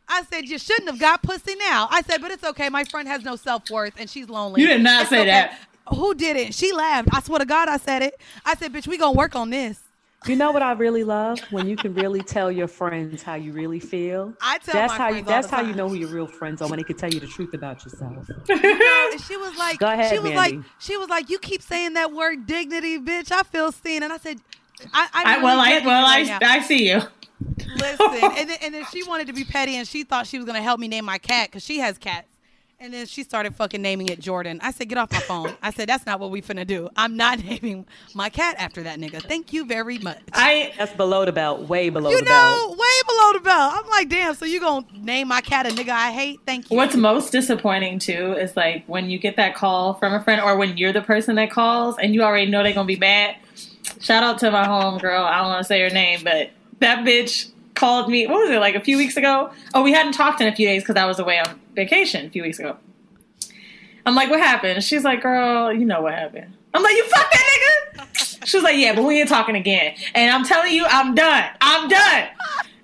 I 0.08 0.24
said, 0.32 0.46
You 0.48 0.58
shouldn't 0.58 0.90
have 0.90 1.00
got 1.00 1.22
pussy 1.24 1.56
now. 1.56 1.88
I 1.92 2.02
said, 2.02 2.22
But 2.22 2.32
it's 2.32 2.44
okay. 2.44 2.70
My 2.70 2.84
friend 2.84 3.08
has 3.08 3.24
no 3.24 3.36
self 3.36 3.70
worth 3.70 3.94
and 4.00 4.10
she's 4.10 4.30
lonely. 4.30 4.62
You 4.62 4.68
did 4.68 4.82
not 4.82 5.02
It's 5.02 5.10
say 5.10 5.22
okay." 5.22 5.30
that. 5.32 5.60
Who 5.90 6.16
did 6.16 6.36
it? 6.36 6.54
She 6.56 6.72
laughed. 6.72 7.10
I 7.14 7.22
swear 7.22 7.40
to 7.40 7.46
God, 7.46 7.70
I 7.70 7.78
said 7.78 8.02
it. 8.02 8.20
I 8.44 8.56
said, 8.56 8.74
Bitch, 8.74 8.88
we 8.88 8.98
gonna 8.98 9.18
work 9.18 9.36
on 9.36 9.50
this. 9.52 9.80
You 10.26 10.36
know 10.36 10.52
what 10.52 10.64
I 10.64 10.72
really 10.72 11.04
love 11.04 11.40
when 11.52 11.68
you 11.68 11.76
can 11.76 11.94
really 11.94 12.24
tell 12.24 12.52
your 12.52 12.68
friends 12.68 13.22
how 13.22 13.36
you 13.36 13.52
really 13.54 13.80
feel. 13.80 14.34
I 14.42 14.58
tell 14.58 14.74
that's 14.74 14.94
my 14.94 14.98
how 14.98 15.08
you. 15.10 15.14
friends 15.24 15.28
That's 15.28 15.48
the 15.50 15.56
how 15.56 15.62
you 15.62 15.76
know 15.76 15.88
who 15.88 15.94
your 15.94 16.10
real 16.10 16.26
friends 16.26 16.64
are 16.64 16.68
when 16.68 16.78
they 16.80 16.84
can 16.84 16.98
tell 16.98 17.14
you 17.14 17.20
the 17.20 17.28
truth 17.28 17.54
about 17.54 17.86
yourself. 17.86 18.28
And 18.50 19.22
she 19.22 19.38
was 19.38 19.56
like, 19.60 19.78
Go 19.78 19.86
ahead, 19.86 20.10
she 20.12 20.18
was 20.18 20.32
Mandy. 20.34 20.58
like, 20.58 20.66
she 20.80 20.98
was 20.98 21.10
like, 21.10 21.30
you 21.30 21.38
keep 21.38 21.62
saying 21.62 21.94
that 21.94 22.12
word 22.12 22.48
dignity, 22.48 22.98
bitch. 22.98 23.32
I 23.32 23.44
feel 23.44 23.72
seen, 23.72 24.02
and 24.02 24.12
I 24.12 24.18
said, 24.18 24.40
I, 24.92 25.08
I, 25.14 25.36
I, 25.38 25.44
well, 25.44 25.60
I, 25.60 25.80
well, 25.86 26.02
you 26.02 26.08
I, 26.08 26.18
right 26.18 26.42
now. 26.42 26.50
I 26.50 26.60
see 26.62 26.90
you. 26.90 27.02
Listen, 27.78 28.08
and 28.38 28.50
then, 28.50 28.58
and 28.62 28.74
then 28.74 28.86
she 28.92 29.04
wanted 29.04 29.28
to 29.28 29.34
be 29.34 29.44
petty, 29.44 29.76
and 29.76 29.88
she 29.88 30.04
thought 30.04 30.28
she 30.28 30.38
was 30.38 30.46
gonna 30.46 30.62
help 30.62 30.80
me 30.80 30.88
name 30.88 31.06
my 31.06 31.18
cat 31.18 31.50
because 31.50 31.64
she 31.64 31.80
has 31.80 31.98
cats, 31.98 32.28
And 32.80 32.94
then 32.94 33.06
she 33.06 33.24
started 33.24 33.56
fucking 33.56 33.82
naming 33.82 34.10
it 34.10 34.20
Jordan. 34.20 34.60
I 34.62 34.72
said, 34.72 34.90
get 34.90 34.98
off 34.98 35.12
my 35.12 35.20
phone. 35.20 35.54
I 35.62 35.72
said, 35.72 35.88
that's 35.90 36.06
not 36.06 36.20
what 36.20 36.30
we 36.32 36.42
finna 36.42 36.68
do. 36.68 36.90
I'm 36.98 37.16
not 37.16 37.40
naming 37.44 37.86
my 38.14 38.30
cat 38.30 38.56
after 38.60 38.84
that 38.84 39.00
nigga. 39.00 39.22
Thank 39.22 39.54
you 39.54 39.66
very 39.66 39.98
much. 40.00 40.20
I 40.34 40.74
That's 40.78 40.92
below 40.94 41.24
the 41.26 41.32
belt, 41.32 41.62
way 41.70 41.90
below 41.90 42.10
you 42.10 42.18
the 42.20 42.26
know, 42.26 42.30
belt. 42.68 42.78
way 42.78 43.02
below 43.08 43.34
the 43.34 43.40
belt. 43.40 43.74
I'm 43.76 43.90
like, 43.90 44.10
damn, 44.10 44.36
so 44.36 44.46
you 44.46 44.60
gonna 44.60 44.86
name 44.94 45.28
my 45.30 45.42
cat 45.42 45.66
a 45.66 45.70
nigga 45.70 45.90
I 45.90 46.12
hate? 46.12 46.40
Thank 46.46 46.70
you. 46.70 46.76
What's 46.78 46.96
most 46.96 47.32
disappointing 47.32 48.00
too 48.00 48.34
is 48.34 48.56
like 48.58 48.84
when 48.88 49.10
you 49.10 49.18
get 49.20 49.38
that 49.38 49.56
call 49.56 49.94
from 49.96 50.14
a 50.14 50.22
friend, 50.24 50.42
or 50.42 50.58
when 50.58 50.78
you're 50.78 50.94
the 50.94 51.02
person 51.02 51.36
that 51.36 51.50
calls 51.52 51.98
and 51.98 52.14
you 52.14 52.24
already 52.24 52.52
know 52.52 52.62
they're 52.64 52.74
gonna 52.74 52.86
be 52.88 52.98
mad. 52.98 53.36
Shout 54.02 54.24
out 54.24 54.40
to 54.40 54.52
my 54.52 54.66
home 54.66 54.98
girl. 54.98 55.24
I 55.24 55.38
don't 55.40 55.48
want 55.48 55.60
to 55.60 55.64
say 55.68 55.80
her 55.82 55.90
name, 55.90 56.20
but 56.24 56.50
that 56.80 57.06
bitch 57.06 57.52
called 57.74 58.10
me. 58.10 58.28
What 58.28 58.40
was 58.40 58.50
it 58.50 58.60
like 58.60 58.76
a 58.76 58.82
few 58.82 58.98
weeks 58.98 59.18
ago? 59.18 59.52
Oh, 59.74 59.84
we 59.84 59.92
hadn't 59.92 60.14
talked 60.14 60.42
in 60.42 60.48
a 60.48 60.56
few 60.56 60.68
days 60.68 60.84
because 60.84 60.96
I 60.96 61.06
was 61.06 61.20
away 61.20 61.40
on 61.40 61.60
vacation 61.74 62.26
a 62.26 62.30
few 62.30 62.44
weeks 62.44 62.60
ago. 62.60 62.78
I'm 64.06 64.16
like, 64.16 64.30
what 64.30 64.40
happened? 64.40 64.84
She's 64.84 65.04
like, 65.04 65.22
girl, 65.22 65.74
you 65.74 65.86
know 65.86 66.02
what 66.02 66.14
happened. 66.14 66.54
I'm 66.74 66.84
like, 66.84 66.96
you 66.96 67.04
fuck 67.06 67.32
that 67.32 67.44
nigga. 67.98 68.46
She 68.46 68.58
was 68.58 68.64
like, 68.64 68.78
yeah, 68.78 68.94
but 68.94 69.04
we 69.04 69.20
ain't 69.20 69.30
talking 69.30 69.56
again. 69.56 69.96
And 70.14 70.32
I'm 70.32 70.46
telling 70.46 70.72
you, 70.74 70.86
I'm 70.88 71.16
done. 71.16 71.46
I'm 71.62 71.90
done. 71.90 72.28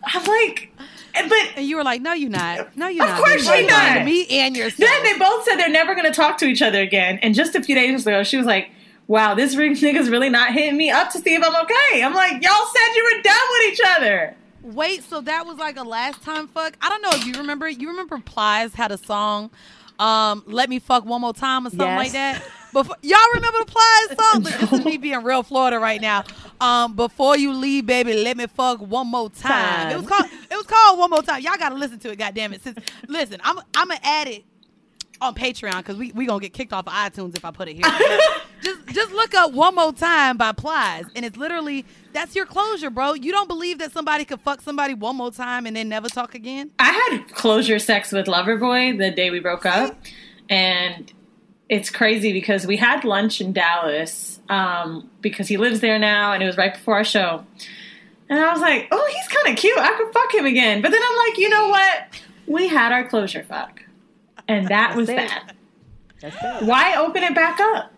I'm 0.03 0.23
like, 0.25 0.71
but 1.13 1.57
and 1.57 1.65
you 1.65 1.75
were 1.75 1.83
like, 1.83 2.01
no, 2.01 2.13
you're 2.13 2.29
not. 2.29 2.75
No, 2.75 2.87
you're 2.87 3.03
Of 3.03 3.11
not. 3.11 3.19
Of 3.19 3.25
course 3.25 3.45
you're 3.47 3.67
not. 3.67 3.99
To 3.99 4.05
me 4.05 4.25
and 4.29 4.55
yourself. 4.55 4.89
Then 4.89 5.03
they 5.03 5.19
both 5.19 5.43
said 5.43 5.57
they're 5.57 5.69
never 5.69 5.93
going 5.93 6.07
to 6.07 6.13
talk 6.13 6.37
to 6.39 6.45
each 6.45 6.61
other 6.61 6.81
again. 6.81 7.19
And 7.21 7.35
just 7.35 7.53
a 7.53 7.61
few 7.61 7.75
days 7.75 8.07
ago, 8.07 8.23
she 8.23 8.37
was 8.37 8.45
like, 8.45 8.71
wow, 9.07 9.35
this 9.35 9.55
ring 9.55 9.73
nigga's 9.75 10.09
really 10.09 10.29
not 10.29 10.53
hitting 10.53 10.77
me 10.77 10.89
up 10.89 11.09
to 11.11 11.19
see 11.19 11.33
if 11.35 11.43
I'm 11.43 11.55
okay. 11.65 12.03
I'm 12.03 12.13
like, 12.13 12.41
y'all 12.43 12.65
said 12.73 12.95
you 12.95 13.11
were 13.15 13.21
done 13.21 13.41
with 13.51 13.73
each 13.73 13.81
other. 13.97 14.35
Wait, 14.63 15.03
so 15.03 15.21
that 15.21 15.45
was 15.45 15.57
like 15.57 15.77
a 15.77 15.83
last 15.83 16.21
time 16.23 16.47
fuck? 16.47 16.77
I 16.81 16.89
don't 16.89 17.01
know 17.01 17.09
if 17.13 17.25
you 17.25 17.33
remember. 17.33 17.67
You 17.67 17.89
remember 17.89 18.19
Plies 18.19 18.73
had 18.75 18.91
a 18.91 18.97
song, 18.97 19.49
um, 19.99 20.43
"Let 20.45 20.69
Me 20.69 20.77
Fuck 20.79 21.03
One 21.05 21.21
More 21.21 21.33
Time" 21.33 21.65
or 21.65 21.71
something 21.71 21.87
Yes. 21.87 21.97
like 21.97 22.11
that. 22.11 22.43
Before 22.71 22.95
y'all 23.01 23.17
remember 23.33 23.57
the 23.59 23.65
Plies 23.65 24.17
song? 24.19 24.43
Look, 24.43 24.53
this 24.53 24.71
is 24.79 24.85
me 24.85 24.97
being 24.97 25.23
real 25.23 25.41
Florida 25.43 25.79
right 25.79 25.99
now. 25.99 26.23
Um, 26.61 26.95
before 26.95 27.35
you 27.37 27.53
leave, 27.53 27.85
baby, 27.87 28.13
let 28.13 28.37
me 28.37 28.45
fuck 28.47 28.79
one 28.79 29.07
more 29.07 29.29
time. 29.31 29.89
Time. 29.89 29.91
It 29.91 29.97
was 29.97 30.05
called. 30.07 30.25
It 30.49 30.55
was 30.55 30.67
called 30.67 30.99
one 30.99 31.09
more 31.09 31.23
time. 31.23 31.41
Y'all 31.41 31.57
gotta 31.57 31.75
listen 31.75 31.97
to 31.99 32.11
it. 32.11 32.19
God 32.19 32.35
damn 32.35 32.53
it! 32.53 32.63
Since 32.63 32.77
listen, 33.07 33.41
I'm 33.43 33.57
I'm 33.75 33.87
gonna 33.87 33.99
add 34.03 34.27
it 34.27 34.45
on 35.21 35.35
Patreon 35.35 35.77
because 35.77 35.97
we 35.97 36.11
we 36.11 36.25
gonna 36.25 36.41
get 36.41 36.53
kicked 36.53 36.73
off 36.73 36.87
of 36.87 36.93
iTunes 36.93 37.37
if 37.37 37.45
I 37.45 37.51
put 37.51 37.67
it 37.67 37.75
here. 37.75 37.85
just 38.61 38.87
just 38.87 39.11
look 39.11 39.33
up 39.33 39.53
one 39.53 39.75
more 39.75 39.93
time 39.93 40.37
by 40.37 40.51
Plies, 40.51 41.05
and 41.15 41.23
it's 41.23 41.37
literally 41.37 41.85
that's 42.13 42.35
your 42.35 42.45
closure, 42.45 42.89
bro. 42.89 43.13
You 43.13 43.31
don't 43.31 43.47
believe 43.47 43.79
that 43.79 43.91
somebody 43.91 44.25
could 44.25 44.41
fuck 44.41 44.61
somebody 44.61 44.93
one 44.93 45.15
more 45.15 45.31
time 45.31 45.65
and 45.65 45.75
then 45.75 45.89
never 45.89 46.09
talk 46.09 46.35
again? 46.35 46.71
I 46.79 46.91
had 46.91 47.33
closure 47.33 47.79
sex 47.79 48.11
with 48.11 48.25
Loverboy 48.25 48.97
the 48.97 49.11
day 49.11 49.29
we 49.29 49.39
broke 49.39 49.65
up. 49.65 49.97
And 50.49 51.11
it's 51.69 51.89
crazy 51.89 52.33
because 52.33 52.67
we 52.67 52.75
had 52.75 53.05
lunch 53.05 53.39
in 53.39 53.53
Dallas 53.53 54.41
um, 54.49 55.09
because 55.21 55.47
he 55.47 55.55
lives 55.55 55.79
there 55.79 55.97
now 55.97 56.33
and 56.33 56.43
it 56.43 56.45
was 56.45 56.57
right 56.57 56.73
before 56.73 56.95
our 56.95 57.05
show. 57.05 57.45
And 58.29 58.39
I 58.39 58.51
was 58.51 58.61
like, 58.61 58.89
oh, 58.91 59.09
he's 59.13 59.27
kind 59.29 59.53
of 59.53 59.59
cute. 59.59 59.77
I 59.77 59.95
could 59.97 60.13
fuck 60.13 60.33
him 60.33 60.45
again. 60.45 60.81
But 60.81 60.91
then 60.91 61.01
I'm 61.01 61.17
like, 61.17 61.37
you 61.37 61.49
know 61.49 61.69
what? 61.69 62.07
We 62.47 62.67
had 62.67 62.91
our 62.91 63.07
closure 63.07 63.43
fuck. 63.43 63.81
And 64.47 64.67
that 64.67 64.95
was 64.95 65.09
it. 65.09 65.15
that. 65.15 65.55
That's 66.21 66.35
it. 66.35 66.67
Why 66.67 66.95
open 66.95 67.23
it 67.23 67.35
back 67.35 67.59
up? 67.59 67.91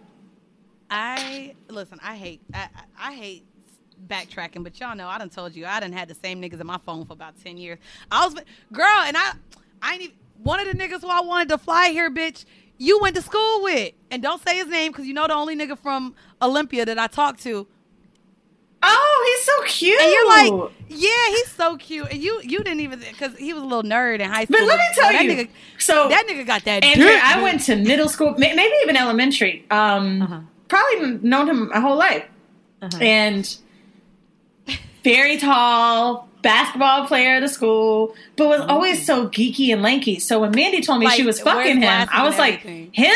I 0.89 1.55
listen. 1.69 1.99
I 2.03 2.15
hate. 2.15 2.41
I, 2.53 2.67
I 2.75 3.09
I 3.09 3.13
hate 3.13 3.45
backtracking, 4.07 4.63
but 4.63 4.79
y'all 4.79 4.95
know 4.95 5.07
I 5.07 5.17
done 5.17 5.29
told 5.29 5.55
you 5.55 5.65
I 5.65 5.79
done 5.79 5.91
had 5.91 6.07
the 6.07 6.15
same 6.15 6.41
niggas 6.41 6.59
in 6.59 6.67
my 6.67 6.77
phone 6.77 7.05
for 7.05 7.13
about 7.13 7.33
ten 7.43 7.57
years. 7.57 7.79
I 8.11 8.25
was 8.25 8.35
girl, 8.71 8.85
and 9.05 9.17
I 9.17 9.33
I 9.81 9.93
ain't 9.93 10.01
even 10.03 10.15
one 10.41 10.59
of 10.59 10.67
the 10.67 10.73
niggas 10.73 11.01
who 11.01 11.07
I 11.07 11.21
wanted 11.21 11.49
to 11.49 11.57
fly 11.57 11.89
here, 11.89 12.11
bitch. 12.11 12.45
You 12.77 12.99
went 12.99 13.15
to 13.15 13.21
school 13.21 13.63
with, 13.63 13.93
and 14.11 14.21
don't 14.21 14.41
say 14.41 14.57
his 14.57 14.67
name 14.67 14.91
because 14.91 15.05
you 15.05 15.13
know 15.13 15.27
the 15.27 15.33
only 15.33 15.55
nigga 15.55 15.77
from 15.77 16.15
Olympia 16.41 16.85
that 16.85 16.97
I 16.99 17.07
talked 17.07 17.41
to. 17.43 17.67
Oh, 18.85 19.35
he's 19.37 19.45
so 19.45 19.63
cute. 19.79 19.99
And 20.01 20.11
you're 20.11 20.27
like, 20.27 20.71
yeah, 20.89 21.27
he's 21.29 21.51
so 21.53 21.77
cute. 21.77 22.07
And 22.11 22.21
you 22.21 22.39
you 22.43 22.59
didn't 22.59 22.81
even 22.81 22.99
because 22.99 23.35
he 23.37 23.53
was 23.53 23.63
a 23.63 23.65
little 23.65 23.83
nerd 23.89 24.19
in 24.19 24.29
high 24.29 24.45
school. 24.45 24.57
but 24.59 24.67
let 24.67 24.77
me 24.77 24.85
tell 24.95 25.11
that 25.11 25.23
you. 25.25 25.31
nigga, 25.31 25.49
so 25.79 26.09
that 26.09 26.27
nigga 26.27 26.45
got 26.45 26.63
that. 26.65 26.83
Andrew, 26.83 27.05
dick, 27.07 27.23
I 27.23 27.41
went 27.41 27.61
to 27.63 27.75
middle 27.75 28.09
school, 28.09 28.35
maybe 28.37 28.61
even 28.83 28.97
elementary. 28.97 29.65
Um, 29.71 30.21
Uh-huh. 30.21 30.39
Probably 30.67 31.19
known 31.27 31.47
him 31.49 31.69
my 31.69 31.79
whole 31.79 31.97
life, 31.97 32.25
Uh-huh. 32.81 32.97
and 33.01 33.55
very 35.03 35.37
tall 35.37 36.27
basketball 36.41 37.07
player 37.07 37.35
of 37.37 37.41
the 37.41 37.47
school, 37.49 38.15
but 38.35 38.47
was 38.47 38.61
always 38.61 39.05
so 39.05 39.27
geeky 39.27 39.71
and 39.71 39.81
lanky. 39.81 40.19
So 40.19 40.39
when 40.41 40.51
Mandy 40.51 40.81
told 40.81 40.99
me 40.99 41.09
she 41.11 41.23
was 41.23 41.39
fucking 41.39 41.81
him, 41.81 42.07
I 42.11 42.23
was 42.27 42.37
like, 42.37 42.59
everything. 42.65 42.89
him? 42.93 43.15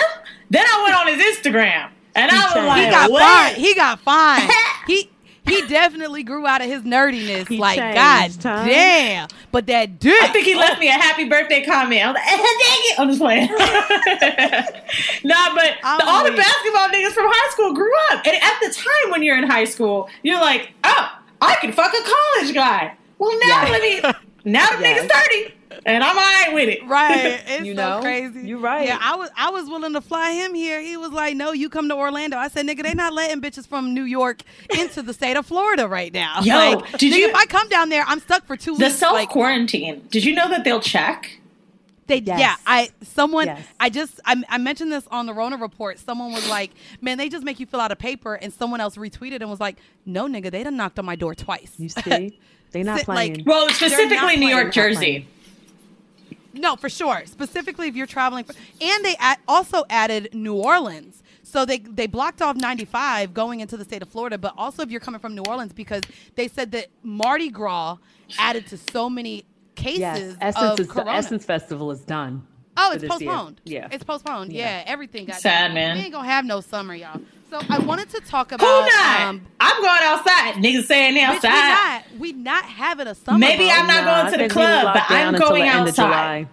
Then 0.49 0.65
I 0.65 0.83
went 0.83 0.95
on 0.95 1.07
his 1.07 1.37
Instagram, 1.37 1.89
and 2.15 2.31
I 2.31 2.45
was 2.55 2.65
like, 2.67 2.85
He 2.85 2.89
got 2.91 3.11
what? 3.11 3.21
fine. 3.23 3.55
He 3.55 3.75
got 3.75 3.99
fine. 3.99 4.49
he 4.87 5.09
he 5.47 5.65
definitely 5.67 6.23
grew 6.23 6.45
out 6.45 6.61
of 6.61 6.67
his 6.67 6.81
nerdiness. 6.83 7.47
He 7.47 7.57
like 7.57 7.77
changed, 7.79 7.95
God 8.43 8.59
huh? 8.59 8.65
damn. 8.65 9.27
But 9.51 9.67
that 9.67 9.99
dick. 9.99 10.21
I 10.21 10.27
think 10.27 10.45
he 10.45 10.55
left 10.55 10.79
me 10.79 10.87
a 10.87 10.91
happy 10.93 11.27
birthday 11.27 11.63
comment. 11.65 12.01
I 12.03 12.07
was 12.11 12.15
like, 12.15 12.27
eh, 12.27 12.37
dang 12.37 12.81
it. 12.83 12.99
I'm 12.99 13.07
just 13.09 13.21
playing. 13.21 13.47
nah, 15.23 15.55
but 15.55 15.73
the, 15.81 16.05
all 16.07 16.23
the 16.23 16.35
basketball 16.35 16.89
niggas 16.89 17.13
from 17.13 17.25
high 17.27 17.51
school 17.51 17.73
grew 17.73 17.91
up. 18.11 18.25
And 18.25 18.35
at 18.35 18.59
the 18.61 18.73
time 18.73 19.11
when 19.11 19.23
you're 19.23 19.37
in 19.37 19.49
high 19.49 19.65
school, 19.65 20.09
you're 20.23 20.39
like, 20.39 20.71
oh, 20.83 21.11
I 21.41 21.55
can 21.61 21.71
fuck 21.71 21.93
a 21.93 22.01
college 22.03 22.53
guy. 22.53 22.95
Well, 23.19 23.31
now 23.47 23.63
Yeah. 23.65 23.69
let 23.71 23.81
me, 23.81 24.01
now 24.45 24.69
the 24.75 24.81
Yes. 24.81 25.09
nigga's 25.09 25.11
30. 25.45 25.53
And 25.85 26.03
I'm 26.03 26.15
all 26.17 26.23
right 26.23 26.51
with 26.53 26.69
it. 26.69 26.85
Right, 26.87 27.41
it's 27.47 27.65
You 27.65 27.75
so 27.75 27.81
know? 27.95 28.01
crazy. 28.01 28.47
You're 28.47 28.59
right. 28.59 28.87
Yeah, 28.87 28.97
I 29.01 29.15
was 29.15 29.29
I 29.35 29.49
was 29.49 29.65
willing 29.69 29.93
to 29.93 30.01
fly 30.01 30.31
him 30.31 30.53
here. 30.53 30.81
He 30.81 30.95
was 30.97 31.11
like, 31.11 31.35
"No, 31.35 31.51
you 31.51 31.69
come 31.69 31.89
to 31.89 31.95
Orlando." 31.95 32.37
I 32.37 32.47
said, 32.47 32.65
"Nigga, 32.67 32.83
they 32.83 32.93
not 32.93 33.13
letting 33.13 33.41
bitches 33.41 33.67
from 33.67 33.93
New 33.93 34.03
York 34.03 34.41
into 34.77 35.01
the 35.01 35.13
state 35.13 35.35
of 35.37 35.45
Florida 35.45 35.87
right 35.87 36.13
now." 36.13 36.41
Yo, 36.41 36.55
like, 36.55 36.91
did 36.97 37.11
nigga, 37.13 37.17
you- 37.17 37.27
If 37.29 37.35
I 37.35 37.45
come 37.45 37.67
down 37.69 37.89
there, 37.89 38.03
I'm 38.07 38.19
stuck 38.21 38.45
for 38.45 38.55
two 38.55 38.75
The 38.77 38.85
weeks. 38.85 38.95
self 38.97 39.13
like, 39.13 39.29
quarantine. 39.29 40.07
Did 40.09 40.23
you 40.23 40.33
know 40.35 40.47
that 40.49 40.63
they'll 40.63 40.79
check? 40.81 41.39
They, 42.07 42.19
Yes. 42.19 42.39
Yeah, 42.39 42.55
I 42.65 42.89
someone 43.03 43.47
Yes. 43.47 43.67
I 43.81 43.89
just 43.89 44.21
I, 44.25 44.41
I 44.47 44.57
mentioned 44.59 44.93
this 44.93 45.05
on 45.11 45.25
the 45.25 45.33
Rona 45.33 45.57
report. 45.57 45.99
Someone 45.99 46.31
was 46.31 46.49
like, 46.49 46.71
"Man, 47.01 47.17
they 47.17 47.27
just 47.27 47.43
make 47.43 47.59
you 47.59 47.65
fill 47.65 47.81
out 47.81 47.91
a 47.91 47.97
paper," 47.97 48.35
and 48.35 48.53
someone 48.53 48.79
else 48.79 48.95
retweeted 48.95 49.41
and 49.41 49.49
was 49.49 49.59
like, 49.59 49.75
"No, 50.05 50.25
nigga, 50.27 50.49
they 50.49 50.63
done 50.63 50.77
knocked 50.77 50.97
on 50.99 51.03
my 51.05 51.17
door 51.17 51.35
twice." 51.35 51.73
You 51.77 51.89
see, 51.89 52.39
they 52.71 52.83
not 52.83 52.99
Sit, 52.99 53.07
like- 53.09 53.33
playing. 53.33 53.43
Well, 53.45 53.67
specifically 53.69 54.37
New 54.37 54.47
York, 54.47 54.67
not 54.67 54.73
Jersey. 54.73 55.27
No, 56.57 56.75
for 56.75 56.89
sure. 56.89 57.23
Specifically, 57.25 57.87
if 57.87 57.95
you're 57.95 58.07
traveling, 58.07 58.45
for, 58.45 58.53
and 58.81 59.05
they 59.05 59.15
also 59.47 59.83
added 59.89 60.29
New 60.33 60.55
Orleans. 60.55 61.23
So 61.43 61.63
they 61.63 61.79
they 61.79 62.07
blocked 62.07 62.41
off 62.41 62.57
95 62.57 63.33
going 63.33 63.61
into 63.61 63.77
the 63.77 63.85
state 63.85 64.01
of 64.01 64.09
Florida, 64.09 64.37
but 64.37 64.53
also 64.57 64.83
if 64.83 64.91
you're 64.91 64.99
coming 64.99 65.21
from 65.21 65.33
New 65.33 65.43
Orleans 65.47 65.71
because 65.71 66.03
they 66.35 66.49
said 66.49 66.71
that 66.73 66.87
Mardi 67.03 67.49
Gras 67.49 67.97
added 68.37 68.67
to 68.67 68.77
so 68.77 69.09
many 69.09 69.45
cases 69.75 69.99
yes, 69.99 70.33
of 70.33 70.37
Essence 70.41 70.79
is 70.79 70.87
the 70.87 70.93
corona. 70.93 71.11
Essence 71.11 71.45
Festival 71.45 71.89
is 71.91 72.01
done. 72.01 72.45
Oh, 72.77 72.91
it's 72.93 73.01
this 73.01 73.19
year. 73.19 73.29
postponed. 73.31 73.61
Yeah. 73.65 73.87
it's 73.91 74.03
postponed. 74.03 74.53
Yeah, 74.53 74.79
Yeah. 74.79 74.83
everything 74.87 75.25
got 75.25 75.41
Sad, 75.41 75.67
done. 75.67 75.73
man. 75.75 75.97
We 75.97 76.03
ain't 76.03 76.13
gonna 76.13 76.27
have 76.27 76.45
no 76.45 76.61
summer, 76.61 76.95
y'all. 76.95 77.19
So 77.49 77.59
I 77.69 77.79
wanted 77.79 78.09
to 78.09 78.19
talk 78.21 78.51
about. 78.51 78.65
Who 78.65 78.73
about. 78.79 78.89
not? 78.91 79.21
Um, 79.29 79.47
I'm 79.59 79.81
going 79.81 79.99
outside. 80.03 80.53
Niggas 80.55 80.83
saying 80.85 81.13
they 81.13 81.21
bitch, 81.21 81.29
we 81.29 81.35
outside. 81.35 81.51
not 82.11 82.19
we 82.19 82.33
not 82.33 82.65
having 82.65 83.07
a 83.07 83.15
summer. 83.15 83.37
Maybe 83.39 83.65
bro. 83.65 83.73
I'm 83.73 83.87
not 83.87 84.03
Nah, 84.03 84.21
going 84.23 84.31
to 84.33 84.43
the 84.47 84.49
club, 84.53 84.93
but 84.93 85.03
I'm 85.09 85.33
going 85.33 85.63
the 85.63 85.69
end 85.69 85.81
of 85.81 85.87
outside. 85.87 86.47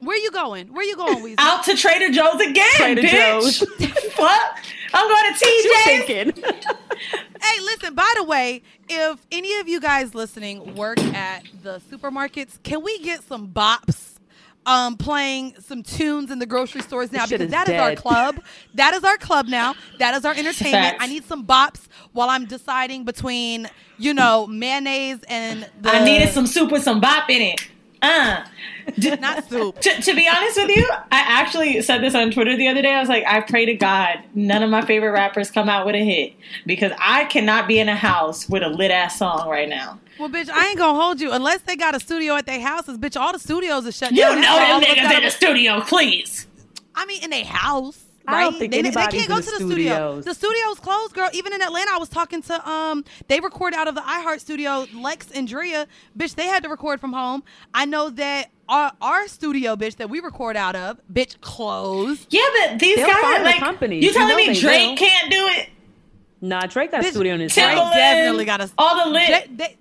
Where 0.00 0.16
you 0.16 0.30
going? 0.32 0.72
Where 0.72 0.84
you 0.84 0.96
going, 0.96 1.22
Weezy? 1.22 1.34
out 1.38 1.62
to 1.64 1.76
Trader 1.76 2.10
Joe's 2.12 2.40
again, 2.40 2.64
Trader 2.74 3.02
bitch. 3.02 3.60
Joe's. 3.60 3.60
what? 4.16 4.58
I'm 4.94 5.08
going 5.08 5.34
to 5.34 5.46
You 5.46 5.74
TJ's. 5.76 6.06
Hey, 7.42 7.60
listen, 7.60 7.94
by 7.94 8.10
the 8.16 8.24
way, 8.24 8.62
if 8.88 9.26
any 9.32 9.56
of 9.56 9.66
you 9.68 9.80
guys 9.80 10.14
listening 10.14 10.76
work 10.76 10.98
at 11.00 11.42
the 11.62 11.80
supermarkets, 11.90 12.62
can 12.62 12.82
we 12.82 12.98
get 13.00 13.24
some 13.24 13.48
bops? 13.48 14.11
Um, 14.64 14.96
playing 14.96 15.56
some 15.58 15.82
tunes 15.82 16.30
in 16.30 16.38
the 16.38 16.46
grocery 16.46 16.82
stores 16.82 17.10
now 17.10 17.26
because 17.26 17.46
is 17.46 17.50
that 17.50 17.68
is 17.68 17.80
our 17.80 17.96
club. 17.96 18.40
That 18.74 18.94
is 18.94 19.02
our 19.02 19.16
club 19.16 19.48
now. 19.48 19.74
That 19.98 20.14
is 20.14 20.24
our 20.24 20.32
entertainment. 20.32 20.98
Facts. 20.98 21.04
I 21.04 21.08
need 21.08 21.24
some 21.24 21.44
bops 21.44 21.88
while 22.12 22.30
I'm 22.30 22.46
deciding 22.46 23.04
between, 23.04 23.68
you 23.98 24.14
know, 24.14 24.46
mayonnaise 24.46 25.18
and 25.28 25.68
the 25.80 25.90
I 25.90 26.04
needed 26.04 26.28
some 26.28 26.46
soup 26.46 26.70
with 26.70 26.84
some 26.84 27.00
bop 27.00 27.28
in 27.28 27.42
it. 27.42 27.60
Uh. 28.02 28.44
Not 29.20 29.48
soup. 29.48 29.80
to, 29.80 30.02
to 30.02 30.14
be 30.14 30.28
honest 30.28 30.56
with 30.56 30.76
you, 30.76 30.88
I 30.90 31.20
actually 31.20 31.80
said 31.82 32.02
this 32.02 32.14
on 32.14 32.30
Twitter 32.32 32.56
the 32.56 32.66
other 32.68 32.82
day. 32.82 32.92
I 32.92 33.00
was 33.00 33.08
like, 33.08 33.24
I 33.26 33.40
pray 33.40 33.64
to 33.66 33.74
God 33.74 34.18
none 34.34 34.62
of 34.62 34.70
my 34.70 34.82
favorite 34.84 35.12
rappers 35.12 35.50
come 35.50 35.68
out 35.68 35.86
with 35.86 35.94
a 35.94 36.04
hit 36.04 36.34
because 36.66 36.92
I 36.98 37.26
cannot 37.26 37.68
be 37.68 37.78
in 37.78 37.88
a 37.88 37.94
house 37.94 38.48
with 38.48 38.62
a 38.62 38.68
lit 38.68 38.90
ass 38.90 39.18
song 39.18 39.48
right 39.48 39.68
now. 39.68 40.00
Well, 40.18 40.28
bitch, 40.28 40.50
I 40.50 40.68
ain't 40.68 40.78
gonna 40.78 40.98
hold 40.98 41.20
you 41.20 41.30
unless 41.32 41.62
they 41.62 41.76
got 41.76 41.94
a 41.94 42.00
studio 42.00 42.34
at 42.34 42.46
their 42.46 42.60
houses. 42.60 42.98
Bitch, 42.98 43.18
all 43.18 43.32
the 43.32 43.38
studios 43.38 43.86
are 43.86 43.92
shut 43.92 44.10
You 44.10 44.18
down. 44.18 44.36
You 44.36 44.42
know 44.42 44.56
them 44.56 44.82
niggas 44.82 45.16
in 45.16 45.24
the 45.24 45.30
studio, 45.30 45.80
please. 45.80 46.46
I 46.94 47.06
mean, 47.06 47.22
in 47.22 47.32
a 47.32 47.44
house. 47.44 48.04
I 48.26 48.40
don't 48.42 48.58
think 48.58 48.72
they, 48.72 48.82
they 48.82 48.90
can't 48.90 49.28
go 49.28 49.40
to 49.40 49.44
the 49.44 49.50
the 49.50 49.56
studio. 49.56 49.66
studios. 49.66 50.24
The 50.24 50.34
studio's 50.34 50.78
closed, 50.80 51.14
girl. 51.14 51.28
Even 51.32 51.52
in 51.52 51.62
Atlanta, 51.62 51.90
I 51.92 51.98
was 51.98 52.08
talking 52.08 52.42
to 52.42 52.68
um. 52.68 53.04
They 53.28 53.40
record 53.40 53.74
out 53.74 53.88
of 53.88 53.94
the 53.94 54.00
iHeart 54.02 54.40
studio. 54.40 54.86
Lex 54.94 55.30
and 55.32 55.48
Drea, 55.48 55.86
bitch, 56.16 56.34
they 56.34 56.46
had 56.46 56.62
to 56.62 56.68
record 56.68 57.00
from 57.00 57.12
home. 57.12 57.42
I 57.74 57.84
know 57.84 58.10
that 58.10 58.50
our 58.68 58.92
our 59.00 59.28
studio, 59.28 59.76
bitch, 59.76 59.96
that 59.96 60.08
we 60.10 60.20
record 60.20 60.56
out 60.56 60.76
of, 60.76 61.00
bitch, 61.12 61.40
closed. 61.40 62.26
Yeah, 62.30 62.42
but 62.60 62.78
these 62.78 62.96
They'll 62.96 63.06
guys 63.06 63.16
find 63.20 63.40
the 63.44 63.50
like 63.50 63.58
companies. 63.60 64.02
you 64.02 64.08
You 64.10 64.14
telling 64.14 64.28
know 64.46 64.52
me 64.52 64.60
Drake 64.60 64.88
will. 64.90 64.96
can't 64.96 65.30
do 65.30 65.46
it? 65.48 65.68
Nah, 66.40 66.66
Drake 66.66 66.90
got 66.90 67.02
a 67.02 67.04
Bitch, 67.06 67.10
studio 67.12 67.34
in 67.34 67.40
his 67.40 67.54
Drake 67.54 67.66
house. 67.66 67.92
Timbaland, 67.92 67.94
definitely 67.94 68.44
got 68.44 68.60
a 68.60 68.70
all 68.76 69.04
the 69.04 69.10
lit. 69.12 69.28
They, 69.28 69.54
they, 69.56 69.76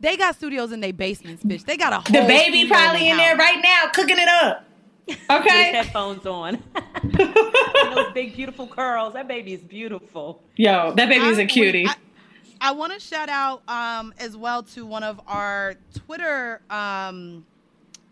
they 0.00 0.16
got 0.16 0.34
studios 0.36 0.70
in 0.70 0.80
their 0.80 0.92
basements, 0.92 1.42
bitch. 1.42 1.64
They 1.64 1.76
got 1.76 1.92
a 1.92 1.96
whole 1.96 2.22
the 2.22 2.26
baby 2.28 2.68
probably 2.68 3.08
in 3.08 3.16
their 3.16 3.36
there 3.36 3.36
right 3.36 3.60
now 3.62 3.90
cooking 3.92 4.18
it 4.18 4.28
up. 4.28 4.64
With 5.08 5.18
Okay. 5.30 5.72
headphones 5.72 6.26
on. 6.26 6.62
And 7.04 7.96
those 7.96 8.12
big, 8.14 8.34
beautiful 8.34 8.66
curls. 8.66 9.12
That 9.12 9.28
baby 9.28 9.52
is 9.52 9.60
beautiful. 9.60 10.42
Yo, 10.56 10.92
that 10.94 11.08
baby 11.08 11.26
is 11.26 11.38
a 11.38 11.44
cutie. 11.44 11.86
I, 11.86 11.94
I 12.60 12.72
want 12.72 12.92
to 12.94 13.00
shout 13.00 13.28
out 13.28 13.62
um, 13.68 14.14
as 14.18 14.36
well 14.36 14.62
to 14.62 14.86
one 14.86 15.02
of 15.02 15.20
our 15.26 15.74
Twitter 16.06 16.62
um, 16.70 17.44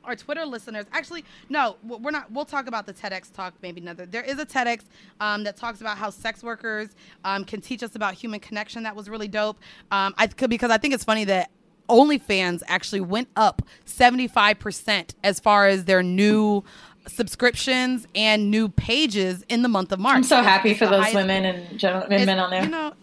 our 0.05 0.17
Twitter 0.17 0.45
listeners. 0.45 0.85
Actually, 0.93 1.25
no, 1.49 1.77
we're 1.85 2.11
not. 2.11 2.31
We'll 2.31 2.45
talk 2.45 2.67
about 2.67 2.87
the 2.87 2.93
TEDx 2.93 3.33
talk 3.33 3.55
maybe 3.63 3.81
another. 3.81 4.05
There 4.05 4.23
is 4.25 4.39
a 4.39 4.45
TEDx 4.45 4.83
um, 5.21 5.45
that 5.45 5.57
talks 5.57 5.81
about 5.81 5.97
how 5.97 6.11
sex 6.11 6.43
workers 6.43 6.91
um, 7.25 7.45
can 7.45 7.61
teach 7.61 7.83
us 7.83 7.95
about 7.95 8.15
human 8.15 8.41
connection. 8.41 8.83
That 8.83 8.97
was 8.97 9.09
really 9.09 9.29
dope. 9.29 9.59
Um, 9.91 10.13
I 10.19 10.27
could 10.27 10.51
because 10.51 10.71
I 10.71 10.77
think 10.79 10.93
it's 10.93 11.05
funny 11.05 11.25
that 11.25 11.51
OnlyFans 11.93 12.63
actually 12.67 13.03
went 13.03 13.29
up 13.37 13.63
75% 13.87 15.15
as 15.23 15.39
far 15.39 15.67
as 15.67 15.85
their 15.85 16.03
new 16.03 16.65
subscriptions 17.07 18.07
and 18.15 18.51
new 18.51 18.69
pages 18.69 19.45
in 19.49 19.63
the 19.63 19.69
month 19.69 19.93
of 19.93 20.01
March. 20.01 20.17
I'm 20.17 20.25
so 20.25 20.43
happy 20.43 20.75
for 20.75 20.87
those 20.87 21.13
women 21.15 21.45
and 21.45 21.79
gentlemen 21.79 22.27
men 22.27 22.39
on 22.39 22.51
there. 22.51 22.65
You 22.65 22.71
know, 22.71 22.95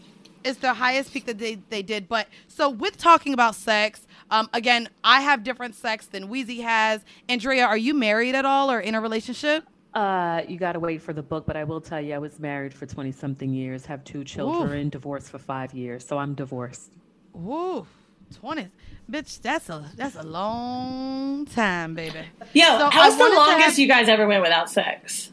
it's 0.44 0.60
the 0.60 0.74
highest 0.74 1.14
peak 1.14 1.26
that 1.26 1.38
they, 1.38 1.56
they 1.70 1.84
did. 1.84 2.08
But 2.08 2.28
so 2.48 2.70
with 2.70 2.98
talking 2.98 3.34
about 3.34 3.56
sex, 3.56 4.08
um, 4.32 4.50
again, 4.54 4.90
I 5.04 5.22
have 5.22 5.44
different 5.44 5.76
sex 5.76 6.08
than 6.08 6.28
Weezy 6.30 6.62
has. 6.62 7.04
Andrea, 7.28 7.66
are 7.66 7.78
you 7.78 7.94
married 7.94 8.36
at 8.36 8.46
all 8.46 8.72
or 8.72 8.80
in 8.80 8.96
a 8.96 9.02
relationship? 9.02 9.66
Uh, 9.94 10.44
you 10.48 10.58
gotta 10.58 10.80
wait 10.80 11.02
for 11.02 11.14
the 11.14 11.24
book, 11.24 11.48
but 11.48 11.58
I 11.58 11.64
will 11.64 11.82
tell 11.82 12.00
you, 12.00 12.14
I 12.14 12.20
was 12.20 12.40
married 12.40 12.76
for 12.76 12.86
twenty 12.86 13.12
something 13.12 13.52
years, 13.52 13.88
have 13.88 14.04
two 14.04 14.24
children, 14.24 14.88
Ooh. 14.88 14.90
divorced 14.92 15.30
for 15.32 15.40
five 15.40 15.74
years, 15.74 16.06
so 16.06 16.20
I'm 16.20 16.36
divorced. 16.36 16.92
Ooh, 17.36 17.88
Twenty, 18.36 18.70
Bitch, 19.10 19.42
that's 19.42 19.70
a 19.70 19.90
that's 19.96 20.16
a 20.16 20.24
long 20.24 21.46
time, 21.48 21.96
baby. 21.96 22.20
Yeah, 22.54 22.78
so 22.78 22.90
how's 22.92 23.18
the 23.18 23.24
longest 23.24 23.66
have, 23.66 23.80
you 23.80 23.88
guys 23.88 24.08
ever 24.08 24.28
went 24.28 24.44
without 24.44 24.70
sex? 24.70 25.32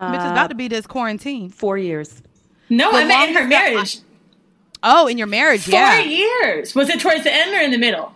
Uh, 0.00 0.10
bitch, 0.10 0.16
it's 0.16 0.24
about 0.24 0.48
to 0.48 0.54
be 0.54 0.68
this 0.68 0.86
quarantine. 0.86 1.50
Four 1.50 1.76
years. 1.76 2.22
No, 2.70 2.92
the 2.92 2.98
I 2.98 3.04
meant 3.04 3.30
in 3.30 3.36
her 3.36 3.46
marriage. 3.46 3.98
I, 4.82 5.02
oh, 5.02 5.06
in 5.06 5.18
your 5.18 5.26
marriage, 5.26 5.64
Four 5.64 5.74
yeah. 5.74 6.00
Years. 6.00 6.74
Was 6.74 6.88
it 6.88 6.98
towards 7.00 7.24
the 7.24 7.34
end 7.34 7.54
or 7.54 7.60
in 7.60 7.72
the 7.72 7.78
middle? 7.78 8.14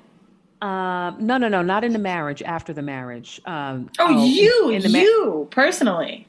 Uh, 0.62 1.10
no, 1.18 1.36
no, 1.36 1.48
no, 1.48 1.60
not 1.60 1.84
in 1.84 1.92
the 1.92 1.98
marriage. 1.98 2.42
After 2.42 2.72
the 2.72 2.82
marriage. 2.82 3.42
Um, 3.44 3.90
oh, 3.98 4.06
oh, 4.08 4.24
you, 4.24 4.70
in 4.70 4.80
the 4.80 4.88
ma- 4.88 4.98
you 5.00 5.48
personally. 5.50 6.26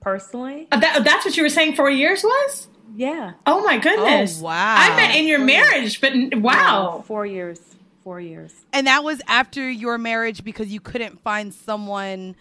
Personally, 0.00 0.66
uh, 0.72 0.80
that, 0.80 1.04
that's 1.04 1.24
what 1.24 1.36
you 1.36 1.44
were 1.44 1.48
saying. 1.48 1.76
Four 1.76 1.88
years 1.88 2.24
was. 2.24 2.66
Yeah. 2.94 3.32
Oh 3.46 3.62
my 3.64 3.78
goodness! 3.78 4.40
Oh, 4.40 4.44
wow. 4.44 4.74
I 4.78 4.96
met 4.96 5.14
in 5.16 5.26
your 5.26 5.38
Four 5.38 5.48
years. 5.48 5.70
marriage, 5.70 6.00
but 6.32 6.40
wow. 6.40 6.96
No, 6.96 7.02
four 7.02 7.24
years. 7.26 7.60
Four 8.04 8.20
years. 8.20 8.52
And 8.72 8.86
that 8.88 9.04
was 9.04 9.22
after 9.28 9.70
your 9.70 9.96
marriage 9.96 10.42
because 10.44 10.68
you 10.68 10.80
couldn't 10.80 11.20
find 11.22 11.54
someone 11.54 12.34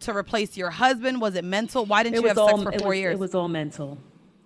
to 0.00 0.14
replace 0.16 0.56
your 0.56 0.70
husband. 0.70 1.20
Was 1.20 1.36
it 1.36 1.44
mental? 1.44 1.84
Why 1.86 2.02
didn't 2.02 2.20
you 2.20 2.26
have 2.28 2.36
sex 2.36 2.62
for 2.62 2.72
it 2.72 2.80
four 2.80 2.88
was, 2.90 2.98
years? 2.98 3.14
It 3.14 3.18
was 3.20 3.34
all 3.34 3.48
mental. 3.48 3.98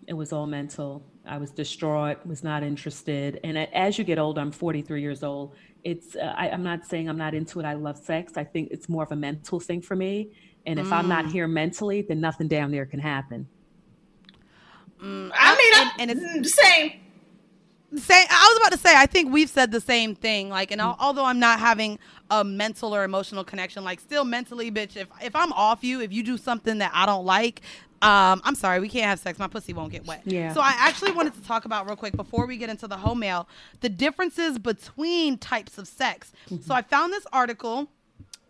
It 0.06 0.12
was 0.14 0.32
all 0.32 0.46
mental. 0.46 1.02
I 1.24 1.38
was 1.38 1.50
distraught, 1.52 2.26
was 2.26 2.42
not 2.44 2.62
interested. 2.62 3.40
And 3.44 3.56
as 3.56 3.96
you 3.96 4.04
get 4.04 4.18
older, 4.18 4.40
I'm 4.40 4.50
43 4.52 5.00
years 5.00 5.22
old. 5.22 5.54
It's 5.84 6.14
uh, 6.16 6.34
I, 6.36 6.50
I'm 6.50 6.62
not 6.62 6.84
saying 6.84 7.08
I'm 7.08 7.16
not 7.18 7.34
into 7.34 7.58
it. 7.60 7.64
I 7.64 7.74
love 7.74 7.96
sex. 7.96 8.34
I 8.36 8.44
think 8.44 8.68
it's 8.72 8.88
more 8.88 9.04
of 9.04 9.12
a 9.12 9.16
mental 9.16 9.58
thing 9.58 9.80
for 9.80 9.96
me. 9.96 10.30
And 10.66 10.78
if 10.78 10.92
I'm 10.92 11.06
Mm. 11.06 11.08
not 11.08 11.26
here 11.32 11.48
mentally, 11.48 12.02
then 12.02 12.20
nothing 12.20 12.46
down 12.48 12.70
there 12.70 12.86
can 12.86 13.00
happen. 13.00 13.48
I 15.02 15.06
mean, 15.06 15.34
I, 15.34 15.92
and- 15.98 16.10
and 16.10 16.20
it's- 16.46 16.54
same. 16.54 16.92
Say, 17.94 18.24
I 18.30 18.48
was 18.50 18.56
about 18.58 18.72
to 18.72 18.78
say, 18.78 18.96
I 18.96 19.04
think 19.04 19.30
we've 19.34 19.50
said 19.50 19.70
the 19.70 19.80
same 19.80 20.14
thing. 20.14 20.48
Like, 20.48 20.70
and 20.70 20.80
al- 20.80 20.96
although 20.98 21.26
I'm 21.26 21.38
not 21.38 21.60
having 21.60 21.98
a 22.30 22.42
mental 22.42 22.94
or 22.94 23.04
emotional 23.04 23.44
connection, 23.44 23.84
like, 23.84 24.00
still 24.00 24.24
mentally, 24.24 24.70
bitch, 24.70 24.96
if 24.96 25.08
if 25.22 25.36
I'm 25.36 25.52
off 25.52 25.84
you, 25.84 26.00
if 26.00 26.10
you 26.10 26.22
do 26.22 26.38
something 26.38 26.78
that 26.78 26.90
I 26.94 27.04
don't 27.04 27.26
like, 27.26 27.60
um, 28.00 28.40
I'm 28.44 28.54
sorry, 28.54 28.80
we 28.80 28.88
can't 28.88 29.04
have 29.04 29.18
sex. 29.20 29.38
My 29.38 29.46
pussy 29.46 29.74
won't 29.74 29.92
get 29.92 30.06
wet. 30.06 30.22
Yeah. 30.24 30.54
So 30.54 30.62
I 30.62 30.72
actually 30.78 31.12
wanted 31.12 31.34
to 31.34 31.42
talk 31.42 31.66
about 31.66 31.84
real 31.86 31.96
quick 31.96 32.16
before 32.16 32.46
we 32.46 32.56
get 32.56 32.70
into 32.70 32.86
the 32.88 32.96
home 32.96 33.18
mail 33.18 33.46
the 33.80 33.90
differences 33.90 34.58
between 34.58 35.36
types 35.36 35.76
of 35.76 35.86
sex. 35.86 36.32
So 36.64 36.74
I 36.74 36.80
found 36.80 37.12
this 37.12 37.26
article. 37.30 37.88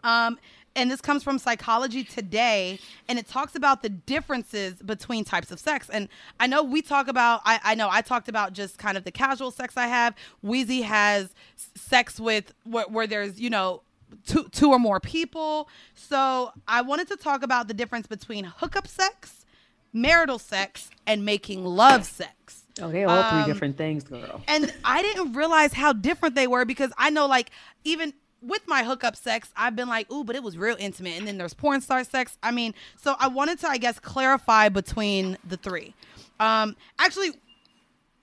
Um, 0.04 0.38
and 0.74 0.90
this 0.90 1.00
comes 1.00 1.22
from 1.22 1.38
Psychology 1.38 2.04
Today, 2.04 2.78
and 3.08 3.18
it 3.18 3.28
talks 3.28 3.54
about 3.54 3.82
the 3.82 3.88
differences 3.88 4.74
between 4.74 5.24
types 5.24 5.50
of 5.50 5.60
sex. 5.60 5.88
And 5.90 6.08
I 6.40 6.46
know 6.46 6.62
we 6.62 6.82
talk 6.82 7.08
about, 7.08 7.42
I, 7.44 7.60
I 7.62 7.74
know 7.74 7.88
I 7.90 8.02
talked 8.02 8.28
about 8.28 8.52
just 8.52 8.78
kind 8.78 8.96
of 8.96 9.04
the 9.04 9.10
casual 9.10 9.50
sex 9.50 9.76
I 9.76 9.86
have. 9.86 10.14
Weezy 10.44 10.82
has 10.82 11.34
sex 11.74 12.18
with 12.18 12.52
where, 12.64 12.86
where 12.86 13.06
there's, 13.06 13.40
you 13.40 13.50
know, 13.50 13.82
two, 14.26 14.48
two 14.50 14.70
or 14.70 14.78
more 14.78 15.00
people. 15.00 15.68
So 15.94 16.52
I 16.68 16.82
wanted 16.82 17.08
to 17.08 17.16
talk 17.16 17.42
about 17.42 17.68
the 17.68 17.74
difference 17.74 18.06
between 18.06 18.44
hookup 18.44 18.86
sex, 18.86 19.44
marital 19.92 20.38
sex, 20.38 20.90
and 21.06 21.24
making 21.24 21.64
love 21.64 22.04
sex. 22.04 22.64
Oh, 22.80 22.90
they're 22.90 23.06
all 23.08 23.18
Um, 23.18 23.44
three 23.44 23.52
different 23.52 23.76
things, 23.76 24.04
girl. 24.04 24.40
And 24.48 24.72
I 24.84 25.02
didn't 25.02 25.34
realize 25.34 25.74
how 25.74 25.92
different 25.92 26.34
they 26.34 26.46
were 26.46 26.64
because 26.64 26.90
I 26.96 27.10
know, 27.10 27.26
like, 27.26 27.50
even 27.84 28.14
with 28.42 28.66
my 28.66 28.82
hookup 28.82 29.16
sex, 29.16 29.50
I've 29.56 29.76
been 29.76 29.88
like, 29.88 30.10
ooh, 30.10 30.24
but 30.24 30.36
it 30.36 30.42
was 30.42 30.58
real 30.58 30.76
intimate. 30.78 31.18
And 31.18 31.26
then 31.26 31.38
there's 31.38 31.54
porn 31.54 31.80
star 31.80 32.04
sex. 32.04 32.36
I 32.42 32.50
mean, 32.50 32.74
so 32.96 33.14
I 33.18 33.28
wanted 33.28 33.60
to, 33.60 33.68
I 33.68 33.78
guess, 33.78 33.98
clarify 33.98 34.68
between 34.68 35.38
the 35.46 35.56
three. 35.56 35.94
Um, 36.40 36.76
actually, 36.98 37.30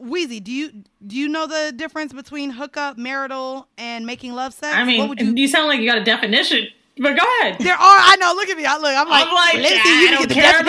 Weezy, 0.01 0.43
do 0.43 0.51
you 0.51 0.84
do 1.05 1.15
you 1.15 1.28
know 1.28 1.47
the 1.47 1.74
difference 1.76 2.13
between 2.13 2.51
hookup, 2.51 2.97
marital, 2.97 3.67
and 3.78 4.05
making 4.05 4.34
love 4.34 4.53
sex? 4.53 4.76
I 4.76 4.84
mean, 4.84 4.99
what 4.99 5.09
would 5.09 5.22
you? 5.22 5.34
you 5.36 5.47
sound 5.47 5.67
like 5.67 5.80
you 5.80 5.88
got 5.88 5.97
a 5.97 6.03
definition. 6.03 6.67
But 7.01 7.17
go 7.17 7.24
ahead. 7.39 7.59
there 7.59 7.76
are. 7.76 7.80
I 7.80 8.17
know. 8.20 8.34
Look 8.36 8.49
at 8.49 8.57
me. 8.57 8.65
I 8.65 8.78
look. 8.78 8.93
I'm 8.93 9.07
like. 9.07 9.26
I'm 9.26 9.34
like, 9.34 9.55
let's 9.55 9.76
yeah, 9.76 9.84
see. 9.84 10.01
You 10.01 10.07
I 10.07 10.11
can 10.11 10.20
get 10.20 10.30
the 10.30 10.36
care 10.36 10.63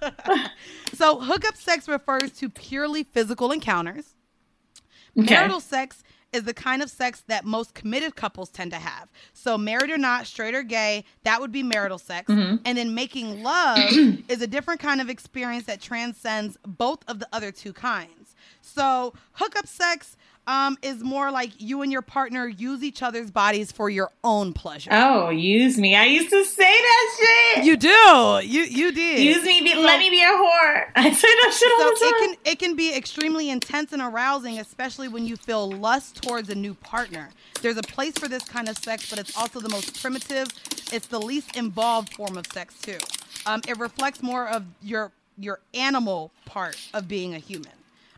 definition. 0.00 0.50
So, 0.94 1.18
hookup 1.18 1.56
sex 1.56 1.88
refers 1.88 2.30
to 2.38 2.48
purely 2.48 3.02
physical 3.02 3.50
encounters. 3.50 4.14
Okay. 5.18 5.34
Marital 5.34 5.60
sex 5.60 6.04
is 6.34 6.44
the 6.44 6.54
kind 6.54 6.82
of 6.82 6.90
sex 6.90 7.22
that 7.28 7.44
most 7.44 7.74
committed 7.74 8.16
couples 8.16 8.50
tend 8.50 8.72
to 8.72 8.78
have. 8.78 9.08
So, 9.32 9.56
married 9.56 9.90
or 9.90 9.98
not, 9.98 10.26
straight 10.26 10.54
or 10.54 10.62
gay, 10.62 11.04
that 11.22 11.40
would 11.40 11.52
be 11.52 11.62
marital 11.62 11.98
sex. 11.98 12.30
Mm-hmm. 12.30 12.56
And 12.64 12.78
then 12.78 12.94
making 12.94 13.42
love 13.42 13.78
is 14.28 14.42
a 14.42 14.46
different 14.46 14.80
kind 14.80 15.00
of 15.00 15.08
experience 15.08 15.64
that 15.66 15.80
transcends 15.80 16.58
both 16.66 17.00
of 17.08 17.20
the 17.20 17.28
other 17.32 17.52
two 17.52 17.72
kinds. 17.72 18.34
So, 18.60 19.14
hookup 19.32 19.66
sex 19.66 20.16
um, 20.46 20.76
is 20.82 21.02
more 21.02 21.30
like 21.30 21.52
you 21.58 21.82
and 21.82 21.90
your 21.90 22.02
partner 22.02 22.46
use 22.46 22.82
each 22.82 23.02
other's 23.02 23.30
bodies 23.30 23.72
for 23.72 23.88
your 23.88 24.10
own 24.22 24.52
pleasure. 24.52 24.90
Oh, 24.92 25.30
use 25.30 25.78
me. 25.78 25.96
I 25.96 26.04
used 26.04 26.30
to 26.30 26.44
say 26.44 26.62
that 26.62 27.52
shit. 27.54 27.64
You 27.64 27.76
do. 27.76 27.88
You 28.44 28.62
you 28.64 28.92
did. 28.92 29.20
use 29.20 29.44
me. 29.44 29.60
Be, 29.62 29.74
let 29.74 29.98
me 29.98 30.10
be 30.10 30.22
a 30.22 30.26
whore. 30.26 30.86
I 30.96 31.10
say 31.10 31.28
that 31.28 31.54
shit 31.58 31.72
all 31.72 31.96
so 31.96 32.04
the 32.06 32.10
time. 32.10 32.12
it 32.14 32.18
can 32.44 32.52
it 32.52 32.58
can 32.58 32.76
be 32.76 32.94
extremely 32.94 33.50
intense 33.50 33.92
and 33.92 34.02
arousing, 34.02 34.58
especially 34.58 35.08
when 35.08 35.26
you 35.26 35.36
feel 35.36 35.70
lust 35.70 36.22
towards 36.22 36.48
a 36.50 36.54
new 36.54 36.74
partner. 36.74 37.30
There's 37.62 37.78
a 37.78 37.82
place 37.82 38.18
for 38.18 38.28
this 38.28 38.44
kind 38.44 38.68
of 38.68 38.76
sex, 38.76 39.08
but 39.08 39.18
it's 39.18 39.36
also 39.36 39.60
the 39.60 39.70
most 39.70 40.00
primitive. 40.00 40.48
It's 40.92 41.06
the 41.06 41.20
least 41.20 41.56
involved 41.56 42.14
form 42.14 42.36
of 42.36 42.46
sex 42.52 42.78
too. 42.80 42.98
Um, 43.46 43.62
it 43.66 43.78
reflects 43.78 44.22
more 44.22 44.46
of 44.48 44.64
your 44.82 45.12
your 45.38 45.60
animal 45.72 46.30
part 46.44 46.76
of 46.92 47.08
being 47.08 47.34
a 47.34 47.38
human. 47.38 47.72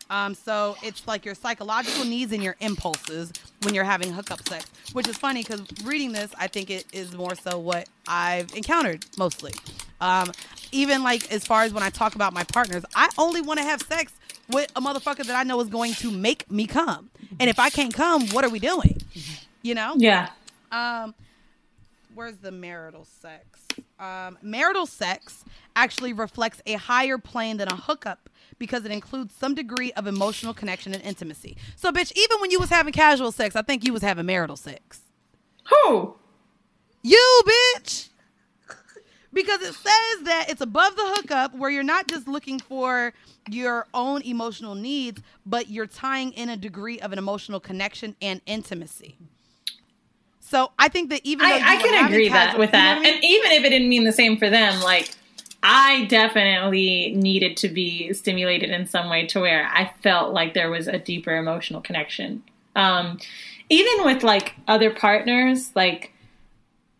Um, 0.09 0.33
so 0.33 0.77
it's 0.83 1.05
like 1.07 1.25
your 1.25 1.35
psychological 1.35 2.05
needs 2.05 2.31
and 2.31 2.41
your 2.41 2.55
impulses 2.59 3.31
when 3.63 3.73
you're 3.73 3.83
having 3.83 4.11
hookup 4.11 4.47
sex, 4.47 4.65
which 4.93 5.07
is 5.07 5.17
funny 5.17 5.43
because 5.43 5.61
reading 5.83 6.13
this, 6.13 6.31
I 6.37 6.47
think 6.47 6.69
it 6.69 6.85
is 6.93 7.13
more 7.13 7.35
so 7.35 7.59
what 7.59 7.89
I've 8.07 8.53
encountered 8.55 9.05
mostly. 9.17 9.53
Um, 9.99 10.31
even 10.71 11.03
like 11.03 11.31
as 11.31 11.45
far 11.45 11.63
as 11.63 11.73
when 11.73 11.83
I 11.83 11.89
talk 11.89 12.15
about 12.15 12.33
my 12.33 12.43
partners, 12.43 12.83
I 12.95 13.09
only 13.17 13.41
want 13.41 13.59
to 13.59 13.65
have 13.65 13.81
sex 13.81 14.13
with 14.49 14.71
a 14.75 14.81
motherfucker 14.81 15.25
that 15.25 15.35
I 15.35 15.43
know 15.43 15.59
is 15.59 15.67
going 15.67 15.93
to 15.95 16.11
make 16.11 16.49
me 16.49 16.67
come. 16.67 17.09
And 17.39 17.49
if 17.49 17.59
I 17.59 17.69
can't 17.69 17.93
come, 17.93 18.27
what 18.29 18.45
are 18.45 18.49
we 18.49 18.59
doing? 18.59 19.01
You 19.61 19.75
know? 19.75 19.93
yeah. 19.97 20.29
Um, 20.71 21.13
where's 22.13 22.37
the 22.37 22.51
marital 22.51 23.05
sex? 23.21 23.59
Um, 23.99 24.37
marital 24.41 24.85
sex 24.85 25.43
actually 25.75 26.13
reflects 26.13 26.61
a 26.65 26.73
higher 26.73 27.17
plane 27.17 27.57
than 27.57 27.67
a 27.67 27.75
hookup 27.75 28.29
because 28.59 28.85
it 28.85 28.91
includes 28.91 29.33
some 29.35 29.55
degree 29.55 29.91
of 29.93 30.07
emotional 30.07 30.53
connection 30.53 30.93
and 30.93 31.03
intimacy. 31.03 31.57
So, 31.75 31.91
bitch, 31.91 32.11
even 32.15 32.39
when 32.41 32.51
you 32.51 32.59
was 32.59 32.69
having 32.69 32.93
casual 32.93 33.31
sex, 33.31 33.55
I 33.55 33.61
think 33.61 33.85
you 33.85 33.93
was 33.93 34.01
having 34.01 34.25
marital 34.25 34.55
sex. 34.55 35.01
Who? 35.69 36.15
You, 37.03 37.41
bitch. 37.45 38.09
because 39.33 39.61
it 39.61 39.73
says 39.73 40.23
that 40.23 40.45
it's 40.49 40.61
above 40.61 40.95
the 40.95 41.05
hookup 41.15 41.55
where 41.55 41.69
you're 41.69 41.83
not 41.83 42.07
just 42.07 42.27
looking 42.27 42.59
for 42.59 43.13
your 43.49 43.87
own 43.93 44.21
emotional 44.23 44.75
needs, 44.75 45.21
but 45.45 45.69
you're 45.69 45.87
tying 45.87 46.31
in 46.33 46.49
a 46.49 46.57
degree 46.57 46.99
of 46.99 47.11
an 47.11 47.17
emotional 47.19 47.59
connection 47.59 48.15
and 48.21 48.41
intimacy. 48.45 49.15
So 50.39 50.71
I 50.79 50.87
think 50.87 51.09
that 51.09 51.21
even 51.25 51.47
though 51.47 51.55
I, 51.55 51.77
I 51.77 51.81
can 51.81 52.05
agree 52.05 52.29
that 52.29 52.57
with 52.57 52.69
you 52.69 52.77
know 52.77 52.83
that, 52.83 52.97
I 52.97 53.01
mean? 53.01 53.13
and 53.15 53.23
even 53.23 53.51
if 53.51 53.65
it 53.65 53.69
didn't 53.69 53.89
mean 53.89 54.05
the 54.05 54.13
same 54.13 54.37
for 54.37 54.49
them, 54.49 54.81
like 54.81 55.11
I 55.63 56.05
definitely 56.05 57.13
needed 57.15 57.57
to 57.57 57.69
be 57.69 58.13
stimulated 58.13 58.69
in 58.69 58.85
some 58.87 59.09
way 59.09 59.25
to 59.27 59.39
where 59.39 59.67
I 59.73 59.91
felt 60.01 60.33
like 60.33 60.53
there 60.53 60.69
was 60.69 60.87
a 60.87 60.99
deeper 60.99 61.35
emotional 61.35 61.81
connection. 61.81 62.43
Um, 62.75 63.19
even 63.69 64.05
with 64.05 64.23
like 64.23 64.55
other 64.67 64.91
partners, 64.91 65.71
like 65.75 66.13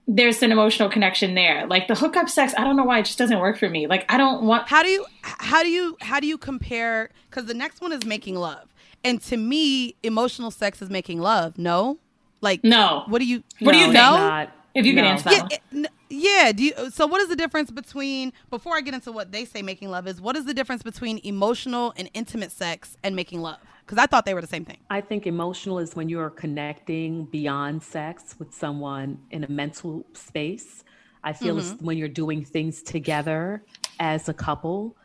there's 0.07 0.41
an 0.41 0.51
emotional 0.51 0.89
connection 0.89 1.35
there. 1.35 1.67
Like 1.67 1.87
the 1.87 1.95
hookup 1.95 2.29
sex, 2.29 2.53
I 2.57 2.63
don't 2.63 2.75
know 2.75 2.83
why 2.85 2.99
it 2.99 3.05
just 3.05 3.17
doesn't 3.17 3.39
work 3.39 3.57
for 3.57 3.69
me. 3.69 3.87
Like 3.87 4.05
I 4.11 4.17
don't 4.17 4.43
want. 4.43 4.67
how 4.67 4.81
do 4.83 4.89
you 4.89 5.05
how 5.21 5.63
do 5.63 5.69
you 5.69 5.97
how 6.01 6.19
do 6.19 6.27
you 6.27 6.37
compare 6.37 7.09
because 7.29 7.45
the 7.45 7.53
next 7.53 7.81
one 7.81 7.91
is 7.91 8.05
making 8.05 8.35
love 8.35 8.73
and 9.03 9.21
to 9.23 9.37
me 9.37 9.95
emotional 10.03 10.49
sex 10.49 10.81
is 10.81 10.89
making 10.89 11.19
love 11.19 11.57
no 11.57 11.99
like 12.41 12.63
No. 12.63 13.03
what 13.07 13.19
do 13.19 13.25
you 13.25 13.43
What 13.59 13.73
do 13.73 13.77
you 13.77 13.87
No, 13.87 13.93
think? 13.93 14.49
it's 14.49 14.51
No? 14.53 14.79
If 14.79 14.85
you 14.85 14.93
can 14.93 15.03
No. 15.03 15.09
answer 15.11 15.31
yeah, 15.31 15.37
that. 15.41 15.51
it- 15.53 15.61
n- 15.73 15.87
yeah 16.09 16.51
do 16.51 16.63
you 16.63 16.73
so 16.91 17.05
what 17.05 17.21
is 17.21 17.27
the 17.27 17.35
difference 17.35 17.71
between 17.71 18.31
before 18.49 18.75
i 18.75 18.81
get 18.81 18.93
into 18.93 19.11
what 19.11 19.31
they 19.31 19.45
say 19.45 19.61
making 19.61 19.89
love 19.89 20.07
is 20.07 20.21
what 20.21 20.35
is 20.35 20.45
the 20.45 20.53
difference 20.53 20.83
between 20.83 21.19
emotional 21.23 21.93
and 21.97 22.09
intimate 22.13 22.51
sex 22.51 22.97
and 23.03 23.15
making 23.15 23.41
love 23.41 23.57
because 23.81 23.97
i 23.97 24.05
thought 24.05 24.25
they 24.25 24.33
were 24.33 24.41
the 24.41 24.47
same 24.47 24.65
thing 24.65 24.77
I 24.89 25.01
think 25.01 25.27
emotional 25.27 25.79
is 25.79 25.95
when 25.95 26.09
you're 26.09 26.29
connecting 26.29 27.25
beyond 27.25 27.83
sex 27.83 28.35
with 28.39 28.53
someone 28.53 29.19
in 29.31 29.43
a 29.43 29.49
mental 29.49 30.05
space. 30.13 30.83
I 31.23 31.33
feel 31.33 31.57
it's 31.57 31.71
mm-hmm. 31.71 31.85
when 31.85 31.97
you're 31.97 32.07
doing 32.07 32.45
things 32.45 32.81
together 32.81 33.63
as 33.99 34.29
a 34.29 34.33
couple. 34.33 34.95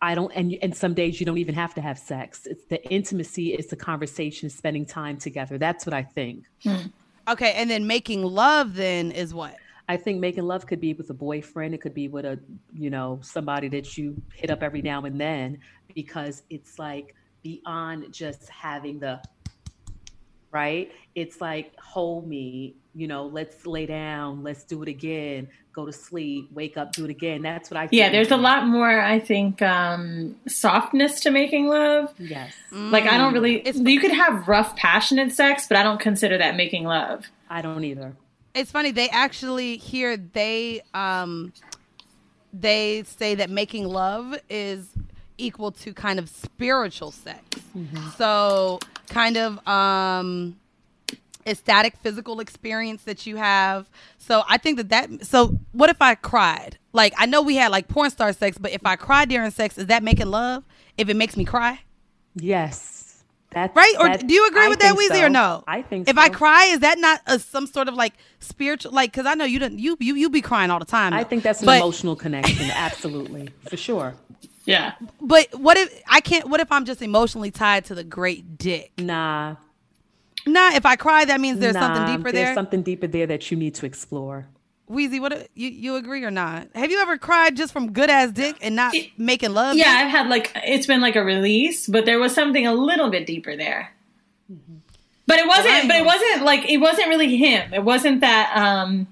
I 0.00 0.14
don't, 0.14 0.30
and 0.32 0.56
and 0.62 0.76
some 0.76 0.94
days 0.94 1.18
you 1.18 1.26
don't 1.26 1.38
even 1.38 1.54
have 1.54 1.74
to 1.74 1.80
have 1.80 1.98
sex. 1.98 2.46
It's 2.46 2.64
the 2.64 2.84
intimacy, 2.90 3.54
it's 3.54 3.68
the 3.68 3.76
conversation, 3.76 4.50
spending 4.50 4.86
time 4.86 5.16
together. 5.16 5.58
That's 5.58 5.84
what 5.84 5.94
I 5.94 6.02
think. 6.02 6.44
Hmm. 6.62 6.88
okay 7.26 7.54
and 7.54 7.70
then 7.70 7.86
making 7.86 8.22
love 8.22 8.74
then 8.74 9.10
is 9.10 9.32
what 9.32 9.56
I 9.88 9.96
think 9.98 10.18
making 10.20 10.44
love 10.44 10.66
could 10.66 10.80
be 10.80 10.94
with 10.94 11.10
a 11.10 11.14
boyfriend. 11.14 11.74
It 11.74 11.80
could 11.80 11.94
be 11.94 12.08
with 12.08 12.24
a, 12.24 12.38
you 12.74 12.88
know, 12.90 13.18
somebody 13.22 13.68
that 13.68 13.98
you 13.98 14.20
hit 14.34 14.50
up 14.50 14.62
every 14.62 14.80
now 14.82 15.04
and 15.04 15.20
then 15.20 15.58
because 15.94 16.42
it's 16.48 16.78
like 16.78 17.14
beyond 17.42 18.12
just 18.12 18.48
having 18.48 18.98
the, 18.98 19.20
right? 20.50 20.90
It's 21.14 21.40
like, 21.40 21.78
hold 21.78 22.26
me, 22.26 22.76
you 22.94 23.06
know, 23.06 23.26
let's 23.26 23.66
lay 23.66 23.86
down, 23.86 24.42
let's 24.42 24.64
do 24.64 24.82
it 24.82 24.88
again, 24.88 25.48
go 25.72 25.84
to 25.84 25.92
sleep, 25.92 26.48
wake 26.52 26.76
up, 26.76 26.92
do 26.92 27.04
it 27.04 27.10
again. 27.10 27.42
That's 27.42 27.70
what 27.70 27.76
I 27.76 27.82
Yeah, 27.90 28.04
think. 28.04 28.12
there's 28.12 28.30
a 28.30 28.36
lot 28.36 28.66
more. 28.66 29.00
I 29.00 29.18
think 29.18 29.60
um, 29.62 30.36
softness 30.46 31.20
to 31.20 31.30
making 31.30 31.66
love. 31.66 32.14
Yes. 32.18 32.52
Like 32.70 33.04
I 33.04 33.18
don't 33.18 33.32
really. 33.34 33.56
It's- 33.66 33.76
you 33.76 34.00
could 34.00 34.12
have 34.12 34.46
rough, 34.48 34.76
passionate 34.76 35.32
sex, 35.32 35.66
but 35.68 35.76
I 35.76 35.82
don't 35.82 36.00
consider 36.00 36.38
that 36.38 36.56
making 36.56 36.84
love. 36.84 37.26
I 37.50 37.60
don't 37.60 37.84
either. 37.84 38.16
It's 38.54 38.70
funny 38.70 38.90
they 38.92 39.08
actually 39.08 39.76
here 39.76 40.16
they 40.16 40.80
um 40.94 41.52
they 42.52 43.02
say 43.04 43.34
that 43.34 43.50
making 43.50 43.86
love 43.88 44.34
is 44.48 44.88
equal 45.38 45.72
to 45.72 45.92
kind 45.92 46.18
of 46.20 46.28
spiritual 46.28 47.10
sex. 47.10 47.42
So 48.16 48.78
kind 49.08 49.36
of 49.36 49.66
um 49.66 50.56
ecstatic 51.46 51.96
physical 51.98 52.40
experience 52.40 53.02
that 53.02 53.26
you 53.26 53.36
have. 53.36 53.88
So 54.18 54.44
i 54.48 54.56
think 54.56 54.76
that 54.78 54.88
that 54.90 55.26
so 55.26 55.58
what 55.72 55.90
if 55.90 56.00
i 56.00 56.14
cried? 56.14 56.78
Like 56.92 57.12
i 57.18 57.26
know 57.26 57.42
we 57.42 57.56
had 57.56 57.70
like 57.72 57.88
porn 57.88 58.10
star 58.10 58.32
sex 58.32 58.56
but 58.56 58.70
if 58.72 58.86
i 58.86 58.94
cry 58.96 59.24
during 59.24 59.50
sex 59.50 59.76
is 59.76 59.86
that 59.86 60.02
making 60.02 60.28
love? 60.28 60.62
If 60.96 61.08
it 61.08 61.16
makes 61.16 61.36
me 61.36 61.44
cry? 61.44 61.80
Yes. 62.36 63.03
That's, 63.54 63.74
right 63.76 63.94
or 64.00 64.08
that- 64.08 64.26
do 64.26 64.34
you 64.34 64.46
agree 64.48 64.64
I 64.66 64.68
with 64.68 64.80
that 64.80 64.96
think 64.96 65.12
Weezy 65.12 65.18
so. 65.20 65.24
or 65.26 65.28
no 65.28 65.64
I 65.66 65.82
think 65.82 66.08
if 66.08 66.16
so. 66.16 66.20
i 66.22 66.28
cry 66.28 66.64
is 66.66 66.80
that 66.80 66.98
not 66.98 67.20
a, 67.26 67.38
some 67.38 67.66
sort 67.66 67.88
of 67.88 67.94
like 67.94 68.14
spiritual 68.40 68.92
like 68.92 69.12
because 69.12 69.26
i 69.26 69.34
know 69.34 69.44
you 69.44 69.58
don't 69.58 69.78
you 69.78 69.96
you 70.00 70.14
you 70.16 70.28
be 70.30 70.40
crying 70.42 70.70
all 70.70 70.78
the 70.80 70.84
time 70.84 71.12
I 71.12 71.24
think 71.24 71.42
that's 71.42 71.60
an 71.60 71.66
but, 71.66 71.76
emotional 71.78 72.16
connection. 72.16 72.70
Absolutely. 72.70 73.50
For 73.68 73.76
sure. 73.76 74.14
Yeah. 74.66 74.92
but 75.20 75.46
what 75.58 75.76
if 75.76 76.02
i 76.08 76.20
can't 76.20 76.48
what 76.48 76.60
if 76.60 76.72
i'm 76.72 76.84
just 76.84 77.00
emotionally 77.02 77.50
tied 77.50 77.84
to 77.86 77.94
the 77.94 78.02
great 78.04 78.56
dick 78.58 78.92
Nah. 78.98 79.56
nah 80.46 80.70
if 80.74 80.86
i 80.86 80.96
cry 80.96 81.24
that 81.26 81.38
means 81.40 81.58
there's 81.60 81.74
something 81.74 82.06
deeper 82.06 82.22
there's 82.24 82.34
there 82.34 82.44
There's 82.46 82.54
something 82.54 82.82
deeper 82.82 83.06
there 83.06 83.26
that 83.26 83.50
you 83.50 83.56
need 83.58 83.74
to 83.76 83.86
explore. 83.86 84.46
Weezy, 84.90 85.20
what 85.20 85.48
you 85.54 85.68
you 85.70 85.96
agree 85.96 86.22
or 86.24 86.30
not? 86.30 86.68
Have 86.74 86.90
you 86.90 87.00
ever 87.00 87.16
cried 87.16 87.56
just 87.56 87.72
from 87.72 87.92
good 87.92 88.10
ass 88.10 88.30
dick 88.32 88.56
and 88.60 88.76
not 88.76 88.94
making 89.16 89.54
love? 89.54 89.76
Yeah, 89.76 89.88
I've 89.88 90.10
had 90.10 90.28
like 90.28 90.52
it's 90.64 90.86
been 90.86 91.00
like 91.00 91.16
a 91.16 91.24
release, 91.24 91.86
but 91.86 92.04
there 92.04 92.18
was 92.18 92.34
something 92.34 92.66
a 92.66 92.74
little 92.74 93.10
bit 93.10 93.26
deeper 93.26 93.56
there. 93.56 93.92
But 95.26 95.38
it 95.38 95.46
wasn't. 95.48 95.88
But 95.88 95.96
it 95.96 96.04
wasn't 96.04 96.42
like 96.44 96.68
it 96.70 96.76
wasn't 96.78 97.08
really 97.08 97.36
him. 97.36 97.72
It 97.72 97.82
wasn't 97.82 98.20
that. 98.20 98.52
um 98.56 99.06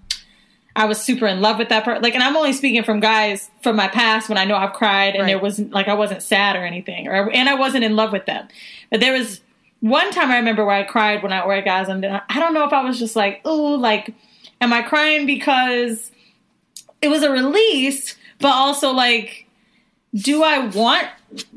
I 0.75 0.87
was 0.87 0.99
super 1.01 1.27
in 1.27 1.43
love 1.43 1.59
with 1.59 1.69
that 1.69 1.85
person. 1.85 2.03
Like, 2.03 2.15
and 2.15 2.23
I'm 2.23 2.35
only 2.35 2.55
speaking 2.55 2.83
from 2.83 2.99
guys 3.01 3.51
from 3.63 3.77
my 3.77 3.89
past 3.89 4.31
when 4.31 4.39
I 4.39 4.47
know 4.47 4.57
I've 4.57 4.73
cried 4.73 5.15
and 5.15 5.21
Right. 5.25 5.27
there 5.29 5.39
wasn't 5.39 5.71
like 5.73 5.87
I 5.89 5.93
wasn't 5.95 6.23
sad 6.23 6.57
or 6.57 6.65
anything, 6.65 7.09
or 7.09 7.31
and 7.31 7.49
I 7.49 7.55
wasn't 7.55 7.85
in 7.85 7.95
love 7.97 8.11
with 8.13 8.25
them. 8.27 8.49
But 8.91 9.01
there 9.01 9.13
was 9.13 9.41
one 9.81 10.11
time 10.13 10.31
I 10.31 10.37
remember 10.37 10.65
where 10.65 10.75
I 10.77 10.83
cried 10.85 11.23
when 11.23 11.33
I 11.33 11.41
orgasmed, 11.43 12.05
and 12.07 12.17
I, 12.17 12.23
I 12.29 12.41
don't 12.41 12.55
know 12.55 12.65
if 12.67 12.73
I 12.73 12.83
was 12.85 12.99
just 12.99 13.17
like, 13.17 13.45
ooh, 13.47 13.77
like, 13.77 14.15
am 14.63 14.73
I 14.73 14.81
crying 14.83 15.27
because 15.27 16.11
it 17.03 17.09
was 17.09 17.23
a 17.23 17.31
release, 17.31 18.17
but 18.39 18.49
also 18.53 18.93
like, 18.93 19.47
do 20.15 20.43
I 20.43 20.67
want 20.69 21.09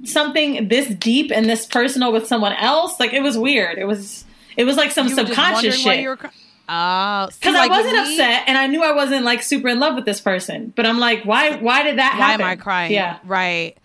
something 0.04 0.68
this 0.68 0.88
deep 0.96 1.32
and 1.32 1.50
this 1.50 1.66
personal 1.66 2.12
with 2.12 2.28
someone 2.28 2.54
else? 2.54 3.00
Like, 3.00 3.14
it 3.14 3.22
was 3.22 3.38
weird. 3.38 3.78
It 3.78 3.86
was 3.86 4.26
it 4.58 4.64
was 4.66 4.76
like 4.78 4.92
some 4.92 5.08
You 5.08 5.16
subconscious 5.16 5.78
shit. 5.78 6.00
you 6.02 6.10
were 6.10 6.18
cry- 6.18 6.32
Oh, 6.68 7.28
Because 7.28 7.54
like 7.54 7.70
I 7.70 7.78
wasn't 7.78 7.94
me, 8.08 8.14
upset, 8.14 8.44
and 8.48 8.58
I 8.58 8.66
knew 8.66 8.82
I 8.84 8.92
wasn't 8.94 9.24
like 9.24 9.44
super 9.44 9.68
in 9.70 9.80
love 9.80 9.94
with 9.94 10.06
this 10.06 10.20
person. 10.20 10.74
But 10.76 10.88
I'm 10.88 10.98
like, 10.98 11.24
why? 11.24 11.58
Why 11.58 11.84
did 11.84 12.00
that 12.00 12.14
Why 12.18 12.26
happen? 12.32 12.42
am 12.46 12.52
I 12.52 12.56
crying? 12.56 12.92
Yeah, 12.92 13.20
right. 13.24 13.78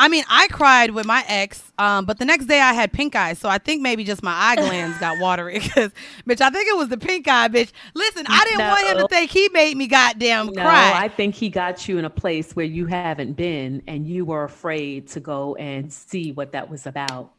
I 0.00 0.08
mean, 0.08 0.24
I 0.30 0.48
cried 0.48 0.92
with 0.92 1.04
my 1.04 1.22
ex, 1.28 1.62
um, 1.78 2.06
but 2.06 2.18
the 2.18 2.24
next 2.24 2.46
day 2.46 2.58
I 2.58 2.72
had 2.72 2.90
pink 2.90 3.14
eye, 3.14 3.34
so 3.34 3.50
I 3.50 3.58
think 3.58 3.82
maybe 3.82 4.02
just 4.02 4.22
my 4.22 4.32
eye 4.32 4.56
glands 4.56 4.96
got 4.96 5.18
watery. 5.20 5.58
Because, 5.58 5.90
bitch, 6.26 6.40
I 6.40 6.48
think 6.48 6.70
it 6.70 6.76
was 6.78 6.88
the 6.88 6.96
pink 6.96 7.28
eye, 7.28 7.48
bitch. 7.48 7.70
Listen, 7.92 8.24
I 8.26 8.44
didn't 8.46 8.66
want 8.66 8.86
him 8.86 8.96
to 8.96 9.08
think 9.08 9.30
he 9.30 9.50
made 9.52 9.76
me 9.76 9.86
goddamn 9.88 10.54
cry. 10.54 10.54
No, 10.54 10.62
cry. 10.62 10.92
I 10.94 11.08
think 11.08 11.34
he 11.34 11.50
got 11.50 11.86
you 11.86 11.98
in 11.98 12.06
a 12.06 12.10
place 12.10 12.56
where 12.56 12.64
you 12.64 12.86
haven't 12.86 13.34
been 13.34 13.82
and 13.86 14.06
you 14.06 14.24
were 14.24 14.44
afraid 14.44 15.06
to 15.08 15.20
go 15.20 15.54
and 15.56 15.92
see 15.92 16.32
what 16.32 16.52
that 16.52 16.70
was 16.70 16.86
about. 16.86 17.32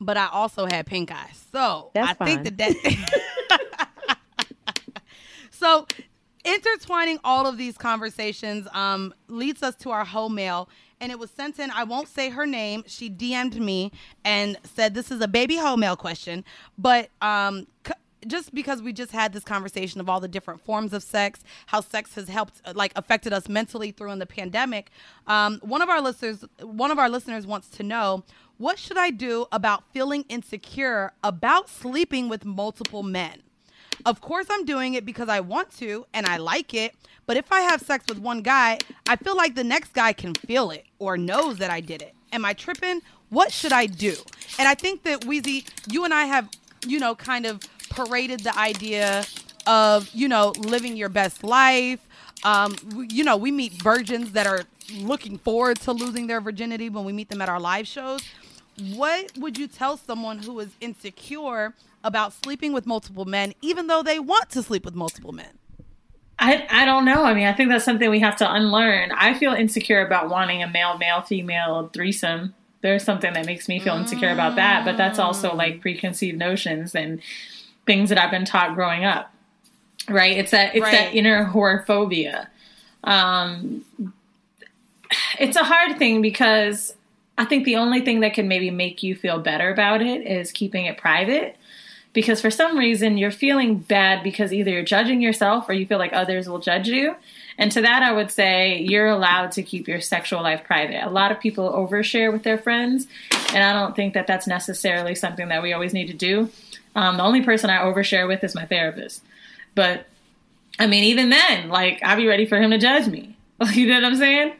but 0.00 0.16
I 0.16 0.28
also 0.30 0.66
had 0.66 0.86
pink 0.86 1.10
eye, 1.10 1.30
so 1.52 1.90
That's 1.94 2.16
I 2.20 2.24
think 2.24 2.44
that 2.44 2.58
that. 2.58 3.58
so 5.50 5.88
intertwining 6.44 7.18
all 7.24 7.46
of 7.46 7.56
these 7.58 7.76
conversations 7.76 8.68
um, 8.72 9.14
leads 9.28 9.62
us 9.62 9.74
to 9.76 9.90
our 9.90 10.04
home 10.04 10.34
mail. 10.34 10.68
And 11.00 11.10
it 11.12 11.18
was 11.18 11.30
sent 11.30 11.58
in 11.58 11.70
i 11.72 11.84
won't 11.84 12.08
say 12.08 12.30
her 12.30 12.46
name 12.46 12.84
she 12.86 13.10
dm'd 13.10 13.60
me 13.60 13.92
and 14.24 14.56
said 14.64 14.94
this 14.94 15.10
is 15.10 15.20
a 15.20 15.28
baby 15.28 15.56
home 15.56 15.80
mail 15.80 15.96
question. 15.96 16.44
But 16.78 17.10
um, 17.20 17.66
c- 17.86 17.92
just 18.26 18.54
because 18.54 18.80
we 18.80 18.92
just 18.92 19.12
had 19.12 19.32
this 19.32 19.44
conversation 19.44 20.00
of 20.00 20.08
all 20.08 20.20
the 20.20 20.28
different 20.28 20.60
forms 20.60 20.92
of 20.92 21.02
sex 21.02 21.40
how 21.66 21.80
sex 21.80 22.14
has 22.14 22.28
helped 22.28 22.60
uh, 22.64 22.72
like 22.74 22.92
affected 22.96 23.32
us 23.32 23.48
mentally 23.48 23.90
through 23.90 24.10
in 24.10 24.18
the 24.18 24.26
pandemic 24.26 24.90
um, 25.26 25.58
one 25.62 25.82
of 25.82 25.88
our 25.90 26.00
listeners 26.00 26.44
one 26.62 26.90
of 26.90 26.98
our 26.98 27.08
listeners 27.08 27.46
wants 27.46 27.68
to 27.68 27.82
know 27.82 28.24
what 28.56 28.78
should 28.78 28.96
i 28.96 29.10
do 29.10 29.46
about 29.52 29.84
feeling 29.92 30.24
insecure 30.28 31.12
about 31.22 31.68
sleeping 31.68 32.28
with 32.28 32.44
multiple 32.44 33.02
men 33.02 33.42
of 34.04 34.20
course, 34.20 34.46
I'm 34.50 34.64
doing 34.64 34.94
it 34.94 35.04
because 35.04 35.28
I 35.28 35.40
want 35.40 35.70
to 35.78 36.06
and 36.12 36.26
I 36.26 36.36
like 36.36 36.74
it. 36.74 36.94
But 37.26 37.36
if 37.36 37.50
I 37.52 37.60
have 37.62 37.80
sex 37.80 38.04
with 38.08 38.18
one 38.18 38.42
guy, 38.42 38.78
I 39.08 39.16
feel 39.16 39.36
like 39.36 39.54
the 39.54 39.64
next 39.64 39.94
guy 39.94 40.12
can 40.12 40.34
feel 40.34 40.70
it 40.70 40.84
or 40.98 41.16
knows 41.16 41.58
that 41.58 41.70
I 41.70 41.80
did 41.80 42.02
it. 42.02 42.14
Am 42.32 42.44
I 42.44 42.52
tripping? 42.52 43.00
What 43.30 43.50
should 43.52 43.72
I 43.72 43.86
do? 43.86 44.14
And 44.58 44.68
I 44.68 44.74
think 44.74 45.02
that 45.04 45.22
Weezy, 45.22 45.66
you 45.90 46.04
and 46.04 46.12
I 46.12 46.24
have, 46.24 46.48
you 46.86 46.98
know, 46.98 47.14
kind 47.14 47.46
of 47.46 47.60
paraded 47.90 48.40
the 48.40 48.56
idea 48.58 49.24
of, 49.66 50.10
you 50.12 50.28
know, 50.28 50.52
living 50.58 50.96
your 50.96 51.08
best 51.08 51.42
life. 51.42 52.06
Um, 52.44 52.76
you 53.08 53.24
know, 53.24 53.36
we 53.36 53.50
meet 53.50 53.72
virgins 53.82 54.32
that 54.32 54.46
are 54.46 54.64
looking 54.92 55.38
forward 55.38 55.80
to 55.80 55.92
losing 55.92 56.26
their 56.26 56.40
virginity 56.40 56.90
when 56.90 57.04
we 57.04 57.12
meet 57.12 57.30
them 57.30 57.40
at 57.40 57.48
our 57.48 57.60
live 57.60 57.86
shows. 57.86 58.20
What 58.94 59.32
would 59.38 59.56
you 59.56 59.66
tell 59.66 59.96
someone 59.96 60.40
who 60.40 60.60
is 60.60 60.70
insecure 60.80 61.72
about 62.04 62.32
sleeping 62.32 62.72
with 62.72 62.86
multiple 62.86 63.24
men, 63.24 63.54
even 63.60 63.88
though 63.88 64.02
they 64.02 64.20
want 64.20 64.50
to 64.50 64.62
sleep 64.62 64.84
with 64.84 64.94
multiple 64.94 65.32
men? 65.32 65.58
I 66.38 66.66
I 66.70 66.84
don't 66.84 67.04
know. 67.04 67.24
I 67.24 67.34
mean, 67.34 67.46
I 67.46 67.52
think 67.52 67.70
that's 67.70 67.84
something 67.84 68.10
we 68.10 68.20
have 68.20 68.36
to 68.36 68.52
unlearn. 68.52 69.12
I 69.12 69.34
feel 69.34 69.52
insecure 69.52 70.04
about 70.04 70.28
wanting 70.28 70.62
a 70.62 70.68
male 70.68 70.98
male 70.98 71.22
female 71.22 71.90
threesome. 71.92 72.54
There's 72.82 73.02
something 73.02 73.32
that 73.32 73.46
makes 73.46 73.66
me 73.68 73.80
feel 73.80 73.94
insecure 73.96 74.30
about 74.30 74.56
that, 74.56 74.84
but 74.84 74.96
that's 74.96 75.18
also 75.18 75.54
like 75.54 75.80
preconceived 75.80 76.36
notions 76.38 76.94
and 76.94 77.20
things 77.86 78.10
that 78.10 78.18
I've 78.18 78.30
been 78.30 78.44
taught 78.44 78.74
growing 78.74 79.04
up. 79.04 79.32
Right? 80.08 80.36
It's 80.36 80.50
that 80.50 80.74
it's 80.74 80.82
Right. 80.82 80.92
that 80.92 81.14
inner 81.14 81.46
whorephobia. 81.46 82.48
Um, 83.04 83.84
it's 85.38 85.56
a 85.56 85.64
hard 85.64 85.98
thing 85.98 86.20
because 86.20 86.94
I 87.38 87.44
think 87.44 87.64
the 87.64 87.76
only 87.76 88.00
thing 88.00 88.20
that 88.20 88.34
can 88.34 88.48
maybe 88.48 88.70
make 88.70 89.02
you 89.02 89.14
feel 89.14 89.38
better 89.38 89.70
about 89.70 90.02
it 90.02 90.26
is 90.26 90.52
keeping 90.52 90.86
it 90.86 90.98
private. 90.98 91.56
Because 92.14 92.40
for 92.40 92.50
some 92.50 92.78
reason 92.78 93.18
you're 93.18 93.30
feeling 93.30 93.76
bad 93.76 94.22
because 94.22 94.52
either 94.52 94.70
you're 94.70 94.84
judging 94.84 95.20
yourself 95.20 95.68
or 95.68 95.74
you 95.74 95.86
feel 95.86 95.98
like 95.98 96.14
others 96.14 96.48
will 96.48 96.60
judge 96.60 96.88
you. 96.88 97.14
And 97.58 97.70
to 97.72 97.82
that, 97.82 98.02
I 98.02 98.12
would 98.12 98.30
say 98.30 98.78
you're 98.80 99.08
allowed 99.08 99.52
to 99.52 99.62
keep 99.62 99.86
your 99.86 100.00
sexual 100.00 100.42
life 100.42 100.64
private. 100.64 101.06
A 101.06 101.10
lot 101.10 101.30
of 101.30 101.38
people 101.38 101.70
overshare 101.70 102.32
with 102.32 102.42
their 102.42 102.58
friends, 102.58 103.06
and 103.52 103.62
I 103.62 103.72
don't 103.72 103.94
think 103.94 104.14
that 104.14 104.26
that's 104.26 104.46
necessarily 104.46 105.14
something 105.14 105.48
that 105.48 105.62
we 105.62 105.72
always 105.72 105.92
need 105.92 106.06
to 106.06 106.14
do. 106.14 106.48
Um, 106.96 107.16
the 107.16 107.22
only 107.22 107.42
person 107.42 107.70
I 107.70 107.78
overshare 107.78 108.26
with 108.26 108.42
is 108.42 108.54
my 108.54 108.64
therapist. 108.64 109.22
But 109.74 110.06
I 110.78 110.86
mean, 110.86 111.04
even 111.04 111.30
then, 111.30 111.68
like, 111.68 112.00
I'd 112.02 112.16
be 112.16 112.26
ready 112.26 112.46
for 112.46 112.60
him 112.60 112.70
to 112.70 112.78
judge 112.78 113.06
me. 113.06 113.36
you 113.72 113.86
know 113.86 113.94
what 113.94 114.04
I'm 114.04 114.16
saying? 114.16 114.52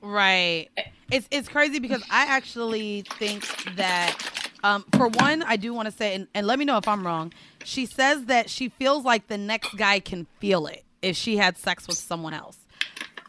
Right. 0.00 0.68
It's 1.10 1.28
it's 1.30 1.48
crazy 1.48 1.78
because 1.78 2.02
I 2.10 2.26
actually 2.26 3.02
think 3.02 3.46
that 3.76 4.16
um, 4.62 4.84
for 4.96 5.08
one, 5.08 5.42
I 5.42 5.56
do 5.56 5.74
want 5.74 5.86
to 5.86 5.92
say, 5.92 6.14
and, 6.14 6.28
and 6.34 6.46
let 6.46 6.58
me 6.58 6.64
know 6.64 6.76
if 6.76 6.86
I'm 6.86 7.04
wrong. 7.06 7.32
She 7.64 7.86
says 7.86 8.26
that 8.26 8.48
she 8.48 8.68
feels 8.68 9.04
like 9.04 9.28
the 9.28 9.38
next 9.38 9.76
guy 9.76 10.00
can 10.00 10.26
feel 10.38 10.66
it 10.66 10.84
if 11.00 11.16
she 11.16 11.36
had 11.36 11.58
sex 11.58 11.86
with 11.86 11.98
someone 11.98 12.34
else. 12.34 12.58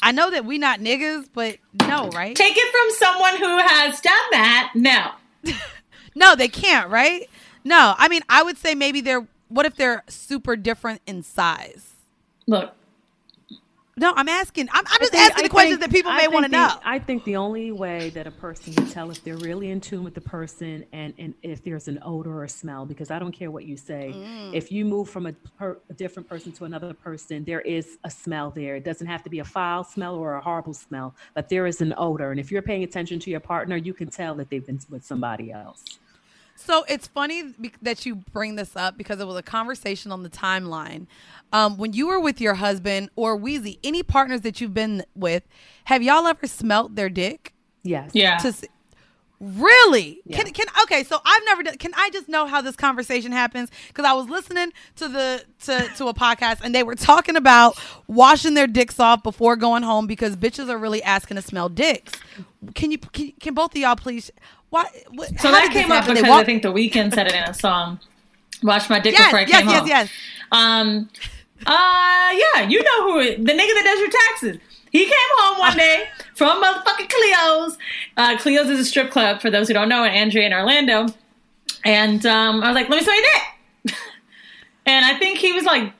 I 0.01 0.11
know 0.11 0.29
that 0.31 0.45
we 0.45 0.57
not 0.57 0.79
niggas, 0.79 1.29
but 1.33 1.57
no, 1.87 2.09
right? 2.09 2.35
Take 2.35 2.55
it 2.57 2.71
from 2.71 3.07
someone 3.07 3.37
who 3.37 3.57
has 3.57 4.01
done 4.01 4.13
that. 4.31 4.71
No. 4.75 5.11
no, 6.15 6.35
they 6.35 6.49
can't, 6.49 6.89
right? 6.89 7.29
No. 7.63 7.95
I 7.97 8.09
mean, 8.09 8.21
I 8.27 8.43
would 8.43 8.57
say 8.57 8.75
maybe 8.75 9.01
they're 9.01 9.25
what 9.47 9.65
if 9.65 9.75
they're 9.75 10.03
super 10.07 10.55
different 10.55 11.01
in 11.05 11.23
size? 11.23 11.93
Look, 12.47 12.73
no, 13.95 14.11
I'm 14.15 14.27
asking. 14.27 14.69
I'm, 14.71 14.83
I'm 14.87 14.99
just 14.99 15.11
think, 15.11 15.29
asking 15.29 15.43
the 15.43 15.49
questions 15.49 15.79
that 15.79 15.91
people 15.91 16.11
may 16.13 16.27
want 16.27 16.45
to 16.45 16.51
know. 16.51 16.71
I 16.83 16.97
think 16.97 17.23
the 17.25 17.35
only 17.35 17.71
way 17.71 18.09
that 18.11 18.25
a 18.25 18.31
person 18.31 18.73
can 18.73 18.87
tell 18.87 19.11
if 19.11 19.23
they're 19.23 19.37
really 19.37 19.69
in 19.69 19.79
tune 19.79 20.03
with 20.03 20.15
the 20.15 20.21
person 20.21 20.83
and, 20.91 21.13
and 21.19 21.35
if 21.43 21.63
there's 21.63 21.87
an 21.87 21.99
odor 22.01 22.41
or 22.41 22.47
smell, 22.47 22.85
because 22.85 23.11
I 23.11 23.19
don't 23.19 23.31
care 23.31 23.51
what 23.51 23.65
you 23.65 23.77
say. 23.77 24.11
Mm. 24.15 24.53
If 24.53 24.71
you 24.71 24.83
move 24.83 25.09
from 25.09 25.27
a, 25.27 25.33
per, 25.33 25.77
a, 25.89 25.93
different 25.93 26.27
person 26.27 26.51
to 26.53 26.65
another 26.65 26.93
person, 26.93 27.43
there 27.43 27.61
is 27.61 27.99
a 28.03 28.09
smell 28.09 28.49
there. 28.49 28.75
It 28.75 28.83
doesn't 28.83 29.07
have 29.07 29.21
to 29.23 29.29
be 29.29 29.39
a 29.39 29.45
foul 29.45 29.83
smell 29.83 30.15
or 30.15 30.35
a 30.35 30.41
horrible 30.41 30.73
smell, 30.73 31.13
but 31.35 31.49
there 31.49 31.67
is 31.67 31.79
an 31.81 31.93
odor. 31.95 32.31
And 32.31 32.39
if 32.39 32.51
you're 32.51 32.63
paying 32.63 32.83
attention 32.83 33.19
to 33.19 33.29
your 33.29 33.41
partner, 33.41 33.77
you 33.77 33.93
can 33.93 34.09
tell 34.09 34.33
that 34.35 34.49
they've 34.49 34.65
been 34.65 34.79
with 34.89 35.05
somebody 35.05 35.51
else. 35.51 35.83
So 36.55 36.85
it's 36.87 37.07
funny 37.07 37.53
that 37.81 38.05
you 38.05 38.15
bring 38.15 38.55
this 38.55 38.75
up 38.75 38.97
because 38.97 39.19
it 39.19 39.27
was 39.27 39.35
a 39.35 39.43
conversation 39.43 40.11
on 40.11 40.23
the 40.23 40.29
timeline. 40.29 41.07
Um, 41.51 41.77
when 41.77 41.93
you 41.93 42.07
were 42.07 42.19
with 42.19 42.39
your 42.39 42.55
husband 42.55 43.09
or 43.15 43.37
Weezy, 43.37 43.79
any 43.83 44.01
partners 44.01 44.41
that 44.41 44.61
you've 44.61 44.73
been 44.73 45.03
with, 45.15 45.43
have 45.85 46.01
y'all 46.01 46.25
ever 46.25 46.47
smelt 46.47 46.95
their 46.95 47.09
dick? 47.09 47.53
Yes. 47.83 48.11
Yeah. 48.13 48.37
To, 48.37 48.53
really? 49.39 50.21
Yeah. 50.25 50.37
Can 50.37 50.53
can 50.53 50.65
okay? 50.83 51.03
So 51.03 51.19
I've 51.23 51.43
never 51.45 51.63
done. 51.63 51.77
Can 51.77 51.91
I 51.95 52.09
just 52.11 52.29
know 52.29 52.47
how 52.47 52.61
this 52.61 52.75
conversation 52.75 53.31
happens? 53.31 53.69
Because 53.89 54.05
I 54.05 54.13
was 54.13 54.29
listening 54.29 54.71
to 54.95 55.07
the 55.07 55.43
to 55.65 55.89
to 55.97 56.07
a 56.07 56.13
podcast 56.13 56.61
and 56.63 56.73
they 56.73 56.83
were 56.83 56.95
talking 56.95 57.35
about 57.35 57.77
washing 58.07 58.53
their 58.53 58.67
dicks 58.67 58.99
off 58.99 59.21
before 59.21 59.55
going 59.55 59.83
home 59.83 60.07
because 60.07 60.35
bitches 60.35 60.69
are 60.69 60.77
really 60.77 61.03
asking 61.03 61.35
to 61.35 61.41
smell 61.41 61.69
dicks. 61.69 62.13
Can 62.73 62.91
you 62.91 62.97
can, 62.97 63.33
can 63.39 63.53
both 63.53 63.75
of 63.75 63.77
y'all 63.77 63.95
please 63.95 64.31
why? 64.73 64.89
What, 65.11 65.39
so 65.39 65.51
that 65.51 65.69
came 65.71 65.91
up 65.91 66.07
because 66.07 66.23
walk- 66.23 66.41
I 66.41 66.43
think 66.43 66.63
the 66.63 66.73
Weeknd 66.73 67.13
said 67.13 67.27
it 67.27 67.35
in 67.35 67.43
a 67.43 67.53
song. 67.65 67.99
Wash 68.63 68.89
my 68.89 68.99
dick 68.99 69.13
yes, 69.13 69.27
before 69.27 69.39
I 69.39 69.41
yes, 69.43 69.59
came 69.59 69.69
yes, 69.69 69.79
home. 69.79 69.87
Yes, 69.87 70.09
yes, 70.09 70.11
Um, 70.51 71.09
uh, 71.67 72.31
yeah, 72.33 72.67
you 72.67 72.81
know 72.81 73.03
who 73.03 73.19
it, 73.19 73.45
the 73.45 73.51
nigga 73.51 73.57
that 73.57 73.83
does 73.83 73.99
your 73.99 74.09
taxes. 74.09 74.57
He 74.91 75.05
came 75.05 75.13
home 75.37 75.59
one 75.59 75.77
day 75.77 76.05
from 76.33 76.63
motherfucking 76.63 77.07
Cleo's. 77.07 77.77
Uh, 78.17 78.37
Cleo's 78.39 78.67
is 78.67 78.79
a 78.79 78.85
strip 78.85 79.11
club 79.11 79.41
for 79.41 79.51
those 79.51 79.67
who 79.67 79.75
don't 79.75 79.89
know 79.89 80.03
in 80.05 80.09
Andrea 80.09 80.47
in 80.47 80.53
Orlando. 80.53 81.05
And 81.85 82.25
um, 82.25 82.63
I 82.63 82.69
was 82.69 82.75
like, 82.75 82.89
let 82.89 82.97
me 82.97 83.03
smell 83.03 83.15
your 83.15 83.25
dick. 83.31 83.95
and 84.87 85.05
I 85.05 85.19
think 85.19 85.37
he 85.37 85.53
was 85.53 85.65
like 85.65 85.93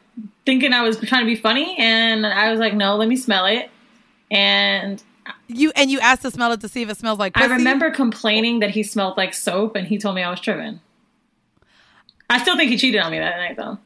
thinking 0.47 0.73
I 0.73 0.81
was 0.81 0.99
trying 0.99 1.21
to 1.21 1.27
be 1.27 1.35
funny, 1.35 1.75
and 1.77 2.25
I 2.25 2.49
was 2.49 2.59
like, 2.59 2.73
no, 2.73 2.95
let 2.95 3.07
me 3.07 3.17
smell 3.17 3.45
it. 3.45 3.69
And 4.31 5.03
you 5.47 5.71
and 5.75 5.89
you 5.89 5.99
asked 5.99 6.21
to 6.23 6.31
smell 6.31 6.51
it 6.51 6.61
to 6.61 6.67
see 6.67 6.81
if 6.81 6.89
it 6.89 6.97
smells 6.97 7.19
like. 7.19 7.33
Pussy? 7.33 7.45
I 7.45 7.55
remember 7.55 7.91
complaining 7.91 8.59
that 8.59 8.71
he 8.71 8.83
smelled 8.83 9.17
like 9.17 9.33
soap, 9.33 9.75
and 9.75 9.87
he 9.87 9.97
told 9.97 10.15
me 10.15 10.23
I 10.23 10.29
was 10.29 10.39
tripping. 10.39 10.79
I 12.29 12.41
still 12.41 12.57
think 12.57 12.71
he 12.71 12.77
cheated 12.77 13.01
on 13.01 13.11
me 13.11 13.19
that 13.19 13.37
night, 13.37 13.57
though. 13.57 13.77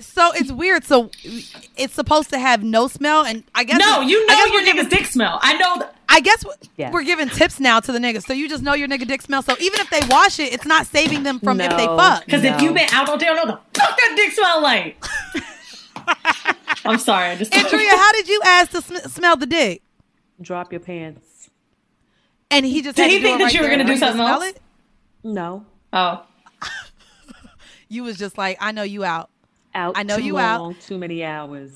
So 0.00 0.30
it's 0.34 0.52
weird. 0.52 0.84
So 0.84 1.10
it's 1.76 1.94
supposed 1.94 2.30
to 2.30 2.38
have 2.38 2.62
no 2.62 2.88
smell, 2.88 3.24
and 3.24 3.42
I 3.54 3.64
guess 3.64 3.78
no. 3.78 4.00
You 4.00 4.26
know 4.26 4.44
your 4.46 4.62
nigga's 4.62 4.88
dick 4.88 5.06
smell. 5.06 5.38
I 5.42 5.56
know. 5.56 5.76
Th- 5.76 5.90
I 6.10 6.20
guess 6.20 6.44
yeah. 6.76 6.90
we're 6.90 7.02
giving 7.02 7.28
tips 7.28 7.60
now 7.60 7.80
to 7.80 7.92
the 7.92 7.98
niggas, 7.98 8.24
so 8.24 8.32
you 8.32 8.48
just 8.48 8.62
know 8.62 8.74
your 8.74 8.88
nigga 8.88 9.06
dick 9.06 9.22
smell. 9.22 9.42
So 9.42 9.54
even 9.60 9.80
if 9.80 9.90
they 9.90 10.00
wash 10.08 10.38
it, 10.38 10.52
it's 10.52 10.64
not 10.64 10.86
saving 10.86 11.22
them 11.22 11.38
from 11.38 11.58
no, 11.58 11.64
if 11.64 11.76
they 11.76 11.84
fuck. 11.84 12.24
Because 12.24 12.42
no. 12.42 12.54
if 12.54 12.62
you've 12.62 12.74
been 12.74 12.88
out 12.92 13.08
all 13.08 13.18
day, 13.18 13.26
I 13.26 13.34
don't 13.34 13.48
know 13.48 13.54
the 13.54 13.80
fuck 13.80 13.96
that 13.96 14.14
dick 14.16 14.32
smell 14.32 14.62
like. 14.62 15.04
I'm 16.84 16.98
sorry. 16.98 17.26
I 17.26 17.36
just 17.36 17.54
Andrea, 17.54 17.90
how 17.90 18.12
did 18.12 18.28
you 18.28 18.40
ask 18.44 18.70
to 18.70 18.82
sm- 18.82 19.08
smell 19.08 19.36
the 19.36 19.46
dick? 19.46 19.82
Drop 20.40 20.72
your 20.72 20.80
pants. 20.80 21.50
And 22.50 22.64
he 22.64 22.82
just 22.82 22.96
did 22.96 23.10
he 23.10 23.20
think 23.20 23.38
that 23.38 23.44
right 23.44 23.54
you 23.54 23.60
were 23.60 23.66
going 23.66 23.80
to 23.80 23.84
do 23.84 23.96
something 23.96 24.20
else? 24.20 24.44
It? 24.44 24.60
No. 25.22 25.66
Oh. 25.92 26.24
you 27.88 28.04
was 28.04 28.16
just 28.16 28.38
like, 28.38 28.56
I 28.60 28.72
know 28.72 28.82
you 28.82 29.04
out. 29.04 29.30
Out. 29.74 29.98
I 29.98 30.02
know 30.02 30.16
you 30.16 30.34
long, 30.34 30.72
out. 30.72 30.80
Too 30.80 30.98
many 30.98 31.24
hours 31.24 31.70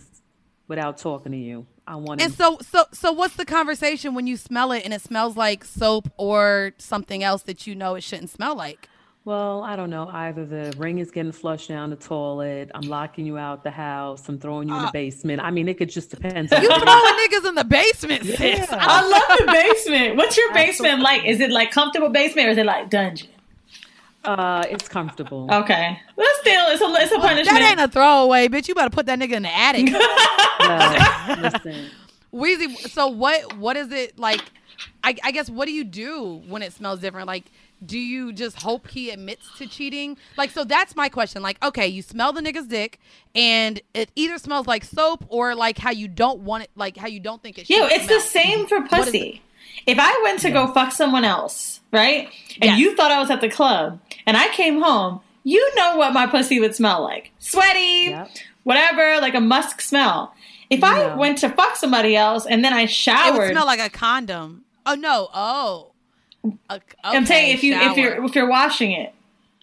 without 0.66 0.96
talking 0.96 1.32
to 1.32 1.38
you. 1.38 1.66
I 1.86 1.96
want. 1.96 2.22
And 2.22 2.32
so, 2.32 2.58
so, 2.62 2.84
so, 2.92 3.12
what's 3.12 3.36
the 3.36 3.44
conversation 3.44 4.14
when 4.14 4.26
you 4.26 4.36
smell 4.36 4.72
it 4.72 4.84
and 4.84 4.94
it 4.94 5.02
smells 5.02 5.36
like 5.36 5.64
soap 5.64 6.08
or 6.16 6.72
something 6.78 7.22
else 7.22 7.42
that 7.42 7.66
you 7.66 7.74
know 7.74 7.96
it 7.96 8.02
shouldn't 8.02 8.30
smell 8.30 8.56
like? 8.56 8.88
Well, 9.24 9.62
I 9.62 9.76
don't 9.76 9.90
know. 9.90 10.08
Either 10.12 10.44
the 10.44 10.74
ring 10.76 10.98
is 10.98 11.12
getting 11.12 11.30
flushed 11.30 11.68
down 11.68 11.90
the 11.90 11.96
toilet, 11.96 12.72
I'm 12.74 12.88
locking 12.88 13.24
you 13.24 13.38
out 13.38 13.62
the 13.62 13.70
house, 13.70 14.28
I'm 14.28 14.38
throwing 14.38 14.68
you 14.68 14.74
uh, 14.74 14.78
in 14.78 14.82
the 14.82 14.88
uh, 14.88 14.92
basement. 14.92 15.40
I 15.40 15.52
mean, 15.52 15.68
it 15.68 15.78
could 15.78 15.90
just 15.90 16.10
depend. 16.10 16.50
You 16.50 16.58
throwing 16.58 16.80
niggas 16.80 17.48
in 17.48 17.54
the 17.54 17.64
basement, 17.64 18.24
sis. 18.24 18.40
Yeah. 18.40 18.66
I 18.70 19.08
love 19.08 19.38
the 19.38 19.52
basement. 19.52 20.16
What's 20.16 20.36
your 20.36 20.52
basement 20.52 21.02
like? 21.02 21.24
Is 21.24 21.38
it 21.40 21.50
like 21.50 21.70
comfortable 21.70 22.08
basement 22.08 22.48
or 22.48 22.50
is 22.50 22.58
it 22.58 22.66
like 22.66 22.90
dungeon? 22.90 23.28
Uh, 24.24 24.64
it's 24.70 24.88
comfortable. 24.88 25.48
Okay, 25.52 25.98
that's 26.16 26.40
still 26.40 26.66
it's 26.68 26.80
a 26.80 27.02
it's 27.02 27.12
a 27.12 27.18
punishment. 27.18 27.58
That 27.58 27.70
ain't 27.70 27.80
a 27.80 27.88
throwaway, 27.88 28.48
bitch. 28.48 28.68
You 28.68 28.74
better 28.74 28.90
put 28.90 29.06
that 29.06 29.18
nigga 29.18 29.32
in 29.32 29.42
the 29.42 29.52
attic. 29.52 29.86
no, 29.90 31.42
listen, 31.42 31.90
Weezy. 32.32 32.88
So 32.90 33.08
what? 33.08 33.56
What 33.56 33.76
is 33.76 33.90
it 33.90 34.18
like? 34.18 34.40
I, 35.04 35.16
I 35.24 35.32
guess 35.32 35.50
what 35.50 35.66
do 35.66 35.72
you 35.72 35.84
do 35.84 36.42
when 36.46 36.62
it 36.62 36.72
smells 36.72 37.00
different? 37.00 37.26
Like 37.26 37.44
do 37.84 37.98
you 37.98 38.32
just 38.32 38.56
hope 38.62 38.88
he 38.88 39.10
admits 39.10 39.46
to 39.58 39.66
cheating? 39.66 40.16
Like, 40.36 40.50
so 40.50 40.64
that's 40.64 40.94
my 40.94 41.08
question. 41.08 41.42
Like, 41.42 41.62
okay, 41.64 41.86
you 41.86 42.02
smell 42.02 42.32
the 42.32 42.40
nigga's 42.40 42.66
dick, 42.66 42.98
and 43.34 43.80
it 43.94 44.10
either 44.14 44.38
smells 44.38 44.66
like 44.66 44.84
soap 44.84 45.24
or 45.28 45.54
like 45.54 45.78
how 45.78 45.90
you 45.90 46.08
don't 46.08 46.40
want 46.40 46.64
it, 46.64 46.70
like 46.76 46.96
how 46.96 47.08
you 47.08 47.20
don't 47.20 47.42
think 47.42 47.58
it 47.58 47.66
should. 47.66 47.76
Yeah, 47.76 47.88
it's 47.90 48.06
smell. 48.06 48.18
the 48.18 48.24
same 48.24 48.66
for 48.66 48.82
pussy. 48.82 49.42
If 49.86 49.98
I 49.98 50.20
went 50.22 50.40
to 50.40 50.48
yeah. 50.48 50.66
go 50.66 50.72
fuck 50.72 50.92
someone 50.92 51.24
else, 51.24 51.80
right, 51.92 52.28
and 52.60 52.70
yes. 52.70 52.78
you 52.78 52.96
thought 52.96 53.10
I 53.10 53.20
was 53.20 53.30
at 53.30 53.40
the 53.40 53.50
club, 53.50 54.00
and 54.26 54.36
I 54.36 54.48
came 54.48 54.80
home, 54.80 55.20
you 55.44 55.74
know 55.74 55.96
what 55.96 56.12
my 56.12 56.26
pussy 56.26 56.60
would 56.60 56.74
smell 56.74 57.02
like: 57.02 57.32
sweaty, 57.38 58.10
yep. 58.10 58.30
whatever, 58.64 59.20
like 59.20 59.34
a 59.34 59.40
musk 59.40 59.80
smell. 59.80 60.34
If 60.70 60.82
I 60.82 61.14
went 61.14 61.38
to 61.38 61.50
fuck 61.50 61.76
somebody 61.76 62.16
else 62.16 62.46
and 62.46 62.64
then 62.64 62.72
I 62.72 62.86
showered, 62.86 63.34
it 63.34 63.38
would 63.38 63.50
smell 63.50 63.66
like 63.66 63.80
a 63.80 63.90
condom. 63.90 64.64
Oh 64.86 64.94
no! 64.94 65.28
Oh. 65.34 65.91
Okay, 66.44 66.96
I'm 67.04 67.26
saying 67.26 67.54
if 67.54 67.62
you 67.62 67.74
shower. 67.74 67.90
if 67.90 67.96
you're 67.96 68.24
if 68.24 68.34
you're 68.34 68.48
washing 68.48 68.92
it. 68.92 69.14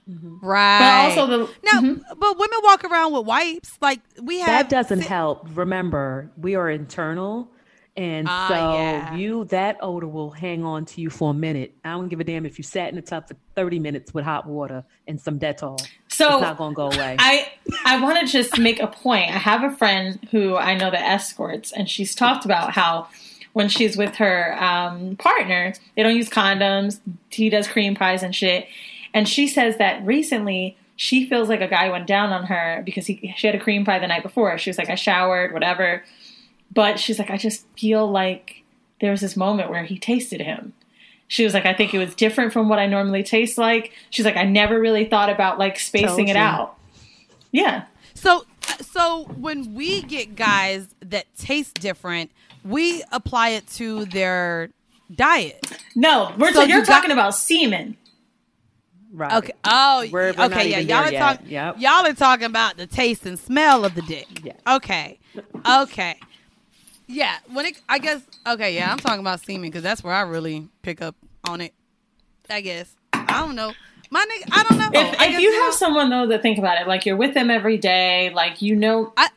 Mm-hmm. 0.10 0.46
Right. 0.46 0.80
But 0.80 1.20
also 1.20 1.28
the 1.28 1.54
now, 1.64 1.82
mm-hmm. 1.82 2.02
but 2.18 2.40
women 2.40 2.60
walk 2.64 2.84
around 2.84 3.14
with 3.14 3.26
wipes. 3.26 3.78
Like 3.80 4.00
we 4.22 4.40
have 4.40 4.48
that 4.48 4.70
doesn't 4.70 5.02
help. 5.02 5.46
Remember, 5.54 6.32
we 6.36 6.56
are 6.56 6.70
internal, 6.70 7.52
and 7.96 8.28
uh, 8.28 8.48
so 8.48 8.56
yeah. 8.56 9.16
you 9.16 9.46
that 9.46 9.78
odor 9.82 10.08
will 10.08 10.32
hang 10.32 10.64
on 10.64 10.86
to 10.86 11.02
you 11.02 11.12
for 11.12 11.30
a 11.30 11.34
minute. 11.34 11.76
I 11.84 11.92
don't 11.92 12.08
give 12.08 12.20
a 12.20 12.24
damn 12.24 12.46
if 12.48 12.58
you 12.58 12.64
sat 12.64 12.90
in 12.90 12.96
the 12.96 13.04
tub 13.04 13.28
for 13.28 13.36
30 13.56 13.78
minutes 13.80 14.12
with 14.14 14.26
hot 14.26 14.48
water 14.48 14.84
and 15.08 15.22
some 15.22 15.38
Dettol. 15.38 15.80
So 16.08 16.34
it's 16.34 16.42
not 16.42 16.58
gonna 16.58 16.74
go 16.74 16.90
away. 16.90 17.18
I 17.20 17.52
I 17.86 18.02
want 18.02 18.20
to 18.20 18.26
just 18.26 18.58
make 18.58 18.80
a 18.80 18.88
point. 18.88 19.30
I 19.30 19.38
have 19.38 19.64
a 19.64 19.76
friend 19.76 20.18
who 20.32 20.56
I 20.56 20.74
know 20.76 20.90
that 20.90 21.04
escorts, 21.04 21.72
and 21.72 21.88
she's 21.88 22.16
talked 22.16 22.46
about 22.46 22.72
how 22.72 23.10
when 23.54 23.70
she's 23.70 23.98
with 23.98 24.16
her 24.16 24.62
um, 24.62 25.16
partner. 25.18 25.74
They 25.96 26.04
don't 26.04 26.16
use 26.16 26.30
condoms. 26.30 27.00
He 27.30 27.50
does 27.50 27.68
cream 27.68 27.96
pies 27.96 28.24
and 28.24 28.36
shit. 28.36 28.68
And 29.14 29.28
she 29.28 29.48
says 29.48 29.78
that 29.78 30.06
recently 30.06 30.78
she 30.96 31.28
feels 31.28 31.50
like 31.50 31.62
a 31.62 31.68
guy 31.68 31.90
went 31.90 32.08
down 32.08 32.32
on 32.32 32.46
her 32.46 32.82
because 32.86 33.08
he 33.08 33.34
she 33.38 33.48
had 33.48 33.56
a 33.56 33.60
cream 33.60 33.86
pie 33.86 34.00
the 34.00 34.08
night 34.08 34.22
before. 34.22 34.58
She 34.58 34.70
was 34.70 34.78
like, 34.78 34.90
I 34.90 34.96
showered, 34.96 35.54
whatever. 35.54 36.04
But 36.74 37.00
she's 37.00 37.18
like, 37.18 37.30
I 37.30 37.38
just 37.38 37.66
feel 37.78 38.10
like 38.10 38.64
there 39.02 39.12
was 39.12 39.22
this 39.22 39.36
moment 39.36 39.70
where 39.70 39.84
he 39.84 39.98
tasted 39.98 40.42
him. 40.42 40.74
She 41.28 41.44
was 41.44 41.54
like, 41.54 41.66
I 41.66 41.74
think 41.74 41.94
it 41.94 42.00
was 42.00 42.16
different 42.16 42.52
from 42.52 42.70
what 42.70 42.80
I 42.80 42.88
normally 42.88 43.24
taste 43.24 43.58
like. 43.58 43.94
She's 44.10 44.26
like, 44.26 44.36
I 44.36 44.44
never 44.44 44.80
really 44.80 45.06
thought 45.06 45.30
about 45.30 45.58
like 45.58 45.80
spacing 45.80 46.28
it 46.28 46.36
out. 46.36 46.78
Yeah. 47.52 47.86
So 48.14 48.46
so 48.82 49.24
when 49.38 49.74
we 49.74 50.02
get 50.02 50.36
guys 50.36 50.88
that 51.02 51.26
taste 51.38 51.80
different, 51.80 52.32
we 52.64 53.04
apply 53.12 53.50
it 53.50 53.68
to 53.76 54.06
their 54.06 54.70
diet. 55.14 55.66
No, 55.96 56.34
we're 56.38 56.52
So 56.54 56.62
ta- 56.62 56.68
you're 56.68 56.80
you 56.80 56.86
got- 56.86 56.94
talking 56.96 57.12
about 57.12 57.36
semen. 57.36 57.98
Right. 59.12 59.34
Okay. 59.34 59.54
Oh, 59.64 60.08
We're- 60.12 60.34
we're 60.38 60.46
okay. 60.46 60.70
Yeah, 60.70 60.80
y'all 60.80 61.08
are 61.08 61.12
talking. 61.12 61.48
Yep. 61.48 61.76
Y'all 61.80 62.06
are 62.06 62.14
talking 62.14 62.46
about 62.46 62.78
the 62.78 62.86
taste 62.86 63.26
and 63.26 63.40
smell 63.40 63.84
of 63.84 63.96
the 63.96 64.04
dick. 64.04 64.28
Yeah. 64.44 64.54
Okay. 64.76 65.18
Okay. 65.68 66.16
Yeah. 67.08 67.38
When 67.52 67.66
it, 67.66 67.82
I 67.90 67.98
guess. 67.98 68.22
Okay. 68.46 68.76
Yeah, 68.76 68.92
I'm 68.92 69.00
talking 69.00 69.22
about 69.22 69.40
semen 69.42 69.64
because 69.64 69.82
that's 69.82 70.04
where 70.04 70.14
I 70.14 70.22
really 70.22 70.68
pick 70.84 71.02
up 71.02 71.16
on 71.48 71.60
it. 71.62 71.74
I 72.52 72.62
guess. 72.62 72.96
I 73.14 73.42
don't 73.42 73.56
know. 73.56 73.74
My 74.12 74.26
nigga. 74.26 74.50
I 74.52 74.64
don't 74.64 74.78
know. 74.80 74.90
If, 75.00 75.22
if 75.22 75.40
you 75.40 75.52
know, 75.52 75.64
have 75.66 75.74
someone 75.74 76.10
though 76.10 76.28
that 76.28 76.42
think 76.42 76.58
about 76.58 76.82
it, 76.82 76.88
like 76.88 77.06
you're 77.06 77.16
with 77.16 77.34
them 77.36 77.52
every 77.52 77.78
day, 77.78 78.32
like 78.34 78.62
you 78.62 78.76
know, 78.76 79.14
I, 79.16 79.30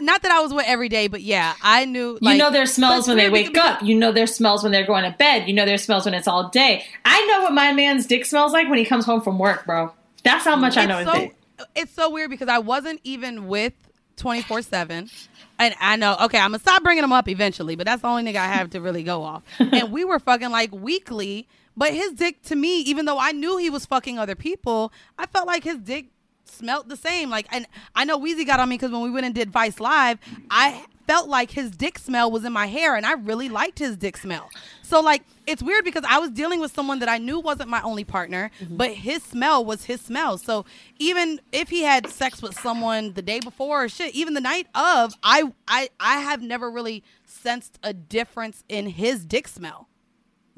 not 0.00 0.22
that 0.22 0.32
I 0.32 0.40
was 0.40 0.52
with 0.52 0.66
every 0.66 0.88
day, 0.88 1.08
but 1.08 1.22
yeah, 1.22 1.54
I 1.62 1.86
knew. 1.86 2.18
Like, 2.20 2.34
you 2.34 2.38
know 2.38 2.50
their 2.50 2.66
smells 2.66 3.08
when 3.08 3.16
they 3.16 3.30
wake 3.30 3.56
up. 3.56 3.82
You 3.82 3.94
know 3.94 4.12
their 4.12 4.26
smells 4.26 4.62
when 4.62 4.72
they're 4.72 4.86
going 4.86 5.04
to 5.04 5.16
bed. 5.16 5.48
You 5.48 5.54
know 5.54 5.64
their 5.64 5.78
smells 5.78 6.04
when 6.04 6.14
it's 6.14 6.28
all 6.28 6.50
day. 6.50 6.84
I 7.04 7.26
know 7.26 7.42
what 7.42 7.52
my 7.54 7.72
man's 7.72 8.06
dick 8.06 8.26
smells 8.26 8.52
like 8.52 8.68
when 8.68 8.78
he 8.78 8.84
comes 8.84 9.06
home 9.06 9.22
from 9.22 9.38
work, 9.38 9.64
bro. 9.64 9.92
That's 10.22 10.44
how 10.44 10.56
much 10.56 10.76
I 10.76 10.84
know 10.84 10.98
his 10.98 11.08
it's 11.08 11.16
dick. 11.18 11.36
so, 11.58 11.64
it's 11.74 11.92
so 11.92 12.10
weird 12.10 12.30
because 12.30 12.48
I 12.48 12.58
wasn't 12.58 13.00
even 13.04 13.46
with 13.46 13.72
24 14.16 14.62
7. 14.62 15.10
And 15.58 15.74
I 15.80 15.96
know, 15.96 16.16
okay, 16.22 16.38
I'm 16.38 16.50
gonna 16.50 16.58
stop 16.58 16.82
bringing 16.82 17.04
him 17.04 17.12
up 17.12 17.28
eventually, 17.28 17.76
but 17.76 17.86
that's 17.86 18.02
the 18.02 18.08
only 18.08 18.22
nigga 18.22 18.36
I 18.36 18.46
have 18.46 18.70
to 18.70 18.80
really 18.80 19.02
go 19.02 19.22
off. 19.22 19.44
and 19.58 19.92
we 19.92 20.04
were 20.04 20.18
fucking 20.18 20.50
like 20.50 20.72
weekly, 20.72 21.48
but 21.80 21.94
his 21.94 22.12
dick 22.12 22.42
to 22.42 22.54
me, 22.54 22.80
even 22.80 23.06
though 23.06 23.18
I 23.18 23.32
knew 23.32 23.56
he 23.56 23.70
was 23.70 23.86
fucking 23.86 24.18
other 24.18 24.34
people, 24.34 24.92
I 25.16 25.24
felt 25.24 25.46
like 25.46 25.64
his 25.64 25.78
dick 25.78 26.08
smelt 26.44 26.90
the 26.90 26.96
same. 26.96 27.30
Like, 27.30 27.46
and 27.50 27.66
I 27.94 28.04
know 28.04 28.20
Weezy 28.20 28.46
got 28.46 28.60
on 28.60 28.68
me 28.68 28.76
because 28.76 28.90
when 28.90 29.00
we 29.00 29.10
went 29.10 29.24
and 29.24 29.34
did 29.34 29.50
Vice 29.50 29.80
Live, 29.80 30.18
I 30.50 30.84
felt 31.06 31.30
like 31.30 31.52
his 31.52 31.70
dick 31.70 31.98
smell 31.98 32.30
was 32.30 32.44
in 32.44 32.52
my 32.52 32.66
hair, 32.66 32.96
and 32.96 33.06
I 33.06 33.14
really 33.14 33.48
liked 33.48 33.78
his 33.78 33.96
dick 33.96 34.18
smell. 34.18 34.50
So 34.82 35.00
like, 35.00 35.22
it's 35.46 35.62
weird 35.62 35.86
because 35.86 36.04
I 36.06 36.18
was 36.18 36.28
dealing 36.28 36.60
with 36.60 36.74
someone 36.74 36.98
that 36.98 37.08
I 37.08 37.16
knew 37.16 37.40
wasn't 37.40 37.70
my 37.70 37.80
only 37.80 38.04
partner, 38.04 38.50
mm-hmm. 38.60 38.76
but 38.76 38.90
his 38.90 39.22
smell 39.22 39.64
was 39.64 39.86
his 39.86 40.02
smell. 40.02 40.36
So 40.36 40.66
even 40.98 41.40
if 41.50 41.70
he 41.70 41.84
had 41.84 42.10
sex 42.10 42.42
with 42.42 42.60
someone 42.60 43.14
the 43.14 43.22
day 43.22 43.40
before 43.40 43.84
or 43.84 43.88
shit, 43.88 44.14
even 44.14 44.34
the 44.34 44.42
night 44.42 44.66
of, 44.74 45.14
I 45.22 45.50
I 45.66 45.88
I 45.98 46.18
have 46.18 46.42
never 46.42 46.70
really 46.70 47.02
sensed 47.24 47.78
a 47.82 47.94
difference 47.94 48.64
in 48.68 48.88
his 48.88 49.24
dick 49.24 49.48
smell. 49.48 49.88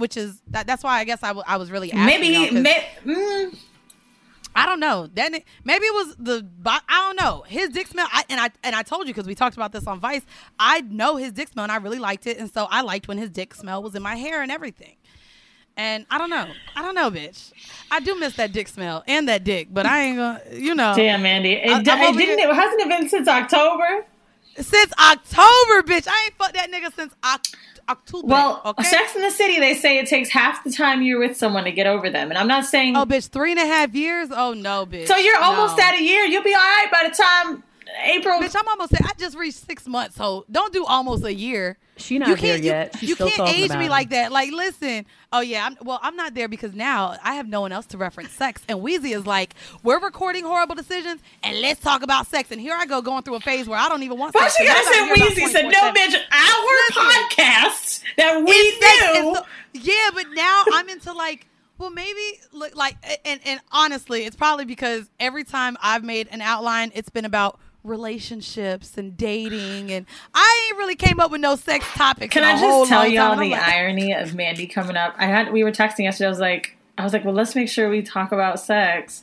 Which 0.02 0.16
is 0.16 0.42
that, 0.48 0.66
that's 0.66 0.82
why 0.82 0.98
I 0.98 1.04
guess 1.04 1.22
I, 1.22 1.28
w- 1.28 1.44
I 1.46 1.56
was 1.58 1.70
really 1.70 1.92
asking 1.92 2.06
Maybe 2.06 2.26
y'all, 2.34 2.42
he, 2.42 2.48
'cause- 2.50 2.62
may, 2.64 2.86
mm, 3.06 3.56
I 4.56 4.66
don't 4.66 4.80
know. 4.80 5.08
Then 5.14 5.34
it- 5.36 5.44
maybe 5.62 5.84
it 5.86 5.94
was 5.94 6.16
the 6.18 6.44
I 6.66 6.80
don't 6.88 7.16
know 7.24 7.44
his 7.46 7.68
dick 7.68 7.86
smell. 7.86 8.08
I, 8.12 8.24
and 8.28 8.40
I 8.40 8.50
and 8.64 8.74
I 8.74 8.82
told 8.82 9.06
you 9.06 9.14
because 9.14 9.28
we 9.28 9.36
talked 9.36 9.54
about 9.56 9.70
this 9.70 9.86
on 9.86 10.00
Vice. 10.00 10.22
I 10.58 10.80
know 10.80 11.14
his 11.16 11.30
dick 11.30 11.50
smell 11.50 11.62
and 11.62 11.70
I 11.70 11.76
really 11.76 12.00
liked 12.00 12.26
it, 12.26 12.36
and 12.38 12.52
so 12.52 12.66
I 12.68 12.80
liked 12.82 13.06
when 13.06 13.16
his 13.16 13.30
dick 13.30 13.54
smell 13.54 13.80
was 13.80 13.94
in 13.94 14.02
my 14.02 14.16
hair 14.16 14.42
and 14.42 14.50
everything. 14.50 14.96
And 15.76 16.04
I 16.10 16.18
don't 16.18 16.30
know. 16.30 16.48
I 16.76 16.82
don't 16.82 16.96
know, 16.96 17.08
bitch. 17.10 17.52
I 17.90 18.00
do 18.00 18.18
miss 18.18 18.34
that 18.36 18.52
dick 18.52 18.66
smell 18.66 19.04
and 19.06 19.28
that 19.28 19.44
dick, 19.44 19.68
but 19.70 19.86
I 19.86 20.02
ain't 20.02 20.16
gonna. 20.18 20.42
You 20.52 20.74
know, 20.74 20.94
damn, 20.96 21.24
Andy. 21.24 21.52
It, 21.52 21.70
I, 21.70 21.78
it 21.78 22.16
didn't. 22.18 22.50
It 22.50 22.54
hasn't 22.54 22.80
it 22.82 22.88
been 22.88 23.08
since 23.08 23.28
October. 23.28 24.04
Since 24.56 24.92
October, 24.98 25.82
bitch. 25.82 26.06
I 26.08 26.22
ain't 26.24 26.34
fucked 26.38 26.54
that 26.54 26.70
nigga 26.70 26.94
since 26.94 27.14
Oc- 27.24 27.46
October. 27.88 28.26
Well, 28.28 28.62
okay. 28.64 28.82
Sex 28.84 29.16
in 29.16 29.22
the 29.22 29.30
City, 29.30 29.58
they 29.58 29.74
say 29.74 29.98
it 29.98 30.06
takes 30.06 30.28
half 30.30 30.62
the 30.64 30.70
time 30.70 31.02
you're 31.02 31.18
with 31.18 31.36
someone 31.36 31.64
to 31.64 31.72
get 31.72 31.86
over 31.86 32.08
them, 32.10 32.30
and 32.30 32.38
I'm 32.38 32.46
not 32.48 32.64
saying. 32.66 32.96
Oh, 32.96 33.04
bitch, 33.04 33.28
three 33.28 33.50
and 33.52 33.60
a 33.60 33.66
half 33.66 33.94
years. 33.94 34.28
Oh 34.30 34.52
no, 34.54 34.86
bitch. 34.86 35.06
so 35.08 35.16
you're 35.16 35.38
almost 35.40 35.76
No. 35.78 35.84
at 35.84 35.94
a 35.94 36.02
year. 36.02 36.24
You'll 36.24 36.44
be 36.44 36.54
all 36.54 36.60
right 36.60 36.88
by 36.92 37.08
the 37.08 37.14
time 37.14 37.62
April. 38.04 38.40
Bitch, 38.40 38.54
I'm 38.58 38.66
almost. 38.68 38.92
I 38.94 39.12
just 39.18 39.36
reached 39.36 39.58
six 39.66 39.86
months, 39.86 40.16
so 40.16 40.44
don't 40.50 40.72
do 40.72 40.84
almost 40.84 41.24
a 41.24 41.32
year. 41.34 41.78
She 41.96 42.18
not 42.18 42.28
you 42.28 42.36
there 42.36 42.42
can't, 42.54 42.62
you- 42.62 42.70
yet. 42.70 42.96
She's 42.98 43.08
you 43.10 43.14
still 43.14 43.28
can't 43.28 43.48
age 43.50 43.70
me 43.70 43.84
him. 43.84 43.90
like 43.90 44.10
that. 44.10 44.32
Like, 44.32 44.50
listen. 44.52 45.04
Oh 45.32 45.40
yeah. 45.40 45.66
I'm, 45.66 45.76
well, 45.82 45.98
I'm 46.02 46.16
not 46.16 46.34
there 46.34 46.48
because 46.48 46.74
now 46.74 47.16
I 47.22 47.34
have 47.34 47.46
no 47.48 47.60
one 47.60 47.70
else 47.72 47.86
to 47.86 47.98
reference 47.98 48.30
sex, 48.32 48.62
and 48.68 48.80
Weezy 48.80 49.14
is 49.14 49.26
like, 49.26 49.54
we're 49.82 50.00
recording 50.00 50.44
horrible 50.44 50.74
decisions, 50.74 51.20
and 51.42 51.60
let's 51.60 51.80
talk 51.80 52.02
about 52.02 52.26
sex. 52.26 52.50
And 52.50 52.60
here 52.60 52.74
I 52.78 52.86
go 52.86 53.02
going 53.02 53.22
through 53.22 53.36
a 53.36 53.40
phase 53.40 53.68
where 53.68 53.78
I 53.78 53.88
don't 53.88 54.02
even 54.02 54.18
want. 54.18 54.34
Why 54.34 54.48
sex, 54.48 54.56
she 54.56 54.64
gotta 54.66 54.78
and 54.78 54.88
I'm 55.10 55.16
say 55.16 55.24
not 55.24 55.32
Weezy 55.32 55.52
said 55.52 55.62
no, 55.64 55.92
bitch? 55.92 56.14
Our 56.32 56.98
Listen. 56.98 57.22
podcast 57.38 58.02
that 58.16 58.42
we 58.44 58.52
It's 58.52 59.18
do. 59.18 59.34
so- 59.34 59.44
yeah, 59.74 60.10
but 60.14 60.26
now 60.32 60.64
I'm 60.72 60.88
into 60.88 61.12
like, 61.12 61.46
well, 61.78 61.90
maybe 61.90 62.40
look 62.52 62.74
like, 62.76 62.96
and 63.24 63.40
and 63.44 63.60
honestly, 63.70 64.24
it's 64.24 64.36
probably 64.36 64.64
because 64.64 65.08
every 65.20 65.44
time 65.44 65.76
I've 65.82 66.04
made 66.04 66.28
an 66.30 66.40
outline, 66.40 66.92
it's 66.94 67.10
been 67.10 67.24
about 67.24 67.58
relationships 67.84 68.96
and 68.96 69.16
dating, 69.16 69.90
and 69.90 70.06
I 70.34 70.66
ain't 70.68 70.78
really 70.78 70.96
came 70.96 71.20
up 71.20 71.30
with 71.30 71.40
no 71.40 71.56
sex 71.56 71.84
topics. 71.94 72.32
Can 72.32 72.44
I 72.44 72.58
just 72.60 72.88
tell 72.88 73.06
y'all 73.06 73.36
the 73.36 73.50
like- 73.50 73.68
irony 73.68 74.12
of 74.12 74.34
Mandy 74.34 74.66
coming 74.66 74.96
up? 74.96 75.14
I 75.18 75.26
had 75.26 75.52
we 75.52 75.64
were 75.64 75.72
texting 75.72 76.00
yesterday. 76.00 76.26
I 76.26 76.30
was 76.30 76.40
like, 76.40 76.76
I 76.98 77.04
was 77.04 77.12
like, 77.12 77.24
well, 77.24 77.34
let's 77.34 77.54
make 77.54 77.68
sure 77.68 77.88
we 77.88 78.02
talk 78.02 78.32
about 78.32 78.60
sex. 78.60 79.22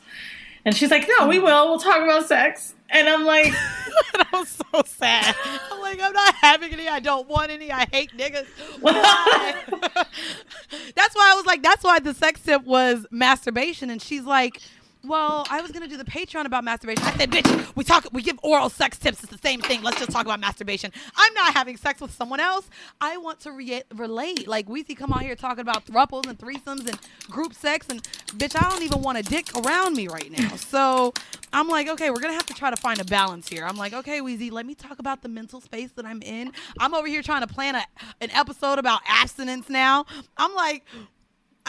And 0.64 0.76
she's 0.76 0.90
like, 0.90 1.08
no, 1.18 1.26
we 1.26 1.38
mm. 1.38 1.44
will. 1.44 1.70
We'll 1.70 1.80
talk 1.80 2.02
about 2.02 2.26
sex. 2.26 2.74
And 2.90 3.08
I'm 3.08 3.24
like, 3.24 3.46
I 4.14 4.26
was 4.32 4.48
so 4.48 4.82
sad. 4.84 5.34
I'm 5.70 5.80
like, 5.80 6.00
I'm 6.02 6.12
not 6.12 6.34
having 6.34 6.72
any. 6.72 6.88
I 6.88 7.00
don't 7.00 7.28
want 7.28 7.50
any. 7.50 7.70
I 7.70 7.86
hate 7.90 8.10
niggas. 8.16 8.46
Why? 8.80 9.54
that's 9.70 11.14
why 11.14 11.32
I 11.32 11.34
was 11.36 11.46
like, 11.46 11.62
that's 11.62 11.84
why 11.84 12.00
the 12.00 12.12
sex 12.12 12.40
tip 12.42 12.64
was 12.64 13.06
masturbation. 13.10 13.90
And 13.90 14.02
she's 14.02 14.24
like, 14.24 14.60
well, 15.04 15.46
I 15.50 15.60
was 15.62 15.70
gonna 15.72 15.88
do 15.88 15.96
the 15.96 16.04
Patreon 16.04 16.44
about 16.44 16.64
masturbation. 16.64 17.04
I 17.04 17.16
said, 17.16 17.30
bitch, 17.30 17.76
we 17.76 17.84
talk, 17.84 18.06
we 18.12 18.22
give 18.22 18.38
oral 18.42 18.68
sex 18.68 18.98
tips. 18.98 19.22
It's 19.22 19.32
the 19.32 19.38
same 19.38 19.60
thing. 19.60 19.82
Let's 19.82 19.98
just 19.98 20.10
talk 20.10 20.26
about 20.26 20.40
masturbation. 20.40 20.92
I'm 21.16 21.34
not 21.34 21.54
having 21.54 21.76
sex 21.76 22.00
with 22.00 22.12
someone 22.12 22.40
else. 22.40 22.68
I 23.00 23.16
want 23.16 23.40
to 23.40 23.52
re- 23.52 23.82
relate. 23.94 24.46
Like 24.46 24.68
we 24.68 24.84
see 24.84 24.94
come 24.94 25.12
out 25.12 25.22
here 25.22 25.36
talking 25.36 25.62
about 25.62 25.86
thruples 25.86 26.26
and 26.26 26.38
threesomes 26.38 26.86
and 26.86 26.98
group 27.30 27.54
sex, 27.54 27.86
and 27.88 28.02
bitch, 28.38 28.54
I 28.60 28.68
don't 28.68 28.82
even 28.82 29.02
want 29.02 29.18
a 29.18 29.22
dick 29.22 29.46
around 29.56 29.96
me 29.96 30.08
right 30.08 30.30
now. 30.30 30.56
So 30.56 31.14
I'm 31.52 31.68
like, 31.68 31.88
okay, 31.88 32.10
we're 32.10 32.20
gonna 32.20 32.34
have 32.34 32.46
to 32.46 32.54
try 32.54 32.70
to 32.70 32.76
find 32.76 33.00
a 33.00 33.04
balance 33.04 33.48
here. 33.48 33.64
I'm 33.64 33.76
like, 33.76 33.92
okay, 33.92 34.20
Weezy, 34.20 34.52
let 34.52 34.66
me 34.66 34.74
talk 34.74 34.98
about 34.98 35.22
the 35.22 35.28
mental 35.28 35.60
space 35.60 35.90
that 35.92 36.04
I'm 36.04 36.22
in. 36.22 36.52
I'm 36.78 36.94
over 36.94 37.06
here 37.06 37.22
trying 37.22 37.40
to 37.40 37.46
plan 37.46 37.74
a, 37.74 37.84
an 38.20 38.30
episode 38.32 38.78
about 38.78 39.00
abstinence 39.06 39.68
now. 39.68 40.04
I'm 40.36 40.54
like, 40.54 40.84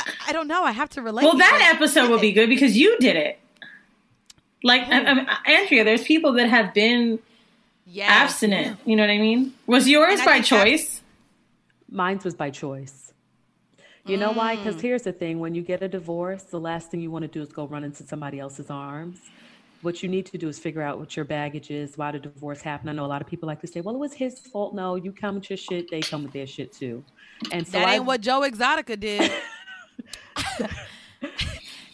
I, 0.05 0.29
I 0.29 0.33
don't 0.33 0.47
know. 0.47 0.63
I 0.63 0.71
have 0.71 0.89
to 0.91 1.01
relate. 1.01 1.23
well, 1.23 1.37
that 1.37 1.71
episode 1.75 2.09
will 2.09 2.19
be 2.19 2.31
good 2.31 2.49
because 2.49 2.77
you 2.77 2.97
did 2.99 3.15
it. 3.15 3.39
Like, 4.63 4.83
I, 4.87 5.25
I 5.45 5.51
Andrea, 5.51 5.83
there's 5.83 6.03
people 6.03 6.33
that 6.33 6.49
have 6.49 6.73
been 6.73 7.19
Yes. 7.87 8.09
abstinent. 8.09 8.79
You 8.85 8.95
know 8.95 9.03
what 9.03 9.09
I 9.09 9.17
mean? 9.17 9.53
Was 9.65 9.87
yours 9.89 10.19
by 10.23 10.33
think 10.33 10.45
choice? 10.45 11.01
Mine 11.89 12.19
was 12.23 12.35
by 12.35 12.49
choice. 12.51 13.11
You 14.05 14.17
know 14.17 14.31
why? 14.31 14.55
Mm. 14.55 14.63
Because 14.63 14.81
here's 14.81 15.01
the 15.03 15.11
thing: 15.11 15.39
when 15.39 15.55
you 15.55 15.61
get 15.61 15.81
a 15.83 15.87
divorce, 15.87 16.43
the 16.43 16.59
last 16.59 16.89
thing 16.89 17.01
you 17.01 17.11
want 17.11 17.23
to 17.23 17.27
do 17.27 17.41
is 17.41 17.49
go 17.49 17.67
run 17.67 17.83
into 17.83 18.03
somebody 18.05 18.39
else's 18.39 18.69
arms. 18.69 19.19
What 19.81 20.03
you 20.03 20.09
need 20.09 20.25
to 20.27 20.37
do 20.37 20.47
is 20.47 20.57
figure 20.59 20.81
out 20.81 20.99
what 20.99 21.15
your 21.15 21.25
baggage 21.25 21.69
is, 21.71 21.97
why 21.97 22.11
the 22.11 22.19
divorce 22.19 22.61
happened. 22.61 22.89
I 22.91 22.93
know 22.93 23.05
a 23.05 23.07
lot 23.07 23.21
of 23.21 23.27
people 23.27 23.47
like 23.47 23.61
to 23.61 23.67
say, 23.67 23.81
"Well, 23.81 23.95
it 23.95 23.99
was 23.99 24.13
his 24.13 24.39
fault." 24.39 24.73
No, 24.73 24.95
you 24.95 25.11
come 25.11 25.35
with 25.35 25.49
your 25.49 25.57
shit; 25.57 25.89
they 25.91 26.01
come 26.01 26.23
with 26.23 26.33
their 26.33 26.47
shit 26.47 26.71
too. 26.71 27.03
And 27.51 27.65
so 27.67 27.73
That 27.79 27.87
I, 27.89 27.95
ain't 27.95 28.05
what 28.05 28.21
Joe 28.21 28.41
Exotica 28.41 28.99
did. 28.99 29.31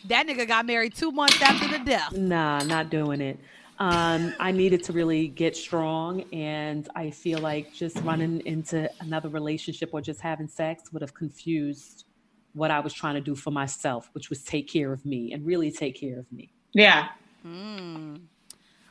that 0.05 0.27
nigga 0.27 0.47
got 0.47 0.65
married 0.65 0.95
two 0.95 1.11
months 1.11 1.41
after 1.41 1.67
the 1.67 1.83
death. 1.83 2.13
Nah, 2.13 2.59
not 2.63 2.89
doing 2.89 3.21
it. 3.21 3.39
Um, 3.79 4.33
I 4.39 4.51
needed 4.51 4.83
to 4.85 4.93
really 4.93 5.27
get 5.27 5.55
strong, 5.55 6.21
and 6.33 6.89
I 6.95 7.11
feel 7.11 7.39
like 7.39 7.73
just 7.73 7.97
running 8.01 8.41
into 8.45 8.89
another 9.01 9.29
relationship 9.29 9.91
or 9.93 10.01
just 10.01 10.19
having 10.19 10.47
sex 10.47 10.91
would 10.91 11.01
have 11.03 11.13
confused 11.13 12.05
what 12.53 12.71
I 12.71 12.79
was 12.79 12.91
trying 12.91 13.15
to 13.15 13.21
do 13.21 13.35
for 13.35 13.51
myself, 13.51 14.09
which 14.13 14.29
was 14.29 14.43
take 14.43 14.67
care 14.67 14.91
of 14.91 15.05
me 15.05 15.31
and 15.31 15.45
really 15.45 15.71
take 15.71 15.99
care 15.99 16.17
of 16.17 16.31
me. 16.31 16.49
Yeah. 16.73 17.09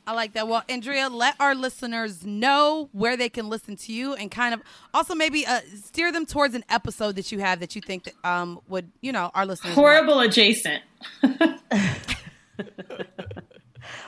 I 0.06 0.12
like 0.12 0.34
that. 0.34 0.46
Well, 0.46 0.62
Andrea, 0.68 1.08
let 1.08 1.34
our 1.40 1.54
listeners 1.54 2.24
know 2.24 2.88
where 2.92 3.16
they 3.16 3.28
can 3.28 3.48
listen 3.48 3.76
to 3.76 3.92
you, 3.92 4.14
and 4.14 4.30
kind 4.30 4.54
of 4.54 4.62
also 4.94 5.14
maybe 5.14 5.44
uh, 5.46 5.60
steer 5.82 6.12
them 6.12 6.26
towards 6.26 6.54
an 6.54 6.64
episode 6.68 7.16
that 7.16 7.32
you 7.32 7.40
have 7.40 7.60
that 7.60 7.74
you 7.74 7.82
think 7.82 8.04
that 8.04 8.14
um 8.24 8.60
would 8.68 8.90
you 9.00 9.12
know 9.12 9.30
our 9.34 9.44
listeners 9.44 9.76
would 9.76 9.82
like. 9.82 9.94
Horrible 9.94 10.20
adjacent. 10.20 10.82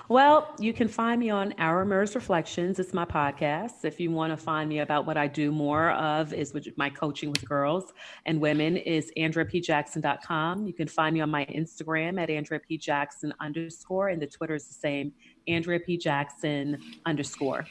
Well, 0.08 0.54
you 0.58 0.72
can 0.72 0.88
find 0.88 1.20
me 1.20 1.28
on 1.28 1.54
Our 1.58 1.84
Mers 1.84 2.14
Reflections. 2.14 2.78
It's 2.78 2.94
my 2.94 3.04
podcast. 3.04 3.84
If 3.84 4.00
you 4.00 4.10
want 4.10 4.32
to 4.32 4.38
find 4.38 4.66
me 4.66 4.78
about 4.78 5.06
what 5.06 5.18
I 5.18 5.26
do 5.26 5.52
more 5.52 5.90
of 5.90 6.32
is 6.32 6.54
with 6.54 6.66
my 6.78 6.88
coaching 6.88 7.30
with 7.30 7.46
girls 7.46 7.92
and 8.24 8.40
women 8.40 8.78
is 8.78 9.12
AndreaPJackson.com. 9.18 10.66
You 10.66 10.72
can 10.72 10.88
find 10.88 11.12
me 11.12 11.20
on 11.20 11.30
my 11.30 11.44
Instagram 11.46 12.18
at 12.18 12.30
Andrea 12.30 12.58
P. 12.58 12.78
Jackson 12.78 13.34
underscore, 13.38 14.08
and 14.08 14.20
the 14.20 14.26
Twitter 14.26 14.54
is 14.54 14.66
the 14.66 14.74
same, 14.74 15.12
Andrea 15.48 15.80
P. 15.80 15.96
Jackson 15.96 16.78
underscore. 17.06 17.66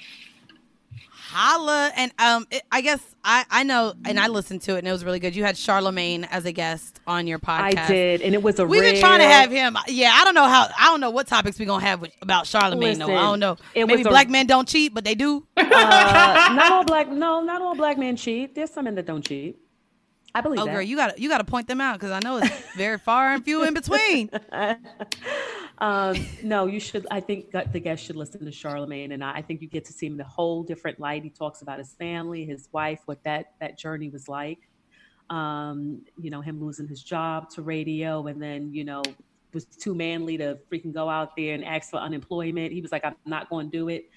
Holla, 1.29 1.91
and 1.95 2.11
um, 2.19 2.47
it, 2.49 2.63
I 2.71 2.79
guess 2.81 3.01
I 3.23 3.43
I 3.51 3.63
know, 3.63 3.93
and 4.05 4.17
I 4.17 4.27
listened 4.27 4.61
to 4.63 4.75
it, 4.75 4.79
and 4.79 4.87
it 4.87 4.91
was 4.91 5.03
really 5.03 5.19
good. 5.19 5.35
You 5.35 5.43
had 5.43 5.57
Charlemagne 5.57 6.23
as 6.25 6.45
a 6.45 6.53
guest 6.53 7.01
on 7.05 7.27
your 7.27 7.37
podcast. 7.37 7.77
I 7.77 7.87
did, 7.87 8.21
and 8.21 8.33
it 8.33 8.41
was 8.41 8.59
a 8.59 8.65
We've 8.65 8.81
been 8.81 8.99
trying 8.99 9.19
to 9.19 9.25
have 9.25 9.51
him. 9.51 9.77
Yeah, 9.87 10.11
I 10.13 10.23
don't 10.23 10.35
know 10.35 10.47
how. 10.47 10.69
I 10.79 10.85
don't 10.85 11.01
know 11.01 11.09
what 11.09 11.27
topics 11.27 11.59
we're 11.59 11.65
gonna 11.65 11.83
have 11.83 12.01
with, 12.01 12.13
about 12.21 12.47
Charlemagne. 12.47 12.97
though. 12.97 13.13
I 13.13 13.21
don't 13.23 13.39
know. 13.39 13.57
Maybe 13.75 14.01
a- 14.01 14.05
black 14.05 14.29
men 14.29 14.47
don't 14.47 14.67
cheat, 14.67 14.93
but 14.93 15.03
they 15.03 15.15
do. 15.15 15.45
uh, 15.57 15.63
not 15.63 16.71
all 16.71 16.85
black 16.85 17.07
black 17.07 17.09
no, 17.09 17.43
not 17.43 17.61
all 17.61 17.75
black 17.75 17.97
men 17.97 18.15
cheat. 18.15 18.55
There's 18.55 18.71
some 18.71 18.85
men 18.85 18.95
that 18.95 19.05
don't 19.05 19.21
cheat. 19.25 19.59
I 20.37 20.41
believe 20.41 20.59
Oh, 20.59 20.65
that. 20.65 20.71
girl, 20.71 20.81
you 20.83 20.95
got 20.95 21.17
you 21.17 21.29
got 21.29 21.39
to 21.39 21.43
point 21.43 21.67
them 21.67 21.81
out 21.81 21.99
because 21.99 22.11
I 22.11 22.19
know 22.19 22.37
it's 22.37 22.75
very 22.75 22.99
far 22.99 23.33
and 23.33 23.43
few 23.43 23.63
in 23.63 23.73
between. 23.73 24.29
um, 25.79 26.15
no, 26.43 26.67
you 26.67 26.79
should. 26.79 27.07
I 27.09 27.21
think 27.21 27.49
the 27.51 27.79
guest 27.79 28.03
should 28.03 28.15
listen 28.15 28.45
to 28.45 28.51
Charlemagne, 28.51 29.13
and 29.13 29.23
I, 29.23 29.37
I 29.37 29.41
think 29.41 29.63
you 29.63 29.67
get 29.67 29.83
to 29.85 29.93
see 29.93 30.05
him 30.05 30.13
in 30.13 30.21
a 30.21 30.25
whole 30.25 30.61
different 30.61 30.99
light. 30.99 31.23
He 31.23 31.31
talks 31.31 31.63
about 31.63 31.79
his 31.79 31.93
family, 31.95 32.45
his 32.45 32.69
wife, 32.71 32.99
what 33.05 33.23
that 33.23 33.53
that 33.59 33.79
journey 33.79 34.09
was 34.09 34.27
like. 34.27 34.59
Um, 35.31 36.01
you 36.21 36.29
know, 36.29 36.41
him 36.41 36.63
losing 36.63 36.87
his 36.87 37.01
job 37.01 37.49
to 37.51 37.63
radio, 37.63 38.27
and 38.27 38.39
then 38.39 38.71
you 38.71 38.83
know 38.83 39.01
was 39.55 39.65
too 39.65 39.95
manly 39.95 40.37
to 40.37 40.59
freaking 40.71 40.93
go 40.93 41.09
out 41.09 41.35
there 41.35 41.55
and 41.55 41.65
ask 41.65 41.89
for 41.89 41.97
unemployment. 41.97 42.71
He 42.71 42.81
was 42.81 42.91
like, 42.91 43.03
I'm 43.03 43.15
not 43.25 43.49
going 43.49 43.71
to 43.71 43.75
do 43.75 43.89
it. 43.89 44.07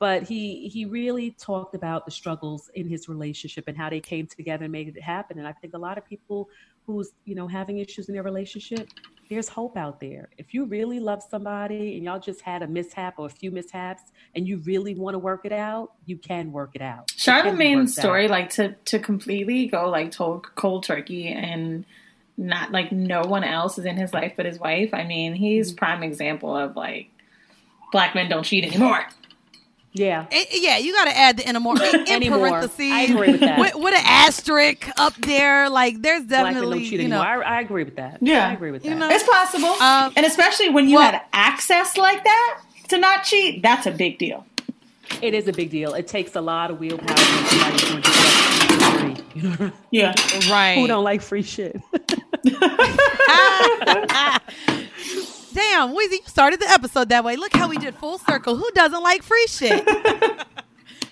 But 0.00 0.22
he 0.24 0.66
he 0.68 0.86
really 0.86 1.32
talked 1.32 1.74
about 1.76 2.06
the 2.06 2.10
struggles 2.10 2.70
in 2.74 2.88
his 2.88 3.08
relationship 3.08 3.64
and 3.68 3.76
how 3.76 3.88
they 3.90 4.00
came 4.00 4.26
together 4.26 4.64
and 4.64 4.72
made 4.72 4.88
it 4.88 5.00
happen. 5.00 5.38
And 5.38 5.46
I 5.46 5.52
think 5.52 5.74
a 5.74 5.78
lot 5.78 5.98
of 5.98 6.04
people 6.06 6.48
who's 6.86 7.12
you 7.26 7.34
know 7.36 7.46
having 7.46 7.78
issues 7.78 8.08
in 8.08 8.14
their 8.14 8.22
relationship, 8.22 8.88
there's 9.28 9.48
hope 9.48 9.76
out 9.76 10.00
there. 10.00 10.30
If 10.38 10.54
you 10.54 10.64
really 10.64 11.00
love 11.00 11.22
somebody 11.30 11.96
and 11.96 12.04
y'all 12.04 12.18
just 12.18 12.40
had 12.40 12.62
a 12.62 12.66
mishap 12.66 13.14
or 13.18 13.26
a 13.26 13.30
few 13.30 13.50
mishaps 13.50 14.04
and 14.34 14.48
you 14.48 14.56
really 14.64 14.94
want 14.94 15.14
to 15.14 15.18
work 15.18 15.42
it 15.44 15.52
out, 15.52 15.92
you 16.06 16.16
can 16.16 16.50
work 16.50 16.70
it 16.74 16.82
out. 16.82 17.10
Charlemagne's 17.16 17.90
worked 17.90 17.98
out. 17.98 18.02
story, 18.02 18.28
like 18.28 18.48
to 18.50 18.72
to 18.86 18.98
completely 18.98 19.66
go 19.66 19.90
like 19.90 20.12
to- 20.12 20.40
cold 20.54 20.82
turkey 20.84 21.28
and 21.28 21.84
not 22.38 22.72
like 22.72 22.90
no 22.90 23.20
one 23.20 23.44
else 23.44 23.76
is 23.76 23.84
in 23.84 23.98
his 23.98 24.14
life 24.14 24.32
but 24.34 24.46
his 24.46 24.58
wife. 24.58 24.94
I 24.94 25.04
mean, 25.04 25.34
he's 25.34 25.72
Mm-hmm. 25.72 25.76
prime 25.76 26.02
example 26.02 26.56
of 26.56 26.74
like 26.74 27.10
black 27.92 28.14
men 28.14 28.30
don't 28.30 28.44
cheat 28.44 28.64
anymore. 28.64 29.04
Yeah. 29.92 30.26
Eh, 30.30 30.44
yeah, 30.52 30.78
you 30.78 30.92
got 30.92 31.06
to 31.06 31.16
add 31.18 31.36
the 31.38 31.48
anymore 31.48 31.74
in 31.82 32.08
Anymore. 32.08 32.38
parentheses. 32.48 32.92
I 32.92 33.00
agree 33.02 33.32
with 33.32 33.40
that. 33.40 33.58
With, 33.58 33.74
with 33.74 33.92
an 33.94 34.02
asterisk 34.04 34.88
up 34.98 35.14
there, 35.16 35.68
like 35.68 36.00
there's 36.00 36.24
definitely 36.24 36.88
don't 36.90 37.00
you 37.00 37.08
know. 37.08 37.20
I, 37.20 37.40
I 37.40 37.60
agree 37.60 37.82
with 37.82 37.96
that. 37.96 38.18
Yeah. 38.20 38.48
I 38.48 38.52
agree 38.52 38.70
with 38.70 38.84
that. 38.84 38.88
You 38.88 38.94
know, 38.94 39.08
It's 39.10 39.28
possible, 39.28 39.70
Um, 39.82 40.12
and 40.16 40.24
especially 40.24 40.68
when 40.70 40.88
you 40.88 40.96
well- 40.96 41.10
had 41.10 41.22
access 41.32 41.96
like 41.96 42.22
that 42.22 42.60
to 42.88 42.98
not 42.98 43.24
cheat. 43.24 43.62
That's 43.62 43.86
a 43.86 43.90
big 43.90 44.18
deal. 44.18 44.46
it 45.22 45.34
is 45.34 45.48
a 45.48 45.52
big 45.52 45.70
deal. 45.70 45.94
It 45.94 46.06
takes 46.06 46.36
a 46.36 46.40
lot 46.40 46.70
of 46.70 46.78
willpower 46.78 47.16
when 47.16 47.76
to 47.76 48.00
do. 48.00 49.22
You 49.34 49.42
know, 49.56 49.72
Yeah, 49.90 50.14
right. 50.50 50.76
who 50.78 50.86
don't 50.86 51.02
like 51.04 51.20
free 51.20 51.42
shit? 51.42 51.80
Damn, 55.52 55.90
Weezy, 55.90 56.12
you 56.12 56.20
started 56.26 56.60
the 56.60 56.68
episode 56.68 57.08
that 57.08 57.24
way. 57.24 57.36
Look 57.36 57.54
how 57.54 57.68
we 57.68 57.76
did 57.76 57.94
full 57.94 58.18
circle. 58.18 58.56
Who 58.56 58.70
doesn't 58.74 59.02
like 59.02 59.22
free 59.22 59.46
shit? 59.48 59.88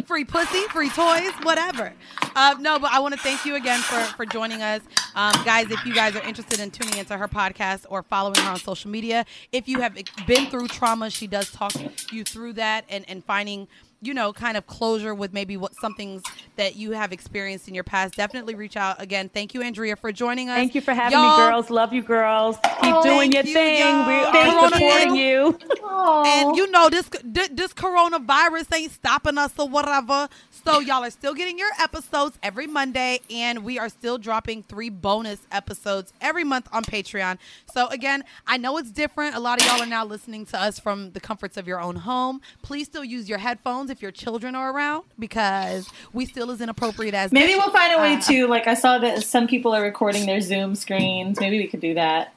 free 0.06 0.24
pussy, 0.24 0.62
free 0.68 0.88
toys, 0.90 1.32
whatever. 1.42 1.92
Uh, 2.34 2.54
no, 2.60 2.78
but 2.78 2.90
I 2.92 3.00
want 3.00 3.14
to 3.14 3.20
thank 3.20 3.44
you 3.44 3.56
again 3.56 3.80
for 3.80 4.00
for 4.16 4.24
joining 4.24 4.62
us, 4.62 4.80
um, 5.14 5.32
guys. 5.44 5.70
If 5.70 5.84
you 5.84 5.94
guys 5.94 6.16
are 6.16 6.22
interested 6.22 6.60
in 6.60 6.70
tuning 6.70 6.98
into 6.98 7.16
her 7.16 7.28
podcast 7.28 7.84
or 7.90 8.02
following 8.02 8.36
her 8.40 8.50
on 8.50 8.58
social 8.58 8.90
media, 8.90 9.26
if 9.52 9.68
you 9.68 9.80
have 9.80 9.98
been 10.26 10.46
through 10.46 10.68
trauma, 10.68 11.10
she 11.10 11.26
does 11.26 11.50
talk 11.50 11.72
you 12.12 12.24
through 12.24 12.54
that 12.54 12.84
and 12.88 13.04
and 13.08 13.24
finding 13.24 13.68
you 14.00 14.14
know 14.14 14.32
kind 14.32 14.56
of 14.56 14.66
closure 14.66 15.14
with 15.14 15.32
maybe 15.32 15.56
what 15.56 15.74
some 15.80 15.94
things 15.94 16.22
that 16.56 16.76
you 16.76 16.92
have 16.92 17.12
experienced 17.12 17.68
in 17.68 17.74
your 17.74 17.84
past. 17.84 18.14
Definitely 18.14 18.54
reach 18.54 18.76
out 18.76 19.00
again. 19.02 19.28
Thank 19.28 19.54
you, 19.54 19.62
Andrea, 19.62 19.96
for 19.96 20.12
joining 20.12 20.48
us. 20.50 20.56
Thank 20.56 20.74
you 20.74 20.80
for 20.80 20.94
having 20.94 21.18
Y'all- 21.18 21.38
me, 21.38 21.44
girls. 21.46 21.70
Love 21.70 21.92
you, 21.92 22.02
girls. 22.02 22.56
Keep 22.82 22.94
Oh, 22.94 23.02
doing 23.02 23.32
your 23.32 23.42
you, 23.44 23.52
thing. 23.52 23.78
y'all. 23.80 24.06
We 24.06 24.14
are 24.14 24.46
you. 24.46 24.68
supporting 24.70 25.16
you. 25.16 25.58
And 26.00 26.56
you 26.56 26.70
know 26.70 26.88
this 26.88 27.08
this 27.50 27.72
coronavirus 27.74 28.74
ain't 28.74 28.92
stopping 28.92 29.36
us 29.38 29.52
or 29.58 29.68
whatever. 29.68 30.28
So 30.50 30.80
y'all 30.80 31.04
are 31.04 31.10
still 31.10 31.34
getting 31.34 31.58
your 31.58 31.70
episodes 31.80 32.38
every 32.42 32.66
Monday, 32.66 33.20
and 33.30 33.64
we 33.64 33.78
are 33.78 33.88
still 33.88 34.18
dropping 34.18 34.62
three 34.64 34.90
bonus 34.90 35.40
episodes 35.50 36.12
every 36.20 36.44
month 36.44 36.68
on 36.72 36.84
Patreon. 36.84 37.38
So 37.72 37.86
again, 37.88 38.24
I 38.46 38.56
know 38.58 38.76
it's 38.78 38.90
different. 38.90 39.34
A 39.34 39.40
lot 39.40 39.60
of 39.60 39.66
y'all 39.66 39.82
are 39.82 39.86
now 39.86 40.04
listening 40.04 40.46
to 40.46 40.60
us 40.60 40.78
from 40.78 41.12
the 41.12 41.20
comforts 41.20 41.56
of 41.56 41.66
your 41.66 41.80
own 41.80 41.96
home. 41.96 42.40
Please 42.62 42.86
still 42.86 43.04
use 43.04 43.28
your 43.28 43.38
headphones 43.38 43.87
if 43.90 44.00
your 44.02 44.10
children 44.10 44.54
are 44.54 44.70
around, 44.72 45.04
because 45.18 45.88
we 46.12 46.26
still 46.26 46.50
as 46.50 46.60
inappropriate 46.60 47.14
as 47.14 47.32
maybe 47.32 47.54
we'll 47.54 47.70
find 47.70 47.92
a 47.94 47.98
way 48.02 48.14
Uh, 48.14 48.20
to. 48.22 48.46
Like 48.46 48.66
I 48.66 48.74
saw 48.74 48.98
that 48.98 49.22
some 49.22 49.46
people 49.46 49.74
are 49.74 49.82
recording 49.82 50.26
their 50.26 50.40
Zoom 50.40 50.74
screens. 50.74 51.40
Maybe 51.40 51.58
we 51.58 51.66
could 51.66 51.80
do 51.80 51.94
that. 51.94 52.32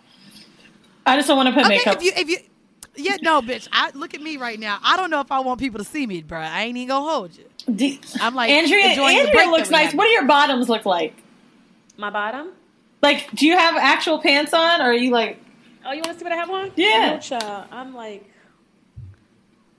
I 1.06 1.16
just 1.16 1.28
don't 1.28 1.38
want 1.38 1.50
to 1.50 1.54
put 1.54 1.66
Okay, 1.66 1.78
makeup. 1.78 1.96
if 1.98 2.04
you 2.04 2.12
if 2.16 2.30
you. 2.30 2.38
Yeah, 2.96 3.16
no, 3.22 3.42
bitch. 3.42 3.68
I 3.72 3.92
look 3.94 4.14
at 4.14 4.22
me 4.22 4.36
right 4.38 4.60
now. 4.60 4.78
I 4.84 4.98
don't 4.98 5.10
know 5.10 5.22
if 5.22 5.32
I 5.32 5.40
want 5.40 5.60
people 5.60 5.80
to 5.80 5.86
see 5.86 6.06
me, 6.06 6.22
bruh. 6.24 6.38
I 6.40 6.64
ain't 6.64 6.76
even 6.78 6.90
gonna 6.90 7.10
hold 7.10 7.32
you. 7.38 7.98
I'm 8.20 8.36
like 8.36 8.50
Andrea, 8.50 8.90
enjoying 8.90 9.18
Andrea 9.20 9.46
looks 9.50 9.70
nice. 9.70 9.92
had. 9.92 9.98
What 9.98 10.06
do 10.06 10.10
your 10.12 10.26
bottoms 10.26 10.68
look 10.68 10.86
like? 10.86 11.16
My 11.98 12.10
bottom. 12.10 12.50
Like, 13.02 13.32
do 13.34 13.48
you 13.48 13.58
have 13.58 13.76
actual 13.78 14.20
pants 14.20 14.54
on, 14.54 14.82
or 14.82 14.86
are 14.86 14.94
you 14.94 15.10
like? 15.12 15.40
Oh, 15.86 15.92
you 15.92 16.02
want 16.02 16.14
to 16.14 16.20
see 16.20 16.24
what 16.24 16.34
I 16.34 16.36
have 16.36 16.50
on? 16.50 16.72
Yeah. 16.76 17.14
No, 17.14 17.20
child. 17.20 17.66
I'm 17.72 17.96
like. 17.96 18.31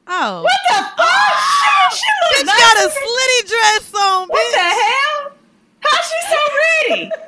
Oh, 0.07 0.43
What 0.43 0.53
the? 0.69 0.85
Oh 0.99 1.93
shit! 1.93 1.99
She 1.99 2.43
bitch 2.43 2.47
nice. 2.47 2.59
got 2.59 2.77
a 2.85 2.89
slitty 2.89 3.49
dress 3.49 3.95
on, 3.95 4.27
bitch. 4.27 4.31
What 4.31 4.53
the 4.53 4.59
hell? 4.59 5.33
How 5.81 6.03
she 6.03 6.21
so 6.31 6.97
ready? 6.97 7.11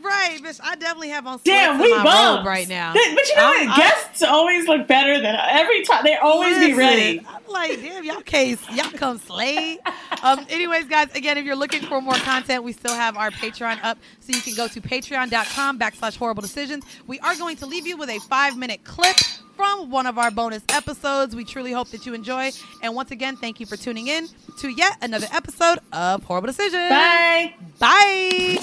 Right, 0.00 0.38
bitch. 0.40 0.60
I 0.62 0.76
definitely 0.76 1.08
have 1.08 1.26
on 1.26 1.40
Damn, 1.44 1.80
we 1.80 1.90
in 1.90 1.98
my 1.98 2.04
bums 2.04 2.38
robe 2.38 2.46
right 2.46 2.68
now. 2.68 2.92
But 2.92 3.02
you 3.02 3.14
know 3.36 3.42
I'm- 3.42 3.66
what? 3.66 3.68
I'm- 3.68 3.78
Guests 3.80 4.22
always 4.22 4.68
look 4.68 4.86
better 4.86 5.20
than 5.20 5.34
every 5.50 5.82
time. 5.82 6.04
They 6.04 6.14
always 6.16 6.56
be 6.58 6.72
ready. 6.72 7.20
I'm 7.28 7.42
like, 7.48 7.80
damn, 7.82 8.04
y'all 8.04 8.20
case, 8.20 8.60
y'all 8.70 8.90
come 8.92 9.18
slay. 9.18 9.78
Um, 10.24 10.46
anyways, 10.50 10.84
guys, 10.84 11.12
again, 11.16 11.36
if 11.36 11.44
you're 11.44 11.56
looking 11.56 11.82
for 11.82 12.00
more 12.00 12.14
content, 12.14 12.62
we 12.62 12.72
still 12.72 12.94
have 12.94 13.16
our 13.16 13.32
Patreon 13.32 13.82
up, 13.82 13.98
so 14.20 14.32
you 14.32 14.40
can 14.40 14.54
go 14.54 14.68
to 14.68 14.80
patreon.com 14.80 15.80
backslash 15.80 16.16
horrible 16.16 16.42
decisions. 16.42 16.84
We 17.08 17.18
are 17.18 17.34
going 17.34 17.56
to 17.56 17.66
leave 17.66 17.88
you 17.88 17.96
with 17.96 18.08
a 18.08 18.20
five 18.20 18.56
minute 18.56 18.84
clip 18.84 19.16
from 19.56 19.90
one 19.90 20.06
of 20.06 20.18
our 20.18 20.30
bonus 20.30 20.62
episodes. 20.68 21.36
We 21.36 21.44
truly 21.44 21.72
hope 21.72 21.88
that 21.88 22.06
you 22.06 22.14
enjoy. 22.14 22.50
And 22.82 22.94
once 22.94 23.10
again, 23.10 23.36
thank 23.36 23.60
you 23.60 23.66
for 23.66 23.76
tuning 23.76 24.08
in 24.08 24.28
to 24.58 24.68
yet 24.68 24.96
another 25.02 25.26
episode 25.32 25.78
of 25.92 26.22
Horrible 26.24 26.48
Decisions. 26.48 26.88
Bye. 26.90 27.54
Bye. 27.78 28.58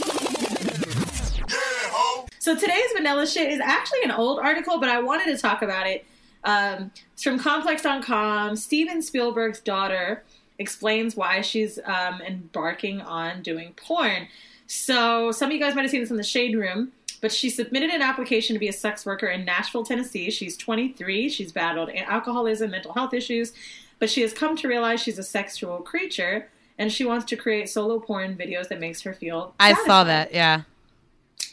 So 2.39 2.55
today's 2.55 2.91
vanilla 2.95 3.27
shit 3.27 3.51
is 3.51 3.59
actually 3.59 4.03
an 4.03 4.11
old 4.11 4.39
article, 4.39 4.79
but 4.79 4.89
I 4.89 5.01
wanted 5.01 5.25
to 5.25 5.37
talk 5.37 5.61
about 5.61 5.87
it. 5.87 6.05
Um, 6.43 6.91
it's 7.13 7.23
from 7.23 7.37
Complex.com. 7.37 8.55
Steven 8.55 9.01
Spielberg's 9.01 9.59
daughter 9.59 10.23
explains 10.57 11.15
why 11.15 11.41
she's 11.41 11.79
um, 11.85 12.21
embarking 12.21 13.01
on 13.01 13.41
doing 13.41 13.73
porn. 13.73 14.27
So 14.67 15.31
some 15.31 15.49
of 15.49 15.53
you 15.53 15.59
guys 15.59 15.75
might 15.75 15.81
have 15.81 15.91
seen 15.91 16.01
this 16.01 16.11
in 16.11 16.17
the 16.17 16.23
Shade 16.23 16.55
Room, 16.55 16.91
but 17.21 17.31
she 17.31 17.49
submitted 17.49 17.89
an 17.89 18.01
application 18.01 18.55
to 18.55 18.59
be 18.59 18.67
a 18.67 18.73
sex 18.73 19.05
worker 19.05 19.27
in 19.27 19.45
Nashville, 19.45 19.83
Tennessee. 19.83 20.29
She's 20.31 20.55
23. 20.57 21.29
She's 21.29 21.51
battled 21.51 21.89
alcoholism, 21.89 22.71
mental 22.71 22.93
health 22.93 23.13
issues, 23.13 23.53
but 23.99 24.09
she 24.09 24.21
has 24.21 24.33
come 24.33 24.55
to 24.57 24.67
realize 24.67 25.01
she's 25.01 25.19
a 25.19 25.23
sexual 25.23 25.79
creature 25.79 26.49
and 26.77 26.91
she 26.91 27.03
wants 27.05 27.25
to 27.25 27.35
create 27.35 27.69
solo 27.69 27.99
porn 27.99 28.37
videos 28.37 28.69
that 28.69 28.79
makes 28.79 29.01
her 29.01 29.13
feel. 29.13 29.53
I 29.59 29.73
saw 29.85 30.05
that. 30.05 30.33
Yeah. 30.33 30.61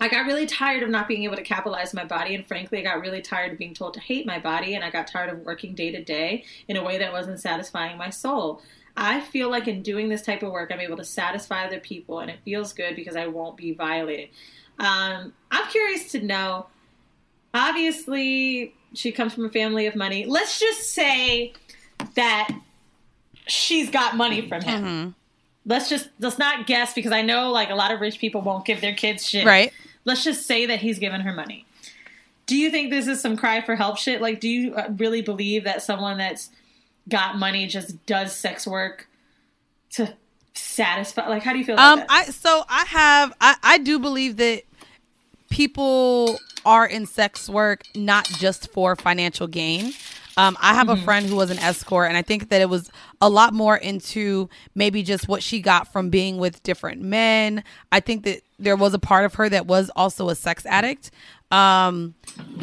I 0.01 0.09
got 0.09 0.27
really 0.27 0.47
tired 0.47 0.83
of 0.83 0.91
not 0.91 1.09
being 1.09 1.25
able 1.25 1.37
to 1.37 1.43
capitalize 1.43 1.95
my 1.95 2.05
body, 2.05 2.35
and 2.35 2.47
frankly, 2.47 2.79
I 2.79 2.83
got 2.83 3.01
really 3.01 3.23
tired 3.23 3.53
of 3.53 3.59
being 3.59 3.73
told 3.73 3.95
to 3.95 4.01
hate 4.01 4.27
my 4.27 4.39
body, 4.39 4.75
and 4.75 4.85
I 4.85 4.91
got 4.91 5.07
tired 5.07 5.31
of 5.31 5.41
working 5.41 5.75
day 5.75 5.91
to 5.91 6.05
day 6.05 6.45
in 6.69 6.77
a 6.77 6.85
way 6.85 6.99
that 6.99 7.13
wasn't 7.13 7.41
satisfying 7.41 7.97
my 7.97 8.11
soul. 8.11 8.61
I 8.97 9.21
feel 9.21 9.51
like 9.51 9.69
in 9.69 9.83
doing 9.83 10.09
this 10.09 10.23
type 10.23 10.43
of 10.43 10.53
work, 10.53 10.71
I'm 10.71 10.81
able 10.81 10.99
to 10.99 11.05
satisfy 11.05 11.65
other 11.65 11.81
people, 11.81 12.21
and 12.21 12.31
it 12.31 12.41
feels 12.45 12.73
good 12.73 12.95
because 12.95 13.17
I 13.17 13.27
won't 13.27 13.57
be 13.57 13.73
violated. 13.73 14.29
Um, 14.79 15.33
I'm 15.51 15.71
curious 15.71 16.11
to 16.13 16.21
know. 16.23 16.67
Obviously, 17.55 18.75
she 18.95 19.13
comes 19.13 19.35
from 19.35 19.47
a 19.47 19.49
family 19.51 19.87
of 19.87 19.95
money. 19.97 20.27
Let's 20.27 20.61
just 20.61 20.93
say 20.93 21.53
that 22.15 22.51
she's 23.47 23.91
got 23.91 24.17
money 24.17 24.47
from 24.47 24.63
him. 24.63 24.85
Mm-hmm. 24.85 25.11
Let's 25.65 25.89
just 25.89 26.09
let's 26.21 26.39
not 26.39 26.67
guess 26.67 26.95
because 26.95 27.13
I 27.13 27.23
know 27.23 27.51
like 27.51 27.71
a 27.71 27.75
lot 27.75 27.91
of 27.93 28.01
rich 28.01 28.19
people 28.19 28.41
won't 28.41 28.65
give 28.65 28.81
their 28.81 28.95
kids 28.95 29.27
shit 29.29 29.45
Right. 29.45 29.73
let's 30.05 30.23
just 30.23 30.47
say 30.47 30.67
that 30.67 30.81
he's 30.81 30.99
given 30.99 31.23
her 31.23 31.33
money. 31.33 31.67
Do 32.47 32.57
you 32.57 32.71
think 32.71 32.91
this 32.91 33.09
is 33.09 33.21
some 33.21 33.37
cry 33.37 33.61
for 33.61 33.75
help 33.75 33.99
shit? 33.99 34.21
Like, 34.23 34.39
do 34.39 34.49
you 34.49 34.75
uh, 34.75 34.89
really 34.97 35.23
believe 35.23 35.65
that 35.65 35.83
someone 35.83 36.19
that's 36.19 36.51
got 37.09 37.37
money 37.37 37.67
just 37.67 38.05
does 38.07 38.33
sex 38.35 38.65
work 38.67 39.09
to 39.93 40.15
satisfy? 40.57 41.29
Like, 41.29 41.43
how 41.43 41.53
do 41.53 41.59
you 41.59 41.65
feel 41.65 41.75
about 41.75 41.99
Um? 41.99 42.05
I 42.09 42.25
so 42.25 42.65
I 42.69 42.85
have 42.85 43.33
I 43.41 43.57
I 43.63 43.79
do 43.79 43.99
believe 43.99 44.37
that 44.37 44.63
people 45.51 46.39
are 46.65 46.87
in 46.87 47.07
sex 47.07 47.49
work 47.49 47.83
not 47.95 48.27
just 48.27 48.71
for 48.73 48.97
financial 48.97 49.47
gain. 49.47 49.93
Um, 50.39 50.59
I 50.61 50.75
have 50.75 50.91
a 50.91 50.97
friend 50.99 51.25
who 51.25 51.35
was 51.35 51.51
an 51.51 51.59
escort, 51.61 52.09
and 52.09 52.17
I 52.17 52.21
think 52.21 52.51
that 52.51 52.61
it 52.61 52.69
was 52.69 52.91
a 53.23 53.31
lot 53.31 53.55
more 53.55 53.75
into 53.75 54.51
maybe 54.75 55.03
just 55.03 55.29
what 55.29 55.43
she 55.43 55.63
got 55.63 55.91
from 55.91 56.11
being 56.11 56.37
with 56.37 56.63
different 56.63 57.01
men. 57.01 57.65
I 57.91 58.01
think 58.01 58.25
that 58.25 58.43
there 58.59 58.77
was 58.77 58.93
a 58.93 58.99
part 58.99 59.25
of 59.25 59.35
her 59.35 59.49
that 59.49 59.67
was 59.67 59.91
also 59.97 60.29
a 60.29 60.35
sex 60.35 60.67
addict. 60.67 61.11
Um, 61.51 62.15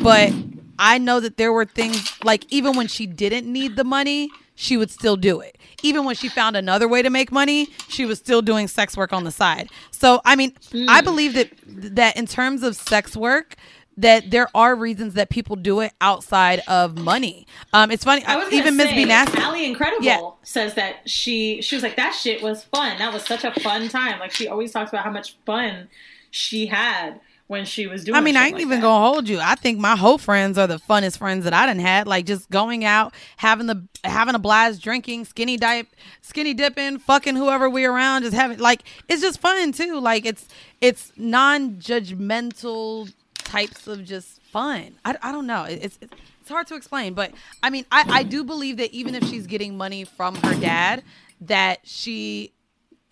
but 0.03 0.31
I 0.77 0.99
know 0.99 1.19
that 1.19 1.37
there 1.37 1.51
were 1.51 1.65
things 1.65 2.13
like 2.23 2.45
even 2.49 2.75
when 2.77 2.87
she 2.87 3.07
didn't 3.07 3.51
need 3.51 3.75
the 3.75 3.83
money, 3.83 4.29
she 4.63 4.77
would 4.77 4.89
still 4.89 5.17
do 5.17 5.41
it. 5.41 5.57
Even 5.83 6.05
when 6.05 6.15
she 6.15 6.29
found 6.29 6.55
another 6.55 6.87
way 6.87 7.01
to 7.01 7.09
make 7.09 7.31
money, 7.31 7.67
she 7.89 8.05
was 8.05 8.17
still 8.17 8.41
doing 8.41 8.67
sex 8.67 8.95
work 8.95 9.11
on 9.11 9.25
the 9.25 9.31
side. 9.31 9.69
So, 9.91 10.21
I 10.23 10.35
mean, 10.35 10.53
I 10.87 11.01
Mm. 11.01 11.03
believe 11.03 11.33
that 11.33 11.49
that 11.95 12.15
in 12.15 12.25
terms 12.25 12.63
of 12.63 12.75
sex 12.75 13.15
work, 13.17 13.55
that 13.97 14.31
there 14.31 14.47
are 14.55 14.75
reasons 14.75 15.13
that 15.15 15.29
people 15.29 15.55
do 15.55 15.81
it 15.81 15.91
outside 16.01 16.63
of 16.67 16.97
money. 16.97 17.45
Um, 17.73 17.91
it's 17.91 18.03
funny, 18.03 18.23
I 18.25 18.37
was 18.37 18.51
even 18.53 18.75
Miss 18.77 18.91
B 18.93 19.05
Nasty. 19.05 19.37
Allie 19.37 19.65
Incredible 19.65 20.03
Yeah. 20.05 20.19
says 20.43 20.73
that 20.75 21.07
she 21.07 21.61
she 21.61 21.75
was 21.75 21.83
like 21.83 21.95
that 21.97 22.15
shit 22.15 22.41
was 22.41 22.63
fun. 22.63 22.97
That 22.97 23.13
was 23.13 23.23
such 23.23 23.43
a 23.43 23.51
fun 23.59 23.89
time. 23.89 24.19
Like 24.19 24.31
she 24.31 24.47
always 24.47 24.71
talks 24.71 24.89
about 24.91 25.03
how 25.03 25.11
much 25.11 25.35
fun 25.45 25.89
she 26.31 26.65
had 26.67 27.19
when 27.47 27.65
she 27.65 27.87
was 27.87 28.03
doing. 28.03 28.15
I 28.15 28.21
mean, 28.21 28.35
I 28.37 28.45
ain't 28.45 28.53
like 28.53 28.61
even 28.61 28.79
that. 28.79 28.85
gonna 28.87 29.05
hold 29.05 29.27
you. 29.29 29.39
I 29.39 29.55
think 29.55 29.79
my 29.79 29.95
whole 29.95 30.17
friends 30.17 30.57
are 30.57 30.65
the 30.67 30.77
funnest 30.79 31.17
friends 31.17 31.43
that 31.43 31.53
I 31.53 31.65
done 31.65 31.79
had. 31.79 32.07
Like 32.07 32.25
just 32.25 32.49
going 32.49 32.83
out, 32.85 33.13
having 33.37 33.67
the 33.67 33.83
having 34.03 34.35
a 34.35 34.39
blast, 34.39 34.81
drinking, 34.81 35.25
skinny 35.25 35.57
diet, 35.57 35.87
skinny 36.21 36.53
dipping, 36.53 36.97
fucking 36.99 37.35
whoever 37.35 37.69
we 37.69 37.85
around, 37.85 38.23
just 38.23 38.33
having 38.35 38.59
like 38.59 38.83
it's 39.07 39.21
just 39.21 39.39
fun 39.39 39.71
too. 39.73 39.99
Like 39.99 40.25
it's 40.25 40.47
it's 40.81 41.11
non-judgmental 41.17 43.13
types 43.35 43.87
of 43.87 44.03
just 44.05 44.41
fun. 44.41 44.95
I, 45.05 45.15
I 45.21 45.31
don't 45.31 45.47
know. 45.47 45.63
It- 45.63 45.83
It's 45.83 45.99
it's 46.41 46.49
hard 46.49 46.67
to 46.67 46.75
explain, 46.75 47.13
but 47.13 47.31
I 47.61 47.69
mean, 47.69 47.85
I 47.91 48.03
I 48.09 48.23
do 48.23 48.43
believe 48.43 48.75
that 48.77 48.91
even 48.91 49.15
if 49.15 49.23
she's 49.29 49.47
getting 49.47 49.77
money 49.77 50.03
from 50.03 50.35
her 50.35 50.53
dad, 50.59 51.01
that 51.41 51.79
she 51.83 52.51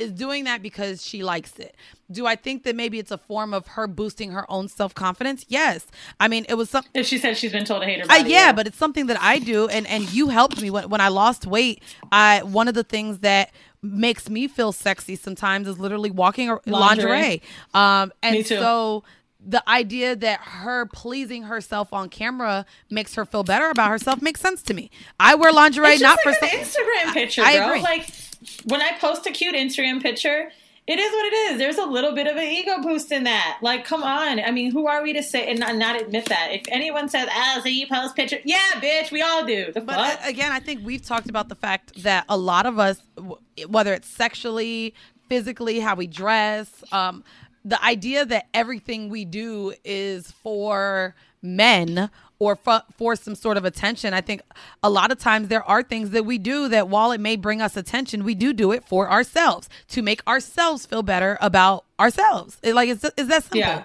is 0.02 0.11
doing 0.11 0.44
that 0.45 0.61
because 0.61 1.06
she 1.06 1.23
likes 1.23 1.57
it. 1.60 1.76
Do 2.11 2.26
I 2.28 2.36
think 2.36 2.64
that 2.64 2.76
maybe 2.76 2.99
it's 2.99 3.11
a 3.11 3.18
form 3.18 3.53
of 3.53 3.68
her 3.68 3.88
boosting 3.88 4.32
her 4.32 4.49
own 4.52 4.68
self 4.68 4.94
confidence? 4.94 5.45
Yes. 5.48 5.88
I 6.19 6.28
mean, 6.28 6.45
it 6.49 6.56
was 6.56 6.69
some. 6.69 6.84
If 6.94 7.06
she 7.07 7.18
said 7.18 7.38
she's 7.38 7.52
been 7.53 7.64
told 7.65 7.82
to 7.84 7.88
hate 7.88 7.99
her 7.99 8.06
Uh, 8.06 8.18
body, 8.19 8.30
yeah, 8.32 8.52
but 8.52 8.68
it's 8.68 8.78
something 8.78 9.06
that 9.07 9.18
I 9.22 9.40
do, 9.40 9.68
and 9.69 9.88
and 9.88 10.11
you 10.11 10.28
helped 10.30 10.61
me 10.61 10.69
when 10.69 10.90
when 10.90 10.99
I 11.02 11.07
lost 11.07 11.45
weight. 11.48 11.82
I 12.11 12.41
one 12.44 12.68
of 12.68 12.73
the 12.73 12.84
things 12.84 13.19
that 13.19 13.52
makes 13.82 14.30
me 14.30 14.48
feel 14.48 14.72
sexy 14.72 15.15
sometimes 15.15 15.68
is 15.68 15.80
literally 15.80 16.11
walking 16.11 16.49
or 16.49 16.61
lingerie. 16.65 17.10
Lingerie. 17.11 17.41
Um, 17.73 18.11
and 18.22 18.36
Me 18.36 18.44
too. 18.44 18.57
so 18.57 19.03
the 19.44 19.68
idea 19.68 20.15
that 20.15 20.40
her 20.41 20.86
pleasing 20.86 21.44
herself 21.44 21.91
on 21.94 22.10
camera 22.10 22.64
makes 22.91 23.15
her 23.15 23.26
feel 23.26 23.44
better 23.44 23.69
about 23.69 23.90
herself 23.90 24.22
makes 24.22 24.40
sense 24.40 24.61
to 24.61 24.73
me. 24.76 24.91
I 25.19 25.34
wear 25.34 25.52
lingerie 25.52 25.98
not 25.98 26.19
just 26.22 26.22
for 26.23 26.32
like 26.45 26.53
an 26.53 26.60
Instagram 26.60 27.14
picture, 27.14 27.41
I 27.44 27.57
bro. 27.57 27.68
agree. 27.69 27.82
Like 27.82 28.07
when 28.65 28.81
I 28.81 28.93
post 28.99 29.26
a 29.27 29.31
cute 29.31 29.55
Instagram 29.55 30.01
picture, 30.01 30.51
it 30.88 30.99
is 30.99 31.11
what 31.11 31.26
it 31.26 31.34
is. 31.51 31.57
There's 31.59 31.77
a 31.77 31.85
little 31.85 32.13
bit 32.13 32.26
of 32.27 32.35
an 32.35 32.43
ego 32.43 32.81
boost 32.81 33.11
in 33.11 33.23
that. 33.26 33.59
Like, 33.61 33.85
come 33.85 34.01
on. 34.03 34.39
I 34.39 34.49
mean, 34.51 34.72
who 34.72 34.88
are 34.88 35.03
we 35.03 35.13
to 35.13 35.22
say 35.23 35.47
and 35.49 35.59
not, 35.59 35.76
not 35.76 36.01
admit 36.01 36.26
that? 36.26 36.49
If 36.51 36.63
anyone 36.69 37.07
says, 37.07 37.27
"Ah, 37.31 37.59
so 37.61 37.69
you 37.69 37.88
post 37.88 38.15
picture," 38.15 38.39
yeah, 38.43 38.57
bitch, 38.77 39.11
we 39.11 39.22
all 39.22 39.45
do. 39.45 39.72
The 39.72 39.81
But 39.81 39.95
fuck? 39.95 40.19
uh, 40.26 40.27
again, 40.27 40.51
I 40.51 40.59
think 40.59 40.81
we've 40.84 41.05
talked 41.05 41.30
about 41.30 41.49
the 41.49 41.55
fact 41.55 42.01
that 42.03 42.26
a 42.27 42.35
lot 42.38 42.65
of 42.65 42.80
us, 42.80 42.99
whether 43.68 43.93
it's 43.93 44.07
sexually, 44.09 44.95
physically, 45.30 45.80
how 45.80 45.95
we 45.95 46.07
dress, 46.07 46.84
um, 46.91 47.23
the 47.63 47.81
idea 47.85 48.26
that 48.26 48.47
everything 48.55 49.09
we 49.09 49.23
do 49.23 49.73
is 49.85 50.31
for 50.31 51.15
men 51.43 52.09
or 52.41 52.55
for, 52.55 52.81
for 52.97 53.15
some 53.15 53.35
sort 53.35 53.55
of 53.55 53.65
attention. 53.65 54.15
I 54.15 54.22
think 54.22 54.41
a 54.81 54.89
lot 54.89 55.11
of 55.11 55.19
times 55.19 55.49
there 55.49 55.63
are 55.63 55.84
things 55.84 56.09
that 56.09 56.26
we 56.26 56.39
do 56.39 56.68
that 56.69 56.89
while 56.89 57.11
it 57.11 57.19
may 57.22 57.35
bring 57.35 57.61
us 57.61 57.77
attention, 57.77 58.23
we 58.23 58.34
do 58.34 58.51
do 58.51 58.72
it 58.72 58.84
for 58.84 59.11
ourselves 59.11 59.69
to 59.89 60.01
make 60.01 60.26
ourselves 60.27 60.88
feel 60.88 61.03
better 61.03 61.38
about 61.39 61.85
ourselves. 61.99 62.57
It, 62.63 62.73
like, 62.73 62.89
it's 62.89 63.01
that 63.01 63.15
simple. 63.15 63.59
Yeah. 63.59 63.84